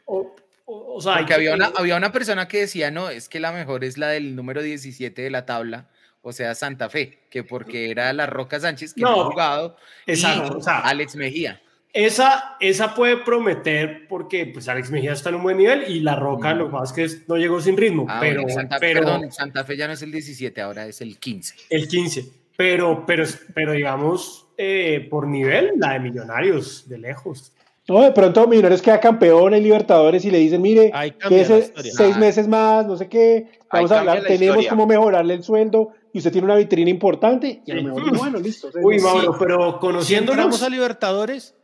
o, 0.06 0.34
o- 0.66 0.94
o 0.96 1.00
sea, 1.00 1.12
Porque 1.14 1.26
que- 1.26 1.34
había 1.34 1.54
una, 1.54 1.66
había 1.76 1.96
una 1.96 2.10
persona 2.10 2.48
que 2.48 2.58
decía, 2.62 2.90
no, 2.90 3.10
es 3.10 3.28
que 3.28 3.38
la 3.38 3.52
mejor 3.52 3.84
es 3.84 3.96
la 3.96 4.08
del 4.08 4.34
número 4.34 4.60
17 4.60 5.22
de 5.22 5.30
la 5.30 5.46
tabla, 5.46 5.88
o 6.22 6.32
sea, 6.32 6.56
Santa 6.56 6.90
Fe, 6.90 7.20
que 7.30 7.44
porque 7.44 7.92
era 7.92 8.12
la 8.12 8.26
Roca 8.26 8.58
Sánchez 8.58 8.92
que 8.94 9.02
no, 9.02 9.10
No, 9.14 9.22
ha 9.22 9.30
jugado, 9.30 9.76
exacto, 10.04 10.54
y 10.54 10.58
o 10.58 10.62
sea, 10.62 10.80
Alex 10.80 11.14
Mejía. 11.14 11.62
Esa, 11.92 12.56
esa 12.60 12.94
puede 12.94 13.16
prometer 13.16 14.06
porque 14.08 14.46
pues 14.46 14.68
Alex 14.68 14.90
Mejía 14.92 15.12
está 15.12 15.30
en 15.30 15.36
un 15.36 15.42
buen 15.42 15.56
nivel 15.56 15.84
y 15.88 16.00
La 16.00 16.14
Roca 16.14 16.54
lo 16.54 16.66
que 16.66 16.72
pasa 16.72 16.84
es 16.84 16.92
que 16.92 17.02
es- 17.04 17.28
no 17.28 17.36
llegó 17.36 17.60
sin 17.60 17.76
ritmo, 17.76 18.06
Ah, 18.08 18.18
pero, 18.20 18.42
bueno, 18.42 18.54
Santa, 18.54 18.76
pero 18.78 19.00
perdón, 19.00 19.32
Santa 19.32 19.64
Fe 19.64 19.76
ya 19.76 19.88
no 19.88 19.94
es 19.94 20.02
el 20.02 20.12
17, 20.12 20.60
ahora 20.60 20.86
es 20.86 21.00
el 21.00 21.18
15. 21.18 21.56
el 21.68 21.88
15. 21.88 22.26
Pero, 22.56 23.04
pero, 23.06 23.24
pero 23.54 23.72
digamos, 23.72 24.46
eh, 24.56 25.06
por 25.10 25.26
nivel, 25.26 25.72
la 25.78 25.94
de 25.94 26.00
Millonarios, 26.00 26.88
de 26.88 26.98
lejos. 26.98 27.52
No, 27.88 28.02
de 28.02 28.12
pronto 28.12 28.46
Millonarios 28.46 28.82
queda 28.82 29.00
campeón 29.00 29.54
en 29.54 29.62
Libertadores 29.64 30.24
y 30.24 30.30
le 30.30 30.38
dicen, 30.38 30.62
mire, 30.62 30.92
Ahí 30.94 31.10
quédese 31.12 31.58
historia. 31.58 31.92
seis 31.96 32.14
Ah. 32.16 32.20
meses 32.20 32.46
más, 32.46 32.86
no 32.86 32.96
sé 32.96 33.08
qué, 33.08 33.46
vamos 33.72 33.90
a 33.90 33.96
cambia 33.96 34.12
hablar, 34.12 34.22
la 34.22 34.28
tenemos 34.28 34.64
cómo 34.68 34.86
mejorarle 34.86 35.34
el 35.34 35.42
sueldo 35.42 35.90
y 36.12 36.18
usted 36.18 36.30
tiene 36.30 36.44
una 36.44 36.54
vitrina 36.56 36.88
importante 36.90 37.62
y 37.66 37.70
a 37.72 37.74
lo 37.74 37.80
Sí. 37.80 37.86
mejor 37.86 38.02
bueno, 38.18 38.38
listo. 38.38 38.68
Uy. 38.80 39.00
Mauro, 39.00 39.36
pero 39.38 39.72
Si 39.72 39.78
conociéndolos, 39.80 40.36
entramos 40.44 40.62
a 40.62 40.68
Libertadores, 40.68 41.54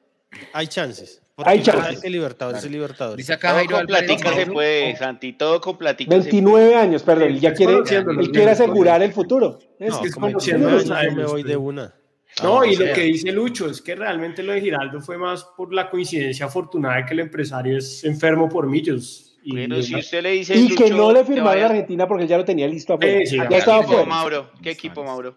hay 0.52 0.66
chances. 0.66 1.22
Hay 1.44 1.62
chances. 1.62 2.00
que 2.00 2.08
Libertadores 2.08 2.64
es 2.64 2.70
Libertadores. 2.70 3.18
Dice 3.18 3.34
acá 3.34 3.52
Jairo 3.52 3.76
con 3.76 3.86
platica 3.86 4.34
se 4.34 4.46
puede, 4.46 4.96
Santi, 4.96 5.34
todo 5.34 5.60
con 5.60 5.76
platica 5.76 6.10
se 6.10 6.18
29 6.20 6.74
años, 6.74 7.02
perdón, 7.02 7.34
y 7.34 7.40
ya 7.40 7.50
es 7.50 7.56
quiere, 7.58 7.74
él 7.74 7.82
es 8.20 8.28
quiere 8.30 8.50
asegurar 8.50 9.02
el 9.02 9.12
futuro. 9.12 9.58
Es 9.78 9.90
No, 9.90 10.00
que 10.00 10.08
es 10.08 10.14
como 10.14 10.38
yo 10.38 10.58
me 10.58 10.94
años, 10.94 11.30
voy 11.30 11.42
de 11.42 11.56
una. 11.56 11.94
No, 12.42 12.60
Ah, 12.60 12.66
y 12.66 12.74
o 12.74 12.76
sea, 12.76 12.88
lo 12.88 12.94
que 12.94 13.02
dice 13.02 13.32
Lucho 13.32 13.68
es 13.68 13.80
que 13.80 13.94
realmente 13.94 14.42
lo 14.42 14.52
de 14.52 14.60
Giraldo 14.60 15.00
fue 15.00 15.16
más 15.16 15.44
por 15.56 15.72
la 15.72 15.90
coincidencia 15.90 16.46
afortunada 16.46 16.96
de 16.96 17.06
que 17.06 17.14
el 17.14 17.20
empresario 17.20 17.78
es 17.78 18.04
enfermo 18.04 18.48
por 18.48 18.66
millos. 18.66 19.38
Y, 19.42 19.54
Pero 19.54 19.80
si 19.82 19.94
usted 19.94 20.22
le 20.22 20.30
dice 20.32 20.56
y 20.56 20.74
que 20.74 20.90
no 20.90 21.12
le 21.12 21.24
firmaron 21.24 21.62
a 21.62 21.66
Argentina 21.66 22.08
porque 22.08 22.24
él 22.24 22.28
ya 22.28 22.36
lo 22.36 22.44
tenía 22.44 22.66
listo 22.66 22.94
afuera. 22.94 23.20
Sí, 23.20 23.26
sí, 23.26 23.36
ya 23.36 23.48
¿Qué 23.48 23.56
estaba 23.58 23.82
equipo. 23.82 24.04
Mauro? 24.04 24.50
¿Qué 24.62 24.70
equipo, 24.70 25.04
Mauro? 25.04 25.36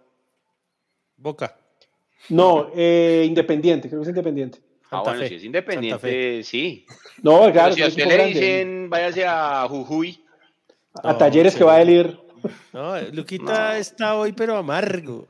Boca. 1.15 1.55
No, 2.29 2.71
eh, 2.75 3.23
Independiente, 3.27 3.87
creo 3.87 4.01
que 4.01 4.03
es 4.03 4.09
Independiente. 4.09 4.59
Ah, 4.91 5.01
bueno, 5.03 5.19
Fe. 5.19 5.29
si 5.29 5.35
es 5.35 5.43
independiente, 5.43 6.43
sí. 6.43 6.85
No, 7.21 7.41
Pero 7.41 7.53
claro, 7.53 7.73
si 7.75 7.81
a 7.83 7.87
usted 7.87 8.05
le 8.07 8.13
grande. 8.15 8.33
dicen, 8.33 8.89
váyase 8.89 9.25
a 9.25 9.67
Jujuy, 9.69 10.23
a 11.03 11.11
No, 11.11 11.17
talleres 11.17 11.53
sí. 11.53 11.59
que 11.59 11.65
va 11.65 11.75
a 11.75 11.83
ir. 11.83 12.17
No, 12.71 12.97
Luquita 13.11 13.77
está 13.77 14.15
hoy, 14.15 14.31
pero 14.31 14.55
amargo. 14.57 15.27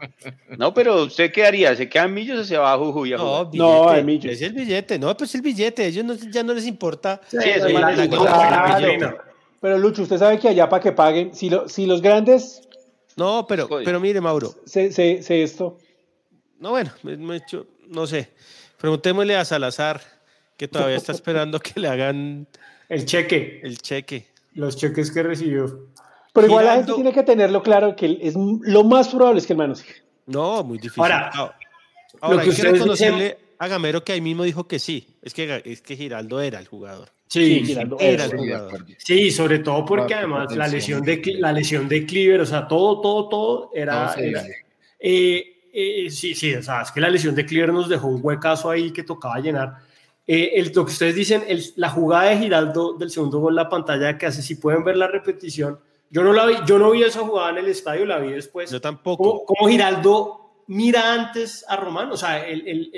no, 0.57 0.73
pero 0.73 1.03
¿usted 1.03 1.31
qué 1.31 1.45
haría? 1.45 1.75
¿Se 1.75 1.89
queda 1.89 2.03
en 2.05 2.13
Millos 2.13 2.39
o 2.39 2.43
se 2.45 2.55
va 2.57 2.71
a 2.73 2.77
Jujuy 2.77 3.13
a 3.13 3.17
No, 3.17 3.45
billete. 3.47 3.57
No, 3.97 4.03
Millos. 4.03 4.31
Es 4.33 4.41
el 4.43 4.53
billete. 4.53 4.99
No, 4.99 5.17
pues 5.17 5.33
el 5.35 5.41
billete. 5.41 5.83
A 5.83 5.87
ellos 5.87 6.05
no- 6.05 6.13
ya 6.13 6.43
no 6.43 6.53
les 6.53 6.67
importa. 6.67 7.19
Sí, 7.27 7.37
eso 7.43 7.67
Sí, 7.67 7.73
la- 7.73 7.79
la- 7.79 7.95
la- 7.95 8.07
Claro. 8.07 8.97
la- 8.99 9.23
Pero 9.59 9.77
Lucho, 9.77 10.03
usted 10.03 10.17
sabe 10.19 10.39
que 10.39 10.47
allá 10.49 10.69
para 10.69 10.81
que 10.83 10.91
paguen, 10.93 11.33
si, 11.35 11.49
lo- 11.49 11.67
si 11.67 11.85
los 11.85 12.01
grandes 12.01 12.61
No, 13.17 13.45
pero, 13.47 13.67
pero 13.67 13.99
mire, 13.99 14.21
Mauro. 14.21 14.53
se, 14.65 14.91
se, 14.93 15.21
se 15.23 15.43
esto, 15.43 15.77
No, 16.59 16.69
bueno, 16.71 16.91
me, 17.03 17.17
me 17.17 17.33
he 17.33 17.37
hecho- 17.37 17.65
no 17.87 18.05
sé. 18.07 18.29
Preguntémosle 18.79 19.35
a 19.35 19.45
Salazar, 19.45 20.01
que 20.57 20.67
todavía 20.67 20.95
está 20.97 21.11
esperando 21.11 21.59
que 21.59 21.79
le 21.79 21.87
hagan 21.87 22.47
El 22.87 23.05
cheque, 23.05 23.59
el 23.63 23.77
cheque. 23.79 24.27
los 24.53 24.75
cheques 24.77 25.11
que 25.11 25.23
recibió. 25.23 25.87
Pero 26.33 26.47
igual 26.47 26.65
la 26.65 26.75
gente 26.75 26.93
tiene 26.93 27.11
que 27.13 27.23
tenerlo 27.23 27.61
claro 27.63 27.95
que 27.95 28.17
es 28.21 28.35
lo 28.35 28.83
más 28.83 29.09
probable 29.09 29.39
es 29.39 29.47
que 29.47 29.53
el 29.53 29.57
man 29.57 29.69
no 29.69 29.75
siga. 29.75 29.93
No, 30.27 30.63
muy 30.63 30.77
difícil. 30.77 31.01
Ahora, 31.03 31.29
Ah, 31.33 31.55
ahora 32.21 32.37
lo 32.37 32.43
que 32.43 32.49
hay 32.51 32.55
que 32.55 32.61
reconocerle 32.71 33.37
a 33.57 33.67
Gamero 33.67 34.03
que 34.03 34.11
ahí 34.13 34.21
mismo 34.21 34.43
dijo 34.43 34.67
que 34.67 34.79
sí. 34.79 35.07
Es 35.21 35.33
que, 35.33 35.61
es 35.65 35.81
que 35.81 35.95
Giraldo 35.97 36.39
era 36.39 36.59
el 36.59 36.67
jugador. 36.67 37.09
Sí, 37.27 37.59
Sí, 37.59 37.65
Giraldo 37.65 37.97
Era 37.99 38.25
el 38.25 38.37
jugador. 38.37 38.85
sí, 38.97 39.29
sobre 39.31 39.59
todo 39.59 39.85
porque 39.85 40.13
además 40.15 40.55
la 40.55 40.67
lesión 40.67 41.01
de 41.01 41.21
la 41.39 41.51
lesión 41.51 41.87
de 41.89 42.05
Cleaver, 42.05 42.41
o 42.41 42.45
sea, 42.45 42.67
todo, 42.67 43.01
todo, 43.01 43.27
todo 43.29 43.71
era. 43.73 44.05
No, 44.05 44.13
sí, 44.13 44.21
era- 44.23 44.43
sí. 44.43 44.51
eh, 44.99 45.58
eh, 45.73 46.09
sí, 46.09 46.33
sí, 46.35 46.53
o 46.55 46.63
sea, 46.63 46.81
es 46.81 46.91
que 46.91 47.01
la 47.01 47.09
lesión 47.09 47.35
de 47.35 47.45
Cleaver 47.45 47.73
nos 47.73 47.89
dejó 47.89 48.07
un 48.07 48.19
huecazo 48.23 48.69
ahí 48.69 48.91
que 48.91 49.03
tocaba 49.03 49.39
llenar. 49.39 49.77
Eh, 50.27 50.51
el, 50.55 50.71
lo 50.75 50.85
que 50.85 50.91
ustedes 50.91 51.15
dicen, 51.15 51.43
el- 51.47 51.63
la 51.75 51.89
jugada 51.89 52.29
de 52.29 52.37
Giraldo 52.37 52.93
del 52.93 53.09
segundo 53.09 53.39
gol, 53.39 53.55
la 53.55 53.67
pantalla 53.69 54.17
que 54.17 54.25
hace, 54.27 54.41
si 54.41 54.55
pueden 54.55 54.83
ver 54.83 54.95
la 54.97 55.07
repetición, 55.07 55.79
yo 56.11 56.23
no 56.23 56.33
la 56.33 56.45
vi, 56.45 56.55
yo 56.67 56.77
no 56.79 56.91
vi 56.91 57.03
esa 57.03 57.21
jugada 57.21 57.51
en 57.51 57.57
el 57.57 57.67
estadio, 57.67 58.05
la 58.05 58.19
vi 58.19 58.31
después. 58.31 58.69
Yo 58.71 58.79
tampoco. 58.81 59.43
Como, 59.45 59.69
Giraldo 59.69 60.35
mira 60.67 61.13
antes 61.13 61.65
a 61.67 61.75
Román, 61.77 62.11
o 62.11 62.17
sea, 62.17 62.45
el- 62.47 62.67
el- 62.67 62.91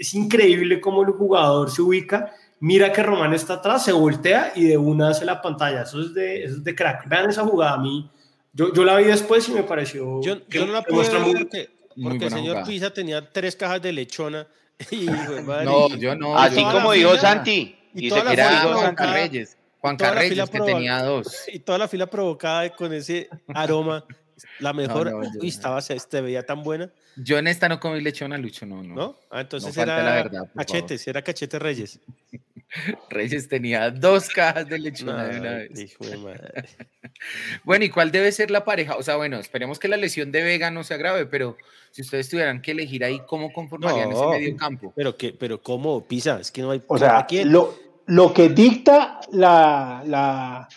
es 0.00 0.14
increíble 0.14 0.80
cómo 0.80 1.02
el 1.02 1.10
jugador 1.12 1.70
se 1.70 1.82
ubica, 1.82 2.32
mira 2.60 2.92
que 2.92 3.02
Román 3.02 3.34
está 3.34 3.54
atrás, 3.54 3.84
se 3.84 3.92
voltea 3.92 4.52
y 4.54 4.64
de 4.64 4.78
una 4.78 5.08
hace 5.10 5.24
la 5.24 5.42
pantalla. 5.42 5.82
Eso 5.82 6.00
es 6.00 6.14
de, 6.14 6.44
eso 6.44 6.54
es 6.56 6.64
de 6.64 6.74
crack. 6.74 7.08
Vean 7.08 7.28
esa 7.28 7.42
jugada 7.44 7.74
a 7.74 7.78
mí. 7.78 8.08
Yo, 8.52 8.72
yo 8.72 8.84
la 8.84 8.96
vi 8.96 9.04
después 9.04 9.48
y 9.48 9.52
me 9.52 9.62
pareció. 9.64 10.22
Yo, 10.22 10.36
yo 10.48 10.64
no 10.66 10.72
la 10.72 10.82
pude 10.82 11.08
ver 11.10 11.20
muy- 11.20 11.68
porque, 12.02 12.24
el 12.26 12.30
señor 12.30 12.48
jugada. 12.48 12.66
Pisa 12.66 12.90
tenía 12.92 13.32
tres 13.32 13.56
cajas 13.56 13.80
de 13.82 13.92
lechona 13.92 14.46
de 14.90 15.42
madre, 15.46 15.64
No, 15.64 15.88
y- 15.88 15.98
yo 15.98 16.14
no. 16.16 16.36
Así 16.38 16.60
yo- 16.62 16.70
como 16.72 16.92
dijo 16.92 17.16
Santi. 17.16 17.76
y 17.94 18.06
Y 18.06 18.10
se 18.10 18.16
dijo 18.16 18.74
Juan. 18.74 18.94
Carreyes. 18.94 19.56
Juan 19.80 19.96
Carreyes, 19.96 20.50
que 20.50 20.60
tenía 20.60 21.02
dos. 21.02 21.44
Y 21.52 21.58
toda 21.60 21.78
la 21.78 21.88
fila 21.88 22.06
provocada 22.06 22.68
con 22.70 22.92
ese 22.92 23.28
aroma. 23.54 24.04
La 24.60 24.72
mejor. 24.74 25.10
no, 25.10 25.22
yo- 25.22 25.30
uy, 25.40 25.48
estaba, 25.48 25.80
se 25.80 25.98
se 25.98 26.20
veía 26.20 26.44
tan 26.44 26.62
buena, 26.62 26.90
Yo 27.16 27.38
en 27.38 27.46
esta 27.46 27.70
no 27.70 27.80
comí 27.80 28.02
lechona, 28.02 28.36
Lucho, 28.36 28.66
no, 28.66 28.82
no. 28.82 28.94
¿no? 28.94 29.18
Ah, 29.30 29.40
entonces 29.40 29.74
era 29.78 30.02
la 30.02 30.14
verdad, 30.16 30.40
por 30.40 30.48
favor. 30.48 30.56
Cachetes, 30.66 31.08
era 31.08 31.22
Cachete 31.22 31.58
Reyes. 31.58 31.98
Reyes 33.10 33.48
tenía 33.48 33.90
dos 33.90 34.28
cajas 34.28 34.68
de 34.68 34.78
lechona 34.78 35.24
de 35.28 35.40
una 35.40 35.50
vez. 35.54 35.78
hijo 35.80 36.04
de 36.06 36.16
madre. 36.16 36.64
Bueno, 37.64 37.84
¿y 37.84 37.88
cuál 37.88 38.10
debe 38.10 38.30
ser 38.30 38.50
la 38.50 38.64
pareja? 38.64 38.96
O 38.96 39.02
sea, 39.02 39.16
bueno, 39.16 39.38
esperemos 39.38 39.78
que 39.78 39.88
la 39.88 39.96
lesión 39.96 40.32
de 40.32 40.42
Vega 40.42 40.70
no 40.70 40.84
sea 40.84 40.98
grave, 40.98 41.24
pero 41.24 41.56
si 41.90 42.02
ustedes 42.02 42.28
tuvieran 42.28 42.60
que 42.60 42.72
elegir 42.72 43.04
ahí, 43.04 43.22
¿cómo 43.26 43.52
conformarían 43.52 44.10
No. 44.10 44.32
ese 44.34 44.40
medio 44.40 44.56
campo? 44.56 44.92
Pero, 44.94 45.16
que, 45.16 45.32
pero 45.32 45.62
¿cómo? 45.62 46.04
Pisa, 46.04 46.38
es 46.40 46.50
que 46.50 46.60
no 46.60 46.72
hay. 46.72 46.82
O 46.88 46.98
sea, 46.98 47.26
lo, 47.44 47.74
lo 48.06 48.34
que 48.34 48.50
dicta 48.50 49.20
la, 49.32 50.02
la, 50.06 50.68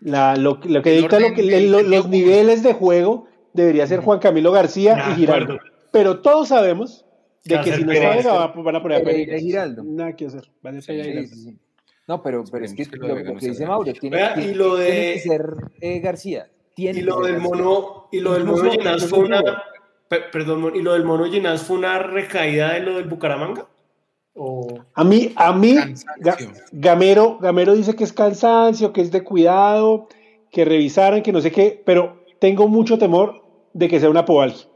la- 0.00 0.36
lo, 0.36 0.60
lo 0.64 0.80
que 0.82 0.92
dicta 0.92 1.18
lo 1.18 1.34
que, 1.34 1.42
lo- 1.62 1.82
los 1.82 2.08
niveles 2.08 2.62
de 2.62 2.72
juego 2.72 3.26
debería 3.52 3.86
ser. 3.88 3.98
Juan 4.00 4.20
Camilo 4.20 4.52
García 4.52 5.06
y 5.10 5.16
Giraldo. 5.16 5.58
Pero 5.90 6.20
todos 6.20 6.48
sabemos 6.48 7.04
de 7.44 7.60
que 7.62 7.72
si 7.76 7.84
no 7.84 7.92
va- 7.92 8.46
van 8.54 8.76
a 8.76 8.82
poner 8.82 8.98
a 9.00 9.04
Pereira 9.04 9.22
y 9.22 9.26
Pereira. 9.26 9.38
Giraldo. 9.38 9.82
Nada 9.84 10.14
que 10.16 10.26
hacer. 10.26 10.50
Van 10.62 10.76
a 10.76 10.80
Sí, 10.80 10.92
Sí, 10.92 11.02
Giraldo. 11.02 11.28
sí, 11.28 11.42
sí. 11.42 11.58
No, 12.06 12.22
pero, 12.22 12.44
pero 12.50 12.64
es 12.64 12.74
que, 12.74 12.86
que 12.86 12.96
lo 12.96 13.08
lo, 13.08 13.14
que 13.38 13.46
dice. 13.48 13.66
Mauro, 13.66 13.92
tiene, 13.92 14.16
Vea, 14.16 14.40
y 14.40 14.54
lo 14.54 14.76
de- 14.76 14.90
tiene 14.90 15.12
que 15.14 15.20
ser 15.20 15.54
eh, 15.80 16.00
García. 16.00 16.50
Tiene 16.74 16.98
Y 16.98 17.02
que 17.02 17.06
lo 17.10 17.20
del 17.20 17.38
mono, 17.38 18.08
y 18.10 18.20
lo 18.20 18.32
del 18.32 18.44
mono 18.44 18.70
Ginás 18.70 19.06
fue 19.06 19.20
una. 19.20 19.42
perdón, 20.08 20.72
y 20.74 20.82
lo 20.82 20.94
del 20.94 21.04
mono 21.04 21.24
Ginás 21.26 21.62
fue 21.62 21.76
una 21.78 21.98
recaída 22.00 22.72
de 22.74 22.80
lo 22.80 22.96
del 22.96 23.04
Bucaramanga. 23.08 23.66
O 24.34 24.66
A 24.94 25.04
mí, 25.04 25.32
a 25.36 25.52
mí. 25.52 25.74
Ga- 26.20 26.52
Gamero, 26.72 27.38
Gamero 27.40 27.74
dice 27.74 27.94
que 27.94 28.04
es 28.04 28.12
cansancio, 28.12 28.92
que 28.92 29.00
es 29.02 29.10
de 29.10 29.22
cuidado, 29.22 30.08
que 30.50 30.64
revisaran, 30.64 31.22
que 31.22 31.32
no 31.32 31.40
sé 31.40 31.50
qué, 31.52 31.80
pero 31.84 32.24
tengo 32.40 32.66
mucho 32.68 32.98
temor 32.98 33.42
de 33.72 33.88
que 33.88 34.00
sea 34.00 34.08
una 34.10 34.24
poalgia. 34.24 34.66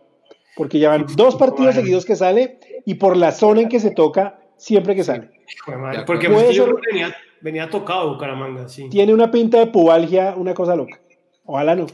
Porque 0.56 0.78
ya 0.78 0.90
van 0.90 1.06
dos 1.16 1.36
partidos 1.36 1.74
Bueno. 1.74 1.80
seguidos 1.80 2.04
que 2.04 2.16
sale 2.16 2.58
y 2.86 2.94
por 2.94 3.16
la 3.16 3.32
zona 3.32 3.62
en 3.62 3.68
que 3.68 3.80
se 3.80 3.90
toca 3.90 4.38
siempre 4.56 4.94
que 4.94 5.04
sale. 5.04 5.30
porque 6.06 6.28
pues, 6.28 6.56
que 6.56 6.64
venía, 6.90 7.16
venía 7.40 7.70
tocado 7.70 8.14
Bucaramanga, 8.14 8.68
sí. 8.68 8.88
Tiene 8.88 9.12
una 9.12 9.30
pinta 9.30 9.58
de 9.58 9.66
pubalgia, 9.66 10.34
una 10.36 10.54
cosa 10.54 10.76
loca. 10.76 11.00
Ojalá 11.44 11.74
no. 11.74 11.86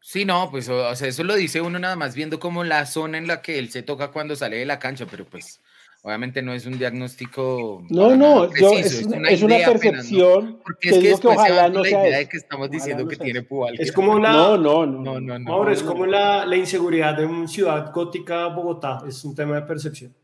Sí, 0.00 0.24
no, 0.24 0.48
pues 0.50 0.68
o, 0.68 0.88
o 0.88 0.94
sea, 0.94 1.08
eso 1.08 1.24
lo 1.24 1.34
dice 1.34 1.60
uno 1.60 1.80
nada 1.80 1.96
más 1.96 2.14
viendo 2.14 2.38
como 2.38 2.62
la 2.62 2.86
zona 2.86 3.18
en 3.18 3.26
la 3.26 3.42
que 3.42 3.58
él 3.58 3.70
se 3.70 3.82
toca 3.82 4.12
cuando 4.12 4.36
sale 4.36 4.56
de 4.56 4.64
la 4.64 4.78
cancha, 4.78 5.06
pero 5.10 5.24
pues 5.24 5.60
obviamente 6.06 6.40
no 6.40 6.54
es 6.54 6.64
un 6.66 6.78
diagnóstico. 6.78 7.84
No, 7.90 8.14
no, 8.14 8.46
nada 8.46 8.50
yo, 8.60 8.70
preciso, 8.70 9.00
es, 9.00 9.06
una, 9.06 9.28
es 9.28 9.42
una 9.42 9.56
idea 9.56 9.68
apenas, 9.70 9.82
¿no? 10.12 10.18
percepción 10.18 10.60
Porque 10.62 10.78
que 10.80 10.88
es 10.88 10.94
que 10.94 11.08
digo 11.08 11.20
que 11.20 11.26
ojalá 11.26 11.68
no 11.68 11.82
la 11.82 11.88
sea 11.88 12.06
idea 12.06 12.18
de 12.18 12.28
que 12.28 12.36
estamos 12.36 12.70
diciendo 12.70 13.02
no 13.02 13.08
que 13.08 13.16
tiene 13.16 13.42
pubalgia. 13.42 13.82
Es 13.82 13.90
como 13.90 14.16
la. 14.16 14.30
No, 14.30 14.56
no, 14.56 14.86
no. 14.86 15.02
No, 15.02 15.20
no, 15.20 15.38
no. 15.40 15.44
Mauro, 15.50 15.72
es 15.72 15.82
no, 15.82 15.88
como 15.88 16.06
la, 16.06 16.46
la 16.46 16.56
inseguridad 16.56 17.16
de 17.16 17.26
una 17.26 17.48
ciudad 17.48 17.92
gótica 17.92 18.46
Bogotá, 18.46 19.00
es 19.08 19.24
un 19.24 19.34
tema 19.34 19.56
de 19.56 19.62
percepción. 19.62 20.14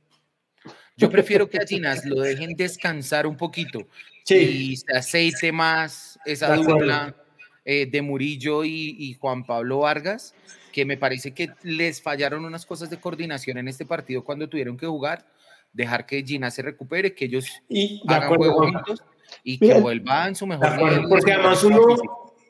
Yo 0.96 1.10
prefiero 1.10 1.50
que 1.50 1.58
a 1.58 1.66
Ginas 1.66 2.04
lo 2.04 2.20
dejen 2.20 2.54
descansar 2.54 3.26
un 3.26 3.36
poquito 3.36 3.88
Sí, 4.24 4.36
y 4.36 4.76
se 4.76 4.96
aceite 4.96 5.50
más 5.50 6.16
esa 6.24 6.54
dupla 6.54 7.16
eh, 7.64 7.86
de 7.90 8.02
Murillo 8.02 8.62
y, 8.62 8.94
y 8.96 9.14
Juan 9.14 9.44
Pablo 9.44 9.80
Vargas, 9.80 10.32
que 10.70 10.84
me 10.84 10.96
parece 10.96 11.32
que 11.32 11.50
les 11.62 12.00
fallaron 12.00 12.44
unas 12.44 12.64
cosas 12.64 12.88
de 12.88 13.00
coordinación 13.00 13.58
en 13.58 13.66
este 13.66 13.84
partido 13.84 14.22
cuando 14.22 14.48
tuvieron 14.48 14.76
que 14.76 14.86
jugar. 14.86 15.26
Dejar 15.72 16.04
que 16.06 16.22
Ginas 16.22 16.54
se 16.54 16.62
recupere, 16.62 17.14
que 17.14 17.24
ellos 17.26 17.46
y 17.68 18.02
de 18.06 18.14
hagan 18.14 18.24
acuerdo. 18.24 18.44
juego 18.44 18.58
Juanca. 18.58 18.82
juntos 18.86 19.04
y 19.44 19.58
que 19.58 19.66
Mira, 19.66 19.80
vuelva 19.80 20.28
en 20.28 20.34
su 20.34 20.46
mejor 20.46 20.66
acuerdo, 20.66 20.96
nivel. 20.96 21.08
porque 21.08 21.32
además 21.32 21.64
uno. 21.64 21.78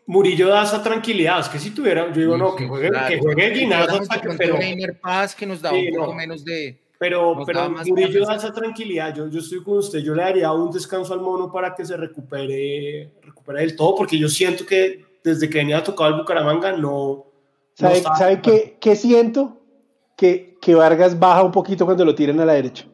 Murillo 0.04 0.48
da 0.48 0.64
esa 0.64 0.82
tranquilidad, 0.82 1.38
es 1.40 1.48
que 1.48 1.60
si 1.60 1.70
tuviera, 1.70 2.12
yo 2.12 2.20
digo, 2.20 2.36
no, 2.36 2.56
que 2.56 2.66
juegue, 2.66 2.88
Claro. 2.90 3.08
que 3.08 3.18
juegue 3.20 3.54
Ginás 3.54 3.82
Hablamos 3.82 4.10
hasta 4.10 4.20
que, 4.20 4.36
pero, 4.36 4.58
Paz 5.00 5.34
que 5.36 5.46
nos 5.46 5.62
daba 5.62 5.78
Sí, 5.78 5.88
un 5.90 5.94
poco 5.96 6.10
no. 6.10 6.14
menos 6.18 6.44
de. 6.44 6.80
pero, 6.98 7.36
nos 7.36 7.46
pero 7.46 7.70
Murillo 7.70 8.26
da 8.26 8.34
esa 8.34 8.52
tranquilidad, 8.52 9.14
yo, 9.14 9.28
yo 9.28 9.38
estoy 9.38 9.62
con 9.62 9.78
usted, 9.78 10.00
yo 10.00 10.12
le 10.16 10.22
daría 10.22 10.50
un 10.52 10.72
descanso 10.72 11.14
al 11.14 11.20
mono 11.20 11.52
para 11.52 11.72
que 11.76 11.84
se 11.84 11.96
recupere, 11.96 13.12
recupere 13.22 13.60
del 13.60 13.76
todo, 13.76 13.94
porque 13.94 14.18
yo 14.18 14.28
siento 14.28 14.66
que 14.66 15.04
desde 15.22 15.48
que 15.48 15.58
venía 15.58 15.82
tocado 15.84 16.10
el 16.10 16.16
Bucaramanga 16.16 16.72
no... 16.72 16.78
no 16.80 17.24
¿Sabe, 17.74 17.98
estaba- 17.98 18.16
sabe 18.16 18.40
qué, 18.42 18.76
qué 18.80 18.96
siento? 18.96 19.60
Que, 20.16 20.58
que 20.60 20.74
Vargas 20.74 21.18
baja 21.18 21.44
un 21.44 21.52
poquito 21.52 21.84
cuando 21.84 22.04
lo 22.04 22.14
tiran 22.14 22.38
a 22.40 22.44
la 22.44 22.54
derecha. 22.54 22.86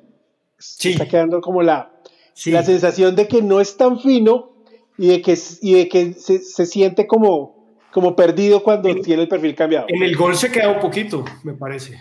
Sí. 0.59 0.91
Está 0.91 1.07
quedando 1.07 1.41
como 1.41 1.63
la, 1.63 1.93
Sí. 2.35 2.51
la 2.51 2.63
sensación 2.63 3.15
de 3.17 3.27
que 3.29 3.43
no 3.43 3.61
es 3.61 3.77
tan 3.77 3.99
fino 4.01 4.53
y 4.97 5.09
de 5.09 5.23
que, 5.23 5.37
y 5.63 5.75
de 5.75 5.89
que 5.89 6.13
se, 6.15 6.39
se 6.41 6.67
siente 6.67 7.07
como, 7.07 7.77
como 7.93 8.15
perdido 8.17 8.63
cuando 8.63 8.89
En- 8.89 9.03
tiene 9.03 9.23
el 9.23 9.29
perfil 9.29 9.55
cambiado. 9.55 9.87
En 9.89 10.03
el 10.03 10.17
gol 10.17 10.35
se 10.37 10.51
queda 10.51 10.71
un 10.71 10.81
poquito, 10.81 11.25
me 11.45 11.55
parece. 11.55 11.99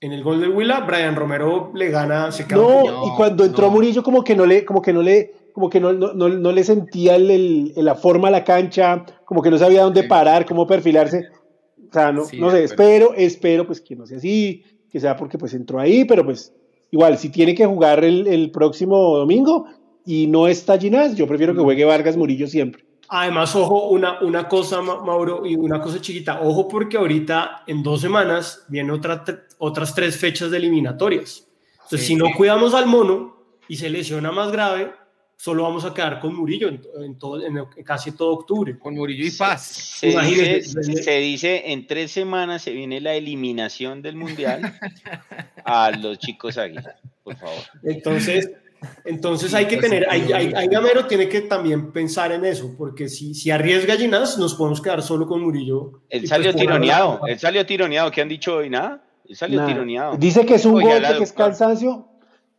En 0.00 0.12
el 0.12 0.22
gol 0.24 0.40
de 0.40 0.48
Huila, 0.48 0.80
Brian 0.80 1.14
Romero 1.14 1.70
le 1.74 1.88
gana, 1.90 2.32
se 2.32 2.46
queda 2.46 2.58
un 2.60 2.64
No, 2.66 2.72
poquito. 2.80 2.92
No, 2.92 3.06
y 3.06 3.16
cuando 3.16 3.44
entró 3.44 3.66
no. 3.66 3.72
Murillo 3.72 4.02
como 4.02 4.24
que 4.24 4.34
no 4.34 4.44
le, 4.46 4.64
como 4.64 4.82
que 4.82 4.92
no 4.92 5.00
le, 5.00 5.32
como 5.52 5.70
que 5.70 5.78
no, 5.80 5.92
no, 5.92 6.12
no, 6.12 6.28
no 6.28 6.52
le 6.52 6.64
sentía 6.64 7.14
el, 7.16 7.30
el- 7.30 7.72
la 7.76 7.94
forma 7.94 8.28
a 8.28 8.30
la 8.32 8.42
cancha, 8.44 9.04
como 9.24 9.42
que 9.42 9.50
no 9.50 9.58
sabía 9.58 9.82
dónde 9.82 10.02
parar, 10.04 10.44
cómo 10.44 10.66
perfilarse. 10.66 11.28
O 11.88 11.92
sea, 11.92 12.10
no, 12.10 12.24
Sí, 12.24 12.38
no 12.40 12.50
sé, 12.50 12.64
espero, 12.64 13.12
espero 13.14 13.66
pues 13.66 13.80
que 13.80 13.94
no 13.94 14.06
sea 14.06 14.16
así, 14.18 14.64
que 14.90 14.98
sea 14.98 15.16
porque 15.16 15.38
pues 15.38 15.54
entró 15.54 15.78
ahí, 15.78 16.04
pero 16.04 16.24
pues 16.24 16.52
igual, 16.92 17.18
si 17.18 17.30
tiene 17.30 17.54
que 17.56 17.66
jugar 17.66 18.04
el, 18.04 18.28
el 18.28 18.52
próximo 18.52 19.16
domingo 19.18 19.66
y 20.06 20.28
no 20.28 20.46
está 20.46 20.78
Ginás, 20.78 21.16
yo 21.16 21.26
prefiero 21.26 21.52
que 21.54 21.60
juegue 21.60 21.84
Vargas 21.84 22.16
Murillo 22.16 22.46
siempre. 22.46 22.84
Además, 23.08 23.54
ojo, 23.56 23.88
una, 23.88 24.20
una 24.22 24.48
cosa, 24.48 24.80
Ma- 24.80 25.02
Mauro, 25.04 25.44
y 25.44 25.54
una 25.56 25.80
cosa 25.82 26.00
chiquita. 26.00 26.40
Ojo, 26.40 26.66
porque 26.68 26.96
ahorita 26.96 27.64
en 27.66 27.82
dos 27.82 28.00
semanas 28.00 28.64
vienen 28.68 28.90
otra, 28.92 29.24
otras 29.58 29.94
tres 29.94 30.16
fechas 30.16 30.50
de 30.50 30.56
eliminatorias. 30.58 31.46
Entonces, 31.74 32.00
Sí. 32.00 32.06
si 32.06 32.14
no 32.16 32.26
cuidamos 32.36 32.72
al 32.74 32.86
mono 32.86 33.36
y 33.68 33.76
se 33.76 33.90
lesiona 33.90 34.32
más 34.32 34.50
grave, 34.50 34.92
solo 35.42 35.64
vamos 35.64 35.84
a 35.84 35.92
quedar 35.92 36.20
con 36.20 36.36
Murillo 36.36 36.68
en, 36.68 36.80
en 37.02 37.18
todo, 37.18 37.44
en 37.44 37.64
casi 37.84 38.12
todo 38.12 38.30
octubre. 38.30 38.78
Con 38.78 38.94
Murillo 38.94 39.26
y 39.26 39.30
Paz. 39.32 39.62
Se 39.66 40.06
dice, 40.06 40.62
se 40.62 41.18
dice 41.18 41.72
en 41.72 41.88
tres 41.88 42.12
semanas 42.12 42.62
se 42.62 42.70
viene 42.70 43.00
la 43.00 43.14
eliminación 43.14 44.02
del 44.02 44.14
mundial 44.14 44.78
a 45.64 45.90
los 45.90 46.20
chicos 46.20 46.58
águilas, 46.58 46.94
por 47.24 47.34
favor. 47.34 47.58
Entonces, 47.82 48.52
entonces 49.04 49.52
hay 49.52 49.66
que 49.66 49.78
tener, 49.78 50.06
hay, 50.08 50.32
hay, 50.32 50.52
hay 50.54 50.68
Gamero 50.68 51.08
tiene 51.08 51.28
que 51.28 51.40
también 51.40 51.90
pensar 51.90 52.30
en 52.30 52.44
eso, 52.44 52.76
porque 52.78 53.08
si, 53.08 53.34
si 53.34 53.50
arriesga 53.50 53.96
Ginás, 53.96 54.38
nos 54.38 54.54
podemos 54.54 54.80
quedar 54.80 55.02
solo 55.02 55.26
con 55.26 55.42
Murillo. 55.42 56.02
Él 56.08 56.28
salió 56.28 56.52
pues, 56.52 56.64
la- 56.64 56.70
tironeado, 56.70 57.20
él 57.26 57.40
salió 57.40 57.66
tironeado, 57.66 58.12
¿qué 58.12 58.22
han 58.22 58.28
dicho 58.28 58.58
hoy? 58.58 58.70
Nada, 58.70 59.04
él 59.28 59.34
salió 59.34 59.66
tironeado. 59.66 60.16
Dice 60.18 60.46
que 60.46 60.54
es 60.54 60.64
un 60.64 60.78
la 61.02 61.16
que 61.16 61.24
es 61.24 61.32
cansancio, 61.32 62.06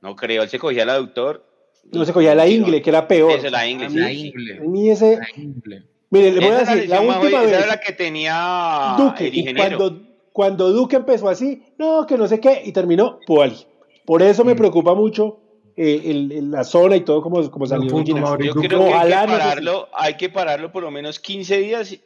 No 0.01 0.17
creo, 0.17 0.43
él 0.43 0.49
se 0.49 0.59
cogía 0.59 0.83
al 0.83 0.89
aductor. 0.89 1.52
No 1.91 2.05
se 2.05 2.13
cogía 2.13 2.33
la 2.35 2.47
ingle, 2.47 2.81
que 2.81 2.89
era 2.89 3.07
peor. 3.07 3.31
Eso, 3.39 3.49
la 3.49 3.67
ingle, 3.67 3.85
A 3.87 3.89
sí, 3.89 3.95
mí- 3.95 4.01
La 4.01 4.09
sí. 4.09 4.27
ingle. 4.27 4.57
a 4.57 4.61
mí 4.61 4.89
ese, 4.89 5.17
La 5.17 5.27
ingle. 5.41 5.83
mire, 6.09 6.31
le 6.31 6.39
voy 6.39 6.49
a 6.55 6.59
decir, 6.63 6.89
la 6.89 6.99
última 7.01 7.19
jodida, 7.19 7.37
esa 7.43 7.45
vez, 7.51 7.57
era 7.59 7.67
la 7.67 7.79
que 7.79 7.93
tenía 7.93 8.95
Duque, 8.97 9.27
el 9.27 9.35
y 9.35 9.39
ingeniero. 9.41 9.77
cuando, 9.77 10.01
cuando 10.31 10.71
Duque 10.71 10.95
empezó 10.95 11.29
así, 11.29 11.61
no, 11.77 12.05
que 12.07 12.17
no 12.17 12.27
sé 12.27 12.39
qué, 12.39 12.61
y 12.65 12.71
terminó 12.71 13.19
Puali. 13.27 13.57
Por 14.05 14.21
eso 14.21 14.43
me 14.43 14.53
Mm. 14.53 14.57
preocupa 14.57 14.93
mucho 14.95 15.39
eh, 15.75 16.01
el- 16.05 16.31
el- 16.31 16.51
la 16.51 16.63
zona 16.63 16.95
y 16.95 17.01
todo 17.01 17.21
como, 17.21 17.49
como 17.49 17.65
salió. 17.65 17.89
punto. 17.89 18.15
Mauro. 18.15 18.43
Yo 18.45 18.53
creo 18.53 18.69
que 18.85 18.93
hay 18.93 19.09
que, 19.09 19.15
no 19.15 19.25
pararlo, 19.27 19.89
hay 19.95 20.17
que 20.17 20.29
pararlo 20.29 20.71
por 20.71 20.83
lo 20.83 20.91
menos 20.91 21.19
15 21.19 21.57
días 21.57 21.91
y, 21.91 21.99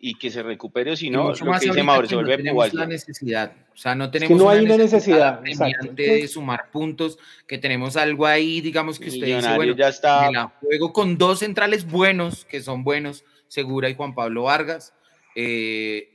y 0.00 0.14
que 0.18 0.30
se 0.30 0.42
recupere, 0.42 0.92
o 0.92 0.96
si 0.96 1.08
no, 1.08 1.32
lo 1.32 1.46
más 1.46 1.60
que 1.60 1.68
dice 1.68 1.82
Mauro, 1.82 2.06
se 2.06 2.14
no 2.14 2.20
vuelve 2.20 2.36
tenemos 2.36 2.74
la 2.74 2.86
necesidad. 2.86 3.52
O 3.74 3.76
sea, 3.78 3.94
no 3.94 4.10
tenemos 4.10 4.38
no 4.38 4.50
hay 4.50 4.64
una 4.64 4.76
necesidad, 4.76 5.40
exacto. 5.46 5.92
de 5.94 6.28
sumar 6.28 6.70
puntos, 6.70 7.18
que 7.46 7.56
tenemos 7.56 7.96
algo 7.96 8.26
ahí, 8.26 8.60
digamos 8.60 8.98
que 8.98 9.08
usted 9.08 9.26
dice, 9.36 9.54
bueno, 9.56 9.74
ya 9.74 9.88
está- 9.88 10.26
me 10.26 10.32
la 10.32 10.52
juego 10.60 10.92
con 10.92 11.16
dos 11.16 11.38
centrales 11.38 11.90
buenos, 11.90 12.44
que 12.44 12.60
son 12.60 12.84
buenos, 12.84 13.24
Segura 13.48 13.88
y 13.88 13.94
Juan 13.94 14.14
Pablo 14.14 14.42
Vargas, 14.44 14.92
eh, 15.34 16.08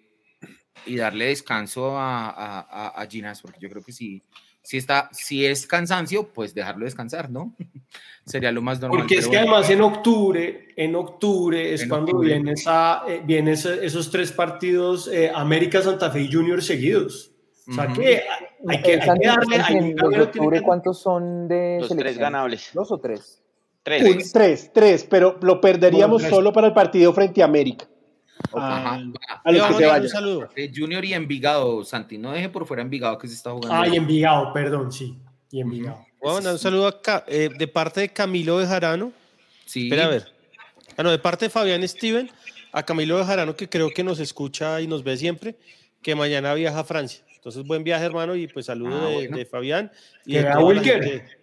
y 0.85 0.95
darle 0.95 1.25
descanso 1.25 1.97
a, 1.97 2.29
a, 2.29 2.59
a- 2.59 3.01
a 3.01 3.05
Ginás, 3.07 3.41
porque 3.41 3.57
yo 3.59 3.69
creo 3.69 3.83
que 3.83 3.91
si, 3.91 4.21
si, 4.67 4.75
está, 4.75 5.07
si 5.13 5.45
es 5.45 5.65
cansancio, 5.65 6.27
pues 6.33 6.53
dejarlo 6.53 6.83
descansar, 6.83 7.29
¿no? 7.29 7.53
Sería 8.25 8.51
lo 8.51 8.61
más 8.61 8.81
normal. 8.81 8.99
Porque 8.99 9.15
es 9.15 9.21
que 9.27 9.37
bueno. 9.37 9.53
además 9.53 9.69
en 9.69 9.79
octubre, 9.81 10.67
en 10.75 10.95
octubre 10.97 11.73
es 11.73 11.83
En 11.83 11.89
cuando 11.89 12.07
octubre. 12.11 12.33
viene, 12.33 12.51
esa, 12.51 13.03
eh, 13.07 13.21
viene 13.23 13.53
ese- 13.53 13.85
esos 13.85 14.11
tres 14.11 14.33
partidos 14.33 15.07
eh, 15.07 15.31
América, 15.33 15.81
Santa 15.81 16.11
Fe 16.11 16.23
y 16.23 16.31
Junior 16.33 16.61
seguidos. 16.61 17.31
O 17.69 17.73
sea 17.73 17.87
que 17.87 18.23
hay 18.67 18.81
que, 18.81 18.91
hay 18.93 19.19
que 19.19 19.27
darle, 19.27 19.55
hay, 19.57 19.73
Gamero 19.75 19.95
tiene 20.03 20.21
octubre, 20.23 20.59
que- 20.59 20.65
¿cuántos 20.65 20.99
son 20.99 21.47
de 21.47 21.77
Los 21.79 21.87
tres 21.87 21.97
selección? 21.99 22.21
ganables. 22.23 22.69
¿Dos 22.73 22.91
o 22.91 22.97
tres? 22.99 23.41
Tres. 23.83 24.03
Un- 24.03 24.31
tres, 24.33 24.71
tres, 24.73 25.07
pero 25.09 25.37
lo 25.41 25.61
perderíamos 25.61 26.21
Bueno, 26.21 26.27
tres. 26.27 26.35
solo 26.35 26.51
para 26.51 26.67
el 26.67 26.73
partido 26.73 27.13
frente 27.13 27.41
a 27.41 27.45
América. 27.45 27.87
A, 28.53 28.59
va. 28.59 29.41
a 29.43 29.51
los 29.51 29.67
que 29.67 29.73
se 29.73 29.81
dar 29.83 29.89
un 29.91 29.95
vayan. 29.97 30.09
saludo. 30.09 30.49
Junior 30.75 31.03
y 31.05 31.13
Envigado, 31.13 31.83
Santi, 31.83 32.17
no 32.17 32.31
deje 32.31 32.49
por 32.49 32.65
fuera 32.65 32.81
Envigado 32.83 33.17
que 33.17 33.27
se 33.27 33.33
está 33.35 33.51
jugando. 33.51 33.75
Ay, 33.75 33.95
Envigado, 33.97 34.53
perdón, 34.53 34.91
sí. 34.91 35.17
y 35.51 35.61
Envigado. 35.61 36.05
Bueno, 36.19 36.51
un 36.51 36.59
saludo 36.59 36.87
acá, 36.87 37.23
eh, 37.27 37.49
de 37.55 37.67
parte 37.67 38.01
de 38.01 38.09
Camilo 38.09 38.57
Bejarano. 38.57 39.11
Sí. 39.65 39.83
Espera 39.85 40.05
a 40.05 40.09
ver. 40.09 40.25
Ah, 40.97 41.03
no, 41.03 41.11
de 41.11 41.19
parte 41.19 41.45
de 41.45 41.49
Fabián 41.49 41.87
Steven, 41.87 42.29
a 42.71 42.83
Camilo 42.83 43.17
Bejarano, 43.17 43.55
que 43.55 43.69
creo 43.69 43.91
que 43.91 44.03
nos 44.03 44.19
escucha 44.19 44.81
y 44.81 44.87
nos 44.87 45.03
ve 45.03 45.15
siempre, 45.17 45.55
que 46.01 46.15
mañana 46.15 46.53
viaja 46.55 46.79
a 46.79 46.83
Francia. 46.83 47.23
Entonces, 47.35 47.63
buen 47.63 47.83
viaje, 47.83 48.03
hermano, 48.03 48.35
y 48.35 48.47
pues 48.47 48.65
saludo 48.65 48.97
Ah, 49.05 49.07
de, 49.09 49.13
bueno. 49.15 49.37
de 49.37 49.45
Fabián. 49.45 49.91
Y 50.25 50.33
de 50.37 50.55
Wilker. 50.57 51.36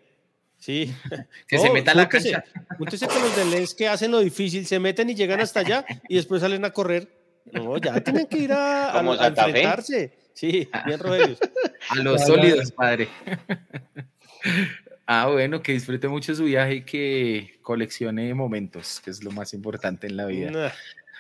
Sí. 0.65 0.95
Que 1.47 1.59
se 1.59 1.71
meta 1.71 1.91
a 1.93 1.95
la 1.95 2.09
júntese- 2.09 2.33
cancha. 2.33 2.45
júntese 2.79 3.07
con 3.07 3.21
los 3.21 3.37
de 3.37 3.45
Lens 3.45 3.75
que 3.75 3.87
hacen 3.87 4.11
lo 4.11 4.21
difícil, 4.21 4.65
se 4.67 4.79
meten 4.79 5.11
y 5.11 5.15
llegan 5.15 5.41
hasta 5.41 5.61
allá 5.61 5.85
y 6.09 6.15
después 6.17 6.41
salen 6.41 6.65
a 6.65 6.71
correr. 6.71 7.07
No, 7.53 7.77
ya 7.77 8.01
tienen 8.01 8.27
que 8.27 8.39
ir 8.39 8.53
a, 8.53 8.91
a- 8.99 9.27
enfrentarse. 9.27 10.17
Sí, 10.33 10.67
bien, 10.87 10.99
Rogelio. 10.99 11.37
A 11.91 11.97
los 11.97 12.25
sólidos, 12.25 12.73
padre. 12.73 13.09
Ah, 15.07 15.29
bueno, 15.31 15.63
que 15.63 15.73
disfrute 15.73 16.09
mucho 16.09 16.35
su 16.35 16.45
viaje 16.45 16.77
y 16.77 16.81
que 16.83 17.59
coleccione 17.61 18.33
momentos, 18.33 19.01
que 19.05 19.11
es 19.11 19.23
lo 19.23 19.31
más 19.33 19.53
importante 19.53 20.07
en 20.07 20.17
la 20.17 20.25
vida. 20.25 20.51
Nah. 20.51 20.71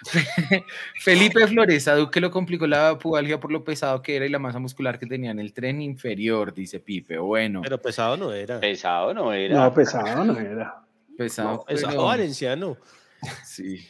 Felipe 1.01 1.47
Flores, 1.47 1.89
a 1.89 1.94
Duque 1.97 2.20
lo 2.20 2.31
complicó 2.31 2.66
la 2.66 2.98
pubalgia 2.98 3.40
por 3.40 3.51
lo 3.52 3.64
pesado 3.64 4.02
que 4.02 4.16
era 4.16 4.26
y 4.26 4.28
la 4.28 4.39
masa 4.39 4.59
muscular 4.59 4.98
que 4.98 5.06
tenía 5.06 5.31
en 5.31 5.39
el 5.39 5.52
tren 5.52 5.81
inferior, 5.82 6.52
dice 6.55 6.81
Pipe. 6.81 7.18
Bueno, 7.18 7.60
Pero 7.62 7.81
pesado 7.81 8.16
no 8.16 8.32
era. 8.32 8.60
Pesado 8.60 9.12
no 9.14 9.32
era. 9.32 9.55
No, 9.56 9.74
pesado 9.74 10.24
no 10.24 10.39
era. 10.39 10.74
pesado. 11.16 11.64
Pesado 11.64 11.89
pero- 11.93 12.05
valenciano. 12.05 12.76
Sí. 13.43 13.86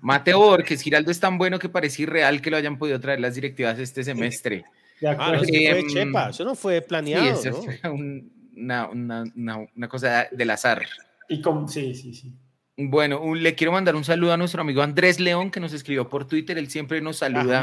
Mateo 0.00 0.38
Borges, 0.38 0.80
Giraldo 0.80 1.10
es 1.10 1.20
tan 1.20 1.36
bueno 1.36 1.58
que 1.58 1.68
parece 1.68 2.02
irreal 2.04 2.40
que 2.40 2.50
lo 2.50 2.56
hayan 2.56 2.78
podido 2.78 2.98
traer 2.98 3.20
las 3.20 3.34
directivas 3.34 3.78
este 3.78 4.02
semestre. 4.02 4.64
De 5.00 5.08
Ah, 5.08 5.32
no, 5.32 5.38
fue 5.44 5.78
Em, 5.78 5.86
Chepa, 5.86 6.30
eso 6.30 6.44
no 6.44 6.54
fue 6.54 6.78
Sí, 6.80 6.84
planeado, 6.88 7.38
eso 7.38 7.50
¿no? 7.50 7.56
fue 7.62 7.80
un- 7.90 8.32
una, 8.56 8.88
una- 8.88 9.24
una- 9.36 9.66
una 9.76 9.88
cosa 9.88 10.26
del 10.32 10.50
azar. 10.50 10.82
Y 11.28 11.40
con, 11.42 11.68
sí, 11.68 11.94
sí, 11.94 12.14
sí. 12.14 12.34
Bueno, 12.80 13.20
un- 13.20 13.42
le 13.42 13.56
quiero 13.56 13.72
mandar 13.72 13.96
un 13.96 14.04
saludo 14.04 14.32
a 14.32 14.36
nuestro 14.36 14.60
amigo 14.60 14.82
Andrés 14.82 15.18
León, 15.18 15.50
que 15.50 15.58
nos 15.58 15.72
escribió 15.72 16.08
por 16.08 16.26
Twitter. 16.28 16.56
Él 16.58 16.70
siempre 16.70 17.00
nos 17.00 17.16
Ah, 17.22 17.26
saluda 17.26 17.62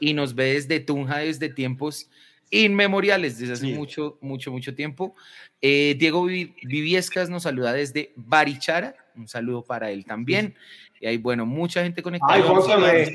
y 0.00 0.12
nos 0.12 0.34
ve 0.34 0.54
desde 0.54 0.80
Tunja 0.80 1.18
desde 1.18 1.48
tiempos 1.50 2.10
inmemoriales, 2.50 3.38
desde 3.38 3.52
hace 3.52 3.66
Sí. 3.66 3.72
mucho, 3.74 4.18
mucho, 4.20 4.50
mucho 4.50 4.74
tiempo. 4.74 5.14
Eh, 5.62 5.94
Diego 5.98 6.24
Vi- 6.24 6.54
Viviescas 6.64 7.30
nos 7.30 7.44
saluda 7.44 7.72
desde 7.72 8.12
Barichara. 8.16 8.96
Un 9.16 9.28
saludo 9.28 9.62
para 9.62 9.90
él 9.92 10.04
también. 10.04 10.56
Y 11.00 11.06
hay, 11.06 11.16
bueno, 11.18 11.46
mucha 11.46 11.84
gente 11.84 12.02
conectada. 12.02 12.34
Ay, 12.34 12.42
Vamos 12.42 12.64
a 12.64 12.72
Juanca, 12.74 12.88
hablar 12.90 12.96
me- 12.96 13.06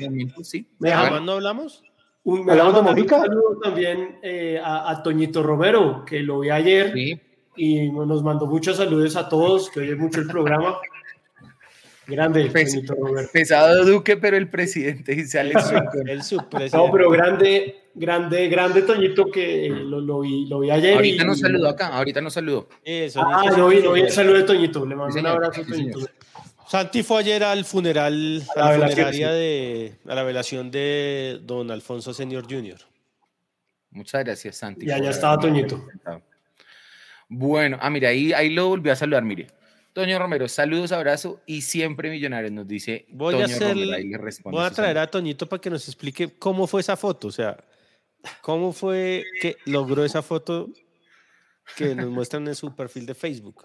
sí. 0.44 0.66
me 0.78 0.88
¿De 0.88 0.88
deja- 0.88 1.00
Bueno, 1.00 1.04
Jamás 1.04 1.22
no 1.22 1.32
hablamos? 1.32 1.82
Un, 2.24 2.46
me 2.46 2.52
¿Hablamos 2.52 2.74
de 2.76 2.82
Mojica? 2.82 3.16
Un 3.16 3.26
saludo 3.26 3.58
también 3.62 4.18
eh, 4.22 4.58
a, 4.62 4.90
a 4.90 5.02
Toñito 5.02 5.42
Romero, 5.42 6.04
que 6.06 6.20
lo 6.20 6.40
vi 6.40 6.48
ayer 6.50 6.92
sí. 6.94 7.20
y 7.56 7.90
nos 7.90 8.22
mandó 8.22 8.46
muchos 8.46 8.78
saludos 8.78 9.16
a 9.16 9.28
todos, 9.28 9.68
que 9.70 9.80
oye 9.80 9.96
mucho 9.96 10.20
el 10.20 10.28
programa. 10.28 10.78
Grande, 12.12 12.50
Romero. 12.88 13.28
Pesado 13.32 13.84
Duque, 13.84 14.16
pero 14.16 14.36
el 14.36 14.48
presidente 14.48 15.14
dice 15.14 15.40
Alex 15.40 15.70
Rincón. 15.72 16.08
El 16.08 16.22
subpresidente. 16.22 16.76
No, 16.76 16.92
pero 16.92 17.10
grande, 17.10 17.76
grande, 17.94 18.48
grande 18.48 18.82
Toñito, 18.82 19.30
que 19.30 19.68
lo, 19.70 20.00
lo 20.00 20.20
vi, 20.20 20.46
lo 20.46 20.60
vi 20.60 20.70
ayer. 20.70 20.94
Ahorita 20.94 21.22
y- 21.22 21.26
nos 21.26 21.40
saludó 21.40 21.68
acá, 21.68 21.88
ahorita 21.88 22.20
nos 22.20 22.34
saludó. 22.34 22.68
Eso, 22.84 23.20
Ah, 23.22 23.44
no 23.56 23.68
vi, 23.68 23.80
no 23.82 23.92
vi 23.92 24.02
el 24.02 24.10
saludo 24.10 24.34
de 24.36 24.42
Toñito. 24.44 24.84
Le 24.86 24.94
mando 24.94 25.12
Sí, 25.12 25.20
un 25.20 25.26
abrazo 25.26 25.60
a 25.62 25.64
Toñito. 25.64 25.98
señor. 26.00 26.10
Santi 26.68 27.02
fue 27.02 27.20
ayer 27.20 27.42
al 27.44 27.64
funeral, 27.64 28.42
a 28.56 28.68
A 28.68 28.78
la 28.78 28.88
funeraria 28.88 29.28
sí. 29.28 29.34
de, 29.34 29.94
a 30.08 30.14
la 30.14 30.22
velación 30.22 30.70
de 30.70 31.38
don 31.42 31.70
Alfonso 31.70 32.14
Senior 32.14 32.44
Jr. 32.48 32.78
Muchas 33.90 34.24
gracias, 34.24 34.56
Santi. 34.56 34.86
Y 34.86 34.90
allá 34.90 35.10
estaba 35.10 35.38
Toñito. 35.38 35.84
Bueno, 37.28 37.78
ah, 37.80 37.90
mira, 37.90 38.10
ahí, 38.10 38.32
ahí 38.32 38.50
lo 38.50 38.68
volvió 38.68 38.92
a 38.92 38.96
saludar, 38.96 39.22
mire. 39.24 39.46
Toño 39.92 40.18
Romero, 40.18 40.48
saludos, 40.48 40.90
abrazo 40.92 41.42
y 41.44 41.62
siempre 41.62 42.10
millonarios, 42.10 42.50
nos 42.50 42.66
dice 42.66 43.06
Voy 43.10 43.34
Toño 43.34 43.44
a 43.44 43.46
hacer, 43.46 43.68
Romero. 43.70 43.92
Ahí 43.92 44.08
le 44.08 44.18
responde 44.18 44.56
voy 44.56 44.66
a 44.66 44.70
traer 44.70 44.98
a 44.98 45.06
Toñito 45.06 45.46
para 45.46 45.60
que 45.60 45.68
nos 45.68 45.86
explique 45.86 46.30
cómo 46.38 46.66
fue 46.66 46.80
esa 46.80 46.96
foto, 46.96 47.28
o 47.28 47.32
sea, 47.32 47.62
cómo 48.40 48.72
fue 48.72 49.24
que 49.40 49.56
logró 49.66 50.04
esa 50.04 50.22
foto 50.22 50.70
que 51.76 51.94
nos 51.94 52.08
muestran 52.08 52.48
en 52.48 52.54
su 52.54 52.74
perfil 52.74 53.06
de 53.06 53.14
Facebook. 53.14 53.64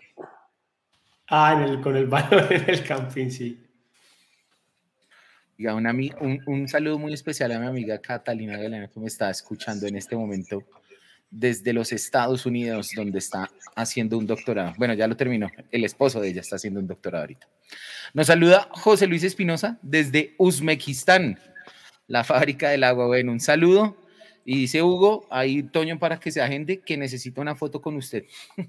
Ah, 1.29 1.53
en 1.53 1.63
el, 1.63 1.81
con 1.81 1.95
el 1.95 2.07
balón 2.07 2.45
en 2.51 2.69
el 2.69 2.83
camping, 2.83 3.29
sí. 3.29 3.63
Una 5.59 5.91
un, 5.91 6.39
un 6.45 6.67
saludo 6.67 6.99
muy 6.99 7.13
especial 7.13 7.51
a 7.51 7.59
mi 7.59 7.65
amiga 7.65 7.99
Catalina 7.99 8.57
Galena 8.57 8.89
que 8.89 8.99
me 8.99 9.07
está 9.07 9.31
escuchando 9.31 9.87
en 9.87 9.95
este 9.95 10.15
momento 10.15 10.61
desde 11.29 11.73
los 11.73 11.91
Estados 11.91 12.45
Unidos, 12.45 12.91
donde 12.95 13.19
está 13.19 13.49
haciendo 13.75 14.17
un 14.17 14.25
doctorado. 14.25 14.73
Bueno, 14.77 14.93
ya 14.93 15.07
lo 15.07 15.15
terminó. 15.17 15.49
El 15.71 15.83
esposo 15.83 16.21
de 16.21 16.29
ella 16.29 16.41
está 16.41 16.55
haciendo 16.55 16.79
un 16.79 16.87
doctorado 16.87 17.23
ahorita. 17.23 17.47
Nos 18.13 18.27
saluda 18.27 18.69
José 18.71 19.07
Luis 19.07 19.23
Espinosa 19.23 19.77
desde 19.81 20.35
Uzbekistán, 20.37 21.39
la 22.07 22.23
fábrica 22.23 22.69
del 22.69 22.83
agua. 22.83 23.07
Bueno, 23.07 23.31
un 23.31 23.39
saludo. 23.39 23.97
Y 24.45 24.59
dice 24.59 24.81
Hugo, 24.81 25.27
ahí 25.29 25.61
Toño 25.61 25.99
para 25.99 26.21
que 26.21 26.31
se 26.31 26.41
agende 26.41 26.79
que 26.79 26.95
necesita 26.95 27.41
una 27.41 27.55
foto 27.55 27.81
con 27.81 27.95
usted. 27.95 28.25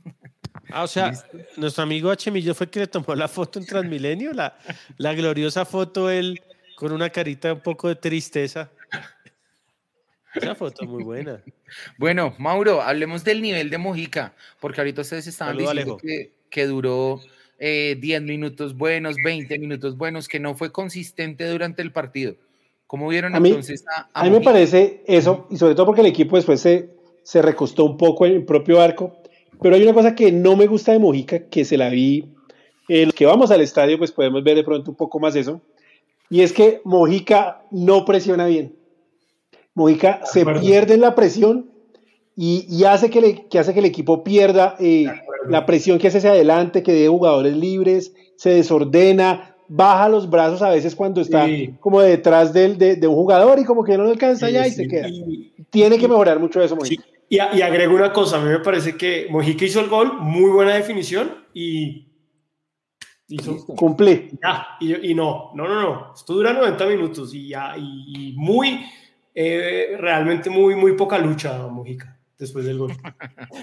Ah, 0.70 0.82
o 0.82 0.88
sea, 0.88 1.12
nuestro 1.56 1.84
amigo 1.84 2.10
H. 2.10 2.30
Millo 2.30 2.54
fue 2.54 2.68
que 2.68 2.80
le 2.80 2.86
tomó 2.86 3.14
la 3.14 3.28
foto 3.28 3.58
en 3.58 3.64
Transmilenio, 3.64 4.32
la, 4.32 4.58
la 4.98 5.14
gloriosa 5.14 5.64
foto 5.64 6.10
él 6.10 6.42
con 6.76 6.92
una 6.92 7.08
carita 7.10 7.52
un 7.52 7.60
poco 7.60 7.88
de 7.88 7.96
tristeza. 7.96 8.70
Esa 10.38 10.54
foto 10.54 10.82
es 10.84 10.88
muy 10.88 11.04
buena. 11.04 11.42
Bueno, 11.98 12.34
Mauro, 12.38 12.80
hablemos 12.80 13.24
del 13.24 13.42
nivel 13.42 13.68
de 13.70 13.76
Mojica, 13.78 14.34
porque 14.60 14.80
ahorita 14.80 15.02
ustedes 15.02 15.26
estaban 15.26 15.54
Saludo, 15.56 15.70
diciendo 15.72 15.96
que, 15.98 16.32
que 16.48 16.66
duró 16.66 17.20
eh, 17.58 17.96
10 18.00 18.22
minutos 18.22 18.74
buenos, 18.76 19.16
20 19.22 19.58
minutos 19.58 19.96
buenos, 19.98 20.28
que 20.28 20.40
no 20.40 20.54
fue 20.54 20.72
consistente 20.72 21.46
durante 21.46 21.82
el 21.82 21.92
partido. 21.92 22.36
¿Cómo 22.86 23.08
vieron 23.08 23.34
A 23.34 23.40
mí- 23.40 23.50
entonces 23.50 23.84
a, 23.94 24.08
A 24.14 24.24
mí 24.24 24.30
me 24.30 24.36
Mojica? 24.36 24.52
parece 24.52 25.02
eso, 25.06 25.46
y 25.50 25.58
sobre 25.58 25.74
todo 25.74 25.84
porque 25.86 26.00
el 26.00 26.06
equipo 26.06 26.36
después 26.36 26.58
se, 26.60 26.88
se 27.22 27.42
recostó 27.42 27.84
un 27.84 27.98
poco 27.98 28.24
en 28.24 28.32
el 28.32 28.44
propio 28.46 28.80
arco. 28.80 29.18
Pero 29.60 29.74
hay 29.74 29.82
una 29.82 29.92
cosa 29.92 30.14
que 30.14 30.32
no 30.32 30.56
me 30.56 30.66
gusta 30.68 30.92
de 30.92 30.98
Mojica, 31.00 31.40
que 31.50 31.64
se 31.66 31.76
la 31.76 31.90
vi. 31.90 32.32
eh, 32.88 33.04
los 33.04 33.14
que 33.14 33.26
vamos 33.26 33.50
al 33.50 33.60
estadio, 33.60 33.98
pues 33.98 34.10
podemos 34.12 34.42
ver 34.42 34.56
de 34.56 34.64
pronto 34.64 34.90
un 34.90 34.96
poco 34.96 35.20
más 35.20 35.36
eso. 35.36 35.60
Y 36.30 36.40
es 36.40 36.54
que 36.54 36.80
Mojica 36.84 37.60
no 37.70 38.06
presiona 38.06 38.46
bien. 38.46 38.74
Mojica 39.78 40.20
se 40.24 40.44
pierde 40.44 40.94
en 40.94 41.00
la 41.00 41.14
presión 41.14 41.70
y, 42.36 42.66
y 42.68 42.84
hace, 42.84 43.08
que, 43.10 43.20
le- 43.20 43.46
que 43.48 43.58
hace 43.58 43.72
que 43.72 43.78
el 43.80 43.86
equipo 43.86 44.22
pierda 44.22 44.76
eh, 44.78 45.06
la 45.48 45.64
presión 45.66 45.98
que 45.98 46.08
hace 46.08 46.18
hacia 46.18 46.30
adelante, 46.30 46.82
que 46.82 46.92
dé 46.92 47.08
jugadores 47.08 47.56
libres, 47.56 48.12
se 48.36 48.50
desordena, 48.50 49.54
baja 49.68 50.08
los 50.08 50.28
brazos 50.30 50.62
a 50.62 50.70
veces 50.70 50.94
cuando 50.94 51.20
está 51.20 51.46
Sí. 51.46 51.74
como 51.80 52.00
detrás 52.00 52.52
del, 52.52 52.76
de, 52.78 52.96
de 52.96 53.06
un 53.06 53.14
jugador 53.16 53.58
y 53.58 53.64
como 53.64 53.82
que 53.84 53.96
no 53.96 54.04
le 54.04 54.10
alcanza 54.10 54.46
Sí, 54.48 54.52
ya 54.52 54.66
y 54.66 54.70
sí, 54.70 54.76
se 54.76 54.88
queda. 54.88 55.08
y- 55.08 55.52
Tiene 55.70 55.98
que 55.98 56.08
mejorar 56.08 56.38
mucho 56.40 56.60
eso, 56.62 56.74
Mojica. 56.76 57.02
Sí, 57.02 57.10
y, 57.30 57.38
a- 57.38 57.54
y 57.54 57.60
agrego 57.62 57.94
una 57.94 58.12
cosa, 58.12 58.38
a 58.38 58.40
mí 58.40 58.48
me 58.50 58.60
parece 58.60 58.96
que 58.96 59.26
Mojica 59.30 59.64
hizo 59.64 59.80
el 59.80 59.88
gol, 59.88 60.12
muy 60.20 60.50
buena 60.50 60.74
definición 60.74 61.30
y 61.54 62.06
hizo 63.28 63.66
ya, 64.42 64.66
y, 64.80 65.10
y 65.10 65.14
no, 65.14 65.50
no, 65.54 65.68
no, 65.68 65.80
no, 65.82 66.14
esto 66.14 66.32
dura 66.34 66.52
90 66.54 66.86
minutos 66.86 67.34
y 67.34 67.48
ya, 67.48 67.74
y, 67.76 68.30
y 68.30 68.32
muy, 68.36 68.80
eh, 69.40 69.96
realmente 69.98 70.50
muy, 70.50 70.74
muy 70.74 70.94
poca 70.94 71.16
lucha 71.18 71.56
Mojica 71.68 72.16
después 72.38 72.64
del 72.64 72.78
gol. 72.78 72.92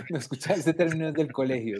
No 0.09 0.17
escuchaba 0.17 0.55
ese 0.55 0.73
término 0.73 1.07
desde 1.07 1.21
el 1.23 1.31
colegio. 1.33 1.77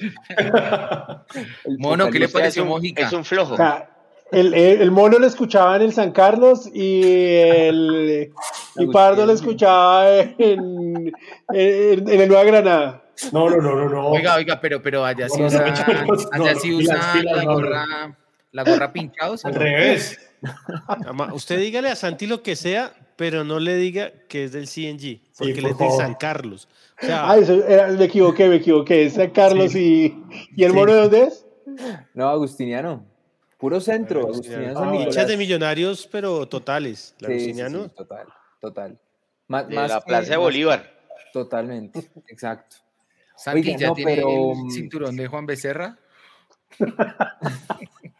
El 1.66 1.78
Mono, 1.80 2.10
¿qué 2.10 2.20
le 2.20 2.28
pareció 2.30 2.64
un, 2.64 2.70
Mojica? 2.70 3.04
es 3.08 3.14
un 3.14 3.24
flojo. 3.26 3.54
O 3.54 3.58
sea, 3.58 3.90
el, 4.32 4.54
el- 4.54 4.82
el 4.82 4.92
mono 4.92 5.20
lo 5.20 5.28
escuchaba 5.28 5.76
en 5.78 5.84
el 5.84 5.94
San 5.94 6.12
Carlos 6.12 6.70
y 6.74 7.02
el 7.04 8.32
y 8.78 8.88
Pardo 8.88 9.26
lo 9.26 9.32
escuchaba 9.34 10.10
en, 10.20 11.14
en, 11.54 12.10
en 12.10 12.22
el 12.22 12.28
Nueva 12.28 12.44
Granada. 12.44 13.04
No, 13.32 13.50
no, 13.50 13.58
no, 13.58 13.76
no, 13.76 13.88
no. 13.90 14.08
Oiga, 14.10 14.36
oiga, 14.36 14.60
pero, 14.60 14.82
pero 14.82 15.06
allá 15.06 15.30
sí 15.30 15.42
usa, 15.42 15.64
allá 16.34 16.56
sí 16.56 16.78
la 17.24 17.44
gorra, 17.46 17.86
la 18.52 18.64
gorra 18.64 18.92
pinchados. 18.92 19.46
Al 19.46 19.54
revés. 19.56 20.20
Usted 21.34 21.60
dígale 21.60 21.90
a 21.90 21.96
Santi 21.96 22.28
lo 22.28 22.42
que 22.44 22.56
sea, 22.56 22.94
pero 23.16 23.44
no 23.44 23.60
le 23.60 23.76
diga 23.76 24.12
que 24.28 24.44
es 24.46 24.52
del 24.52 24.68
CNG, 24.68 25.22
porque 25.38 25.54
por 25.54 25.60
él 25.60 25.66
es 25.66 25.78
de 25.78 25.86
favor. 25.86 26.02
San 26.02 26.14
Carlos. 26.16 26.68
O 27.02 27.06
sea, 27.06 27.30
Ah, 27.32 27.38
eso 27.38 27.66
era- 27.66 27.88
me 27.90 28.06
equivoqué, 28.06 28.48
me 28.48 28.56
equivoqué. 28.58 29.06
Es 29.06 29.14
San 29.14 29.30
Carlos 29.32 29.76
y, 29.76 30.16
y 30.56 30.64
el 30.64 30.72
Sí. 30.72 30.78
mono 30.78 30.94
de 30.94 31.02
dónde 31.02 31.24
es? 31.24 31.46
No, 32.14 32.30
Agustiniano. 32.30 33.06
Puro 33.58 33.80
centro. 33.82 34.22
Agustiniano 34.22 34.80
Ah, 34.80 34.96
hinchas 34.96 35.28
de 35.28 35.38
millonarios, 35.38 36.08
pero 36.12 36.48
totales. 36.48 37.16
La 37.20 37.28
Sí, 37.30 37.34
sí, 37.34 37.40
Agustiniano. 37.46 37.84
sí, 37.86 37.92
total, 37.96 38.28
total. 38.62 39.00
Más, 39.48 39.68
de 39.68 39.76
más 39.76 39.90
la 39.92 40.00
que- 40.02 40.06
Plaza 40.08 40.32
de 40.32 40.38
Bolívar. 40.38 40.94
Totalmente, 41.34 42.12
exacto. 42.28 42.78
Santi, 43.38 43.60
Oiga, 43.70 43.78
¿ya 43.80 43.88
no, 43.88 43.94
tiene 43.94 44.16
pero- 44.16 44.52
el 44.54 44.72
cinturón 44.72 45.16
de 45.18 45.28
Juan 45.28 45.46
Becerra? 45.46 45.98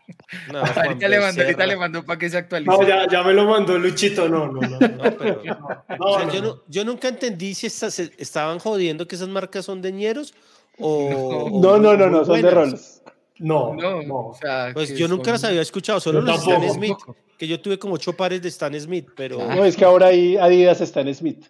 No, 0.52 0.60
ahorita, 0.60 1.08
le 1.08 1.20
mandó, 1.20 1.42
ahorita 1.44 1.66
le 1.66 1.76
mandó 1.78 2.04
para 2.06 2.18
que 2.20 2.30
se 2.30 2.38
actualice. 2.38 2.72
No, 2.72 2.82
ya, 2.88 3.08
ya 3.08 3.22
me 3.24 3.34
lo 3.34 3.46
mandó 3.46 3.78
Luchito, 3.78 4.28
no, 4.28 4.48
no, 4.48 4.60
no. 4.62 4.80
No, 4.80 5.18
pero- 5.18 5.42
No, 5.44 6.06
o 6.06 6.18
sea, 6.18 6.26
no, 6.28 6.34
yo, 6.34 6.64
yo 6.68 6.84
nunca 6.86 7.08
entendí 7.08 7.54
si 7.54 7.68
estaban 7.68 8.60
jodiendo 8.60 9.08
que 9.08 9.16
esas 9.16 9.30
marcas 9.30 9.66
son 9.66 9.82
de 9.82 9.92
ñeros 9.92 10.34
O, 10.78 11.50
No, 11.62 11.78
no, 11.78 11.96
no, 11.96 12.08
no, 12.10 12.26
son 12.26 12.42
de 12.42 12.52
roles. 12.52 13.02
No, 13.40 13.74
No, 13.76 14.02
no. 14.02 14.16
o 14.30 14.34
sea, 14.34 14.72
Pues 14.74 14.94
yo 14.98 15.08
nunca 15.08 15.26
son- 15.26 15.32
las 15.34 15.44
había 15.46 15.62
escuchado, 15.62 16.00
solo 16.00 16.22
los 16.22 16.38
Stan 16.40 16.54
tampoco. 16.62 16.74
Smith, 16.74 16.98
que 17.38 17.48
yo 17.48 17.60
tuve 17.62 17.78
como 17.80 17.96
ocho 17.96 18.14
pares 18.14 18.42
de 18.42 18.50
Stan 18.50 18.74
Smith, 18.80 19.08
pero 19.16 19.42
Ah. 19.42 19.56
No, 19.56 19.64
es 19.66 19.76
que 19.78 19.86
ahora 19.86 20.08
ahí 20.08 20.36
Adidas 20.38 20.82
está 20.82 21.02
en 21.02 21.14
Smith. 21.16 21.46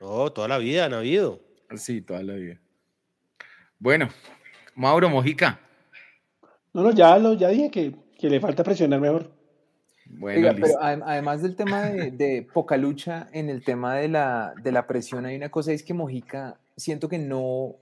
no, 0.00 0.30
toda 0.32 0.48
la 0.48 0.58
vida 0.58 0.84
han 0.86 0.94
habido. 0.94 1.40
Sí, 1.76 2.00
toda 2.00 2.22
la 2.22 2.34
vida. 2.34 2.58
Bueno, 3.78 4.08
Mauro 4.74 5.08
Mojica. 5.10 5.60
No, 6.78 6.84
no, 6.84 6.90
ya, 6.92 7.18
lo, 7.18 7.34
ya 7.34 7.48
dije 7.48 7.72
que, 7.72 7.92
que 8.16 8.30
le 8.30 8.38
falta 8.38 8.62
presionar 8.62 9.00
mejor. 9.00 9.32
Bueno, 10.06 10.38
Oiga, 10.38 10.54
pero 10.54 10.78
adem- 10.80 11.02
además 11.04 11.42
del 11.42 11.56
tema 11.56 11.82
de, 11.82 12.12
de 12.12 12.46
poca 12.54 12.76
lucha, 12.76 13.28
en 13.32 13.50
el 13.50 13.64
tema 13.64 13.96
de 13.96 14.06
la, 14.06 14.54
de 14.62 14.70
la 14.70 14.86
presión 14.86 15.26
hay 15.26 15.34
una 15.34 15.50
cosa, 15.50 15.72
es 15.72 15.82
que 15.82 15.92
Mojica 15.92 16.60
siento 16.76 17.08
que 17.08 17.18
no, 17.18 17.74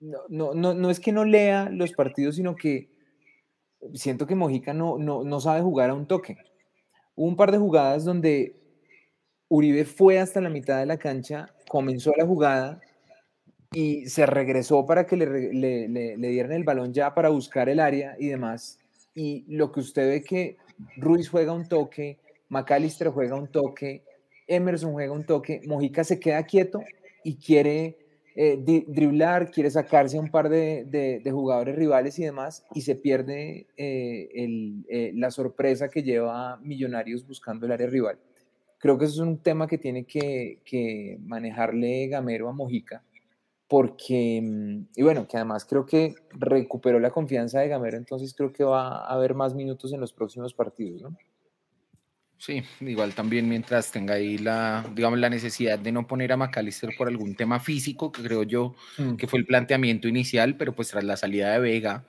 no, 0.00 0.20
no, 0.30 0.54
no, 0.54 0.72
no 0.72 0.88
es 0.90 0.98
que 0.98 1.12
no 1.12 1.26
lea 1.26 1.68
los 1.70 1.92
partidos, 1.92 2.36
sino 2.36 2.56
que 2.56 2.88
siento 3.92 4.26
que 4.26 4.34
Mojica 4.34 4.72
no, 4.72 4.96
no, 4.96 5.22
no 5.22 5.38
sabe 5.40 5.60
jugar 5.60 5.90
a 5.90 5.94
un 5.94 6.06
toque. 6.06 6.38
Hubo 7.14 7.28
un 7.28 7.36
par 7.36 7.52
de 7.52 7.58
jugadas 7.58 8.06
donde 8.06 8.56
Uribe 9.48 9.84
fue 9.84 10.18
hasta 10.18 10.40
la 10.40 10.48
mitad 10.48 10.78
de 10.78 10.86
la 10.86 10.96
cancha, 10.96 11.50
comenzó 11.68 12.12
la 12.16 12.24
jugada 12.24 12.80
y 13.72 14.06
se 14.06 14.26
regresó 14.26 14.86
para 14.86 15.06
que 15.06 15.16
le, 15.16 15.52
le- 15.52 15.88
le- 15.88 16.28
dieran 16.28 16.52
el 16.52 16.64
balón 16.64 16.92
ya 16.92 17.14
para 17.14 17.28
buscar 17.28 17.68
el 17.68 17.80
área 17.80 18.16
y 18.18 18.28
demás. 18.28 18.78
Y 19.14 19.44
lo 19.48 19.72
que 19.72 19.80
usted 19.80 20.08
ve 20.08 20.22
que 20.22 20.56
Ruiz 20.96 21.28
juega 21.28 21.52
un 21.52 21.68
toque, 21.68 22.18
McAllister 22.48 23.08
juega 23.08 23.34
un 23.36 23.48
toque, 23.48 24.02
Emerson 24.46 24.92
juega 24.92 25.12
un 25.12 25.24
toque, 25.24 25.60
Mojica 25.66 26.04
se 26.04 26.20
queda 26.20 26.44
quieto 26.44 26.80
y 27.24 27.36
quiere 27.36 27.96
eh, 28.36 28.58
driblar, 28.86 29.50
quiere 29.50 29.70
sacarse 29.70 30.18
a 30.18 30.20
un 30.20 30.30
par 30.30 30.48
de, 30.50 30.84
de- 30.84 31.20
de 31.20 31.30
jugadores 31.32 31.74
rivales 31.74 32.18
y 32.18 32.24
demás, 32.24 32.64
y 32.74 32.82
se 32.82 32.94
pierde 32.94 33.66
eh, 33.78 34.28
el, 34.34 34.84
eh, 34.90 35.12
la 35.14 35.30
sorpresa 35.30 35.88
que 35.88 36.02
lleva 36.02 36.58
Millonarios 36.58 37.26
buscando 37.26 37.64
el 37.66 37.72
área 37.72 37.86
rival. 37.86 38.18
Creo 38.78 38.98
que 38.98 39.06
eso 39.06 39.14
es 39.14 39.20
un 39.28 39.38
tema 39.38 39.66
que 39.66 39.78
tiene 39.78 40.04
que, 40.04 40.58
que 40.66 41.16
manejarle 41.22 42.08
Gamero 42.08 42.48
a 42.50 42.52
Mojica, 42.52 43.02
porque, 43.68 44.40
mm, 44.42 44.88
y 44.96 45.02
bueno, 45.02 45.26
que 45.26 45.36
además 45.36 45.64
creo 45.64 45.84
que 45.86 46.14
recuperó 46.30 47.00
la 47.00 47.10
confianza 47.10 47.60
de 47.60 47.68
Gamero, 47.68 47.96
entonces 47.96 48.34
creo 48.34 48.52
que 48.52 48.64
va 48.64 49.04
a 49.06 49.12
haber 49.12 49.34
más 49.34 49.54
minutos 49.54 49.92
en 49.92 50.00
los 50.00 50.12
próximos 50.12 50.54
partidos, 50.54 51.02
¿no? 51.02 51.16
Sí, 52.38 52.62
igual 52.80 53.14
también 53.14 53.48
mientras 53.48 53.90
tenga 53.90 54.14
ahí 54.14 54.36
la, 54.36 54.84
digamos, 54.94 55.18
la 55.18 55.30
necesidad 55.30 55.78
de 55.78 55.90
no 55.90 56.06
poner 56.06 56.32
a 56.32 56.36
McAllister 56.36 56.90
por 56.96 57.08
algún 57.08 57.34
tema 57.34 57.60
físico, 57.60 58.12
que 58.12 58.22
creo 58.22 58.42
yo 58.42 58.74
Mm. 58.98 59.16
que 59.16 59.26
fue 59.26 59.38
el 59.38 59.46
planteamiento 59.46 60.06
inicial, 60.06 60.56
pero 60.56 60.74
pues 60.74 60.88
tras 60.88 61.02
la 61.02 61.16
salida 61.16 61.52
de 61.52 61.60
Vega 61.60 62.04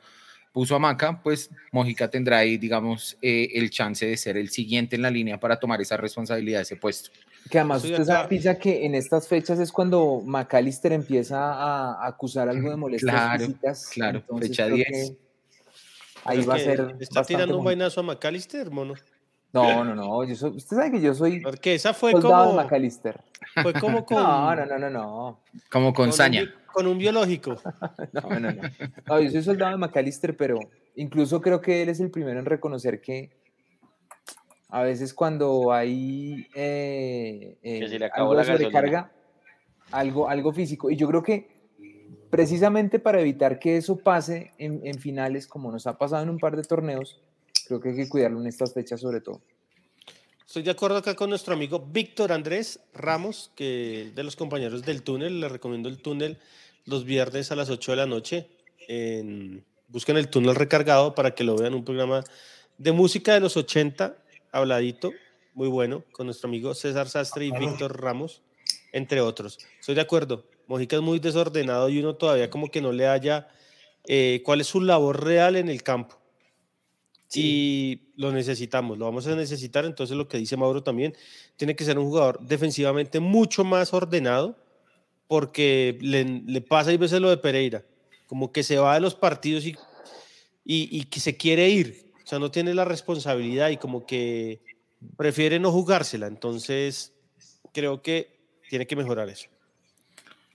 puso 0.52 0.76
a 0.76 0.80
Maca, 0.80 1.22
pues 1.24 1.50
Mojica 1.72 2.10
tendrá 2.10 2.40
ahí, 2.40 2.58
digamos, 2.58 3.18
eh, 3.22 3.52
el 3.54 3.70
chance 3.70 4.06
de 4.06 4.18
ser 4.18 4.38
el 4.38 4.50
siguiente 4.50 4.96
en 4.98 5.04
la 5.04 5.12
línea 5.12 5.40
para 5.40 5.60
tomar 5.60 5.80
esa 5.82 5.96
responsabilidad, 5.98 6.62
ese 6.62 6.76
puesto. 6.76 7.12
Que 7.50 7.60
además 7.60 7.84
usted 7.84 8.04
sabe. 8.04 8.28
Pisa, 8.30 8.58
que 8.58 8.86
en 8.86 8.96
estas 8.96 9.28
fechas 9.28 9.60
es 9.60 9.72
cuando 9.72 10.22
McAllister 10.26 10.92
empieza 10.94 11.38
a, 11.54 12.04
a 12.04 12.08
acusar 12.08 12.50
algo 12.50 12.70
de 12.70 12.76
molestias 12.76 13.12
Claro, 13.14 13.46
físicas. 13.46 13.90
claro, 13.94 14.20
entonces 14.20 14.50
fecha 14.50 14.64
creo 14.66 14.76
10. 14.76 14.88
que 14.88 15.18
Ahí 16.26 16.44
va 16.46 16.56
a 16.56 16.60
ser. 16.60 16.96
¿Está 17.00 17.24
tirando 17.24 17.58
un 17.58 17.64
bonito. 17.64 17.80
vainazo 17.82 18.00
a 18.02 18.04
McAllister, 18.04 18.70
mono? 18.70 18.96
No, 19.54 19.84
no, 19.86 19.96
no. 19.96 20.24
Yo 20.26 20.36
soy, 20.36 20.52
usted 20.58 20.76
sabe 20.76 20.92
que 20.92 21.02
yo 21.02 21.14
soy 21.14 21.40
Porque 21.40 21.74
esa 21.74 21.94
fue 21.94 22.12
soldado 22.12 22.50
de 22.52 22.64
McAllister. 22.64 23.22
fue 23.64 23.74
como 23.74 24.06
con, 24.06 24.18
No, 24.24 24.56
no, 24.56 24.66
no, 24.66 24.78
no, 24.78 24.90
no. 24.90 25.40
Como 25.72 25.94
con 25.94 26.08
un 26.08 26.14
saña. 26.14 26.54
con 26.74 26.86
un 26.86 26.98
biológico. 26.98 27.56
No, 28.12 28.22
no, 28.40 28.52
no. 28.52 28.62
No, 29.08 29.20
yo 29.22 29.32
soy 29.32 29.42
soldado 29.44 29.72
de 29.72 29.78
McAllister, 29.78 30.36
pero 30.36 30.60
incluso 30.96 31.40
creo 31.42 31.62
que 31.62 31.82
él 31.82 31.90
es 31.90 32.00
el 32.02 32.12
primero 32.12 32.40
en 32.40 32.46
reconocer 32.46 33.00
que 33.00 33.32
a 34.70 34.84
veces 34.84 35.14
cuando 35.14 35.72
hay 35.72 36.48
eh, 36.54 37.58
Que 37.62 37.88
se 37.88 37.96
eh, 37.96 38.00
le 38.00 38.06
acabó 38.06 38.32
algo 38.32 38.36
la 38.36 38.44
sobrecarga, 38.44 39.12
algo, 39.92 40.30
algo 40.30 40.52
físico. 40.54 40.90
Y 40.92 40.96
yo 40.96 41.08
creo 41.08 41.24
que 41.24 41.50
precisamente 42.30 43.00
para 43.00 43.22
evitar 43.22 43.60
que 43.60 43.78
eso 43.78 43.98
pase 43.98 44.52
en, 44.58 44.82
en 44.86 45.00
finales, 45.00 45.48
como 45.48 45.72
nos 45.72 45.88
ha 45.88 45.98
pasado 45.98 46.24
en 46.24 46.30
un 46.30 46.38
par 46.40 46.56
de 46.58 46.64
torneos, 46.64 47.22
creo 47.68 47.80
que 47.80 47.90
hay 47.90 47.96
que 47.96 48.10
cuidarlo 48.10 48.42
en 48.42 48.48
estas 48.48 48.74
fechas 48.74 49.00
sobre 49.02 49.22
todo. 49.22 49.42
Estoy 50.46 50.64
de 50.64 50.72
acuerdo 50.72 50.98
acá 50.98 51.14
con 51.16 51.30
nuestro 51.30 51.54
amigo 51.54 51.80
Víctor 51.92 52.32
Andrés 52.32 52.80
Ramos, 52.94 53.52
que 53.56 54.12
de 54.16 54.24
los 54.24 54.36
compañeros 54.36 54.84
del 54.84 55.04
túnel, 55.04 55.42
le 55.42 55.50
recomiendo 55.50 55.90
el 55.90 55.98
túnel 56.02 56.38
los 56.86 57.04
viernes 57.04 57.52
a 57.52 57.56
las 57.56 57.70
8 57.70 57.92
de 57.92 57.96
la 57.98 58.06
noche. 58.06 58.48
En- 58.88 59.66
busquen 59.90 60.18
el 60.18 60.30
túnel 60.30 60.56
recargado 60.56 61.16
para 61.16 61.36
que 61.36 61.44
lo 61.44 61.58
vean, 61.58 61.74
un 61.74 61.84
programa 61.84 62.24
de 62.78 62.92
música 62.92 63.34
de 63.34 63.40
los 63.40 63.58
80, 63.58 64.18
habladito, 64.58 65.12
muy 65.54 65.68
bueno, 65.68 66.04
con 66.12 66.28
nuestro 66.28 66.48
amigo 66.48 66.74
César 66.74 67.10
Sastre 67.10 67.46
y 67.46 67.52
Víctor 67.52 68.02
Ramos, 68.02 68.42
entre 68.92 69.22
otros. 69.22 69.58
Estoy 69.80 69.96
de 69.96 70.02
acuerdo, 70.02 70.46
Mojica 70.68 70.96
es 70.96 71.02
muy 71.02 71.20
desordenado 71.20 71.90
y 71.90 72.00
uno 72.00 72.16
todavía 72.16 72.50
como 72.50 72.70
que 72.70 72.82
no 72.82 72.92
le 72.92 73.08
haya 73.08 73.48
eh, 74.06 74.42
cuál 74.46 74.62
es 74.62 74.68
su 74.68 74.82
labor 74.82 75.24
real 75.24 75.56
en 75.56 75.70
el 75.70 75.84
campo 75.84 76.18
y 77.34 78.12
lo 78.16 78.32
necesitamos, 78.32 78.98
lo 78.98 79.06
vamos 79.06 79.28
a 79.28 79.36
necesitar. 79.36 79.86
Entonces, 79.86 80.16
lo 80.16 80.28
que 80.28 80.38
dice 80.38 80.58
Mauro 80.58 80.84
también, 80.84 81.16
tiene 81.56 81.76
que 81.76 81.84
ser 81.84 82.00
un 82.00 82.06
jugador 82.06 82.40
defensivamente 82.42 83.20
mucho 83.20 83.64
más 83.64 83.94
ordenado, 83.94 84.56
porque 85.28 85.98
le, 86.02 86.24
le 86.24 86.62
pasa 86.62 86.94
y 86.94 86.98
veces 86.98 87.20
lo 87.20 87.30
de 87.30 87.38
Pereira, 87.38 87.84
como 88.28 88.52
que 88.52 88.64
se 88.64 88.78
va 88.78 88.94
de 88.94 89.02
los 89.02 89.16
partidos 89.16 89.66
y, 89.66 89.76
y, 90.64 90.98
y 90.98 91.04
que 91.06 91.20
se 91.20 91.36
quiere 91.36 91.70
ir, 91.70 92.07
o 92.28 92.30
sea, 92.30 92.40
no 92.40 92.52
tiene 92.52 92.74
la 92.74 92.84
responsabilidad 92.84 93.70
y 93.70 93.78
como 93.78 94.06
que 94.06 94.60
prefiere 95.16 95.62
no 95.62 95.72
jugársela. 95.72 96.28
Entonces, 96.28 97.14
creo 97.74 98.02
que 98.02 98.38
tiene 98.70 98.86
que 98.86 98.98
mejorar 98.98 99.30
eso. 99.30 99.48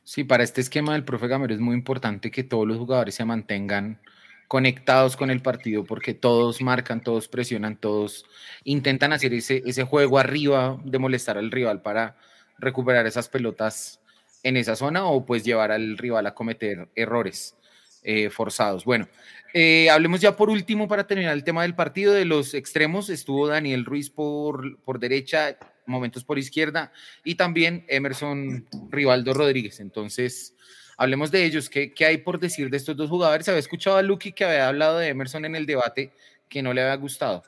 Sí, 0.04 0.22
para 0.22 0.44
este 0.44 0.60
esquema 0.60 0.92
del 0.92 1.02
profe 1.02 1.28
Gamero 1.28 1.54
es 1.54 1.60
muy 1.60 1.74
importante 1.74 2.30
que 2.30 2.44
todos 2.44 2.68
los 2.68 2.76
jugadores 2.76 3.14
se 3.14 3.24
mantengan 3.24 4.02
conectados 4.48 5.16
con 5.16 5.30
el 5.30 5.40
partido 5.40 5.82
porque 5.82 6.12
todos 6.12 6.60
marcan, 6.60 7.02
todos 7.02 7.26
presionan, 7.26 7.78
todos 7.78 8.26
intentan 8.64 9.14
hacer 9.14 9.32
ese, 9.32 9.62
ese 9.64 9.84
juego 9.84 10.18
arriba 10.18 10.78
de 10.84 10.98
molestar 10.98 11.38
al 11.38 11.50
rival 11.50 11.80
para 11.80 12.18
recuperar 12.58 13.06
esas 13.06 13.30
pelotas 13.30 13.98
en 14.42 14.58
esa 14.58 14.76
zona 14.76 15.06
o 15.06 15.24
pues 15.24 15.42
llevar 15.42 15.72
al 15.72 15.96
rival 15.96 16.26
a 16.26 16.34
cometer 16.34 16.90
errores 16.94 17.56
eh, 18.02 18.30
forzados. 18.30 18.84
Bueno, 18.84 19.08
eh, 19.54 19.90
hablemos 19.90 20.20
ya 20.20 20.34
por 20.34 20.50
último 20.50 20.88
para 20.88 21.06
terminar 21.06 21.34
el 21.34 21.44
tema 21.44 21.62
del 21.62 21.74
partido 21.74 22.12
de 22.12 22.24
los 22.24 22.54
extremos. 22.54 23.10
Estuvo 23.10 23.46
Daniel 23.46 23.84
Ruiz 23.84 24.10
por, 24.10 24.80
por 24.80 24.98
derecha, 24.98 25.56
momentos 25.86 26.24
por 26.24 26.38
izquierda 26.38 26.92
y 27.22 27.34
también 27.34 27.84
Emerson 27.88 28.66
Rivaldo 28.90 29.34
Rodríguez. 29.34 29.78
Entonces, 29.78 30.56
hablemos 30.96 31.30
de 31.30 31.44
ellos. 31.44 31.68
¿Qué, 31.68 31.92
¿Qué, 31.92 32.06
hay 32.06 32.18
por 32.18 32.40
decir 32.40 32.70
de 32.70 32.76
estos 32.76 32.96
dos 32.96 33.10
jugadores? 33.10 33.48
Había 33.48 33.60
escuchado 33.60 33.98
a 33.98 34.02
Lucky 34.02 34.32
que 34.32 34.44
había 34.44 34.68
hablado 34.68 34.98
de 34.98 35.08
Emerson 35.08 35.44
en 35.44 35.54
el 35.54 35.66
debate 35.66 36.12
que 36.48 36.62
no 36.62 36.72
le 36.72 36.82
había 36.82 36.96
gustado. 36.96 37.42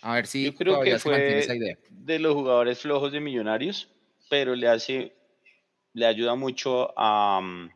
A 0.00 0.14
ver 0.14 0.26
si 0.26 0.44
Yo 0.44 0.54
creo 0.54 0.74
todavía 0.74 0.94
que 0.94 0.98
se 1.00 1.08
mantiene 1.10 1.32
fue 1.34 1.40
esa 1.40 1.54
idea. 1.56 1.78
de 1.90 2.18
los 2.18 2.34
jugadores 2.34 2.80
flojos 2.80 3.12
de 3.12 3.20
Millonarios, 3.20 3.90
pero 4.30 4.54
le 4.54 4.68
hace, 4.68 5.12
le 5.92 6.06
ayuda 6.06 6.34
mucho 6.36 6.92
a, 6.96 7.40
mm, 7.40 7.70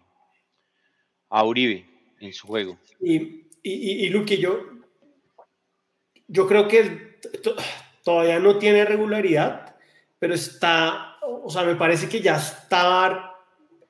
a 1.31 1.45
Uribe 1.45 1.91
en 2.23 2.32
su 2.32 2.47
juego. 2.47 2.78
Y, 3.01 3.44
y, 3.62 4.07
y, 4.07 4.09
Luqui, 4.09 4.39
yo, 4.39 4.61
yo 6.28 6.47
creo 6.47 6.69
que 6.69 7.19
todavía 8.05 8.39
no 8.39 8.59
tiene 8.59 8.85
regularidad, 8.85 9.77
pero 10.19 10.35
está, 10.35 11.16
o 11.23 11.51
sea, 11.51 11.65
me 11.65 11.74
parece 11.74 12.09
que 12.09 12.20
ya 12.20 12.36
está 12.36 13.35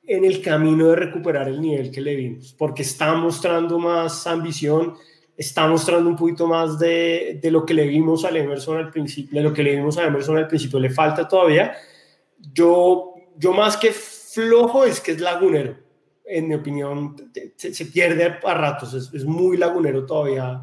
en 0.05 0.25
el 0.25 0.43
camino 0.43 0.89
de 0.89 0.97
recuperar 0.97 1.49
el 1.49 1.61
nivel 1.61 1.91
que 1.91 2.01
le 2.01 2.17
vimos, 2.17 2.55
porque 2.59 2.83
está 2.83 3.15
mostrando 3.15 3.79
más 3.79 4.27
ambición, 4.27 4.97
está 5.37 5.69
mostrando 5.69 6.09
un 6.09 6.17
poquito 6.17 6.47
más 6.47 6.79
de, 6.79 7.39
de 7.41 7.51
lo 7.51 7.65
que 7.65 7.75
le 7.75 7.87
vimos 7.87 8.25
al 8.25 8.37
Emerson 8.37 8.79
al 8.79 8.91
principio, 8.91 9.39
de 9.39 9.45
lo 9.45 9.53
que 9.53 9.63
le 9.63 9.77
vimos 9.77 9.99
a 9.99 10.07
Emerson 10.07 10.39
al 10.39 10.49
principio, 10.49 10.81
le 10.81 10.91
falta 10.91 11.29
todavía. 11.29 11.75
Yo, 12.53 13.15
yo 13.37 13.53
más 13.53 13.77
que 13.77 13.93
flojo 13.93 14.85
es 14.85 15.01
que 15.01 15.13
es 15.13 15.21
lagunero, 15.21 15.77
en 16.25 16.49
mi 16.49 16.55
opinión, 16.55 17.17
se, 17.57 17.75
se 17.75 17.87
pierde 17.87 18.39
a 18.43 18.55
ratos, 18.55 18.95
es, 18.95 19.13
es, 19.13 19.25
muy 19.25 19.57
lagunero 19.57 20.07
todavía 20.07 20.63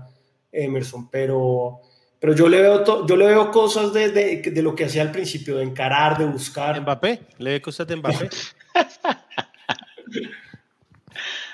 Emerson, 0.51 1.09
pero, 1.09 1.81
pero 2.19 2.33
yo, 2.33 2.47
le 2.47 2.61
veo 2.61 2.83
to, 2.83 3.05
yo 3.05 3.15
le 3.15 3.27
veo 3.27 3.51
cosas 3.51 3.93
de, 3.93 4.09
de, 4.11 4.41
de, 4.41 4.61
lo 4.61 4.75
que 4.75 4.85
hacía 4.85 5.01
al 5.01 5.11
principio, 5.11 5.57
de 5.57 5.63
encarar, 5.63 6.17
de 6.17 6.25
buscar. 6.25 6.81
¿Mbappé? 6.81 7.19
¿Le 7.37 7.51
ve 7.51 7.61
cosas 7.61 7.87
de 7.87 7.95
Mbappé? 7.95 8.29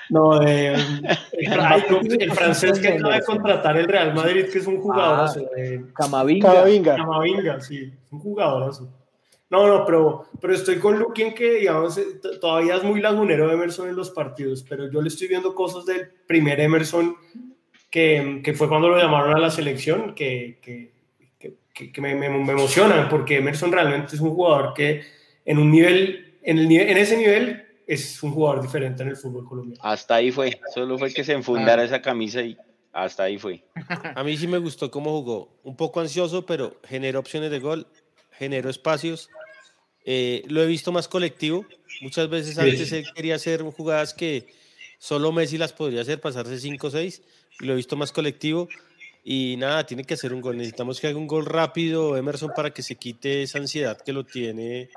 No, 0.08 0.38
de, 0.38 0.68
el, 0.68 1.04
el, 1.32 2.22
el, 2.22 2.32
francés 2.32 2.78
que 2.78 2.88
acaba 2.88 3.16
de 3.16 3.22
contratar 3.22 3.76
el 3.76 3.88
Real 3.88 4.14
Madrid, 4.14 4.46
que 4.52 4.58
es 4.58 4.66
un 4.66 4.80
jugador. 4.80 5.28
Ah, 5.28 5.56
de, 5.56 5.84
Camavinga. 5.92 6.52
Camavinga. 6.52 6.96
Camavinga, 6.96 7.60
sí, 7.60 7.92
un 8.12 8.20
jugadorazo. 8.20 8.88
No, 9.48 9.68
no, 9.68 9.84
pero, 9.84 10.28
pero 10.40 10.54
estoy 10.54 10.78
con 10.78 10.98
Luke 10.98 11.24
en 11.24 11.34
que, 11.34 11.60
digamos, 11.60 11.96
eh, 11.98 12.20
todavía 12.40 12.76
es 12.76 12.82
muy 12.82 13.00
lagunero 13.00 13.50
Emerson 13.50 13.88
en 13.88 13.94
los 13.96 14.10
partidos, 14.10 14.64
pero 14.68 14.90
yo 14.90 15.00
le 15.00 15.08
estoy 15.08 15.28
viendo 15.28 15.54
cosas 15.54 15.86
del 15.86 16.08
primer 16.26 16.58
Emerson 16.58 17.16
que, 17.90 18.40
que 18.42 18.54
fue 18.54 18.68
cuando 18.68 18.88
lo 18.88 18.98
llamaron 18.98 19.36
a 19.36 19.38
la 19.38 19.50
selección, 19.50 20.14
que, 20.14 20.58
que, 20.60 20.92
que 21.92 22.00
me, 22.00 22.14
me, 22.14 22.28
me, 22.28 22.52
emocionan, 22.52 23.08
porque 23.08 23.36
Emerson 23.36 23.70
realmente 23.70 24.16
es 24.16 24.20
un 24.20 24.30
jugador 24.30 24.74
que 24.74 25.02
en 25.44 25.58
un 25.58 25.70
nivel, 25.70 26.38
en, 26.42 26.58
el, 26.58 26.72
en 26.72 26.96
ese 26.96 27.16
nivel 27.16 27.66
es 27.86 28.22
un 28.22 28.32
jugador 28.32 28.62
diferente 28.62 29.02
en 29.02 29.10
el 29.10 29.16
fútbol 29.16 29.46
colombiano. 29.46 29.80
Hasta 29.84 30.16
ahí 30.16 30.32
fue, 30.32 30.58
solo 30.74 30.98
fue 30.98 31.12
que 31.12 31.22
se 31.22 31.34
enfundara 31.34 31.84
esa 31.84 32.02
camisa 32.02 32.40
y 32.42 32.56
hasta 32.92 33.24
ahí 33.24 33.38
fue. 33.38 33.62
A 34.14 34.24
mí 34.24 34.36
sí 34.36 34.48
me 34.48 34.58
gustó 34.58 34.90
cómo 34.90 35.10
jugó, 35.20 35.60
un 35.62 35.76
poco 35.76 36.00
ansioso, 36.00 36.44
pero 36.46 36.80
generó 36.84 37.20
opciones 37.20 37.50
de 37.50 37.60
gol, 37.60 37.86
generó 38.38 38.70
espacios. 38.70 39.30
Eh, 40.04 40.44
lo 40.48 40.62
he 40.62 40.66
visto 40.66 40.92
más 40.92 41.08
colectivo. 41.08 41.66
Muchas 42.00 42.28
veces 42.28 42.58
antes 42.58 42.92
él 42.92 43.06
quería 43.14 43.36
hacer 43.36 43.62
jugadas 43.62 44.14
que 44.14 44.46
solo 44.98 45.32
Messi 45.32 45.58
las 45.58 45.72
podría 45.72 46.02
hacer, 46.02 46.20
pasarse 46.20 46.58
5 46.58 46.86
o 46.86 46.90
6. 46.90 47.22
Y 47.60 47.64
lo 47.66 47.72
he 47.72 47.76
visto 47.76 47.96
más 47.96 48.12
colectivo. 48.12 48.68
Y 49.24 49.56
nada, 49.56 49.84
tiene 49.84 50.04
que 50.04 50.14
hacer 50.14 50.32
un 50.32 50.40
gol. 50.40 50.56
Necesitamos 50.56 51.00
que 51.00 51.08
haga 51.08 51.18
un 51.18 51.26
gol 51.26 51.46
rápido, 51.46 52.16
Emerson, 52.16 52.52
para 52.54 52.72
que 52.72 52.82
se 52.82 52.96
quite 52.96 53.42
esa 53.42 53.58
ansiedad 53.58 54.00
que 54.00 54.12
lo 54.12 54.24
tiene, 54.24 54.90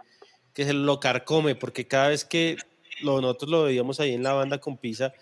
que 0.53 0.65
se 0.65 0.73
lo 0.73 0.99
carcome, 0.99 1.55
porque 1.55 1.87
cada 1.87 2.09
vez 2.09 2.25
que 2.25 2.57
lo, 3.01 3.21
nosotros 3.21 3.49
lo 3.49 3.63
veíamos 3.63 3.99
ahí 3.99 4.13
en 4.13 4.23
la 4.23 4.33
banda 4.33 4.59
con 4.59 4.77
Pisa, 4.77 5.13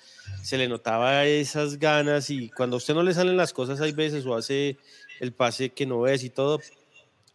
se 0.44 0.58
le 0.58 0.68
notaba 0.68 1.26
esas 1.26 1.80
ganas 1.80 2.30
y 2.30 2.50
cuando 2.50 2.76
a 2.76 2.80
usted 2.80 2.94
no 2.94 3.04
le 3.04 3.14
salen 3.14 3.38
las 3.38 3.54
cosas 3.54 3.80
hay 3.82 3.92
veces 3.92 4.26
o 4.26 4.36
hace 4.36 4.78
el 5.20 5.34
pase 5.34 5.70
que 5.70 5.86
no 5.86 6.02
ves 6.02 6.24
y 6.24 6.30
todo, 6.30 6.60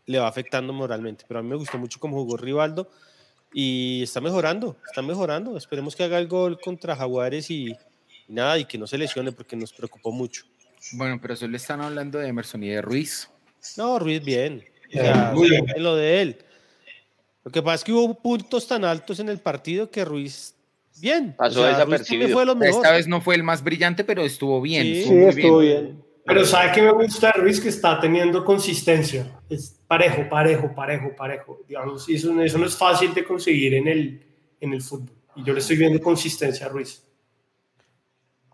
le 0.06 0.18
va 0.18 0.28
afectando 0.28 0.72
moralmente. 0.72 1.24
Pero 1.26 1.40
a 1.40 1.42
mí 1.42 1.48
me 1.48 1.56
gustó 1.56 1.78
mucho 1.78 2.00
cómo 2.00 2.16
jugó 2.16 2.36
Rivaldo 2.36 2.90
y 3.52 4.02
está 4.02 4.20
mejorando, 4.20 4.76
está 4.86 5.02
mejorando. 5.02 5.56
Esperemos 5.56 5.94
que 5.94 6.04
haga 6.04 6.18
el 6.18 6.28
gol 6.28 6.60
contra 6.60 6.96
Jaguares 6.96 7.50
y, 7.50 7.70
y 8.28 8.32
nada, 8.32 8.58
y 8.58 8.64
que 8.64 8.78
no 8.78 8.86
se 8.86 8.98
lesione 8.98 9.32
porque 9.32 9.56
nos 9.56 9.72
preocupó 9.72 10.12
mucho. 10.12 10.44
Bueno, 10.92 11.18
pero 11.20 11.36
solo 11.36 11.56
están 11.56 11.80
hablando 11.80 12.18
de 12.18 12.28
Emerson 12.28 12.62
y 12.64 12.70
de 12.70 12.82
Ruiz. 12.82 13.30
No, 13.76 13.98
Ruiz 13.98 14.24
bien. 14.24 14.64
O 14.88 14.92
sea, 14.92 15.32
en 15.34 15.82
lo 15.82 15.96
de 15.96 16.22
él. 16.22 16.38
Lo 17.44 17.50
que 17.50 17.62
pasa 17.62 17.76
es 17.76 17.84
que 17.84 17.92
hubo 17.92 18.14
puntos 18.14 18.66
tan 18.68 18.84
altos 18.84 19.18
en 19.20 19.28
el 19.28 19.38
partido 19.38 19.90
que 19.90 20.04
Ruiz, 20.04 20.54
bien. 21.00 21.34
Pasó 21.36 21.60
o 21.60 21.64
sea, 21.64 21.72
desapercibido. 21.72 22.30
Fue 22.30 22.44
lo 22.44 22.54
mejor. 22.54 22.84
Esta 22.84 22.92
vez 22.92 23.08
no 23.08 23.20
fue 23.20 23.34
el 23.34 23.42
más 23.42 23.64
brillante, 23.64 24.04
pero 24.04 24.22
estuvo 24.22 24.60
bien. 24.60 24.82
Sí, 24.82 25.00
estuvo, 25.00 25.32
sí, 25.32 25.40
estuvo 25.40 25.58
bien. 25.58 25.84
bien. 25.84 26.04
Pero 26.24 26.44
¿sabe 26.46 26.72
qué 26.72 26.82
me 26.82 26.92
gusta 26.92 27.32
de 27.34 27.42
Ruiz? 27.42 27.60
Que 27.60 27.68
está 27.68 27.98
teniendo 27.98 28.44
consistencia. 28.44 29.40
Es 29.48 29.80
parejo, 29.86 30.28
parejo, 30.28 30.72
parejo, 30.74 31.14
parejo. 31.16 31.60
Digamos, 31.66 32.08
eso, 32.08 32.40
eso 32.40 32.58
no 32.58 32.66
es 32.66 32.76
fácil 32.76 33.12
de 33.12 33.24
conseguir 33.24 33.74
en 33.74 33.88
el, 33.88 34.26
en 34.60 34.72
el 34.72 34.82
fútbol. 34.82 35.16
Y 35.34 35.44
yo 35.44 35.52
le 35.52 35.60
estoy 35.60 35.76
viendo 35.76 36.00
consistencia 36.00 36.66
a 36.66 36.68
Ruiz. 36.68 37.02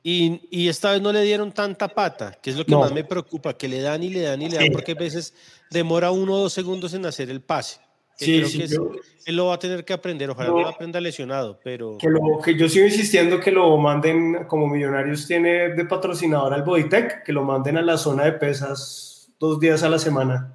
Y, 0.03 0.40
y, 0.51 0.69
esta 0.69 0.93
vez 0.93 1.03
no 1.03 1.12
le 1.12 1.23
dieron 1.23 1.53
tanta 1.53 1.89
pata, 1.89 2.39
que 2.40 2.51
es 2.51 2.57
lo 2.57 2.65
que 2.65 2.70
no. 2.70 2.81
más 2.81 2.93
me 2.93 3.05
preocupa, 3.05 3.53
que 3.53 3.69
le 3.69 3.81
dan 3.82 4.03
y 4.03 4.09
le 4.09 4.23
dan 4.23 4.40
y 4.40 4.49
le 4.49 4.57
dan, 4.57 4.66
sí. 4.66 4.70
porque 4.70 4.93
a 4.93 4.95
veces 4.95 5.35
demora 5.70 6.12
uno 6.12 6.35
o 6.35 6.39
dos 6.39 6.53
segundos 6.53 6.95
en 6.95 7.05
hacer 7.05 7.28
el 7.28 7.43
pase. 7.43 7.81
Sí, 8.19 8.39
creo 8.39 8.49
sí, 8.49 8.59
que 8.59 8.65
es, 8.65 8.70
yo, 8.73 8.90
él 9.27 9.36
lo 9.36 9.47
va 9.47 9.55
a 9.55 9.59
tener 9.61 9.85
que 9.85 9.93
aprender, 9.93 10.28
ojalá 10.28 10.49
no, 10.49 10.57
no 10.57 10.62
lo 10.62 10.69
aprenda 10.69 11.01
lesionado, 11.01 11.61
pero... 11.62 11.97
Que, 11.99 12.09
lo, 12.09 12.20
que 12.45 12.57
yo 12.57 12.69
sigo 12.69 12.86
insistiendo 12.86 13.39
que 13.39 13.53
lo 13.53 13.77
manden, 13.77 14.45
como 14.49 14.66
Millonarios 14.66 15.27
tiene 15.27 15.69
de 15.69 15.85
patrocinador 15.85 16.53
al 16.53 16.65
Bodytech, 16.65 17.23
que 17.23 17.32
lo 17.32 17.45
manden 17.45 17.77
a 17.77 17.82
la 17.82 17.97
zona 17.97 18.24
de 18.24 18.32
pesas 18.32 19.31
dos 19.39 19.61
días 19.61 19.85
a 19.85 19.89
la 19.89 20.01
semana. 20.01 20.53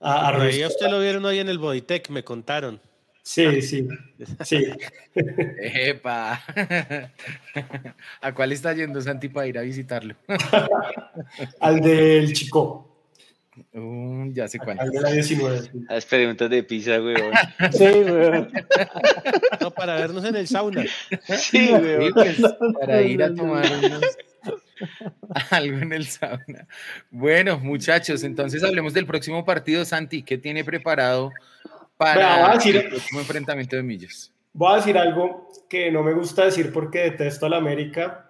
A, 0.00 0.28
a 0.28 0.42
ahí 0.42 0.64
usted 0.64 0.90
lo 0.90 1.00
vieron 1.00 1.24
hoy 1.24 1.38
en 1.38 1.48
el 1.48 1.58
Bodytech, 1.58 2.10
me 2.10 2.22
contaron. 2.22 2.78
Sí, 3.28 3.60
sí, 3.60 3.86
sí. 4.42 4.66
Epa. 5.14 6.42
¿A 8.22 8.34
cuál 8.34 8.52
está 8.52 8.72
yendo 8.72 9.02
Santi 9.02 9.28
para 9.28 9.46
ir 9.46 9.58
a 9.58 9.60
visitarlo? 9.60 10.14
Al 11.60 11.80
del 11.82 12.32
Chico. 12.32 12.87
Uh, 13.72 14.32
ya 14.32 14.48
sé 14.48 14.58
cuál. 14.58 14.78
Al 14.80 14.90
de 14.90 15.00
la 15.00 15.10
19. 15.10 15.70
Las 15.88 16.06
preguntas 16.06 16.50
de 16.50 16.62
pizza, 16.62 17.00
weón. 17.00 17.32
Sí, 17.72 17.84
weón. 17.84 18.50
No, 19.60 19.70
para 19.70 19.96
vernos 19.96 20.24
en 20.24 20.36
el 20.36 20.46
sauna. 20.46 20.84
Sí, 21.36 21.70
weón. 21.72 22.06
Sí, 22.06 22.12
pues, 22.12 22.40
para 22.80 23.02
ir 23.02 23.22
a 23.22 23.34
tomar 23.34 23.64
unos, 23.84 24.18
algo 25.50 25.78
en 25.78 25.92
el 25.92 26.06
sauna. 26.06 26.66
Bueno, 27.10 27.58
muchachos, 27.58 28.22
entonces 28.24 28.62
hablemos 28.62 28.94
del 28.94 29.06
próximo 29.06 29.44
partido, 29.44 29.84
Santi. 29.84 30.22
¿Qué 30.22 30.38
tiene 30.38 30.64
preparado 30.64 31.32
para 31.96 32.54
decir, 32.54 32.76
el 32.76 32.88
próximo 32.88 33.20
enfrentamiento 33.20 33.76
de 33.76 33.82
Millos? 33.82 34.32
Voy 34.52 34.72
a 34.72 34.76
decir 34.76 34.96
algo 34.96 35.48
que 35.68 35.90
no 35.90 36.02
me 36.02 36.14
gusta 36.14 36.44
decir 36.44 36.72
porque 36.72 37.00
detesto 37.00 37.46
a 37.46 37.48
la 37.50 37.56
América. 37.58 38.28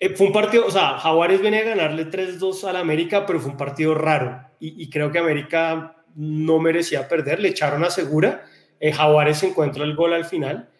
Eh, 0.00 0.16
fue 0.16 0.26
un 0.26 0.32
partido, 0.32 0.66
o 0.66 0.70
sea, 0.70 0.98
Jaguares 0.98 1.42
venía 1.42 1.60
a 1.60 1.64
ganarle 1.64 2.10
3-2 2.10 2.64
al 2.64 2.76
América, 2.76 3.26
pero 3.26 3.38
fue 3.38 3.50
un 3.52 3.56
partido 3.56 3.94
raro. 3.94 4.40
Y, 4.58 4.82
y, 4.82 4.90
creo 4.90 5.12
que 5.12 5.18
América 5.18 6.04
no 6.14 6.58
merecía 6.58 7.06
perder, 7.06 7.40
le 7.40 7.50
echaron 7.50 7.84
a 7.84 7.90
Segura. 7.90 8.44
Eh, 8.80 8.92
Jaguares 8.92 9.42
encuentra 9.42 9.84
el 9.84 9.94
gol 9.94 10.14
al 10.14 10.24
final. 10.24 10.70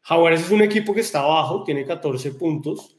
Jaguares 0.00 0.40
es 0.40 0.50
un 0.50 0.62
equipo 0.62 0.94
que 0.94 1.02
está 1.02 1.20
abajo, 1.20 1.62
tiene 1.64 1.84
14 1.84 2.32
puntos. 2.32 2.96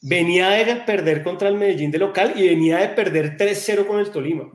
Venía 0.00 0.50
de 0.50 0.76
perder 0.76 1.22
contra 1.22 1.48
el 1.48 1.56
Medellín 1.56 1.90
de 1.90 1.98
local 1.98 2.34
y 2.36 2.48
venía 2.48 2.78
de 2.78 2.88
perder 2.88 3.36
3-0 3.36 3.86
con 3.86 3.98
el 3.98 4.10
Tolima. 4.10 4.50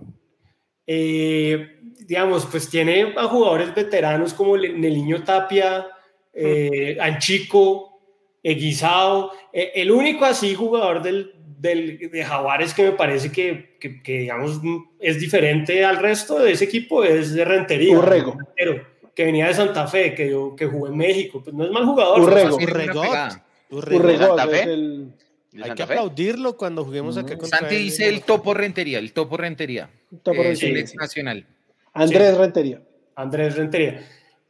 Eh, 0.87 1.79
digamos, 2.07 2.45
pues 2.45 2.69
tiene 2.69 3.13
a 3.17 3.25
jugadores 3.25 3.75
veteranos 3.75 4.33
como 4.33 4.57
Neliño 4.57 5.23
Tapia, 5.23 5.87
eh, 6.33 6.97
Anchico, 6.99 7.90
Eguizado, 8.43 9.31
eh, 9.53 9.71
el 9.75 9.91
único 9.91 10.25
así 10.25 10.55
jugador 10.55 11.01
del, 11.03 11.33
del, 11.59 12.09
de 12.11 12.23
Jaguares 12.25 12.73
que 12.73 12.83
me 12.83 12.91
parece 12.91 13.31
que, 13.31 13.77
que, 13.79 14.01
que, 14.01 14.19
digamos, 14.19 14.59
es 14.99 15.19
diferente 15.19 15.85
al 15.85 15.97
resto 15.97 16.39
de 16.39 16.53
ese 16.53 16.65
equipo 16.65 17.03
es 17.03 17.33
de 17.33 17.45
Rentería. 17.45 17.97
Urrego. 17.97 18.37
Que 19.13 19.25
venía 19.25 19.47
de 19.47 19.53
Santa 19.53 19.87
Fe, 19.87 20.15
que, 20.15 20.35
que 20.57 20.65
jugó 20.65 20.87
en 20.87 20.97
México. 20.97 21.41
Pues 21.43 21.55
no 21.55 21.65
es 21.65 21.71
mal 21.71 21.85
jugador. 21.85 22.19
Urrego. 22.19 22.55
Urrego. 22.55 23.03
Urrego. 23.69 24.37
Santa 24.37 24.47
Fe. 24.47 24.63
El... 24.63 25.13
Hay 25.61 25.71
que 25.71 25.83
aplaudirlo 25.83 26.55
cuando 26.55 26.85
juguemos 26.85 27.17
acá 27.17 27.37
con 27.37 27.49
Santi 27.49 27.75
dice 27.75 28.07
el 28.07 28.23
topo 28.23 28.53
Rentería, 28.53 28.99
el 28.99 29.11
topo 29.11 29.35
Rentería. 29.35 29.89
Topo 30.23 30.41
eh, 30.41 30.49
Rentería. 30.49 30.83
Es 30.83 30.95
nacional. 30.95 31.45
Andrés 31.93 32.31
sí. 32.31 32.37
Rentería. 32.37 32.81
Andrés 33.15 33.55
Rentería. 33.57 34.01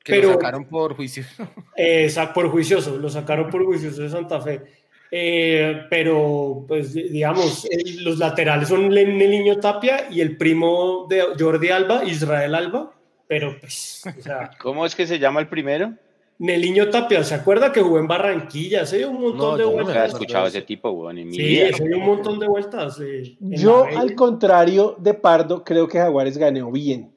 Que 0.04 0.14
Pero, 0.14 0.30
lo 0.30 0.34
sacaron 0.34 0.66
por 0.66 0.96
juicioso. 0.96 1.48
Eh, 1.78 2.14
por 2.34 2.50
juicioso, 2.50 2.98
lo 2.98 3.10
sacaron 3.10 3.50
por 3.50 3.66
juicioso 3.66 4.02
de 4.02 4.10
Santa 4.10 4.42
Fe. 4.42 4.62
Eh, 5.10 5.84
pero, 5.90 6.64
pues, 6.68 6.94
digamos, 6.94 7.66
el, 7.70 8.04
los 8.04 8.18
laterales 8.18 8.70
son 8.70 8.96
el 8.98 9.18
niño 9.18 9.58
Tapia 9.60 10.08
y 10.10 10.22
el 10.22 10.38
primo 10.38 11.06
de 11.10 11.24
Jordi 11.38 11.70
Alba, 11.70 12.04
Israel 12.06 12.56
Alba. 12.56 12.94
Pero, 13.28 13.58
pues, 13.60 14.04
o 14.18 14.22
sea, 14.22 14.52
¿Cómo 14.62 14.86
es 14.86 14.96
que 14.96 15.06
se 15.06 15.20
llama 15.20 15.40
el 15.42 15.48
primero? 15.48 15.94
Neliño 16.40 16.90
Tapia, 16.90 17.24
¿se 17.24 17.36
acuerda 17.36 17.72
que 17.72 17.82
jugó 17.82 18.00
en 18.00 18.08
Barranquilla? 18.08 18.86
Se 18.86 18.98
dio 18.98 19.12
un 19.12 19.22
montón 19.22 19.52
no, 19.52 19.58
de 19.58 19.64
yo 19.64 19.72
vueltas. 19.72 19.96
No 19.96 20.02
he 20.02 20.08
escuchado 20.08 20.48
ese 20.48 20.64
tipo, 20.64 20.90
weón, 20.90 21.20
en 21.20 21.28
mi 21.28 21.36
sí, 21.36 21.44
vida. 21.44 21.72
se 21.72 21.88
dio 21.88 21.98
un 21.98 22.06
montón 22.06 22.40
de 22.40 22.48
vueltas. 22.48 23.00
Eh, 23.00 23.38
yo, 23.40 23.86
al 23.86 24.16
contrario 24.16 24.96
de 24.98 25.14
Pardo, 25.14 25.64
creo 25.64 25.88
que 25.88 26.00
Jaguares 26.00 26.38
ganó 26.38 26.72
bien. 26.72 27.14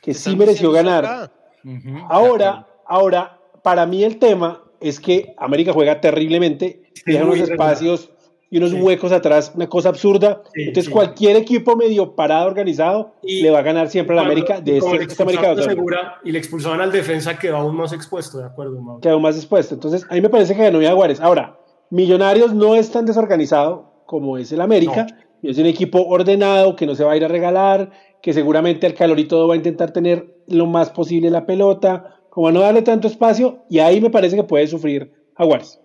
Que 0.00 0.14
sí 0.14 0.34
mereció 0.34 0.72
ganar. 0.72 1.30
Uh 1.64 1.68
-huh. 1.68 2.06
Ahora, 2.08 2.66
ahora, 2.86 3.38
para 3.62 3.86
mí 3.86 4.04
el 4.04 4.18
tema 4.18 4.62
es 4.80 5.00
que 5.00 5.34
América 5.38 5.72
juega 5.72 6.00
terriblemente, 6.00 6.82
deja 7.06 7.24
unos 7.24 7.40
espacios 7.40 8.10
y 8.50 8.58
unos 8.58 8.70
sí. 8.70 8.80
huecos 8.80 9.10
atrás, 9.10 9.52
una 9.56 9.68
cosa 9.68 9.88
absurda. 9.88 10.42
Sí, 10.54 10.62
Entonces, 10.62 10.84
sí. 10.84 10.90
cualquier 10.90 11.36
equipo 11.36 11.74
medio 11.74 12.14
parado, 12.14 12.46
organizado, 12.46 13.14
y 13.22 13.42
le 13.42 13.50
va 13.50 13.58
a 13.58 13.62
ganar 13.62 13.88
siempre 13.88 14.14
a 14.14 14.20
la 14.20 14.26
América 14.26 14.60
de 14.60 14.78
este, 14.78 14.96
esta 15.02 15.22
América. 15.24 15.56
Segura, 15.60 16.20
y 16.22 16.30
le 16.30 16.38
expulsaban 16.38 16.80
al 16.80 16.92
defensa, 16.92 17.38
quedó 17.38 17.56
aún 17.56 17.74
más 17.74 17.92
expuesto, 17.92 18.38
¿de 18.38 18.44
acuerdo, 18.44 18.80
Mauro? 18.80 19.00
Quedó 19.00 19.18
más 19.18 19.36
expuesto. 19.36 19.74
Entonces, 19.74 20.06
a 20.08 20.14
mí 20.14 20.20
me 20.20 20.28
parece 20.28 20.54
que 20.54 20.62
ganó 20.62 20.80
Jaguares. 20.80 21.20
Ahora, 21.20 21.58
Millonarios 21.90 22.54
no 22.54 22.74
es 22.74 22.90
tan 22.90 23.06
desorganizado 23.06 24.02
como 24.06 24.38
es 24.38 24.52
el 24.52 24.60
América. 24.60 25.06
No. 25.42 25.50
Es 25.50 25.58
un 25.58 25.66
equipo 25.66 26.02
ordenado, 26.06 26.74
que 26.76 26.86
no 26.86 26.94
se 26.94 27.04
va 27.04 27.12
a 27.12 27.16
ir 27.16 27.24
a 27.24 27.28
regalar, 27.28 27.90
que 28.24 28.32
seguramente 28.32 28.86
al 28.86 28.94
calor 28.94 29.18
y 29.18 29.26
todo 29.26 29.48
va 29.48 29.52
a 29.52 29.58
intentar 29.58 29.92
tener 29.92 30.34
lo 30.46 30.64
más 30.64 30.88
posible 30.88 31.28
la 31.28 31.44
pelota, 31.44 32.22
como 32.30 32.48
a 32.48 32.52
no 32.52 32.60
darle 32.60 32.80
tanto 32.80 33.06
espacio, 33.06 33.66
y 33.68 33.80
ahí 33.80 34.00
me 34.00 34.08
parece 34.08 34.34
que 34.34 34.44
puede 34.44 34.66
sufrir 34.66 35.12
Jaguares. 35.36 35.78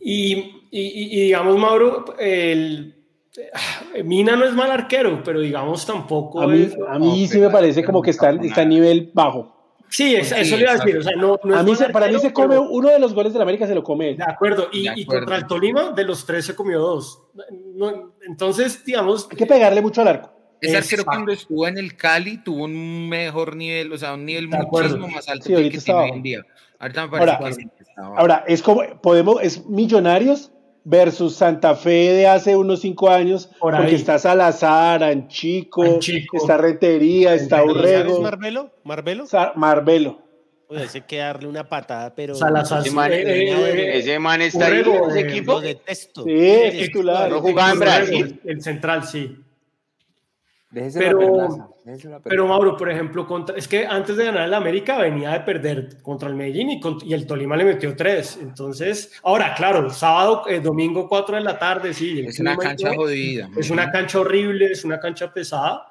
Y, 0.00 0.36
y, 0.70 1.18
y, 1.18 1.20
digamos, 1.22 1.58
Mauro, 1.58 2.04
el, 2.20 2.94
Mina 4.04 4.36
no 4.36 4.44
es 4.44 4.54
mal 4.54 4.70
arquero, 4.70 5.22
pero 5.24 5.40
digamos 5.40 5.84
tampoco. 5.84 6.40
A 6.40 6.46
mí, 6.46 6.62
es, 6.62 6.76
a 6.88 7.00
mí 7.00 7.26
sí 7.26 7.40
me 7.40 7.50
parece 7.50 7.82
como 7.82 8.00
que 8.00 8.10
está, 8.10 8.30
está 8.30 8.60
a 8.60 8.64
nivel 8.64 9.10
bajo. 9.12 9.57
Sí, 9.90 10.14
eso, 10.14 10.34
sí, 10.36 10.50
le 10.50 10.62
iba 10.62 10.72
a 10.72 10.76
decir. 10.76 10.98
O 10.98 11.02
sea, 11.02 11.16
no, 11.16 11.38
no 11.42 11.56
a 11.56 11.62
mí 11.62 11.74
se, 11.74 11.88
para 11.90 12.06
arquero, 12.06 12.22
mí 12.22 12.28
se 12.28 12.32
come 12.32 12.48
pero... 12.48 12.70
uno 12.70 12.88
de 12.90 12.98
los 12.98 13.14
goles 13.14 13.32
de 13.32 13.38
la 13.38 13.44
América, 13.44 13.66
se 13.66 13.74
lo 13.74 13.82
come. 13.82 14.14
De 14.14 14.24
acuerdo. 14.24 14.68
Y, 14.72 14.82
de 14.82 14.88
acuerdo. 14.90 15.00
y 15.00 15.06
contra 15.06 15.36
el 15.36 15.46
Tolima, 15.46 15.90
de 15.92 16.04
los 16.04 16.26
tres 16.26 16.46
se 16.46 16.54
comió 16.54 16.80
dos. 16.80 17.22
No, 17.74 18.12
entonces, 18.26 18.84
digamos. 18.84 19.28
Hay 19.30 19.36
que 19.36 19.46
pegarle 19.46 19.80
mucho 19.80 20.02
al 20.02 20.08
arco. 20.08 20.32
Ese 20.60 20.76
arquero 20.76 21.04
cuando 21.04 21.32
estuvo 21.32 21.68
en 21.68 21.78
el 21.78 21.96
Cali 21.96 22.38
tuvo 22.38 22.64
un 22.64 23.08
mejor 23.08 23.54
nivel, 23.54 23.92
o 23.92 23.98
sea, 23.98 24.14
un 24.14 24.24
nivel 24.26 24.48
muchísimo 24.48 25.06
más 25.08 25.28
alto 25.28 25.44
Sí, 25.44 25.50
que 25.50 25.54
el 25.54 25.58
ahorita 25.58 25.72
que 25.72 25.78
está 25.78 25.92
tiene 25.92 26.00
hoy 26.02 26.16
en 26.16 26.22
día. 26.22 26.46
Ahorita 26.80 27.06
me 27.06 27.10
parece 27.10 27.30
Ahora, 27.30 27.52
que. 27.56 27.76
Ahora, 27.96 28.44
es 28.48 28.62
como, 28.62 28.82
podemos, 29.00 29.42
es 29.42 29.64
Millonarios 29.66 30.50
versus 30.84 31.34
Santa 31.36 31.74
Fe 31.74 32.12
de 32.14 32.26
hace 32.26 32.56
unos 32.56 32.80
cinco 32.80 33.10
años, 33.10 33.46
Por 33.58 33.72
porque 33.74 33.88
ahí. 33.90 33.94
está 33.94 34.18
Salazar, 34.18 35.02
Anchico, 35.04 35.82
Anchico. 35.82 36.36
está 36.36 36.56
Rentería, 36.56 37.34
está 37.34 37.58
Rentería. 37.58 37.82
¿Sabes 37.82 38.04
Urrego, 38.06 38.22
Marbelo? 38.22 38.70
¿Marbelo? 38.84 39.26
Sa- 39.26 39.52
Marbelo. 39.56 40.22
Pues 40.66 40.82
ese 40.82 41.00
que 41.00 41.16
darle 41.16 41.48
una 41.48 41.66
patada, 41.66 42.14
pero 42.14 42.34
Salazar, 42.34 42.80
Ese 42.82 42.90
man, 42.90 43.10
eh, 43.10 43.22
eh, 43.22 43.52
eh, 43.52 43.98
ese 43.98 44.18
man 44.18 44.42
está 44.42 44.66
ahí 44.66 44.80
Urrego, 44.80 45.04
en 45.04 45.10
ese 45.10 45.20
eh, 45.20 45.30
equipo. 45.30 45.52
lo 45.54 45.60
detesto. 45.62 46.24
Sí, 46.24 46.30
es 46.36 46.78
titular. 46.78 47.30
No 47.30 47.40
jugaba 47.40 47.72
en 47.72 47.78
Brasil. 47.78 48.40
El 48.44 48.62
central, 48.62 49.04
sí. 49.04 49.36
Déjese 50.70 50.98
Pero- 50.98 51.36
la 51.36 51.68
Pero. 52.24 52.46
Mauro, 52.46 52.76
por 52.76 52.90
ejemplo, 52.90 53.26
contra, 53.26 53.56
es 53.56 53.66
que 53.68 53.86
antes 53.86 54.16
de 54.16 54.24
ganar 54.26 54.46
el 54.46 54.54
América 54.54 54.98
venía 54.98 55.30
de 55.32 55.40
perder 55.40 56.02
contra 56.02 56.28
el 56.28 56.34
Medellín 56.34 56.70
y, 56.70 56.80
con- 56.80 56.98
y 57.04 57.14
el 57.14 57.26
Tolima 57.26 57.56
le 57.56 57.64
metió 57.64 57.94
tres. 57.96 58.38
Entonces, 58.40 59.12
ahora, 59.22 59.54
claro, 59.54 59.88
sábado, 59.90 60.44
eh, 60.48 60.60
domingo 60.60 61.08
4 61.08 61.36
de 61.36 61.42
la 61.42 61.58
tarde, 61.58 61.94
sí. 61.94 62.20
es 62.26 62.38
una 62.40 62.56
cancha 62.56 62.88
todo, 62.88 63.02
jodida. 63.04 63.48
Es 63.56 63.70
una 63.70 63.90
cancha 63.90 64.20
horrible, 64.20 64.66
es 64.72 64.84
una 64.84 64.98
cancha 65.00 65.32
pesada. 65.32 65.84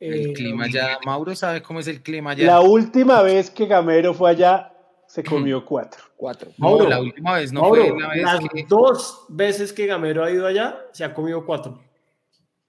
El 0.00 0.30
Eh, 0.30 0.32
clima 0.34 0.66
ya, 0.68 0.98
Mauro 1.06 1.34
sabe 1.34 1.62
cómo 1.62 1.80
es 1.80 1.86
el 1.88 2.02
clima 2.02 2.34
ya. 2.34 2.46
La 2.46 2.60
última 2.60 3.22
vez 3.22 3.50
que 3.50 3.66
Gamero 3.66 4.12
fue 4.12 4.30
allá, 4.30 4.72
se 5.06 5.22
comió 5.22 5.64
cuatro. 5.64 6.02
Cuatro. 6.16 6.50
No, 6.58 6.68
Mauro, 6.70 6.88
la 6.88 7.00
última 7.00 7.34
vez 7.34 7.52
no 7.52 7.60
Mauro, 7.62 7.86
fue 7.86 8.00
la 8.00 8.08
vez 8.08 8.22
las 8.22 8.40
que... 8.40 8.64
dos 8.68 9.24
veces 9.28 9.72
que 9.72 9.86
Gamero 9.86 10.24
ha 10.24 10.30
ido 10.30 10.46
allá, 10.46 10.78
se 10.92 11.04
ha 11.04 11.14
comido 11.14 11.44
cuatro. 11.46 11.80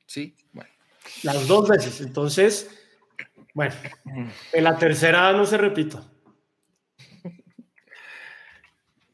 Sí, 0.05 0.35
bueno. 0.53 0.69
Las 1.23 1.47
dos 1.47 1.67
veces. 1.69 2.01
Entonces, 2.01 2.69
bueno, 3.53 3.73
en 4.53 4.63
la 4.63 4.77
tercera 4.77 5.31
no 5.33 5.45
se 5.45 5.57
repita. 5.57 6.03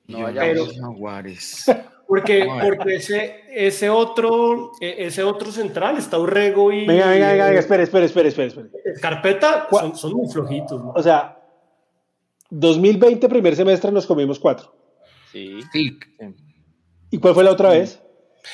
No 0.07 0.23
vayamos. 0.23 0.75
Porque, 2.07 2.39
Vamos 2.39 2.59
a 2.59 2.63
ver. 2.65 2.77
porque 2.77 2.95
ese, 2.95 3.43
ese, 3.51 3.89
otro, 3.89 4.73
e- 4.81 5.05
ese 5.05 5.23
otro 5.23 5.49
central 5.49 5.97
está 5.97 6.19
Urrego 6.19 6.69
y 6.69 6.85
Venga, 6.85 7.07
venga, 7.09 7.29
venga, 7.29 7.51
espere, 7.53 7.83
espere, 7.83 8.05
espere, 8.07 8.27
espere. 8.27 8.47
espere. 8.47 8.69
Carpeta 8.99 9.67
son, 9.71 9.95
son 9.95 10.13
muy 10.13 10.27
flojitos. 10.29 10.83
¿no? 10.83 10.91
O 10.93 11.01
sea, 11.01 11.39
2020, 12.49 13.29
primer 13.29 13.55
semestre, 13.55 13.93
nos 13.93 14.05
comimos 14.05 14.37
cuatro. 14.39 14.75
Sí. 15.31 15.61
Sí, 15.71 15.97
¿Y 17.11 17.17
cuál 17.17 17.33
fue 17.33 17.45
la 17.45 17.51
otra 17.51 17.69
vez? 17.69 18.01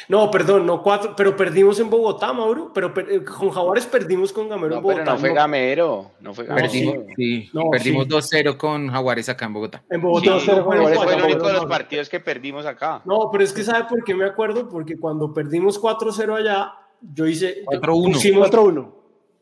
No, 0.10 0.30
perdón, 0.30 0.66
no 0.66 0.82
cuatro, 0.84 1.14
pero 1.16 1.36
perdimos 1.36 1.80
en 1.80 1.90
Bogotá, 1.90 2.34
Mauro. 2.34 2.72
Pero 2.74 2.94
per- 2.94 3.10
eh, 3.10 3.24
con 3.24 3.50
Jaguares 3.50 3.86
perdimos 3.86 4.34
con 4.34 4.50
Gamero 4.50 4.70
No, 4.70 4.76
en 4.78 4.82
Bogotá. 4.84 5.02
pero 5.04 5.12
no 5.14 5.20
fue 5.20 5.34
Gamero. 5.34 6.12
No 6.20 6.34
fue 6.34 6.46
Gamero. 6.46 6.68
perdimos, 6.68 6.96
sí. 7.08 7.14
sí, 7.16 7.50
No, 7.54 7.70
perdimos 7.72 8.04
sí. 8.06 8.10
2-0 8.10 8.58
con 8.58 8.90
Jaguares 8.90 9.30
acá 9.30 9.46
en 9.46 9.54
Bogotá. 9.54 9.84
En 9.90 10.02
Bogotá. 10.02 10.40
Sí, 10.40 10.48
no 10.48 10.54
pero 10.54 10.66
fue 10.66 10.76
en 10.76 10.82
Jaguares 10.84 10.98
Ese 10.98 11.04
fue 11.06 11.16
el 11.16 11.24
único 11.32 11.48
de 11.48 11.54
los 11.54 11.64
no. 11.64 11.70
partidos 11.70 12.10
que 12.10 12.20
perdimos 12.20 12.66
acá. 12.66 13.02
No, 13.06 13.30
pero 13.32 13.44
es 13.44 13.54
que 13.54 13.64
¿sabe 13.64 13.86
por 13.90 14.04
qué 14.04 14.14
me 14.14 14.26
acuerdo? 14.26 14.68
Porque 14.70 14.98
cuando 14.98 15.34
perdimos 15.34 15.80
4-0 15.82 16.36
allá, 16.36 16.74
yo 17.02 17.26
hice... 17.26 17.64
yo- 17.72 17.80
4-1. 17.82 18.14
pusimos- 18.14 18.50
4-1. 18.52 18.94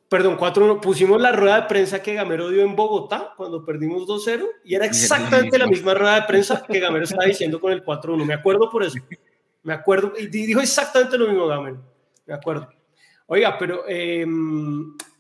Perdón, 0.07 0.37
4-1. 0.37 0.79
Pusimos 0.79 1.19
la 1.19 1.31
rueda 1.31 1.61
de 1.61 1.67
prensa 1.67 2.01
que 2.03 2.13
Gamero 2.13 2.49
dio 2.49 2.61
en 2.61 2.75
Bogotá 2.75 3.33
cuando 3.35 3.65
perdimos 3.65 4.05
2-0 4.07 4.45
y 4.63 4.75
era 4.75 4.85
exactamente 4.85 5.57
la 5.57 5.65
misma 5.65 5.95
rueda 5.95 6.15
de 6.21 6.27
prensa 6.27 6.63
que 6.63 6.79
Gamero 6.79 7.05
estaba 7.05 7.25
diciendo 7.25 7.59
con 7.59 7.71
el 7.71 7.83
4-1. 7.83 8.23
Me 8.23 8.35
acuerdo 8.35 8.69
por 8.69 8.83
eso. 8.83 8.99
Me 9.65 9.73
acuerdo. 9.73 10.13
Y 10.17 10.27
di- 10.27 10.45
dijo 10.45 10.61
exactamente 10.61 11.17
lo 11.17 11.27
mismo 11.27 11.47
Gamero. 11.47 11.81
Me 12.25 12.33
acuerdo. 12.33 12.69
Oiga, 13.27 13.57
pero 13.57 13.83
eh, 13.87 14.25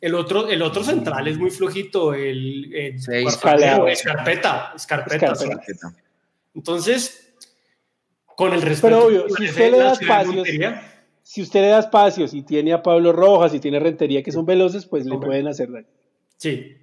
el, 0.01 0.15
otro, 0.15 0.47
el 0.47 0.61
otro 0.61 0.83
central 0.83 1.27
es 1.27 1.37
muy 1.37 1.49
flojito. 1.51 2.13
El, 2.13 2.73
el. 2.73 2.99
Escarpeta. 3.87 4.73
Escarpeta. 4.75 5.33
Entonces, 6.53 7.33
con 8.35 8.53
el 8.53 8.61
respeto. 8.61 8.81
Pero 8.87 9.05
obvio, 9.07 9.29
si 9.35 9.45
usted 9.45 9.71
le 9.71 9.77
la 9.77 9.83
da 9.85 9.93
espacios, 9.93 10.47
Si 11.23 11.41
usted 11.41 11.61
le 11.61 11.67
da 11.69 11.79
espacios 11.79 12.33
y 12.35 12.43
tiene 12.43 12.71
a 12.73 12.83
Pablo 12.83 13.11
Rojas 13.11 13.53
y 13.55 13.59
tiene 13.59 13.77
a 13.77 13.79
Rentería 13.79 14.21
que 14.21 14.31
son 14.31 14.45
veloces, 14.45 14.85
pues 14.85 15.05
le 15.05 15.17
pueden 15.17 15.47
hacer 15.47 15.71
daño. 15.71 15.87
Sí. 16.37 16.77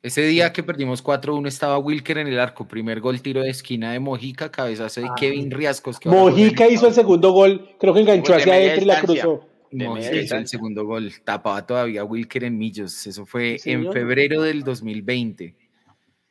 Ese 0.00 0.22
día 0.22 0.52
que 0.52 0.62
perdimos 0.62 1.02
4-1 1.02 1.48
estaba 1.48 1.78
Wilker 1.78 2.18
en 2.18 2.28
el 2.28 2.38
arco. 2.38 2.68
Primer 2.68 3.00
gol, 3.00 3.20
tiro 3.20 3.42
de 3.42 3.50
esquina 3.50 3.92
de 3.92 3.98
Mojica, 3.98 4.50
cabezazo 4.50 5.00
de 5.00 5.08
Ah, 5.08 5.14
Kevin 5.18 5.50
Riascos. 5.50 5.98
que 5.98 6.08
Mojica 6.08 6.68
hizo 6.68 6.86
el 6.86 6.94
segundo 6.94 7.32
gol, 7.32 7.70
creo 7.80 7.92
que 7.94 8.00
enganchó 8.00 8.34
hacia 8.34 8.54
adentro 8.54 8.82
y 8.82 8.86
la 8.86 9.00
cruzó. 9.00 9.48
Mojica 9.72 10.16
hizo 10.16 10.36
el 10.36 10.46
segundo 10.46 10.84
gol. 10.86 11.12
Tapaba 11.24 11.66
todavía 11.66 12.04
Wilker 12.04 12.44
en 12.44 12.56
Millos. 12.56 13.06
Eso 13.08 13.26
fue 13.26 13.58
Sí, 13.58 13.72
en 13.72 13.80
señor. 13.80 13.92
febrero 13.92 14.42
del 14.42 14.62
2020. 14.62 15.56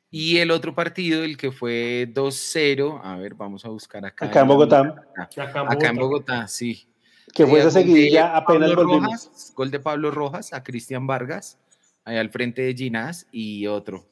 Y 0.09 0.37
el 0.37 0.51
otro 0.51 0.73
partido, 0.73 1.25
el 1.25 1.35
que 1.35 1.51
fue 1.51 2.07
2-0. 2.13 3.01
A 3.03 3.17
ver, 3.17 3.33
vamos 3.35 3.65
a 3.65 3.69
buscar 3.69 4.05
acá. 4.05 4.27
Acá 4.27 4.41
en 4.41 4.47
Bogotá. 4.47 4.79
Acá, 5.17 5.43
Acá 5.43 5.61
en 5.61 5.67
acá 5.73 5.87
en 5.89 5.95
Bogotá. 5.97 6.47
Sí. 6.47 6.87
Que 7.33 7.45
fue 7.45 7.59
esa 7.59 7.69
seguidilla, 7.71 8.35
apenas 8.37 8.73
volvimos. 8.73 9.25
Rojas, 9.25 9.53
gol 9.53 9.69
de 9.69 9.79
Pablo 9.81 10.09
Rojas 10.09 10.53
a 10.53 10.63
Cristian 10.63 11.05
Vargas, 11.05 11.59
ahí 12.07 12.15
al 12.17 12.29
frente 12.29 12.61
de 12.61 12.73
Ginás 12.73 13.27
y 13.31 13.67
otro. 13.67 14.07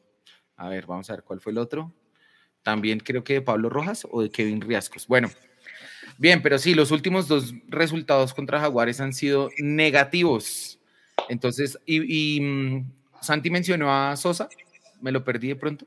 A 0.58 0.68
ver, 0.68 0.86
vamos 0.86 1.10
a 1.10 1.14
ver 1.14 1.24
cuál 1.24 1.40
fue 1.40 1.54
el 1.54 1.58
otro. 1.58 1.94
También 2.62 3.00
creo 3.00 3.24
que 3.24 3.36
de 3.36 3.42
Pablo 3.42 3.70
Rojas 3.70 4.06
o 4.12 4.22
de 4.22 4.30
Kevin 4.30 4.60
Riascos. 4.60 5.08
Bueno, 5.08 5.30
bien, 6.18 6.42
pero 6.42 6.60
sí, 6.60 6.74
los 6.74 6.92
últimos 6.92 7.30
dos 7.30 7.54
resultados 7.70 8.34
contra 8.34 8.60
Jaguares 8.60 9.00
han 9.00 9.14
sido 9.14 9.50
negativos. 9.60 10.78
Entonces, 11.30 11.80
y, 11.86 12.36
y, 12.38 12.42
mm, 12.42 12.92
Santi 13.22 13.50
mencionó 13.50 13.92
a 13.92 14.18
Sosa, 14.18 14.50
me 15.00 15.14
lo 15.14 15.24
perdí 15.24 15.50
de 15.50 15.56
pronto. 15.56 15.86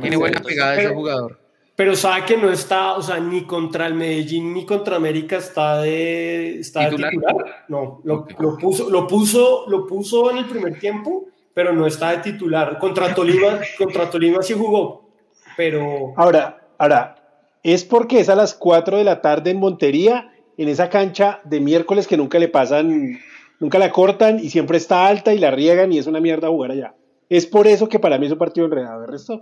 Tiene 0.00 0.16
buena 0.16 0.40
pegada 0.40 0.80
ese 0.80 0.94
jugador. 0.94 1.40
Pero 1.74 1.96
sabe 1.96 2.26
que 2.26 2.36
no 2.36 2.52
está, 2.52 2.92
o 2.92 3.02
sea, 3.02 3.18
ni 3.18 3.44
contra 3.44 3.88
el 3.88 3.94
Medellín 3.94 4.52
ni 4.52 4.66
contra 4.66 4.96
América 4.96 5.38
está 5.38 5.80
de, 5.80 6.60
está 6.60 6.84
de 6.84 6.90
¿Titular? 6.90 7.64
No, 7.68 8.02
lo 8.04 8.26
puso, 8.58 8.88
lo, 8.90 9.06
puso, 9.08 9.64
lo 9.66 9.86
puso 9.86 10.30
en 10.30 10.38
el 10.38 10.44
primer 10.44 10.78
tiempo, 10.78 11.30
pero 11.54 11.72
no 11.72 11.86
está 11.86 12.10
de 12.10 12.18
titular. 12.18 12.78
Contra 12.78 13.14
Tolima, 13.14 13.60
contra 13.78 14.10
Tolima 14.10 14.42
sí 14.42 14.54
jugó, 14.54 15.08
pero 15.56 16.14
Ahora, 16.16 16.68
ahora, 16.78 17.16
es 17.62 17.84
porque 17.84 18.20
es 18.20 18.28
a 18.28 18.34
las 18.34 18.54
4 18.54 18.98
de 18.98 19.04
la 19.04 19.20
tarde 19.20 19.50
en 19.50 19.58
Montería, 19.58 20.32
en 20.56 20.68
esa 20.68 20.88
cancha 20.88 21.40
de 21.44 21.60
miércoles 21.60 22.06
que 22.06 22.16
nunca 22.16 22.38
le 22.38 22.48
pasan, 22.48 23.18
nunca 23.58 23.78
la 23.78 23.92
cortan 23.92 24.38
y 24.38 24.50
siempre 24.50 24.78
está 24.78 25.06
alta 25.06 25.32
y 25.32 25.38
la 25.38 25.50
riegan 25.50 25.92
y 25.92 25.98
es 25.98 26.06
una 26.06 26.20
mierda 26.20 26.48
jugar 26.48 26.72
allá. 26.72 26.94
Es 27.28 27.46
por 27.46 27.66
eso 27.66 27.88
que 27.88 27.98
para 27.98 28.18
mí 28.18 28.26
es 28.26 28.32
un 28.32 28.38
partido 28.38 28.66
enredado. 28.66 29.04
El 29.04 29.10
resto 29.10 29.40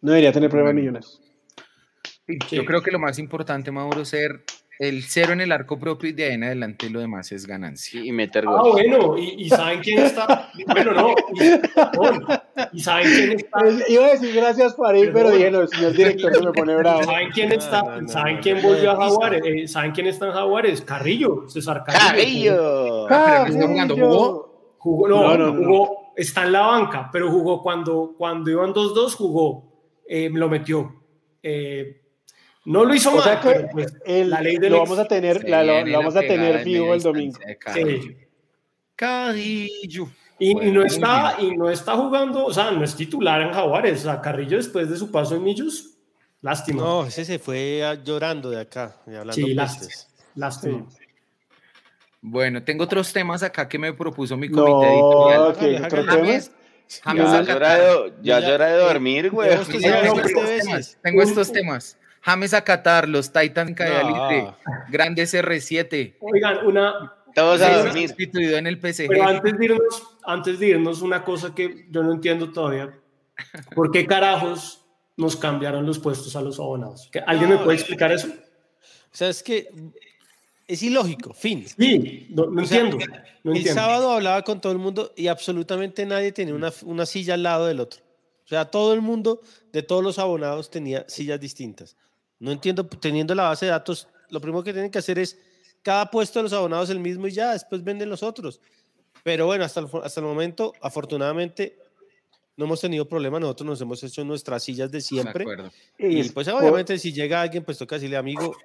no 0.00 0.10
debería 0.12 0.32
tener 0.32 0.50
problemas 0.50 0.74
millonarios. 0.74 1.20
Yo 2.50 2.64
creo 2.64 2.82
que 2.82 2.90
lo 2.90 2.98
más 2.98 3.18
importante, 3.18 3.70
Mauro, 3.70 4.02
es 4.02 4.08
ser 4.08 4.44
el 4.78 5.02
cero 5.04 5.32
en 5.32 5.40
el 5.40 5.52
arco 5.52 5.78
propio 5.78 6.08
y 6.10 6.12
de 6.12 6.24
ahí 6.24 6.32
en 6.32 6.44
adelante 6.44 6.90
lo 6.90 7.00
demás 7.00 7.30
es 7.32 7.46
ganancia. 7.46 8.00
Y 8.04 8.10
meter 8.12 8.44
Ah, 8.48 8.60
gol. 8.62 8.72
bueno, 8.72 9.16
y, 9.18 9.44
y 9.44 9.48
saben 9.48 9.80
quién 9.80 9.98
está. 10.00 10.50
Bueno, 10.66 10.92
no. 10.92 11.14
Y, 12.72 12.80
saben 12.80 13.06
quién 13.06 13.32
está. 13.32 13.58
Pues, 13.60 13.88
Iba 13.90 14.06
a 14.06 14.10
decir 14.12 14.34
gracias 14.34 14.74
para 14.74 14.98
ir, 14.98 15.12
pero 15.12 15.30
dije, 15.30 15.50
no, 15.50 15.66
señor 15.66 15.92
director, 15.92 16.34
se 16.34 16.44
me 16.44 16.52
pone 16.52 16.74
bravo. 16.76 17.02
¿Saben 17.04 17.30
quién 17.30 17.52
está? 17.52 17.82
No, 18.00 18.08
¿Saben 18.08 18.38
quién 18.40 18.60
volvió 18.62 18.90
a 18.92 18.96
Jaguares? 18.96 19.42
Eh, 19.44 19.68
¿Saben 19.68 19.92
quién 19.92 20.06
está 20.08 20.26
en 20.26 20.32
Jaguares? 20.32 20.80
Carrillo, 20.82 21.48
César 21.48 21.84
Carrillo. 21.84 23.06
¡Carrillo! 23.06 23.06
Ah, 23.10 23.46
jugando, 23.50 23.94
¿jugó? 23.94 24.74
Jugó, 24.78 25.08
no, 25.08 25.22
No, 25.22 25.38
no, 25.38 25.54
no. 25.54 25.64
jugó, 25.64 26.12
está 26.16 26.44
en 26.44 26.52
la 26.52 26.62
banca, 26.62 27.08
pero 27.12 27.30
jugó 27.30 27.62
cuando, 27.62 28.14
cuando 28.18 28.50
iban 28.50 28.72
2-2, 28.74 29.14
jugó, 29.14 29.72
eh, 30.08 30.28
lo 30.32 30.48
metió. 30.48 31.02
Eh, 31.42 32.01
no 32.64 32.84
lo 32.84 32.94
hizo 32.94 33.10
O 33.10 33.14
mal, 33.16 33.24
sea 33.24 33.40
que 33.40 33.48
pero, 33.50 33.68
pues, 33.72 33.94
el- 34.04 34.30
la 34.30 34.40
ley 34.40 34.56
del 34.58 34.72
lo 34.72 34.78
vamos 34.80 34.98
a 34.98 35.06
tener, 35.08 35.48
la- 35.48 35.62
lo, 35.64 35.92
vamos 35.98 36.16
a 36.16 36.20
tener 36.20 36.58
de 36.58 36.64
vivo 36.64 36.94
el 36.94 37.02
domingo. 37.02 37.38
de 37.46 37.56
Carrillo. 37.58 38.02
Sí. 38.02 38.16
Carrillo. 38.96 40.08
Y, 40.38 40.54
no 40.54 40.84
está, 40.84 41.36
y 41.38 41.56
no 41.56 41.70
está 41.70 41.96
jugando, 41.96 42.44
o 42.46 42.52
sea, 42.52 42.70
no 42.72 42.82
es 42.82 42.96
titular 42.96 43.40
en 43.42 43.52
Jaguares. 43.52 44.00
O 44.00 44.04
sea, 44.04 44.20
Carrillo 44.20 44.56
después 44.56 44.90
de 44.90 44.96
su 44.96 45.10
paso 45.10 45.36
en 45.36 45.44
Millos, 45.44 45.90
lástima. 46.40 46.82
No, 46.82 47.06
ese 47.06 47.24
se 47.24 47.38
fue 47.38 47.80
llorando 48.04 48.50
de 48.50 48.60
acá, 48.60 48.96
y 49.06 49.10
hablando 49.10 49.32
sí, 49.34 49.54
lástima. 49.54 49.92
lástima. 50.34 50.86
Bueno, 52.20 52.62
tengo 52.62 52.84
otros 52.84 53.12
temas 53.12 53.42
acá 53.42 53.68
que 53.68 53.78
me 53.78 53.92
propuso 53.92 54.36
mi 54.36 54.48
No, 54.48 54.64
comité 54.64 54.92
editorial. 54.94 55.52
que 55.56 55.64
Hágale, 55.76 55.86
otro 55.86 55.98
hágale. 56.00 56.12
tema. 56.12 56.26
James, 56.28 56.52
James 57.02 57.46
Ya 57.46 57.54
hora 57.56 57.74
de, 57.76 58.12
ya 58.22 58.40
Ya- 58.40 58.54
hora 58.54 58.66
de 58.66 58.78
dormir, 58.78 59.30
güey. 59.30 59.50
Tengo 61.02 61.22
estos 61.22 61.52
temas, 61.52 61.98
James 62.22 62.54
Acatar, 62.54 63.08
los 63.08 63.32
Titans 63.32 63.68
en 63.70 63.74
caída 63.74 64.02
No. 64.02 64.08
libre, 64.30 64.54
grandes 64.88 65.34
R7, 65.34 66.16
Oigan, 66.20 66.66
una, 66.66 67.14
Todos 67.34 67.60
a 67.62 67.78
dormir. 67.84 68.08
sustituido 68.08 68.56
en 68.58 68.66
el 68.66 68.76
PSG. 68.78 69.08
Pero 69.08 69.24
antes 69.26 69.58
de, 69.58 69.64
irnos, 69.64 70.02
antes 70.24 70.58
de 70.58 70.66
irnos, 70.68 71.02
una 71.02 71.24
cosa 71.24 71.54
que 71.54 71.86
yo 71.90 72.02
no 72.02 72.12
entiendo 72.12 72.52
todavía. 72.52 72.92
¿Por 73.74 73.90
qué 73.90 74.06
carajos 74.06 74.84
nos 75.16 75.36
cambiaron 75.36 75.84
los 75.86 75.98
puestos 75.98 76.36
a 76.36 76.42
los 76.42 76.58
abonados? 76.60 77.08
¿Que 77.10 77.20
¿Alguien 77.20 77.50
me 77.50 77.58
puede 77.58 77.76
explicar 77.78 78.12
eso? 78.12 78.28
O 78.28 79.14
sea, 79.14 79.28
es 79.28 79.42
que 79.42 79.68
es 80.68 80.82
ilógico, 80.82 81.34
fin. 81.34 81.66
Sí, 81.66 82.28
no, 82.30 82.46
no 82.46 82.62
O 82.62 82.64
sea, 82.66 82.80
entiendo. 82.80 83.06
no 83.42 83.50
el 83.52 83.56
entiendo. 83.58 83.80
sábado 83.80 84.12
hablaba 84.12 84.42
con 84.42 84.60
todo 84.60 84.72
el 84.72 84.78
mundo 84.78 85.12
y 85.16 85.26
absolutamente 85.26 86.06
nadie 86.06 86.32
tenía 86.32 86.54
una, 86.54 86.72
una 86.84 87.04
silla 87.04 87.34
al 87.34 87.42
lado 87.42 87.66
del 87.66 87.80
otro. 87.80 88.00
O 88.44 88.48
sea, 88.48 88.66
todo 88.66 88.92
el 88.94 89.00
mundo 89.00 89.40
de 89.72 89.82
todos 89.82 90.02
los 90.04 90.18
abonados 90.18 90.70
tenía 90.70 91.04
sillas 91.08 91.40
distintas. 91.40 91.96
No 92.42 92.50
entiendo, 92.50 92.84
teniendo 92.86 93.34
la 93.34 93.44
base 93.44 93.66
de 93.66 93.70
datos, 93.70 94.08
lo 94.28 94.40
primero 94.40 94.64
que 94.64 94.72
tienen 94.72 94.90
que 94.90 94.98
hacer 94.98 95.18
es 95.18 95.38
cada 95.82 96.10
puesto 96.10 96.38
de 96.40 96.42
los 96.44 96.52
abonados 96.52 96.90
el 96.90 96.98
mismo 96.98 97.28
y 97.28 97.30
ya, 97.32 97.52
después 97.52 97.84
venden 97.84 98.10
los 98.10 98.22
otros. 98.22 98.60
Pero 99.22 99.46
bueno, 99.46 99.64
hasta 99.64 99.78
el, 99.80 99.86
hasta 100.02 100.20
el 100.20 100.26
momento, 100.26 100.72
afortunadamente, 100.80 101.78
no 102.56 102.64
hemos 102.64 102.80
tenido 102.80 103.06
problemas. 103.08 103.40
Nosotros 103.40 103.66
nos 103.68 103.80
hemos 103.80 104.02
hecho 104.02 104.24
nuestras 104.24 104.64
sillas 104.64 104.90
de 104.90 105.00
siempre. 105.00 105.44
Y 105.98 106.18
es 106.18 106.32
pues 106.32 106.48
por- 106.48 106.60
obviamente 106.60 106.98
si 106.98 107.12
llega 107.12 107.40
alguien, 107.42 107.62
pues 107.64 107.78
toca 107.78 107.94
decirle, 107.94 108.16
amigo, 108.16 108.56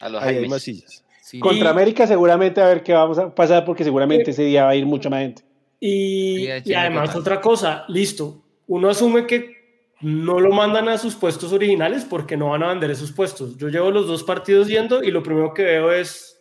A 0.00 0.08
los 0.08 0.22
ahí 0.22 0.38
hay 0.38 0.48
más 0.48 0.62
sillas. 0.62 1.04
Sí. 1.22 1.38
Contra 1.38 1.70
América 1.70 2.08
seguramente 2.08 2.60
a 2.60 2.66
ver 2.66 2.82
qué 2.82 2.92
vamos 2.92 3.18
a 3.18 3.32
pasar 3.32 3.64
porque 3.64 3.84
seguramente 3.84 4.32
ese 4.32 4.42
día 4.42 4.64
va 4.64 4.70
a 4.70 4.74
ir 4.76 4.84
mucha 4.84 5.08
más 5.08 5.20
gente. 5.20 5.44
Y, 5.78 6.48
y 6.64 6.74
además 6.74 7.14
otra 7.14 7.40
cosa, 7.40 7.84
listo, 7.86 8.42
uno 8.66 8.88
asume 8.90 9.26
que 9.28 9.59
no 10.00 10.40
lo 10.40 10.50
mandan 10.50 10.88
a 10.88 10.96
sus 10.98 11.14
puestos 11.14 11.52
originales 11.52 12.04
porque 12.04 12.36
no 12.36 12.50
van 12.50 12.62
a 12.62 12.68
vender 12.68 12.90
esos 12.90 13.12
puestos. 13.12 13.56
Yo 13.56 13.68
llevo 13.68 13.90
los 13.90 14.06
dos 14.06 14.24
partidos 14.24 14.68
yendo 14.68 15.02
y 15.02 15.10
lo 15.10 15.22
primero 15.22 15.52
que 15.54 15.62
veo 15.62 15.92
es 15.92 16.40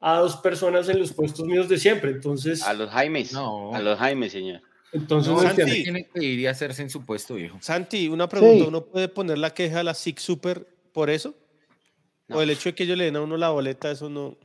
a 0.00 0.18
dos 0.18 0.36
personas 0.36 0.88
en 0.88 0.98
los 0.98 1.12
puestos 1.12 1.46
míos 1.46 1.68
de 1.68 1.78
siempre. 1.78 2.10
Entonces, 2.10 2.62
A 2.62 2.72
los 2.74 2.90
Jaimes. 2.90 3.32
No. 3.32 3.74
A 3.74 3.80
los 3.80 3.98
Jaimes, 3.98 4.32
señor. 4.32 4.60
entonces 4.92 5.32
No, 5.32 5.42
no 5.42 5.48
Santi. 5.48 5.82
tiene 5.82 6.06
que 6.08 6.22
ir 6.24 6.38
y 6.40 6.46
hacerse 6.46 6.82
en 6.82 6.90
su 6.90 7.04
puesto, 7.04 7.34
viejo. 7.34 7.58
Santi, 7.60 8.08
una 8.08 8.28
pregunta, 8.28 8.64
Sí. 8.64 8.68
¿uno 8.68 8.84
puede 8.84 9.08
poner 9.08 9.38
la 9.38 9.50
queja 9.50 9.80
a 9.80 9.82
la 9.82 9.94
SIC 9.94 10.18
Super 10.18 10.66
por 10.92 11.10
eso? 11.10 11.34
No. 12.28 12.36
O 12.38 12.42
el 12.42 12.50
hecho 12.50 12.70
de 12.70 12.74
que 12.74 12.84
ellos 12.84 12.96
le 12.96 13.04
den 13.04 13.16
a 13.16 13.20
uno 13.22 13.36
la 13.36 13.50
boleta, 13.50 13.90
eso 13.90 14.08
no... 14.08 14.36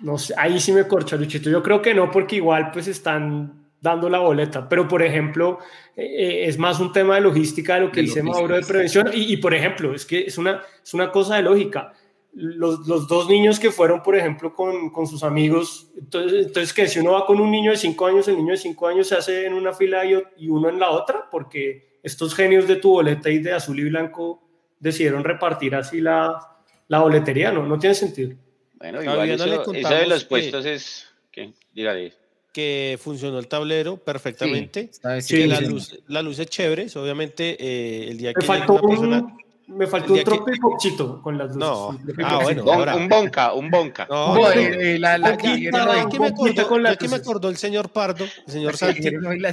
No 0.00 0.16
sé, 0.16 0.32
ahí 0.38 0.60
sí 0.60 0.72
me 0.72 0.86
corcha, 0.86 1.16
Luchito. 1.16 1.50
Yo 1.50 1.62
creo 1.62 1.82
que 1.82 1.92
no, 1.92 2.10
porque 2.10 2.36
igual 2.36 2.70
pues 2.72 2.86
están 2.86 3.65
dando 3.80 4.08
la 4.08 4.18
boleta. 4.18 4.68
Pero, 4.68 4.88
por 4.88 5.02
ejemplo, 5.02 5.58
eh, 5.96 6.44
es 6.46 6.58
más 6.58 6.80
un 6.80 6.92
tema 6.92 7.14
de 7.16 7.20
logística 7.20 7.74
de 7.74 7.80
lo 7.82 7.90
que 7.90 7.96
De 8.00 8.02
dice 8.02 8.20
logística. 8.20 8.40
Mauro 8.40 8.54
de 8.56 8.62
prevención. 8.66 9.10
Y, 9.12 9.32
y, 9.32 9.36
por 9.38 9.54
ejemplo, 9.54 9.94
es 9.94 10.04
que 10.06 10.20
es 10.26 10.38
una, 10.38 10.62
es 10.82 10.94
una 10.94 11.10
cosa 11.12 11.36
de 11.36 11.42
lógica. 11.42 11.92
Los, 12.38 12.86
los 12.86 13.08
dos 13.08 13.28
niños 13.30 13.58
que 13.58 13.70
fueron, 13.70 14.02
por 14.02 14.14
ejemplo, 14.14 14.52
con, 14.54 14.90
con 14.90 15.06
sus 15.06 15.22
amigos, 15.22 15.90
entonces, 15.96 16.46
entonces, 16.48 16.72
que 16.74 16.86
si 16.86 16.98
uno 16.98 17.12
va 17.12 17.24
con 17.24 17.40
un 17.40 17.50
niño 17.50 17.70
de 17.70 17.78
cinco 17.78 18.04
años, 18.06 18.28
el 18.28 18.36
niño 18.36 18.50
de 18.50 18.58
cinco 18.58 18.88
años 18.88 19.06
se 19.08 19.14
hace 19.14 19.46
en 19.46 19.54
una 19.54 19.72
fila 19.72 20.04
y, 20.04 20.22
y 20.36 20.48
uno 20.50 20.68
en 20.68 20.78
la 20.78 20.90
otra, 20.90 21.30
porque 21.30 21.98
estos 22.02 22.34
genios 22.34 22.68
de 22.68 22.76
tu 22.76 22.90
boleta 22.90 23.30
y 23.30 23.38
de 23.38 23.54
azul 23.54 23.80
y 23.80 23.84
blanco 23.88 24.42
decidieron 24.78 25.24
repartir 25.24 25.74
así 25.74 26.02
la, 26.02 26.38
la 26.88 26.98
boletería, 27.00 27.52
¿no? 27.52 27.66
No 27.66 27.78
tiene 27.78 27.94
sentido. 27.94 28.36
Bueno, 28.74 28.98
Todavía 29.00 29.32
igual 29.34 29.38
no 29.38 29.46
le 29.46 29.62
eso, 29.62 29.72
eso 29.72 29.94
de 29.94 30.06
los 30.06 30.22
que- 30.24 30.28
puestos 30.28 30.66
es... 30.66 31.06
¿Qué? 31.32 31.54
Dígale. 31.72 32.12
Que 32.56 32.98
funcionó 33.02 33.38
el 33.38 33.48
tablero 33.48 33.98
perfectamente. 33.98 34.88
Sí, 34.90 35.00
que 35.02 35.20
sí, 35.20 35.46
la, 35.46 35.60
luz, 35.60 35.94
la 36.08 36.22
luz 36.22 36.38
es 36.38 36.46
chévere, 36.46 36.86
obviamente 36.94 37.54
eh, 37.60 38.08
el 38.08 38.16
día 38.16 38.30
Me 38.30 38.34
que 38.34 38.46
faltó, 38.46 38.72
una 38.72 38.88
persona... 38.88 39.18
un, 39.18 39.76
me 39.76 39.86
faltó 39.86 40.12
un 40.14 40.18
que- 40.20 40.24
con 41.22 41.36
las 41.36 41.48
luces. 41.48 41.58
No. 41.60 41.90
Ah, 41.90 41.98
tropicochito. 42.02 42.40
bueno. 42.44 42.64
Bon- 42.64 42.74
ahora- 42.74 42.96
Un 42.96 43.08
bonca, 43.10 43.52
un 43.52 43.70
bonca. 43.70 44.06
No, 44.08 44.34
No, 44.34 44.40
no, 44.40 44.52
eh, 44.52 44.94
eh, 44.94 44.98
la, 44.98 45.18
la 45.18 45.28
Aquí 45.28 45.42
que 45.42 45.48
está, 45.48 45.56
vieron 45.58 45.80
¿sabes 45.80 46.04
hoy- 46.04 46.10
qué 46.12 46.18
me 46.18 46.26
acordó? 46.28 46.68
con 46.68 46.82
la 46.82 46.88
¿sabes 46.88 46.98
qué 46.98 47.04
me 47.04 47.10
luces. 47.10 47.20
acordó 47.28 47.48
el 47.50 47.56
señor 47.58 47.88
Pardo, 47.90 48.24
el 48.24 48.52
señor 48.52 48.74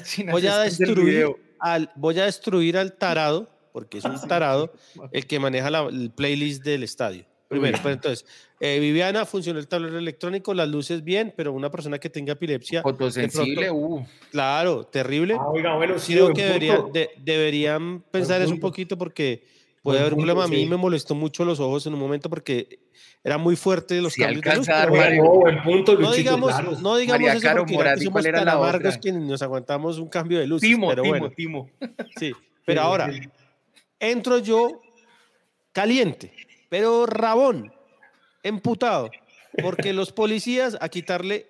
chinas 0.03 0.31
Voy 0.31 0.47
a 0.47 0.59
destruir 0.59 1.27
al, 1.59 1.91
voy 1.95 2.19
a 2.19 2.23
destruir 2.25 2.77
al 2.77 2.93
tarado, 2.93 3.49
porque 3.73 3.97
es 3.97 4.05
un 4.05 4.15
tarado, 4.30 4.71
el 5.11 5.27
que 5.27 5.39
maneja 5.39 5.69
la, 5.69 5.81
el 5.89 6.09
playlist 6.11 6.63
del 6.63 6.84
estadio. 6.84 7.25
Primero, 7.53 7.80
pues 7.81 7.93
entonces, 7.95 8.25
eh, 8.59 8.80
Viviana 8.80 9.25
funcionó 9.25 9.59
el 9.59 9.67
tablero 9.67 9.97
electrónico, 9.97 10.53
las 10.53 10.67
luces 10.69 11.03
bien, 11.03 11.34
pero 11.35 11.53
una 11.53 11.69
persona 11.71 11.99
que 11.99 12.09
tenga 12.09 12.34
epilepsia, 12.34 12.81
Fotosensible, 12.81 13.71
uh. 13.71 14.05
claro, 14.31 14.85
terrible. 14.85 15.35
Ah, 15.39 15.47
oiga, 15.49 15.75
bueno, 15.75 15.97
sí, 15.99 16.13
Creo 16.13 16.34
que 16.34 16.43
debería- 16.45 16.84
de- 16.93 17.09
deberían 17.17 18.01
pensar 18.11 18.41
eso 18.41 18.51
un 18.53 18.59
poquito 18.59 18.97
porque 18.97 19.43
puede 19.81 19.99
haber 19.99 20.13
un 20.13 20.19
problema. 20.19 20.45
A 20.45 20.47
mí 20.47 20.63
sí. 20.63 20.65
me 20.65 20.77
molestó 20.77 21.13
mucho 21.15 21.43
los 21.45 21.59
ojos 21.59 21.85
en 21.88 21.93
un 21.93 21.99
momento 21.99 22.30
porque 22.30 22.80
era 23.23 23.38
muy 23.38 23.55
fuerte 23.55 24.01
los 24.01 24.13
Sí, 24.13 24.21
cambios 24.21 24.43
de 24.43 24.55
luz. 24.55 24.67
pero 24.67 25.23
no, 25.23 25.30
buen 25.39 25.61
punto, 25.63 25.97
no 25.97 26.11
digamos, 26.11 26.49
claro. 26.51 26.71
no 26.81 26.97
digamos 26.97 27.21
María 27.21 27.34
eso 27.34 27.41
Caro 27.41 27.61
porque 27.61 27.73
ya 27.73 27.77
Morat, 27.80 27.97
que 27.97 28.03
¿y 28.03 28.05
somos 28.07 28.23
tan 28.23 28.45
la 28.45 28.51
amargos 28.53 28.97
que 28.97 29.11
nos 29.13 29.41
aguantamos 29.41 29.97
un 29.99 30.07
cambio 30.09 30.39
de 30.39 30.47
luces. 30.47 30.69
Timo, 30.69 30.88
pero 30.89 31.03
Timo, 31.03 31.13
bueno, 31.19 31.30
Timo. 31.35 31.69
sí. 32.17 32.31
Pero 32.65 32.81
ahora, 32.81 33.11
entro 33.99 34.38
yo 34.39 34.80
caliente, 35.73 36.31
pero 36.73 37.05
rabón, 37.05 37.71
emputado, 38.41 39.11
porque 39.61 39.93
los 39.93 40.11
policías 40.11 40.75
a 40.81 40.89
quitarle 40.89 41.45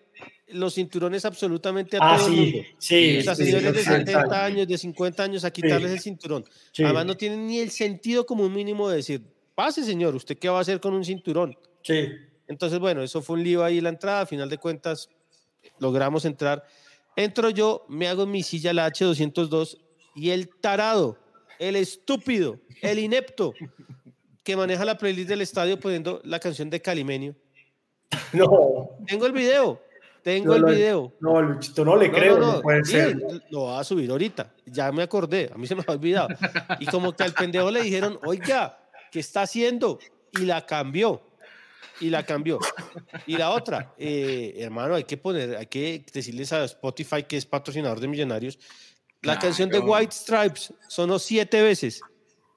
los 0.50 0.74
cinturones 0.76 1.24
absolutamente 1.24 1.96
a 1.96 2.00
Ah, 2.02 2.18
todo 2.18 2.28
el 2.28 2.34
mundo. 2.34 2.58
sí, 2.78 3.14
sí. 3.14 3.18
O 3.20 3.24
sea, 3.24 3.34
sí, 3.36 3.46
señores 3.46 3.74
de 3.74 3.80
sí, 3.80 3.86
70 3.86 4.46
años, 4.46 4.68
de 4.68 4.78
50 4.78 5.24
años, 5.24 5.46
a 5.46 5.52
quitarles 5.52 5.92
el 5.94 6.02
cinturón. 6.02 6.44
Además, 6.78 7.06
no 7.06 7.16
tienen 7.16 7.48
ni 7.48 7.60
el 7.60 7.72
sentido 7.72 8.26
como 8.26 8.44
un 8.44 8.54
mínimo 8.54 8.90
de 8.90 8.98
decir, 8.98 9.24
pase, 9.56 9.86
señor, 9.86 10.14
¿usted 10.14 10.38
qué 10.38 10.50
va 10.50 10.58
a 10.58 10.62
hacer 10.62 10.82
con 10.82 10.94
un 10.94 11.06
cinturón? 11.06 11.58
sí. 11.84 12.10
Entonces, 12.46 12.78
bueno, 12.80 13.02
eso 13.02 13.22
fue 13.22 13.38
un 13.38 13.44
lío 13.46 13.64
ahí 13.64 13.80
la 13.80 13.88
entrada. 13.88 14.22
A 14.22 14.26
final 14.26 14.50
de 14.50 14.58
cuentas, 14.58 15.08
logramos 15.80 16.26
entrar. 16.26 16.66
Entro 17.16 17.50
yo, 17.50 17.86
me 17.88 18.10
hago 18.10 18.24
en 18.24 18.32
mi 18.32 18.44
silla 18.44 18.74
la 18.74 18.92
H202 18.92 19.78
y 20.16 20.32
el 20.32 20.50
tarado, 20.50 21.18
el 21.58 21.78
estúpido, 21.78 22.60
el 22.82 23.00
inepto 23.00 23.54
que 24.44 24.56
maneja 24.56 24.86
la 24.86 24.98
playlist 24.98 25.30
del 25.30 25.42
estadio 25.42 25.80
poniendo 25.80 26.22
la 26.24 26.40
canción 26.40 26.70
de 26.70 26.82
Calimenio. 26.82 27.36
No, 28.34 28.90
Tengo 29.08 29.26
el 29.26 29.32
video, 29.32 29.82
tengo 30.24 30.58
No, 30.58 30.68
el 30.68 30.76
video. 30.76 31.14
no, 31.20 31.42
Luchito, 31.42 31.86
no 31.86 31.96
le 31.96 32.08
No, 32.08 32.14
creo, 32.14 32.40
no, 32.40 32.46
no, 32.46 32.54
no, 32.54 32.62
puede 32.62 32.84
sí, 32.86 32.92
ser. 32.92 33.18
Lo 33.50 33.60
voy 33.62 33.80
a 33.80 33.84
subir 33.84 34.10
ahorita. 34.10 34.54
Ya 34.66 34.92
me 34.92 35.04
acordé. 35.04 35.52
A 35.54 35.58
mí 35.58 35.68
se 35.68 35.76
me 35.76 35.84
ha 35.86 35.92
olvidado. 35.92 36.30
Y 36.80 36.86
como 36.88 37.14
que 37.14 37.24
al 37.24 37.34
pendejo 37.34 37.70
le 37.72 37.82
dijeron, 37.82 38.20
oiga, 38.24 38.80
¿qué 39.12 39.20
está 39.20 39.44
haciendo? 39.44 40.00
Y 40.32 40.46
la 40.46 40.66
cambió. 40.66 41.22
Y 42.00 42.10
la 42.10 42.24
cambió. 42.26 42.60
Y 43.28 43.38
la 43.38 43.52
otra, 43.52 43.94
eh, 43.98 44.56
hermano, 44.58 44.96
hay 44.96 45.04
que 45.04 45.18
poner, 45.18 45.56
hay 45.56 45.68
que 45.68 46.04
decirles 46.12 46.52
a 46.54 46.64
Spotify, 46.66 47.24
que 47.24 47.38
es 47.38 47.46
patrocinador 47.46 48.00
de 48.00 48.08
Millonarios, 48.08 48.58
la 49.22 49.40
canción 49.40 49.70
de. 49.70 49.80
White 49.80 50.12
Stripes 50.12 50.74
sonó 50.88 51.18
siete 51.20 51.62
veces. 51.62 52.02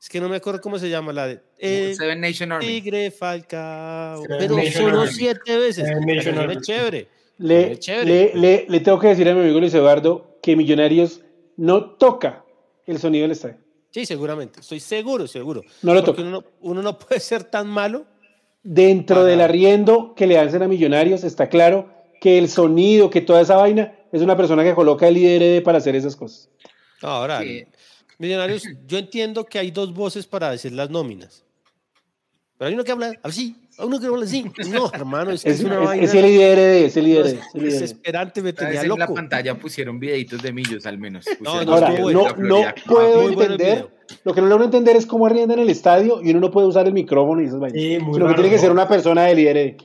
Es 0.01 0.09
que 0.09 0.21
no 0.21 0.29
me 0.29 0.37
acuerdo 0.37 0.61
cómo 0.61 0.79
se 0.79 0.89
llama 0.89 1.13
la 1.13 1.27
de. 1.27 1.41
eh, 1.59 1.95
Seven 1.97 2.21
Nation 2.21 2.53
Army. 2.53 2.67
Tigre 2.67 3.11
Falcao. 3.11 4.23
Seven 4.23 4.39
Pero 4.39 4.57
Nation 4.57 4.73
sonó 4.91 5.01
Army. 5.03 5.13
siete 5.13 5.57
veces. 5.59 5.89
Seven 5.89 6.07
Nation 6.07 6.39
Army. 6.39 6.61
chévere. 6.61 7.09
Le, 7.39 7.73
Es 7.73 7.81
chévere. 7.81 8.05
le, 8.35 8.41
le, 8.41 8.67
le 8.69 8.81
tengo 8.81 8.99
que 8.99 9.09
decir 9.09 9.29
a 9.29 9.35
mi 9.35 9.41
amigo 9.41 9.59
Luis 9.61 9.75
Eduardo 9.75 10.39
que 10.43 10.55
Millonarios 10.57 11.23
no 11.57 11.91
toca 11.97 12.45
el 12.87 12.99
sonido 12.99 13.23
del 13.23 13.33
estadio. 13.33 13.57
Sí, 13.91 14.07
seguramente. 14.07 14.61
Estoy 14.61 14.81
seguro, 14.81 15.27
seguro. 15.27 15.63
No 15.83 15.95
lo 15.95 16.05
toca. 16.05 16.23
uno, 16.23 16.31
no- 16.31 16.45
uno 16.61 16.83
no 16.83 16.99
puede 16.99 17.21
ser 17.21 17.45
tan 17.45 17.67
malo. 17.67 18.05
Dentro 18.63 19.17
Para- 19.17 19.29
del 19.29 19.41
arriendo 19.41 20.15
que 20.15 20.27
le 20.27 20.39
hacen 20.39 20.63
a 20.63 20.69
Millonarios 20.69 21.25
está 21.25 21.49
claro 21.49 21.89
que 22.21 22.39
el 22.39 22.49
sonido, 22.49 23.11
que 23.11 23.21
toda 23.21 23.41
esa 23.41 23.57
vaina, 23.57 23.95
es 24.13 24.23
una 24.23 24.37
persona 24.37 24.63
que 24.65 24.75
coloca 24.75 25.07
el 25.09 25.17
IDRD 25.17 25.63
para 25.63 25.79
hacer 25.79 25.95
esas 25.97 26.17
cosas. 26.17 26.49
Ahora, 27.03 27.41
Sí. 27.43 27.65
Millonarios, 28.19 28.65
yo 28.87 28.99
entiendo 28.99 29.45
que 29.45 29.59
hay 29.59 29.71
dos 29.71 29.93
voces 29.93 30.27
para 30.27 30.51
decir 30.51 30.73
las 30.73 30.89
nóminas. 30.91 31.45
Pero 32.59 32.69
hay 32.69 32.75
uno 32.75 32.85
que 32.85 32.93
habla 32.93 33.13
así, 33.23 33.55
hay 33.79 33.87
uno 33.87 34.01
que 34.01 34.07
habla 34.07 34.25
así. 34.25 34.51
No, 34.71 34.91
hermano, 34.95 35.31
es 35.33 35.45
que 35.45 35.51
es, 35.51 35.59
Es, 35.61 35.65
una 35.67 35.75
es- 35.81 35.85
vaina 35.85 36.05
es 36.05 36.15
el 36.15 36.25
IDRD, 36.25 36.85
es 36.87 36.97
el 36.97 37.09
IDRD. 37.09 37.35
no, 37.35 37.41
es 37.67 37.73
desesperante, 37.81 38.41
me 38.41 38.55
tenía 38.55 38.81
en 38.81 38.89
la 38.89 38.97
loco. 38.97 39.13
pantalla 39.15 39.55
pusieron 39.59 40.01
videitos 40.01 40.41
de 40.41 40.53
millos 40.55 40.87
al 40.87 40.97
menos. 40.97 41.27
no, 41.41 41.53
Pusieron 41.53 41.75
Ahora, 41.75 41.91
no, 41.91 42.11
no 42.13 42.35
Florida. 42.35 42.75
puedo 42.87 43.29
entender, 43.29 43.89
lo 44.25 44.33
que 44.33 44.41
no 44.41 44.47
logro 44.47 44.65
entender 44.65 44.97
es 44.97 45.05
cómo 45.05 45.27
arriendan 45.27 45.59
el 45.59 45.69
estadio 45.69 46.23
y 46.23 46.31
uno 46.31 46.41
no 46.41 46.51
puede 46.51 46.67
usar 46.67 46.87
el 46.87 46.95
micrófono 46.95 47.43
y 47.43 47.47
esas 47.47 47.61
vainas. 47.61 47.79
Sí, 47.83 47.99
muy 47.99 48.15
Sino 48.15 48.27
que 48.29 48.35
tiene 48.35 48.49
que 48.49 48.57
¿no? 48.57 48.63
ser 48.63 48.71
una 48.71 48.89
persona 48.89 49.25
del 49.25 49.39
IDRD. 49.41 49.77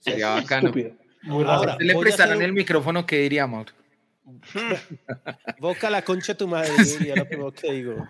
Sería 0.00 0.34
bacano. 0.34 0.68
Estúpido. 0.68 0.90
Muy 1.22 1.42
raro. 1.44 1.56
Ahora, 1.56 1.76
Si 1.80 1.86
le 1.86 1.94
hacer 2.10 2.42
el 2.42 2.52
micrófono, 2.52 3.06
¿qué 3.06 3.20
diríamos? 3.20 3.66
Boca 5.60 5.90
la 5.90 6.02
concha 6.02 6.32
de 6.32 6.38
tu 6.38 6.48
madre, 6.48 6.70
diría 6.98 7.16
lo 7.16 7.26
primero 7.28 7.52
que 7.52 7.72
digo. 7.72 8.06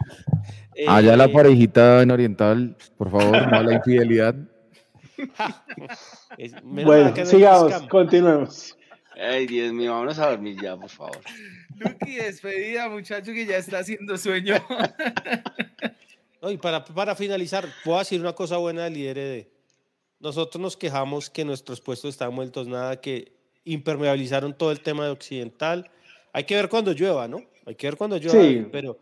Allá 0.89 1.16
la 1.16 1.24
Eh, 1.24 1.28
parejita 1.31 2.03
en 2.03 2.11
Oriental, 2.11 2.77
por 2.97 3.11
favor, 3.11 3.51
no 3.51 3.62
la 3.62 3.74
infidelidad. 3.74 4.35
es- 6.39 6.55
Bueno, 6.62 7.15
sigamos, 7.27 7.82
continuemos. 7.89 8.77
Ay, 9.16 9.47
Dios 9.47 9.73
mío, 9.73 9.93
vámonos 9.93 10.19
a 10.19 10.31
dormir 10.31 10.57
ya, 10.61 10.77
por 10.77 10.91
favor. 10.91 11.20
Lucky, 11.77 12.16
despedida, 12.16 12.89
muchacho, 12.89 13.32
que 13.32 13.47
ya 13.47 13.59
está 13.59 13.78
haciendo 13.78 14.16
sueño. 14.19 14.57
No, 16.43 16.51
y 16.51 16.59
para, 16.59 16.85
para 16.85 17.15
finalizar, 17.15 17.65
puedo 17.85 17.99
decir 18.01 18.20
una 18.20 18.32
cosa 18.32 18.57
buena 18.57 18.85
del 18.85 18.97
IRD. 18.97 19.49
Nosotros 20.19 20.61
nos 20.61 20.77
quejamos 20.77 21.31
que 21.31 21.45
nuestros 21.45 21.81
puestos 21.81 22.11
están 22.11 22.35
muertos 22.35 22.66
nada, 22.66 23.01
que 23.01 23.32
impermeabilizaron 23.65 24.53
todo 24.57 24.73
el 24.73 24.81
tema 24.81 25.05
de 25.05 25.11
Occidental. 25.12 25.91
Hay 26.35 26.44
que 26.44 26.55
ver 26.56 26.69
cuando 26.69 26.93
llueva, 26.93 27.27
¿no? 27.27 27.40
Hay 27.65 27.74
que 27.77 27.86
ver 27.86 27.97
cuando 27.97 28.19
llueva, 28.19 28.43
Sí. 28.43 28.66
pero, 28.70 28.98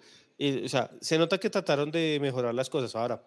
o 0.65 0.69
sea, 0.69 0.89
se 1.01 1.19
nota 1.19 1.39
que 1.39 1.51
trataron 1.51 1.91
de 1.91 2.19
mejorar 2.21 2.55
las 2.55 2.71
cosas. 2.71 2.95
Ahora, 2.95 3.21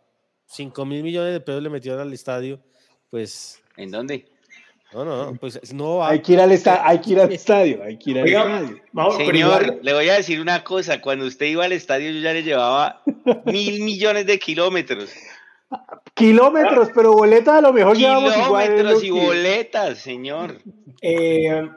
5 0.46 0.86
mil 0.86 1.04
millones 1.04 1.34
de 1.34 1.42
pesos 1.42 1.62
le 1.62 1.70
metieron 1.70 2.00
al 2.00 2.14
estadio, 2.14 2.60
pues 3.10 3.62
¿En 3.76 3.92
dónde? 3.92 4.26
No, 4.94 5.04
no, 5.04 5.26
no, 5.32 5.36
pues 5.38 5.74
no 5.74 5.98
va. 5.98 6.10
Hay 6.12 6.22
que 6.22 6.34
ir 6.34 6.40
al, 6.40 6.52
esta- 6.54 6.88
hay 6.88 7.02
que 7.02 7.10
ir 7.14 7.20
al 7.20 7.32
estadio, 7.34 7.84
hay 7.84 7.98
que 7.98 8.12
ir 8.12 8.20
al 8.20 8.24
Oiga, 8.26 8.60
estadio. 8.62 8.82
vamos, 8.94 9.18
Señor, 9.18 9.80
le 9.82 9.94
voy 9.94 10.08
a 10.08 10.14
decir 10.14 10.40
una 10.40 10.64
cosa. 10.64 11.02
Cuando 11.02 11.26
usted 11.26 11.48
iba 11.48 11.66
al 11.66 11.74
estadio, 11.74 12.12
yo 12.12 12.20
ya 12.22 12.32
le 12.32 12.44
llevaba 12.44 13.02
mil 13.46 13.82
millones 13.82 14.26
de 14.28 14.40
kilómetros. 14.40 15.10
Kilómetros, 16.14 16.90
pero 16.96 17.12
boletas 17.14 17.56
a 17.56 17.62
lo 17.62 17.74
mejor 17.74 17.98
llevamos 17.98 18.38
igual. 18.38 18.68
Kilómetros 18.76 19.04
y 19.04 19.10
boletas, 19.10 19.98
señor. 19.98 20.60
Eh, 21.02 21.68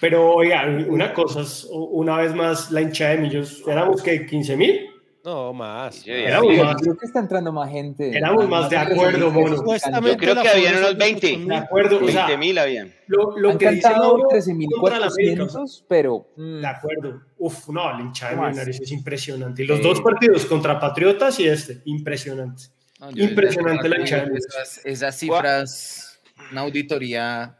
pero 0.00 0.34
oiga, 0.34 0.64
una 0.88 1.12
cosa, 1.12 1.40
es, 1.42 1.66
una 1.70 2.16
vez 2.18 2.34
más, 2.34 2.70
la 2.70 2.80
hinchada 2.82 3.12
de 3.12 3.18
Millos, 3.18 3.62
éramos 3.66 4.02
que 4.02 4.26
15 4.26 4.56
mil. 4.56 4.90
No, 5.24 5.54
más. 5.54 6.06
Éramos 6.06 6.54
Sí, 6.54 6.60
más, 6.60 6.76
creo 6.82 6.96
que 6.98 7.06
está 7.06 7.18
entrando 7.20 7.50
más 7.50 7.70
gente. 7.70 8.14
Éramos 8.14 8.46
más 8.46 8.68
de 8.68 8.76
acuerdo, 8.76 9.30
mono. 9.30 9.56
Yo 9.56 10.16
creo 10.18 10.42
que 10.42 10.48
habían 10.48 10.76
unos 10.76 10.98
20. 10.98 11.26
18.000. 11.38 11.46
de 11.48 11.56
acuerdo. 11.56 11.96
O 12.04 12.08
sea, 12.08 12.26
20 12.26 12.36
mil 12.36 12.58
habían. 12.58 12.92
lo, 13.06 13.38
lo 13.38 13.50
Han 13.52 13.56
que 13.58 13.70
dice 13.70 13.82
cantado 13.82 14.18
Mauro 14.18 14.28
contra 14.28 14.98
la 14.98 15.06
América, 15.06 15.44
o 15.44 15.48
sea, 15.48 15.60
13.400, 15.62 15.84
pero 15.88 16.28
mm, 16.36 16.60
De 16.60 16.66
acuerdo. 16.66 17.22
Uf, 17.38 17.68
no, 17.70 17.90
la 17.90 18.00
hinchada 18.02 18.32
de. 18.32 18.36
Millonarios 18.36 18.80
es 18.82 18.92
impresionante. 18.92 19.62
Y 19.62 19.66
los 19.66 19.78
Sí. 19.78 19.82
dos 19.84 20.00
partidos 20.02 20.44
contra 20.44 20.78
Patriotas 20.78 21.40
y 21.40 21.48
este, 21.48 21.80
impresionante. 21.86 22.64
No, 23.00 23.10
Impresionante 23.10 23.88
la 23.88 24.00
hinchada. 24.00 24.28
Esas, 24.34 24.80
esas 24.84 25.18
cifras, 25.18 26.20
una 26.52 26.60
auditoría. 26.60 27.58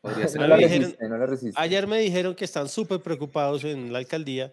Podría 0.00 0.28
ser 0.28 0.40
no 0.40 0.42
me 0.42 0.48
la 0.48 0.56
dijeron- 0.56 0.82
resiste, 0.82 1.08
no 1.08 1.18
la 1.18 1.26
resiste. 1.26 1.60
Ayer 1.60 1.86
me 1.86 2.00
dijeron 2.00 2.34
que 2.34 2.44
están 2.44 2.68
súper 2.68 3.00
preocupados 3.00 3.64
en 3.64 3.92
la 3.92 3.98
alcaldía 3.98 4.52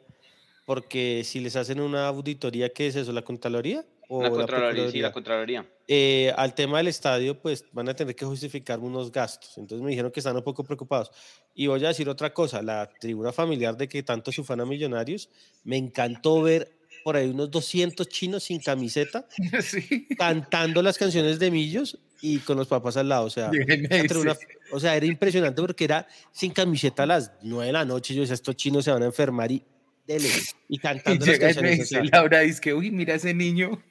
porque 0.66 1.22
si 1.24 1.40
les 1.40 1.56
hacen 1.56 1.80
una 1.80 2.08
auditoría, 2.08 2.70
¿qué 2.70 2.88
es 2.88 2.96
eso? 2.96 3.12
¿La 3.12 3.22
Contraloría? 3.22 3.86
¿O 4.08 4.22
La 4.24 4.30
la 4.30 4.36
Contraloría, 4.36 4.92
sí, 4.92 5.00
Procuraduría? 5.02 5.02
la 5.04 5.12
Contraloría. 5.12 5.66
Eh, 5.88 6.34
al 6.38 6.54
tema 6.56 6.78
del 6.80 6.88
estadio, 6.88 7.40
pues 7.40 7.66
van 7.72 7.88
a 7.90 7.96
tener 7.96 8.16
que 8.16 8.26
justificar 8.26 8.80
unos 8.80 9.12
gastos. 9.12 9.58
Entonces 9.58 9.84
me 9.84 9.92
dijeron 9.92 10.12
que 10.12 10.20
están 10.20 10.36
un 10.36 10.44
poco 10.44 10.64
preocupados. 10.64 11.12
Y 11.54 11.68
voy 11.68 11.84
a 11.86 11.90
decir 11.90 12.10
otra 12.10 12.34
cosa, 12.34 12.62
la 12.64 12.90
tribuna 13.00 13.32
familiar 13.32 13.78
de 13.78 13.88
que 13.88 14.02
tanto 14.04 14.32
sufan 14.32 14.60
a 14.62 14.66
Millonarios, 14.66 15.30
me 15.64 15.78
encantó 15.78 16.42
ver 16.42 16.72
por 17.04 17.16
ahí 17.16 17.30
unos 17.30 17.52
200 17.52 18.08
chinos 18.08 18.44
sin 18.44 18.60
camiseta 18.60 19.28
Sí. 19.62 20.08
cantando 20.18 20.82
las 20.82 20.98
canciones 20.98 21.38
de 21.38 21.52
Millos 21.52 22.00
y 22.34 22.40
con 22.40 22.58
los 22.58 22.68
papás 22.68 22.98
al 22.98 23.10
lado. 23.10 23.26
O 23.26 23.30
sea, 23.30 23.50
me 23.52 23.64
una 23.64 24.02
dice, 24.02 24.38
o 24.72 24.80
sea, 24.80 24.96
era 24.96 25.06
impresionante 25.06 25.62
porque 25.62 25.84
era 25.84 26.08
sin 26.32 26.52
camiseta 26.52 27.04
a 27.04 27.06
las 27.06 27.32
9 27.42 27.68
de 27.68 27.74
la 27.74 27.86
noche. 27.86 28.14
Yo 28.16 28.22
decía, 28.22 28.34
estos 28.36 28.56
chinos 28.56 28.84
se 28.86 28.92
van 28.92 29.04
a 29.04 29.06
enfermar 29.08 29.52
y 29.52 29.64
dele. 30.08 30.30
Y 30.70 30.76
Y 30.76 30.78
cantando 30.80 31.26
las 31.26 31.36
y 31.36 31.40
me 31.40 31.46
canciones. 31.46 31.72
o 31.72 31.82
dice, 31.84 31.86
sea, 31.86 32.04
Laura, 32.04 32.40
dice 32.42 32.62
que, 32.62 32.74
uy, 32.74 32.92
mira 32.92 33.16
ese 33.16 33.34
niño. 33.34 33.82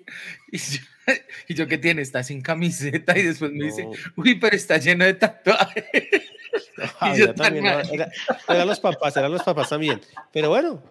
Y 0.50 0.58
yo, 0.58 0.78
y 1.48 1.54
yo, 1.54 1.66
¿qué 1.68 1.78
tiene? 1.78 2.02
Está 2.02 2.22
sin 2.22 2.40
camiseta. 2.40 3.16
Y 3.18 3.22
después 3.22 3.52
me 3.52 3.66
dice, 3.66 3.84
no, 3.84 3.90
uy, 4.16 4.34
pero 4.36 4.56
está 4.56 4.78
lleno 4.78 5.04
de 5.04 5.14
tatuajes. 5.14 5.84
ah, 7.00 7.16
yo 7.16 7.34
también, 7.34 7.64
no, 7.64 7.80
era- 7.80 8.10
eran 8.48 8.66
los 8.68 8.80
papás, 8.80 9.16
eran 9.16 9.32
los 9.32 9.42
papás 9.42 9.68
también. 9.68 10.00
Pero 10.32 10.48
bueno, 10.50 10.82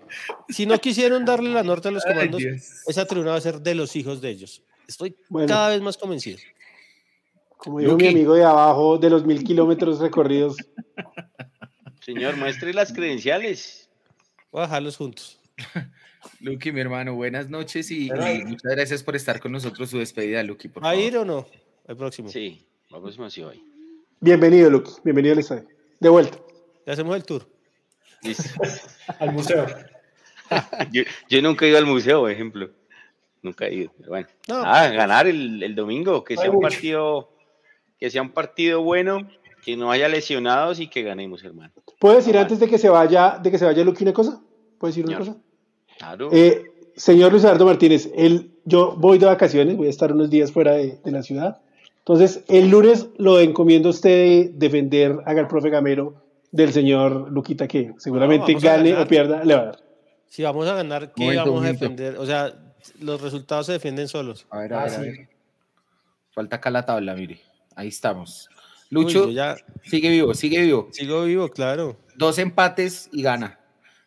si 0.49 0.65
no 0.65 0.79
quisieron 0.79 1.25
darle 1.25 1.49
la 1.51 1.63
norte 1.63 1.87
a 1.87 1.91
los 1.91 2.05
Ay, 2.05 2.13
comandos, 2.13 2.41
Dios. 2.41 2.63
esa 2.87 3.05
tribuna 3.05 3.31
va 3.31 3.37
a 3.37 3.41
ser 3.41 3.59
de 3.61 3.75
los 3.75 3.95
hijos 3.95 4.21
de 4.21 4.29
ellos. 4.29 4.61
Estoy 4.87 5.15
Bueno. 5.29 5.47
cada 5.47 5.69
vez 5.69 5.81
más 5.81 5.95
convencido. 5.97 6.37
Como 7.63 7.79
dijo 7.79 7.93
Luqui. 7.93 8.05
mi 8.05 8.09
amigo 8.11 8.33
de 8.35 8.43
abajo, 8.43 8.97
de 8.97 9.09
los 9.09 9.25
mil 9.25 9.43
kilómetros 9.43 9.99
recorridos. 9.99 10.57
Señor, 12.01 12.35
muestre 12.35 12.73
las 12.73 12.91
credenciales. 12.91 13.89
Voy 14.51 14.61
a 14.61 14.65
dejarlos 14.65 14.97
juntos. 14.97 15.39
Luqui, 16.41 16.71
mi 16.73 16.81
hermano, 16.81 17.15
buenas 17.15 17.49
noches 17.49 17.89
y, 17.91 18.09
muchas 18.45 18.71
gracias 18.71 19.03
por 19.03 19.15
estar 19.15 19.39
con 19.39 19.53
nosotros. 19.53 19.89
Su 19.89 19.99
despedida, 19.99 20.43
Luqui, 20.43 20.67
por 20.67 20.83
¿Va 20.83 20.89
a 20.89 20.95
ir 20.95 21.17
o 21.17 21.23
no? 21.23 21.47
El 21.87 21.95
próximo. 21.95 22.27
Sí, 22.29 22.65
vamos 22.89 23.17
más 23.17 23.37
hoy. 23.37 23.63
Bienvenido, 24.19 24.69
Luqui. 24.69 24.91
Bienvenido 25.03 25.33
al 25.33 25.39
estadio. 25.39 25.67
De 25.99 26.09
vuelta. 26.09 26.37
Ya 26.85 26.93
hacemos 26.93 27.15
el 27.15 27.23
tour. 27.23 27.47
Listo. 28.23 28.43
Al 29.19 29.33
museo. 29.33 29.65
yo, 30.91 31.03
yo 31.29 31.41
nunca 31.41 31.65
he 31.65 31.69
ido 31.69 31.77
al 31.77 31.85
museo, 31.85 32.21
por 32.21 32.31
ejemplo. 32.31 32.69
Nunca 33.41 33.67
he 33.67 33.73
ido. 33.73 33.91
Pero 33.97 34.09
bueno. 34.09 34.27
No, 34.47 34.63
Ah, 34.65 34.87
ganar 34.89 35.27
el, 35.27 35.61
el 35.61 35.75
domingo, 35.75 36.23
que 36.23 36.35
sea 36.37 36.49
un 36.49 36.55
mucho. 36.55 36.69
partido, 36.69 37.32
que 38.03 38.09
sea 38.09 38.21
un 38.21 38.31
partido 38.31 38.81
bueno, 38.81 39.29
que 39.63 39.77
no 39.77 39.89
haya 39.89 40.09
lesionados 40.09 40.81
y 40.81 40.87
que 40.87 41.03
ganemos, 41.03 41.41
hermano. 41.45 41.71
¿Puedo 42.01 42.17
decir 42.17 42.35
Ah, 42.37 42.41
antes 42.41 42.59
de 42.59 42.67
que 42.67 42.77
se 42.77 42.89
vaya, 42.89 43.39
de 43.41 43.49
que 43.49 43.57
se 43.57 43.63
vaya 43.63 43.81
Luqui 43.85 44.03
una 44.03 44.11
cosa? 44.11 44.41
¿Puedo 44.77 44.89
decir 44.91 45.05
una 45.05 45.19
Señor. 45.19 45.35
cosa? 45.35 45.45
Claro. 45.97 46.29
Eh, 46.33 46.65
señor 46.97 47.31
Luis 47.31 47.45
Eduardo 47.45 47.65
Martínez, 47.65 48.11
el, 48.13 48.51
yo 48.65 48.93
voy 48.97 49.19
de 49.19 49.25
vacaciones, 49.25 49.77
voy 49.77 49.87
a 49.87 49.89
estar 49.89 50.11
unos 50.11 50.29
días 50.29 50.51
fuera 50.51 50.73
de, 50.73 50.97
de 51.01 51.11
la 51.11 51.23
ciudad. 51.23 51.61
Entonces, 51.99 52.43
el 52.49 52.67
lunes 52.69 53.07
lo 53.17 53.39
encomiendo 53.39 53.87
a 53.87 53.91
usted 53.91 54.09
de 54.09 54.51
defender, 54.53 55.19
haga 55.25 55.39
el 55.39 55.47
profe 55.47 55.69
Gamero 55.69 56.15
del 56.51 56.73
señor 56.73 57.31
Luquita, 57.31 57.69
que 57.69 57.93
seguramente 57.99 58.53
a 58.53 58.59
gane 58.59 58.97
o 58.97 59.07
pierda, 59.07 59.45
le 59.45 59.55
va 59.55 59.61
a 59.61 59.65
dar. 59.67 59.79
Si 60.27 60.43
vamos 60.43 60.67
a 60.67 60.75
ganar, 60.75 61.13
¿qué 61.13 61.23
Momento, 61.23 61.43
vamos 61.45 61.55
a 61.55 61.61
momento. 61.61 61.79
defender? 61.85 62.17
O 62.17 62.25
sea, 62.25 62.53
los 62.99 63.21
resultados 63.21 63.65
se 63.67 63.71
defienden 63.71 64.09
solos. 64.09 64.45
A 64.49 64.59
ver, 64.59 64.73
a 64.73 64.81
Ah, 64.81 64.83
ver, 64.83 64.91
a 64.91 64.95
sí. 64.97 65.01
ver. 65.03 65.27
Falta 66.31 66.57
acá 66.57 66.69
la 66.69 66.85
tabla, 66.85 67.15
mire. 67.15 67.39
Ahí 67.75 67.87
estamos. 67.89 68.49
Lucho, 68.93 69.31
ya 69.31 69.57
sigue 69.83 70.09
vivo, 70.09 70.33
sigue 70.35 70.61
vivo. 70.61 70.87
sigo 70.91 71.23
vivo, 71.23 71.49
claro. 71.49 71.97
Dos 72.15 72.37
empates 72.37 73.09
y 73.11 73.23
gana. 73.23 73.59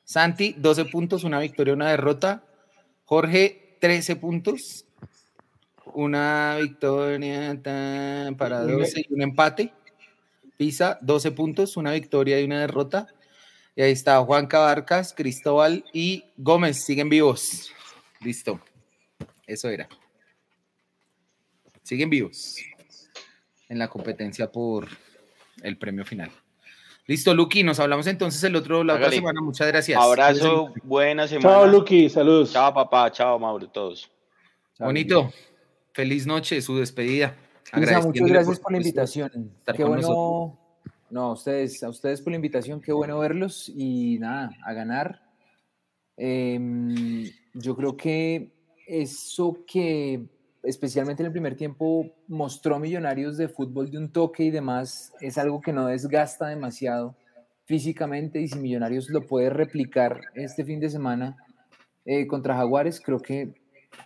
Santi, 0.05 0.55
12 0.57 0.85
puntos, 0.85 1.25
una 1.25 1.41
victoria, 1.41 1.75
una 1.75 1.91
derrota. 1.91 2.45
Jorge, 3.05 3.77
13 3.81 4.17
puntos. 4.17 4.85
Una 5.93 6.59
victoria 6.61 7.59
para 8.39 8.61
Muy 8.61 8.67
bien. 8.67 8.79
12 8.79 9.07
y 9.09 9.15
un 9.15 9.23
empate. 9.23 9.73
Pisa, 10.57 10.99
12 11.03 11.33
puntos, 11.33 11.77
una 11.77 11.93
victoria 11.93 12.41
y 12.41 12.45
una 12.45 12.61
derrota. 12.61 13.09
Y 13.75 13.83
ahí 13.83 13.91
está 13.91 14.21
Juan 14.21 14.47
Cabarcas, 14.47 15.13
Cristóbal 15.13 15.85
y 15.93 16.25
Gómez, 16.37 16.85
siguen 16.85 17.09
vivos. 17.09 17.73
Listo. 18.21 18.61
Eso 19.47 19.69
era. 19.69 19.89
Siguen 21.83 22.09
vivos 22.09 22.57
en 23.69 23.79
la 23.79 23.89
competencia 23.89 24.51
por 24.51 24.89
el 25.63 25.79
premio 25.79 26.05
final. 26.05 26.31
Listo, 27.07 27.35
Luqui, 27.35 27.63
nos 27.63 27.79
hablamos 27.79 28.07
entonces 28.09 28.43
el 28.43 28.57
otro, 28.57 28.83
la 28.83 28.95
otra 28.95 29.11
semana. 29.11 29.41
Muchas 29.41 29.69
gracias. 29.69 30.01
Abrazo, 30.01 30.73
buena 30.83 31.29
semana. 31.29 31.49
Chao, 31.49 31.67
Luqui, 31.67 32.09
saludos. 32.09 32.53
Chao, 32.53 32.75
papá. 32.75 33.11
Chao, 33.13 33.39
Mauro, 33.39 33.69
todos. 33.69 34.11
Bonito. 34.79 35.33
Feliz 35.93 36.27
noche, 36.27 36.61
su 36.61 36.77
despedida. 36.77 37.37
Muchas 37.73 38.13
gracias 38.13 38.61
por 38.61 38.73
la 38.73 38.79
invitación. 38.79 39.53
Qué 39.75 39.85
bueno. 39.85 40.59
No, 41.09 41.23
a 41.23 41.33
ustedes, 41.33 41.83
a 41.85 41.89
ustedes 41.89 42.21
por 42.21 42.33
la 42.33 42.37
invitación, 42.37 42.81
qué 42.81 42.93
bueno 42.93 43.19
verlos 43.21 43.69
y 43.69 44.19
nada, 44.19 44.51
a 44.65 44.73
ganar. 44.73 45.23
Em, 46.17 47.31
yo 47.55 47.77
creo 47.77 47.97
que 47.97 48.53
eso 48.87 49.65
que 49.67 50.27
especialmente 50.67 51.23
en 51.23 51.27
el 51.27 51.33
primer 51.33 51.57
tiempo 51.57 52.11
mostró 52.29 52.79
Millonarios 52.79 53.37
de 53.37 53.49
fútbol 53.49 53.91
de 53.91 53.99
un 53.99 54.11
toque 54.11 54.45
y 54.45 54.51
demás, 54.51 55.13
es 55.21 55.39
algo 55.39 55.61
que 55.61 55.73
no 55.73 55.87
desgasta 55.87 56.49
demasiado 56.49 57.17
físicamente 57.65 58.41
y 58.41 58.49
si 58.49 58.59
Millonarios 58.59 59.09
lo 59.09 59.27
puede 59.27 59.51
replicar 59.51 60.21
este 60.35 60.65
fin 60.65 60.81
de 60.81 60.91
semana 60.91 61.37
eh, 62.05 62.27
contra 62.27 62.57
Jaguares, 62.57 63.01
creo 63.01 63.21
que 63.21 63.55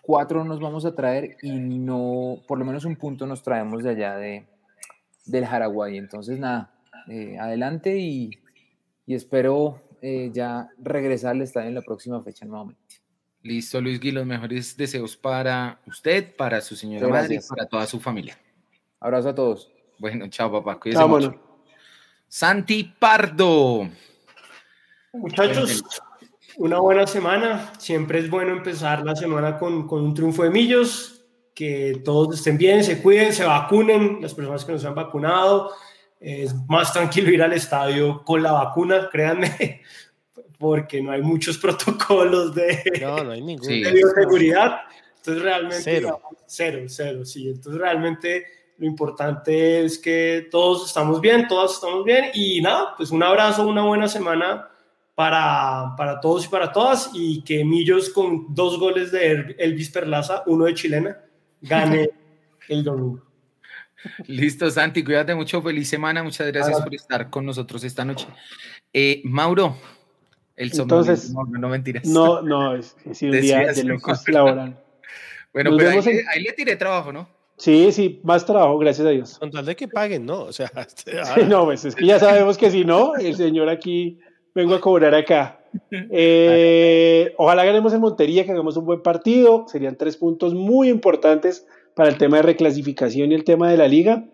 cuatro 0.02 0.44
nos 0.44 0.60
vamos 0.60 0.84
a 0.84 0.94
traer 0.94 1.36
y 1.42 1.52
no, 1.52 2.42
por 2.46 2.58
lo 2.58 2.64
menos 2.64 2.84
un 2.84 2.96
punto 2.96 3.26
nos 3.26 3.42
traemos 3.42 3.82
de 3.82 3.90
allá 3.90 4.16
de, 4.16 4.46
del 5.26 5.46
Jaraguay. 5.46 5.96
Entonces, 5.96 6.38
nada, 6.38 6.72
eh, 7.08 7.38
adelante 7.38 7.98
y, 7.98 8.30
y 9.06 9.14
espero 9.14 9.82
eh, 10.02 10.30
ya 10.32 10.70
regresar 10.78 11.32
al 11.32 11.42
estadio 11.42 11.68
en 11.68 11.74
la 11.74 11.82
próxima 11.82 12.22
fecha 12.22 12.46
nuevamente. 12.46 12.99
Listo, 13.42 13.80
Luis 13.80 13.98
Gui, 14.00 14.10
los 14.10 14.26
mejores 14.26 14.76
deseos 14.76 15.16
para 15.16 15.80
usted, 15.86 16.34
para 16.36 16.60
su 16.60 16.76
señora 16.76 17.08
madre 17.08 17.36
y 17.36 17.48
para 17.48 17.66
toda 17.66 17.86
su 17.86 17.98
familia. 17.98 18.38
Abrazo 19.00 19.30
a 19.30 19.34
todos. 19.34 19.70
Bueno, 19.98 20.28
chao, 20.28 20.52
papá. 20.52 20.78
Cuídese 20.78 20.98
Chao, 20.98 21.08
mucho. 21.08 21.30
mono. 21.30 21.42
Santi 22.28 22.84
Pardo. 22.98 23.88
Muchachos, 25.12 25.82
una 26.56 26.78
buena 26.80 27.06
semana. 27.06 27.72
Siempre 27.78 28.18
es 28.18 28.28
bueno 28.30 28.52
empezar 28.52 29.02
la 29.04 29.16
semana 29.16 29.58
con, 29.58 29.88
con 29.88 30.02
un 30.02 30.14
triunfo 30.14 30.42
de 30.42 30.50
Millos. 30.50 31.16
Que 31.54 32.00
todos 32.04 32.36
estén 32.36 32.56
bien, 32.56 32.84
se 32.84 33.02
cuiden, 33.02 33.32
se 33.32 33.44
vacunen. 33.44 34.18
Las 34.20 34.34
personas 34.34 34.64
que 34.64 34.72
no 34.72 34.78
se 34.78 34.86
han 34.86 34.94
vacunado. 34.94 35.72
Es 36.20 36.54
más 36.68 36.92
tranquilo 36.92 37.30
ir 37.30 37.42
al 37.42 37.54
estadio 37.54 38.22
con 38.24 38.42
la 38.42 38.52
vacuna, 38.52 39.08
créanme, 39.10 39.80
porque 40.60 41.00
no 41.02 41.10
hay 41.10 41.22
muchos 41.22 41.56
protocolos 41.58 42.54
de, 42.54 42.98
No, 43.00 43.24
no 43.24 43.32
hay 43.32 43.40
ningún. 43.40 43.64
Sí. 43.64 43.82
de 43.82 43.90
bioseguridad. 43.92 44.82
Entonces 45.16 45.42
realmente 45.42 45.82
Cero. 45.82 46.20
cero, 46.46 46.82
cero, 46.86 47.24
sí. 47.24 47.48
Entonces 47.48 47.80
realmente 47.80 48.44
lo 48.78 48.86
importante 48.86 49.84
es 49.84 49.98
que 49.98 50.48
todos 50.50 50.86
estamos 50.86 51.20
bien, 51.20 51.48
todas 51.48 51.72
estamos 51.74 52.04
bien 52.04 52.26
y 52.34 52.60
nada, 52.62 52.94
pues 52.96 53.10
un 53.10 53.22
abrazo, 53.22 53.66
una 53.66 53.82
buena 53.82 54.06
semana 54.08 54.68
para, 55.14 55.94
para 55.96 56.20
todos 56.20 56.44
y 56.44 56.48
para 56.48 56.72
todas 56.72 57.10
y 57.12 57.42
que 57.42 57.64
Millos 57.64 58.08
con 58.10 58.54
dos 58.54 58.78
goles 58.78 59.10
de 59.12 59.30
El- 59.30 59.56
Elvis 59.58 59.90
Perlaza, 59.90 60.42
uno 60.46 60.64
de 60.66 60.74
chilena, 60.74 61.18
gane 61.60 62.10
el 62.68 62.84
domingo. 62.84 63.22
Listo, 64.26 64.70
Santi, 64.70 65.04
cuídate 65.04 65.34
mucho, 65.34 65.60
feliz 65.60 65.88
semana, 65.88 66.22
muchas 66.22 66.46
gracias 66.46 66.80
por 66.80 66.94
estar 66.94 67.28
con 67.28 67.44
nosotros 67.44 67.84
esta 67.84 68.02
noche. 68.02 68.26
Eh, 68.94 69.20
Mauro, 69.24 69.76
el 70.60 70.70
Entonces, 70.80 71.32
no, 71.32 71.44
no 71.46 71.68
mentiras. 71.68 72.06
No, 72.06 72.42
no, 72.52 72.74
es, 72.76 72.96
es 73.04 73.22
un 73.22 73.30
día 73.32 73.60
de 73.72 73.84
locos 73.84 74.28
laboral. 74.28 74.78
Bueno, 75.52 75.70
Nos 75.70 75.78
pero 75.78 75.90
ahí, 75.90 75.98
en- 75.98 76.04
le- 76.16 76.24
ahí 76.32 76.42
le 76.42 76.52
tiré 76.52 76.76
trabajo, 76.76 77.12
¿no? 77.12 77.28
Sí, 77.56 77.92
sí, 77.92 78.20
más 78.24 78.46
trabajo, 78.46 78.78
gracias 78.78 79.06
a 79.06 79.10
Dios. 79.10 79.38
Con 79.38 79.50
tal 79.50 79.66
de 79.66 79.76
que 79.76 79.86
paguen, 79.88 80.24
¿no? 80.24 80.42
O 80.44 80.52
sea, 80.52 80.70
este, 80.86 81.12
Sí, 81.24 81.40
no, 81.48 81.64
pues 81.64 81.84
es 81.84 81.94
que 81.94 82.06
ya 82.06 82.18
sabemos 82.18 82.56
que 82.58 82.70
si 82.70 82.84
no, 82.84 83.14
el 83.16 83.34
señor 83.36 83.68
aquí 83.68 84.18
vengo 84.54 84.74
a 84.74 84.80
cobrar 84.80 85.14
acá. 85.14 85.56
Eh, 85.92 87.34
ojalá 87.36 87.64
ganemos 87.64 87.92
en 87.92 88.00
Montería, 88.00 88.44
que 88.44 88.52
hagamos 88.52 88.76
un 88.76 88.84
buen 88.86 89.02
partido. 89.02 89.64
Serían 89.68 89.96
tres 89.96 90.16
puntos 90.16 90.54
muy 90.54 90.88
importantes 90.88 91.66
para 91.94 92.08
el 92.08 92.18
tema 92.18 92.36
de 92.38 92.42
reclasificación 92.44 93.32
y 93.32 93.34
el 93.34 93.44
tema 93.44 93.70
de 93.70 93.76
la 93.76 93.88
liga. 93.88 94.24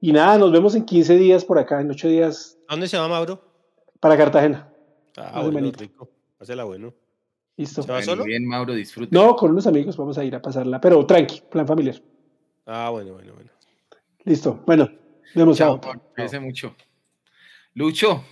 Y 0.00 0.12
nada, 0.12 0.38
nos 0.38 0.50
vemos 0.52 0.74
en 0.74 0.84
15 0.84 1.16
días 1.16 1.44
por 1.44 1.58
acá, 1.58 1.80
en 1.80 1.90
8 1.90 2.08
días 2.08 2.56
¿a 2.68 2.72
dónde 2.74 2.88
se 2.88 2.96
va 2.96 3.06
Mauro? 3.08 3.42
para 4.00 4.16
Cartagena. 4.16 4.69
Ah, 5.16 5.42
bueno, 5.42 5.70
rico. 5.72 6.10
Hacela 6.38 6.64
bueno. 6.64 6.94
Listo. 7.56 7.82
¿Se 7.82 7.88
va 7.88 7.96
Bueno, 7.98 8.06
solo? 8.12 8.24
Bien, 8.24 8.46
Mauro, 8.46 8.74
disfrute. 8.74 9.14
No, 9.14 9.36
con 9.36 9.50
unos 9.50 9.66
amigos 9.66 9.96
vamos 9.96 10.16
a 10.18 10.24
ir 10.24 10.34
a 10.34 10.40
pasarla, 10.42 10.80
pero 10.80 11.04
tranqui, 11.04 11.42
plan 11.50 11.66
familiar. 11.66 12.00
Ah, 12.66 12.90
bueno, 12.90 13.14
bueno, 13.14 13.34
bueno. 13.34 13.50
Listo. 14.24 14.62
Bueno, 14.66 14.88
vemos. 15.34 15.58
Chao, 15.58 15.80
cuídese 16.14 16.40
mucho. 16.40 16.74
Lucho, 17.74 18.24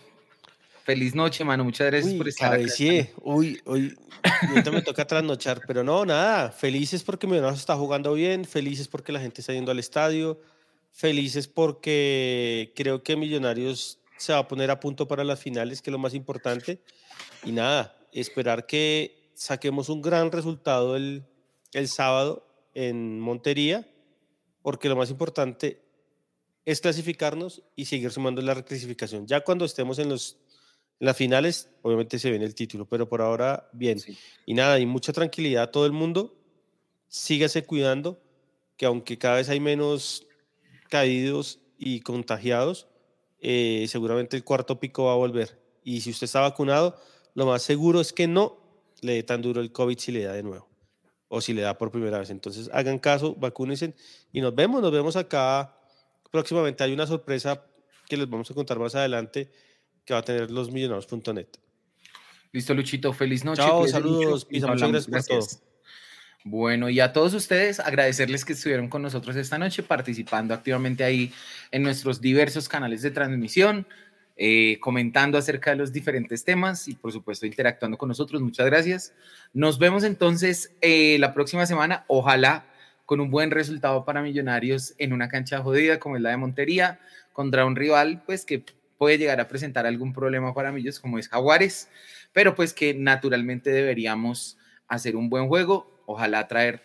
feliz 0.84 1.14
noche, 1.14 1.44
mano. 1.44 1.64
Muchas 1.64 1.88
gracias 1.88 2.12
Uy, 2.12 2.18
por 2.18 2.28
estar 2.28 2.48
acá. 2.48 2.56
cabecié. 2.59 3.12
Uy, 3.22 3.60
hoy 3.66 3.94
ahorita 4.48 4.70
me 4.70 4.82
toca 4.82 5.06
trasnochar, 5.06 5.60
pero 5.66 5.84
no, 5.84 6.05
nada. 6.05 6.50
Felices 6.50 7.02
porque 7.02 7.26
Millonarios 7.26 7.60
está 7.60 7.76
jugando 7.76 8.14
bien, 8.14 8.44
felices 8.44 8.88
porque 8.88 9.12
la 9.12 9.20
gente 9.20 9.40
está 9.40 9.52
yendo 9.52 9.70
al 9.70 9.78
estadio, 9.78 10.40
felices 10.92 11.48
porque 11.48 12.72
creo 12.74 13.02
que 13.02 13.16
Millonarios 13.16 14.00
se 14.19 14.32
va 14.32 14.40
a 14.40 14.49
poner 14.49 14.70
a 14.70 14.81
punto 14.81 15.09
para 15.09 15.24
las 15.24 15.40
finales, 15.40 15.81
que 15.81 15.90
es 15.90 15.93
lo 15.93 15.99
más 15.99 16.15
importante. 16.15 16.82
Y 17.45 17.53
nada, 17.53 17.97
esperar 18.12 18.66
que 18.66 19.31
saquemos 19.35 19.89
un 19.89 20.03
gran 20.03 20.31
resultado 20.31 20.97
el, 20.97 21.24
el 21.73 21.89
sábado 21.89 22.47
en 22.74 23.19
Montería, 23.20 23.89
porque 24.62 24.89
lo 24.89 24.97
más 24.97 25.11
importante 25.11 25.82
es 26.65 26.81
clasificarnos 26.81 27.62
y 27.74 27.86
seguir 27.86 28.11
sumando 28.11 28.43
la 28.43 28.55
reclasificación. 28.55 29.27
Ya 29.27 29.40
cuando 29.40 29.65
estemos 29.65 29.99
en 29.99 30.11
los 30.11 30.36
en 31.01 31.07
las 31.07 31.16
finales, 31.16 31.70
obviamente 31.82 32.19
se 32.19 32.31
viene 32.31 32.45
el 32.45 32.57
título, 32.57 32.85
pero 32.89 33.09
por 33.09 33.23
ahora, 33.23 33.69
bien. 33.73 34.01
Sí. 34.01 34.19
Y 34.47 34.55
nada, 34.55 34.81
y 34.81 34.86
mucha 34.86 35.12
tranquilidad 35.12 35.65
a 35.65 35.70
todo 35.70 35.86
el 35.86 35.93
mundo. 35.93 36.36
Sígase 37.07 37.65
cuidando, 37.65 38.20
que 38.77 38.85
aunque 38.85 39.16
cada 39.16 39.36
vez 39.36 39.49
hay 39.49 39.61
menos 39.61 40.27
caídos 40.89 41.61
y 41.78 42.01
contagiados, 42.01 42.89
eh, 43.40 43.86
seguramente 43.89 44.36
el 44.36 44.44
cuarto 44.44 44.78
pico 44.81 45.05
va 45.05 45.12
a 45.12 45.16
volver. 45.16 45.59
Y 45.85 46.01
si 46.01 46.10
usted 46.10 46.24
está 46.24 46.40
vacunado, 46.40 47.01
lo 47.35 47.47
más 47.47 47.62
seguro 47.62 48.01
es 48.01 48.12
que 48.12 48.27
no 48.27 48.59
le 49.01 49.15
dé 49.15 49.23
tan 49.23 49.43
duro 49.43 49.60
el 49.60 49.73
COVID 49.73 49.98
si 49.98 50.12
le 50.12 50.24
da 50.24 50.32
de 50.32 50.43
nuevo 50.43 50.69
o 51.28 51.40
si 51.40 51.52
le 51.52 51.62
da 51.62 51.77
por 51.77 51.90
primera 51.90 52.19
vez. 52.19 52.31
Entonces, 52.31 52.70
hagan 52.73 52.98
caso, 52.98 53.35
vacúnense 53.35 53.94
y 54.32 54.40
nos 54.40 54.55
vemos. 54.55 54.82
Nos 54.82 54.93
vemos 54.93 55.16
acá 55.16 55.77
próximamente. 56.31 56.85
Hay 56.85 56.93
una 56.93 57.06
sorpresa 57.06 57.65
que 58.09 58.16
les 58.16 58.28
vamos 58.28 58.51
a 58.51 58.55
contar 58.55 58.78
más 58.78 58.94
adelante 58.94 59.51
que 60.05 60.15
va 60.15 60.20
a 60.20 60.24
tener 60.24 60.51
los 60.51 60.70
millonarios.net. 60.70 61.48
Listo, 62.52 62.73
Luchito, 62.73 63.12
feliz 63.12 63.44
noche. 63.44 63.62
Chao, 63.62 63.86
saludos, 63.86 64.47
Pisa, 64.47 64.69
muchas 64.69 65.06
gracias 65.06 65.56
por 65.56 65.68
Bueno, 66.44 66.89
y 66.89 67.01
a 67.01 67.12
todos 67.12 67.35
ustedes 67.35 67.81
agradecerles 67.81 68.44
que 68.44 68.52
estuvieron 68.52 68.89
con 68.89 69.02
nosotros 69.02 69.36
esta 69.36 69.59
noche, 69.59 69.82
participando 69.82 70.55
activamente 70.55 71.05
ahí 71.05 71.32
en 71.73 71.82
nuestros 71.82 72.20
diversos 72.20 72.69
canales 72.69 73.02
de 73.02 73.10
transmisión, 73.10 73.86
eh, 74.36 74.78
comentando 74.81 75.36
acerca 75.36 75.70
de 75.70 75.77
los 75.77 75.93
diferentes 75.93 76.44
temas 76.44 76.86
y 76.86 76.94
por 76.94 77.10
supuesto 77.10 77.44
interactuando 77.44 77.98
con 77.98 78.09
nosotros. 78.09 78.40
Muchas 78.40 78.66
gracias. 78.66 79.15
Nos 79.52 79.81
vemos 79.81 80.05
entonces 80.05 80.73
eh, 80.81 81.16
la 81.19 81.35
próxima 81.35 81.66
semana, 81.66 82.05
ojalá 82.06 82.65
con 83.05 83.20
un 83.20 83.31
buen 83.31 83.51
resultado 83.51 84.05
para 84.05 84.23
Millonarios 84.23 84.94
en 84.98 85.12
una 85.12 85.28
cancha 85.28 85.60
jodida 85.60 85.98
como 85.98 86.16
es 86.16 86.23
la 86.23 86.31
de 86.31 86.36
Montería, 86.36 87.01
contra 87.32 87.65
un 87.65 87.74
rival 87.74 88.23
pues 88.27 88.44
que 88.44 88.65
puede 88.97 89.19
llegar 89.19 89.40
a 89.40 89.48
presentar 89.48 89.86
algún 89.86 90.12
problema 90.12 90.55
para 90.55 90.70
Millos 90.70 91.01
como 91.01 91.19
es 91.19 91.28
Jaguares, 91.28 91.89
pero 92.32 92.55
pues 92.55 92.73
que 92.73 92.94
naturalmente 92.94 93.70
deberíamos 93.70 94.56
hacer 94.86 95.16
un 95.16 95.31
buen 95.31 95.48
juego, 95.48 95.97
ojalá 96.09 96.48
traer 96.48 96.82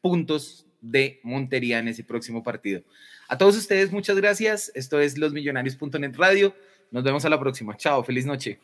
puntos 0.00 0.66
de 0.80 1.20
Montería 1.22 1.78
en 1.78 1.88
ese 1.88 2.02
próximo 2.02 2.42
partido. 2.42 2.82
A 3.28 3.36
todos 3.36 3.56
ustedes, 3.56 3.92
muchas 3.92 4.16
gracias. 4.16 4.72
Esto 4.74 4.98
es 4.98 5.18
losmillonarios.net 5.18 6.16
Radio. 6.16 6.54
Nos 6.90 7.04
vemos 7.04 7.24
a 7.24 7.28
la 7.28 7.38
próxima. 7.38 7.76
Chao, 7.76 8.02
feliz 8.02 8.24
noche. 8.24 8.58